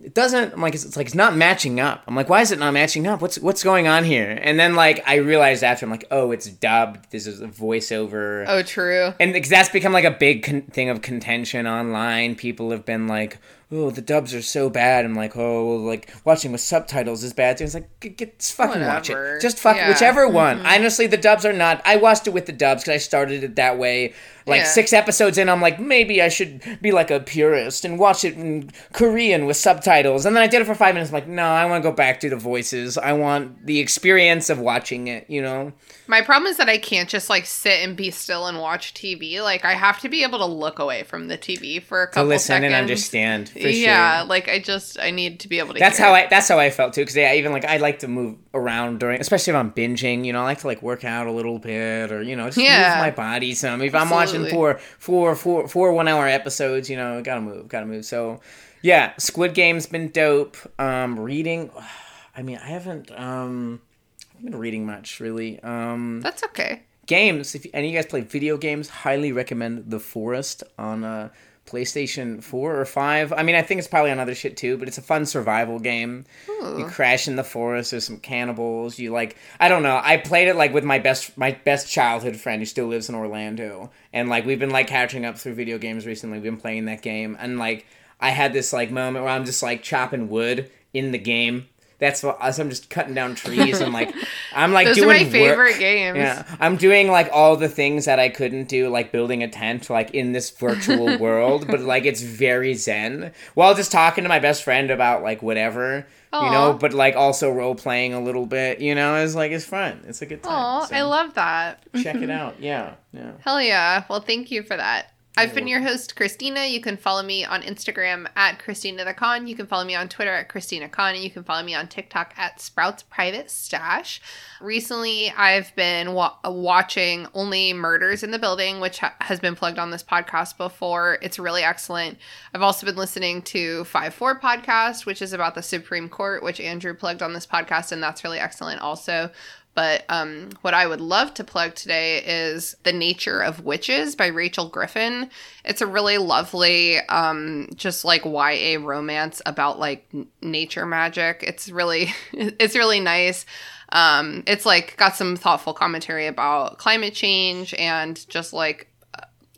it 0.02 0.14
doesn't 0.14 0.52
I'm 0.52 0.60
like 0.60 0.74
it's, 0.74 0.84
it's 0.84 0.96
like 0.96 1.06
it's 1.06 1.14
not 1.14 1.34
matching 1.36 1.80
up. 1.80 2.04
I'm 2.06 2.14
like, 2.14 2.28
why 2.28 2.42
is 2.42 2.52
it 2.52 2.58
not 2.58 2.72
matching 2.72 3.06
up? 3.06 3.20
What's 3.22 3.38
what's 3.38 3.62
going 3.62 3.88
on 3.88 4.04
here? 4.04 4.38
And 4.42 4.58
then 4.60 4.74
like 4.74 5.02
I 5.06 5.16
realized 5.16 5.64
after 5.64 5.86
I'm 5.86 5.90
like, 5.90 6.06
oh, 6.10 6.32
it's 6.32 6.46
dubbed. 6.46 7.10
This 7.10 7.26
is 7.26 7.40
a 7.40 7.48
voiceover. 7.48 8.44
Oh, 8.46 8.62
true. 8.62 9.14
And 9.18 9.32
because 9.32 9.48
that's 9.48 9.70
become 9.70 9.92
like 9.92 10.04
a 10.04 10.10
big 10.10 10.42
con- 10.42 10.62
thing 10.62 10.90
of 10.90 11.00
contention 11.02 11.66
online. 11.66 12.36
People 12.36 12.70
have 12.72 12.84
been 12.84 13.08
like, 13.08 13.38
"Oh, 13.70 13.90
the 13.90 14.00
dubs 14.00 14.34
are 14.34 14.42
so 14.42 14.70
bad." 14.70 15.04
I'm 15.04 15.14
like, 15.14 15.36
"Oh, 15.36 15.66
well, 15.66 15.78
like 15.78 16.12
watching 16.24 16.52
with 16.52 16.60
subtitles 16.60 17.24
is 17.24 17.32
bad." 17.32 17.56
too." 17.56 17.64
It's 17.64 17.74
like, 17.74 17.88
get, 18.00 18.16
get 18.16 18.38
just 18.38 18.54
fucking 18.54 18.82
watch 18.82 19.10
it. 19.10 19.40
Just 19.40 19.58
fuck 19.58 19.76
Yeah. 19.76 19.88
whichever 19.88 20.26
mm-hmm. 20.26 20.34
one. 20.34 20.66
Honestly, 20.66 21.06
the 21.06 21.16
dubs 21.16 21.44
are 21.44 21.52
not. 21.52 21.82
I 21.84 21.96
watched 21.96 22.26
it 22.26 22.30
with 22.30 22.46
the 22.46 22.52
dubs 22.52 22.82
because 22.82 22.94
I 22.94 22.98
started 22.98 23.42
it 23.44 23.56
that 23.56 23.78
way. 23.78 24.14
Like 24.48 24.60
Yeah. 24.60 24.66
six 24.66 24.92
episodes 24.92 25.38
in, 25.38 25.48
I'm 25.48 25.60
like, 25.60 25.80
maybe 25.80 26.22
I 26.22 26.28
should 26.28 26.78
be 26.80 26.92
like 26.92 27.10
a 27.10 27.18
purist 27.18 27.84
and 27.84 27.98
watch 27.98 28.24
it 28.24 28.34
in 28.34 28.70
Korean 28.92 29.44
with 29.44 29.56
subtitles. 29.56 30.24
And 30.24 30.36
then 30.36 30.42
I 30.44 30.46
did 30.46 30.62
it 30.62 30.66
for 30.66 30.74
five 30.76 30.94
minutes. 30.94 31.10
I'm 31.10 31.14
like, 31.14 31.26
no, 31.26 31.42
I 31.42 31.64
want 31.66 31.82
to 31.82 31.90
go 31.90 31.92
back 31.94 32.20
to 32.20 32.30
the 32.30 32.36
voices. 32.36 32.96
I 32.96 33.12
want 33.12 33.66
the 33.66 33.80
experience 33.80 34.48
of 34.48 34.60
watching 34.60 35.08
it. 35.08 35.28
You 35.28 35.42
know. 35.42 35.72
My 36.06 36.22
problem 36.22 36.48
is 36.48 36.58
that 36.58 36.68
I 36.68 36.78
can't 36.78 37.08
just 37.08 37.28
like 37.28 37.44
sit 37.44 37.82
and 37.82 37.96
be 37.96 38.12
still 38.12 38.46
and 38.46 38.60
watch 38.60 38.94
TV. 38.94 39.42
Like 39.42 39.64
I 39.64 39.72
have 39.74 39.98
to 40.02 40.08
be 40.08 40.22
able 40.22 40.38
to 40.38 40.46
look 40.46 40.78
away 40.78 41.02
from 41.02 41.26
the 41.26 41.36
TV 41.36 41.82
for 41.82 42.02
a 42.02 42.06
couple 42.06 42.22
To 42.22 42.28
listen 42.28 42.46
seconds. 42.46 42.66
and 42.66 42.74
understand. 42.74 43.50
Yeah, 43.60 44.18
sure. 44.20 44.28
like 44.28 44.48
I 44.48 44.58
just 44.58 44.98
I 44.98 45.10
need 45.10 45.40
to 45.40 45.48
be 45.48 45.58
able 45.58 45.74
to. 45.74 45.78
That's 45.78 45.98
how 45.98 46.14
it. 46.14 46.24
I. 46.24 46.26
That's 46.28 46.48
how 46.48 46.58
I 46.58 46.70
felt 46.70 46.94
too. 46.94 47.02
Because 47.02 47.16
yeah, 47.16 47.34
even 47.34 47.52
like 47.52 47.64
I 47.64 47.76
like 47.78 48.00
to 48.00 48.08
move 48.08 48.36
around 48.54 49.00
during, 49.00 49.20
especially 49.20 49.52
if 49.52 49.56
I'm 49.56 49.72
binging. 49.72 50.24
You 50.24 50.32
know, 50.32 50.40
I 50.40 50.44
like 50.44 50.60
to 50.60 50.66
like 50.66 50.82
work 50.82 51.04
out 51.04 51.26
a 51.26 51.32
little 51.32 51.58
bit, 51.58 52.12
or 52.12 52.22
you 52.22 52.36
know, 52.36 52.46
just 52.46 52.58
Yeah. 52.58 52.88
move 52.96 52.98
my 53.04 53.10
body 53.10 53.54
some. 53.54 53.80
If 53.82 53.94
I'm 53.94 54.10
watching 54.10 54.42
Absolutely. 54.44 54.50
four, 54.52 54.78
four, 54.98 55.34
four, 55.36 55.68
four 55.68 55.92
one 55.92 56.08
hour 56.08 56.26
episodes, 56.26 56.88
you 56.90 56.96
know, 56.96 57.22
gotta 57.22 57.40
move, 57.40 57.68
gotta 57.68 57.86
move. 57.86 58.04
So, 58.04 58.40
yeah, 58.82 59.12
Squid 59.18 59.54
Game's 59.54 59.86
been 59.86 60.10
dope. 60.10 60.56
Um, 60.78 61.18
reading, 61.18 61.70
I 62.36 62.42
mean, 62.42 62.58
I 62.62 62.68
haven't 62.68 63.10
um, 63.12 63.80
I 64.20 64.36
haven't 64.36 64.50
been 64.52 64.60
reading 64.60 64.86
much 64.86 65.20
really. 65.20 65.60
Um, 65.62 66.20
That's 66.22 66.42
okay. 66.44 66.82
games 67.06 67.54
if 67.54 67.64
any 67.72 67.86
of 67.88 67.92
you 67.94 67.98
guys 67.98 68.06
play 68.06 68.20
video 68.20 68.56
games 68.56 68.88
highly 68.88 69.30
recommend 69.30 69.88
the 69.90 70.00
forest 70.00 70.64
on 70.76 71.04
uh 71.04 71.28
playstation 71.66 72.42
4 72.42 72.80
or 72.80 72.84
5 72.84 73.32
i 73.32 73.42
mean 73.42 73.56
i 73.56 73.62
think 73.62 73.78
it's 73.78 73.88
probably 73.88 74.10
on 74.10 74.20
other 74.20 74.34
shit 74.34 74.56
too 74.56 74.78
but 74.78 74.86
it's 74.88 74.98
a 74.98 75.02
fun 75.02 75.26
survival 75.26 75.78
game. 75.78 76.24
You 76.46 76.54
hmm. 76.54 76.88
crash 76.88 77.26
in 77.26 77.36
the 77.36 77.44
forest 77.44 77.90
there's 77.90 78.04
some 78.04 78.18
cannibals 78.18 78.98
you 78.98 79.10
like 79.10 79.36
i 79.58 79.68
don't 79.68 79.82
know 79.82 80.00
i 80.02 80.16
played 80.16 80.48
it 80.48 80.56
like 80.56 80.72
with 80.72 80.84
my 80.84 80.98
best 80.98 81.36
my 81.36 81.52
best 81.64 81.88
childhood 81.88 82.36
friend 82.36 82.60
who 82.60 82.66
still 82.66 82.86
lives 82.86 83.08
in 83.08 83.14
orlando. 83.14 83.90
And 84.12 84.28
like 84.28 84.46
we've 84.46 84.58
been 84.58 84.70
like 84.70 84.86
catching 84.86 85.26
up 85.26 85.38
through 85.38 85.54
video 85.54 85.78
games 85.78 86.06
recently 86.06 86.38
we've 86.38 86.44
been 86.44 86.60
playing 86.60 86.86
that 86.86 87.02
game. 87.02 87.36
And 87.38 87.58
like 87.58 87.86
i 88.20 88.30
had 88.30 88.52
this 88.52 88.72
like 88.72 88.90
moment 88.90 89.24
where 89.24 89.34
i'm 89.34 89.44
just 89.44 89.62
like 89.62 89.82
chopping 89.82 90.28
wood 90.28 90.70
in 90.94 91.12
the 91.12 91.18
game 91.18 91.68
that's 91.98 92.22
what 92.22 92.36
as 92.40 92.58
I'm 92.58 92.68
just 92.70 92.90
cutting 92.90 93.14
down 93.14 93.34
trees 93.34 93.80
and 93.80 93.92
like 93.92 94.14
I'm 94.54 94.72
like 94.72 94.86
Those 94.86 94.98
are 94.98 95.00
doing 95.02 95.08
my 95.16 95.22
work. 95.24 95.32
favorite 95.32 95.78
games. 95.78 96.16
Yeah, 96.18 96.44
I'm 96.60 96.76
doing 96.76 97.08
like 97.10 97.30
all 97.32 97.56
the 97.56 97.68
things 97.68 98.04
that 98.04 98.18
I 98.18 98.28
couldn't 98.28 98.68
do, 98.68 98.88
like 98.88 99.12
building 99.12 99.42
a 99.42 99.48
tent, 99.48 99.88
like 99.90 100.10
in 100.12 100.32
this 100.32 100.50
virtual 100.50 101.18
world, 101.20 101.66
but 101.66 101.80
like 101.80 102.04
it's 102.04 102.20
very 102.22 102.74
zen. 102.74 103.32
While 103.54 103.74
just 103.74 103.90
talking 103.92 104.24
to 104.24 104.28
my 104.28 104.38
best 104.38 104.62
friend 104.64 104.90
about 104.90 105.22
like 105.22 105.42
whatever, 105.42 106.06
you 106.32 106.50
know, 106.50 106.76
but 106.78 106.92
like 106.92 107.16
also 107.16 107.50
role 107.50 107.74
playing 107.74 108.12
a 108.12 108.20
little 108.20 108.44
bit, 108.44 108.80
you 108.80 108.94
know, 108.94 109.16
is 109.16 109.34
like 109.34 109.52
it's 109.52 109.64
fun. 109.64 110.04
It's 110.06 110.20
a 110.20 110.26
good 110.26 110.42
time. 110.42 110.82
Oh, 110.82 110.86
So 110.86 110.94
I 110.94 111.00
love 111.02 111.32
that. 111.34 111.82
check 112.02 112.16
it 112.16 112.28
out. 112.40 112.60
Yeah, 112.60 112.94
yeah. 113.12 113.32
Hell 113.40 113.62
yeah. 113.62 114.04
Well, 114.10 114.20
thank 114.20 114.50
you 114.50 114.62
for 114.62 114.76
that. 114.76 115.12
I've 115.38 115.54
been 115.54 115.68
your 115.68 115.82
host, 115.82 116.16
Christina. 116.16 116.64
You 116.64 116.80
can 116.80 116.96
follow 116.96 117.22
me 117.22 117.44
on 117.44 117.60
Instagram 117.60 118.26
at 118.36 118.58
Christina 118.58 119.04
the 119.04 119.12
Kann. 119.12 119.46
You 119.46 119.54
can 119.54 119.66
follow 119.66 119.84
me 119.84 119.94
on 119.94 120.08
Twitter 120.08 120.32
at 120.32 120.48
Christina 120.48 120.88
Kann. 120.88 121.14
And 121.14 121.22
you 121.22 121.30
can 121.30 121.44
follow 121.44 121.62
me 121.62 121.74
on 121.74 121.88
TikTok 121.88 122.32
at 122.38 122.58
Sprouts 122.58 123.02
Private 123.02 123.50
Stash. 123.50 124.22
Recently, 124.62 125.30
I've 125.36 125.76
been 125.76 126.14
wa- 126.14 126.36
watching 126.42 127.26
Only 127.34 127.74
Murders 127.74 128.22
in 128.22 128.30
the 128.30 128.38
Building, 128.38 128.80
which 128.80 129.00
ha- 129.00 129.14
has 129.20 129.38
been 129.38 129.54
plugged 129.54 129.78
on 129.78 129.90
this 129.90 130.02
podcast 130.02 130.56
before. 130.56 131.18
It's 131.20 131.38
really 131.38 131.62
excellent. 131.62 132.16
I've 132.54 132.62
also 132.62 132.86
been 132.86 132.96
listening 132.96 133.42
to 133.42 133.84
5 133.84 134.14
4 134.14 134.40
podcast, 134.40 135.04
which 135.04 135.20
is 135.20 135.34
about 135.34 135.54
the 135.54 135.62
Supreme 135.62 136.08
Court, 136.08 136.42
which 136.42 136.60
Andrew 136.60 136.94
plugged 136.94 137.20
on 137.20 137.34
this 137.34 137.46
podcast, 137.46 137.92
and 137.92 138.02
that's 138.02 138.24
really 138.24 138.38
excellent 138.38 138.80
also. 138.80 139.30
But 139.76 140.04
um, 140.08 140.48
what 140.62 140.72
I 140.72 140.86
would 140.86 141.02
love 141.02 141.34
to 141.34 141.44
plug 141.44 141.74
today 141.74 142.22
is 142.24 142.74
The 142.82 142.94
Nature 142.94 143.40
of 143.40 143.62
Witches 143.62 144.16
by 144.16 144.28
Rachel 144.28 144.70
Griffin. 144.70 145.30
It's 145.66 145.82
a 145.82 145.86
really 145.86 146.16
lovely, 146.16 146.98
um, 147.10 147.68
just 147.74 148.02
like 148.02 148.24
YA 148.24 148.78
romance 148.80 149.42
about 149.44 149.78
like 149.78 150.08
n- 150.14 150.28
nature 150.40 150.86
magic. 150.86 151.44
It's 151.46 151.68
really, 151.68 152.14
it's 152.32 152.74
really 152.74 153.00
nice. 153.00 153.44
Um, 153.90 154.44
it's 154.46 154.64
like 154.64 154.96
got 154.96 155.14
some 155.14 155.36
thoughtful 155.36 155.74
commentary 155.74 156.26
about 156.26 156.78
climate 156.78 157.12
change 157.14 157.74
and 157.74 158.26
just 158.30 158.54
like 158.54 158.88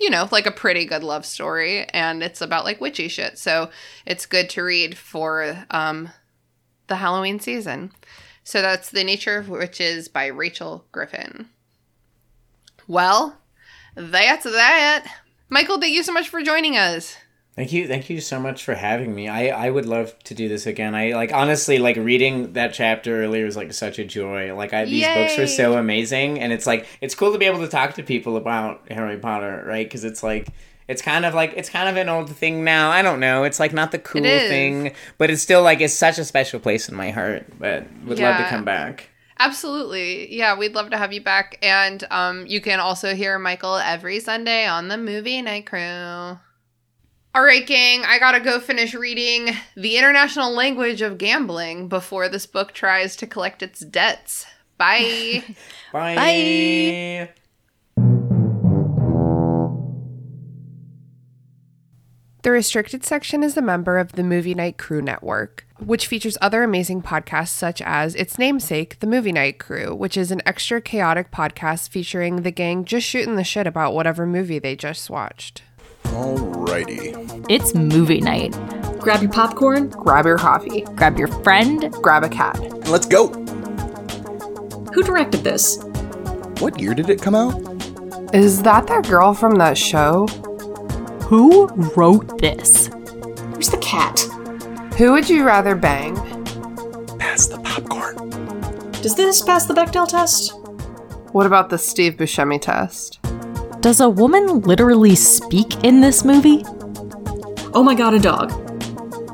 you 0.01 0.11
know, 0.11 0.29
like 0.31 0.47
a 0.47 0.53
pretty 0.53 0.85
good 0.85 1.03
love 1.03 1.27
story, 1.27 1.85
and 1.89 2.23
it's 2.23 2.41
about 2.41 2.65
like 2.65 2.81
witchy 2.81 3.09
shit. 3.09 3.37
So 3.37 3.71
it's 4.07 4.27
good 4.27 4.49
to 4.51 4.63
read 4.63 4.97
for 4.97 5.67
um, 5.73 6.11
the 6.87 6.97
Halloween 6.97 7.41
season. 7.41 7.91
So 8.49 8.63
that's 8.63 8.89
The 8.89 9.05
Nature 9.05 9.37
of 9.37 9.51
Witches 9.51 10.09
by 10.09 10.25
Rachel 10.29 10.87
Griffin. 10.91 11.51
Well, 12.87 13.37
that's 13.95 14.45
that. 14.45 15.07
Michael, 15.51 15.79
thank 15.79 15.95
you 15.95 16.03
so 16.03 16.15
much 16.15 16.31
for 16.31 16.41
joining 16.41 16.75
us. 16.75 17.19
Thank 17.57 17.75
you, 17.75 17.87
thank 17.87 18.09
you 18.09 18.23
so 18.23 18.41
much 18.41 18.65
for 18.65 18.75
having 18.75 19.15
me. 19.15 19.29
I 19.29 19.49
I 19.49 19.69
would 19.69 19.85
love 19.85 20.19
to 20.21 20.35
do 20.35 20.49
this 20.49 20.65
again. 20.65 20.95
I 20.95 21.13
like 21.13 21.31
honestly 21.31 21.77
like 21.79 21.97
reading 21.97 22.55
that 22.55 22.73
chapter 22.73 23.23
earlier 23.23 23.45
was 23.45 23.55
like 23.55 23.75
such 23.75 23.99
a 23.99 24.05
joy. 24.07 24.55
Like 24.55 24.73
I, 24.73 24.87
these 24.87 25.07
books 25.07 25.37
were 25.37 25.47
so 25.47 25.77
amazing, 25.77 26.41
and 26.41 26.51
it's 26.51 26.67
like 26.67 26.87
it's 27.03 27.15
cool 27.15 27.33
to 27.33 27.39
be 27.39 27.45
able 27.45 27.61
to 27.61 27.69
talk 27.69 27.97
to 27.97 28.03
people 28.03 28.39
about 28.39 28.91
Harry 28.91 29.19
Potter, 29.19 29.63
right? 29.67 29.85
Because 29.85 30.05
it's 30.05 30.23
like 30.23 30.49
it's 30.89 31.03
kind 31.03 31.25
of 31.25 31.35
like 31.35 31.53
it's 31.57 31.69
kind 31.69 31.89
of 31.89 31.97
an 31.97 32.09
old 32.09 32.35
thing 32.35 32.65
now. 32.65 32.91
I 32.91 33.03
don't 33.03 33.21
know. 33.21 33.45
It's 33.45 33.61
like 33.61 33.73
not 33.73 33.93
the 33.93 33.99
cool 33.99 34.23
thing, 34.23 34.93
but 35.19 35.31
it's 35.31 35.43
still 35.43 35.63
like 35.63 35.81
it's 35.81 35.95
such 35.95 36.19
a 36.19 36.25
special 36.25 36.59
place 36.59 36.89
in 36.89 36.97
my 36.97 37.11
heart. 37.11 37.47
But 37.59 37.87
would 38.05 38.19
love 38.19 38.39
to 38.39 38.49
come 38.49 38.65
back. 38.65 39.11
Absolutely. 39.39 40.35
Yeah, 40.35 40.59
we'd 40.59 40.75
love 40.75 40.91
to 40.91 40.97
have 40.97 41.13
you 41.13 41.21
back. 41.21 41.59
And 41.63 42.03
um, 42.11 42.47
you 42.47 42.61
can 42.61 42.81
also 42.81 43.15
hear 43.15 43.39
Michael 43.39 43.77
every 43.77 44.19
Sunday 44.19 44.67
on 44.67 44.89
the 44.89 44.97
Movie 44.97 45.43
Night 45.43 45.67
Crew. 45.67 46.39
All 47.35 47.45
right, 47.45 47.65
gang, 47.65 48.05
I 48.05 48.19
gotta 48.19 48.41
go 48.41 48.59
finish 48.59 48.95
reading 48.95 49.55
The 49.77 49.97
International 49.97 50.51
Language 50.51 51.03
of 51.03 51.19
Gambling 51.19 51.89
before 51.89 52.29
this 52.29 52.47
book 52.47 52.73
tries 52.73 53.15
to 53.17 53.27
collect 53.27 53.63
its 53.63 53.81
debts. 53.81 54.47
Bye. 54.77 55.45
Bye. 55.93 56.17
Bye. 56.17 57.29
The 62.43 62.51
restricted 62.53 63.05
section 63.05 63.43
is 63.43 63.57
a 63.57 63.63
member 63.63 63.99
of 63.99 64.13
the 64.13 64.23
Movie 64.23 64.55
Night 64.55 64.79
Crew 64.79 65.03
Network, 65.03 65.67
which 65.85 66.07
features 66.07 66.39
other 66.41 66.63
amazing 66.63 67.03
podcasts 67.03 67.49
such 67.49 67.83
as 67.83 68.15
its 68.15 68.39
namesake, 68.39 69.01
The 69.01 69.09
Movie 69.09 69.33
Night 69.33 69.59
Crew, 69.59 69.93
which 69.95 70.17
is 70.17 70.31
an 70.31 70.41
extra 70.47 70.81
chaotic 70.81 71.33
podcast 71.33 71.89
featuring 71.89 72.43
the 72.43 72.53
gang 72.53 72.85
just 72.85 73.07
shooting 73.09 73.35
the 73.35 73.43
shit 73.45 73.67
about 73.67 73.93
whatever 73.93 74.25
movie 74.25 74.61
they 74.61 74.77
just 74.77 75.11
watched. 75.11 75.63
Alrighty. 76.05 77.45
It's 77.51 77.75
movie 77.75 78.21
night. 78.21 78.53
Grab 79.01 79.21
your 79.21 79.33
popcorn. 79.33 79.89
Grab 79.91 80.25
your 80.25 80.39
coffee, 80.39 80.83
Grab 80.95 81.19
your 81.19 81.29
friend. 81.43 81.93
grab 81.95 82.23
a 82.23 82.29
cat. 82.29 82.59
Let's 82.89 83.07
go. 83.07 83.29
Who 84.95 85.03
directed 85.03 85.43
this? 85.43 85.79
What 86.61 86.81
year 86.81 86.95
did 86.95 87.11
it 87.11 87.21
come 87.21 87.35
out? 87.35 87.55
Is 88.33 88.63
that 88.63 88.87
that 88.87 89.09
girl 89.09 89.35
from 89.35 89.57
that 89.57 89.77
show? 89.77 90.27
Who 91.29 91.67
wrote 91.95 92.39
this? 92.41 92.89
Where's 92.89 93.69
the 93.69 93.77
cat? 93.83 94.19
Who 94.97 95.13
would 95.13 95.29
you 95.29 95.45
rather 95.45 95.75
bang? 95.75 96.17
Pass 97.19 97.49
the 97.49 97.61
popcorn. 97.63 98.17
Does 99.03 99.15
this 99.15 99.43
pass 99.43 99.67
the 99.67 99.75
Bechdel 99.75 100.09
test? 100.09 100.55
What 101.33 101.45
about 101.45 101.69
the 101.69 101.77
Steve 101.77 102.15
Buscemi 102.15 102.59
test? 102.59 103.21
Does 103.83 104.01
a 104.01 104.09
woman 104.09 104.63
literally 104.63 105.15
speak 105.15 105.85
in 105.85 106.01
this 106.01 106.25
movie? 106.25 106.63
Oh 107.75 107.83
my 107.83 107.95
god, 107.95 108.15
a 108.15 108.19
dog. 108.19 108.49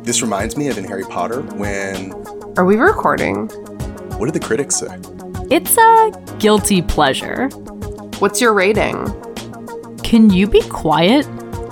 This 0.05 0.21
reminds 0.21 0.57
me 0.57 0.66
of 0.66 0.77
in 0.77 0.83
Harry 0.83 1.05
Potter 1.05 1.43
when. 1.43 2.12
Are 2.57 2.65
we 2.65 2.75
recording? 2.75 3.47
What 4.19 4.27
did 4.27 4.35
the 4.35 4.45
critics 4.45 4.75
say? 4.75 4.99
It's 5.49 5.79
a 5.79 6.37
guilty 6.41 6.83
pleasure. 6.83 7.51
What's 8.19 8.41
your 8.41 8.53
rating? 8.53 9.07
Can 10.03 10.31
you 10.31 10.49
be 10.49 10.61
quiet? 10.62 11.25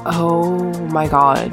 Oh 0.06 0.72
my 0.90 1.06
god. 1.08 1.52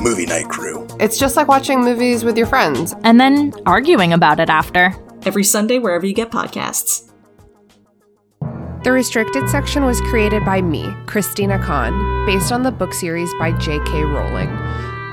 Movie 0.00 0.26
Night 0.26 0.48
Crew. 0.48 0.86
It's 0.98 1.18
just 1.18 1.36
like 1.36 1.48
watching 1.48 1.80
movies 1.80 2.24
with 2.24 2.36
your 2.36 2.46
friends. 2.46 2.94
And 3.04 3.20
then 3.20 3.52
arguing 3.66 4.12
about 4.12 4.40
it 4.40 4.48
after. 4.48 4.94
Every 5.24 5.44
Sunday, 5.44 5.78
wherever 5.78 6.06
you 6.06 6.14
get 6.14 6.30
podcasts. 6.30 7.10
The 8.82 8.92
restricted 8.92 9.48
section 9.50 9.84
was 9.84 10.00
created 10.00 10.42
by 10.46 10.62
me, 10.62 10.90
Christina 11.04 11.58
Kann, 11.58 12.24
based 12.24 12.50
on 12.50 12.62
the 12.62 12.70
book 12.72 12.94
series 12.94 13.30
by 13.38 13.52
J.K. 13.58 14.04
Rowling. 14.04 14.48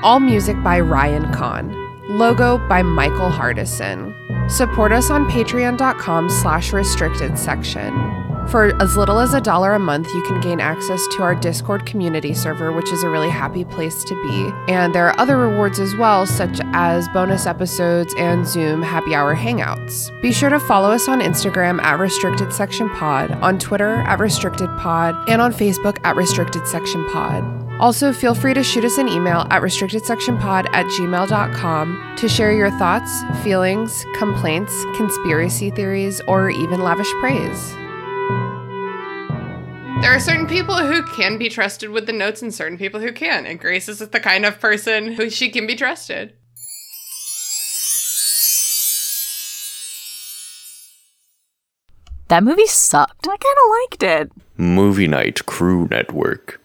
All 0.02 0.20
music 0.20 0.56
by 0.62 0.80
Ryan 0.80 1.30
Kahn. 1.34 1.74
Logo 2.08 2.56
by 2.66 2.80
Michael 2.80 3.30
Hardison. 3.30 4.14
Support 4.50 4.92
us 4.92 5.10
on 5.10 5.30
patreon.com 5.30 6.30
slash 6.30 6.72
restricted 6.72 7.38
section. 7.38 7.92
For 8.50 8.74
as 8.80 8.96
little 8.96 9.18
as 9.18 9.34
a 9.34 9.42
dollar 9.42 9.74
a 9.74 9.78
month, 9.78 10.08
you 10.14 10.22
can 10.22 10.40
gain 10.40 10.58
access 10.58 11.06
to 11.08 11.22
our 11.22 11.34
Discord 11.34 11.84
community 11.84 12.32
server, 12.32 12.72
which 12.72 12.90
is 12.90 13.02
a 13.02 13.08
really 13.10 13.28
happy 13.28 13.62
place 13.62 14.02
to 14.04 14.14
be. 14.22 14.72
And 14.72 14.94
there 14.94 15.06
are 15.06 15.20
other 15.20 15.36
rewards 15.36 15.78
as 15.78 15.94
well, 15.96 16.24
such 16.24 16.58
as 16.72 17.06
bonus 17.10 17.44
episodes 17.44 18.14
and 18.16 18.46
Zoom 18.46 18.80
happy 18.80 19.14
hour 19.14 19.36
hangouts. 19.36 20.10
Be 20.22 20.32
sure 20.32 20.48
to 20.48 20.58
follow 20.58 20.90
us 20.90 21.08
on 21.08 21.20
Instagram 21.20 21.78
at 21.82 21.98
Restricted 21.98 22.50
Section 22.50 22.88
Pod, 22.88 23.32
on 23.32 23.58
Twitter 23.58 23.96
at 23.96 24.18
Restricted 24.18 24.70
Pod, 24.78 25.14
and 25.28 25.42
on 25.42 25.52
Facebook 25.52 25.98
at 26.04 26.16
Restricted 26.16 26.66
Section 26.66 27.06
Pod. 27.10 27.44
Also, 27.78 28.14
feel 28.14 28.34
free 28.34 28.54
to 28.54 28.62
shoot 28.62 28.84
us 28.84 28.96
an 28.96 29.08
email 29.08 29.46
at 29.50 29.62
restrictedsectionpod 29.62 30.66
at 30.72 30.86
gmail.com 30.86 32.14
to 32.16 32.28
share 32.28 32.52
your 32.52 32.70
thoughts, 32.72 33.22
feelings, 33.44 34.06
complaints, 34.16 34.84
conspiracy 34.96 35.70
theories, 35.70 36.20
or 36.26 36.48
even 36.48 36.80
lavish 36.80 37.12
praise. 37.20 37.76
There 40.00 40.14
are 40.14 40.20
certain 40.20 40.46
people 40.46 40.76
who 40.76 41.02
can 41.02 41.38
be 41.38 41.48
trusted 41.48 41.90
with 41.90 42.06
the 42.06 42.12
notes 42.12 42.40
and 42.40 42.54
certain 42.54 42.78
people 42.78 43.00
who 43.00 43.12
can't. 43.12 43.46
and 43.46 43.58
Grace 43.58 43.88
is 43.88 43.98
the 43.98 44.20
kind 44.20 44.46
of 44.46 44.60
person 44.60 45.12
who 45.12 45.28
she 45.28 45.50
can 45.50 45.66
be 45.66 45.74
trusted. 45.74 46.34
That 52.28 52.44
movie 52.44 52.66
sucked. 52.66 53.26
I 53.26 53.36
kind 53.36 53.40
of 53.40 53.70
liked 53.80 54.02
it. 54.02 54.32
Movie 54.56 55.08
Night 55.08 55.44
Crew 55.46 55.88
Network. 55.90 56.60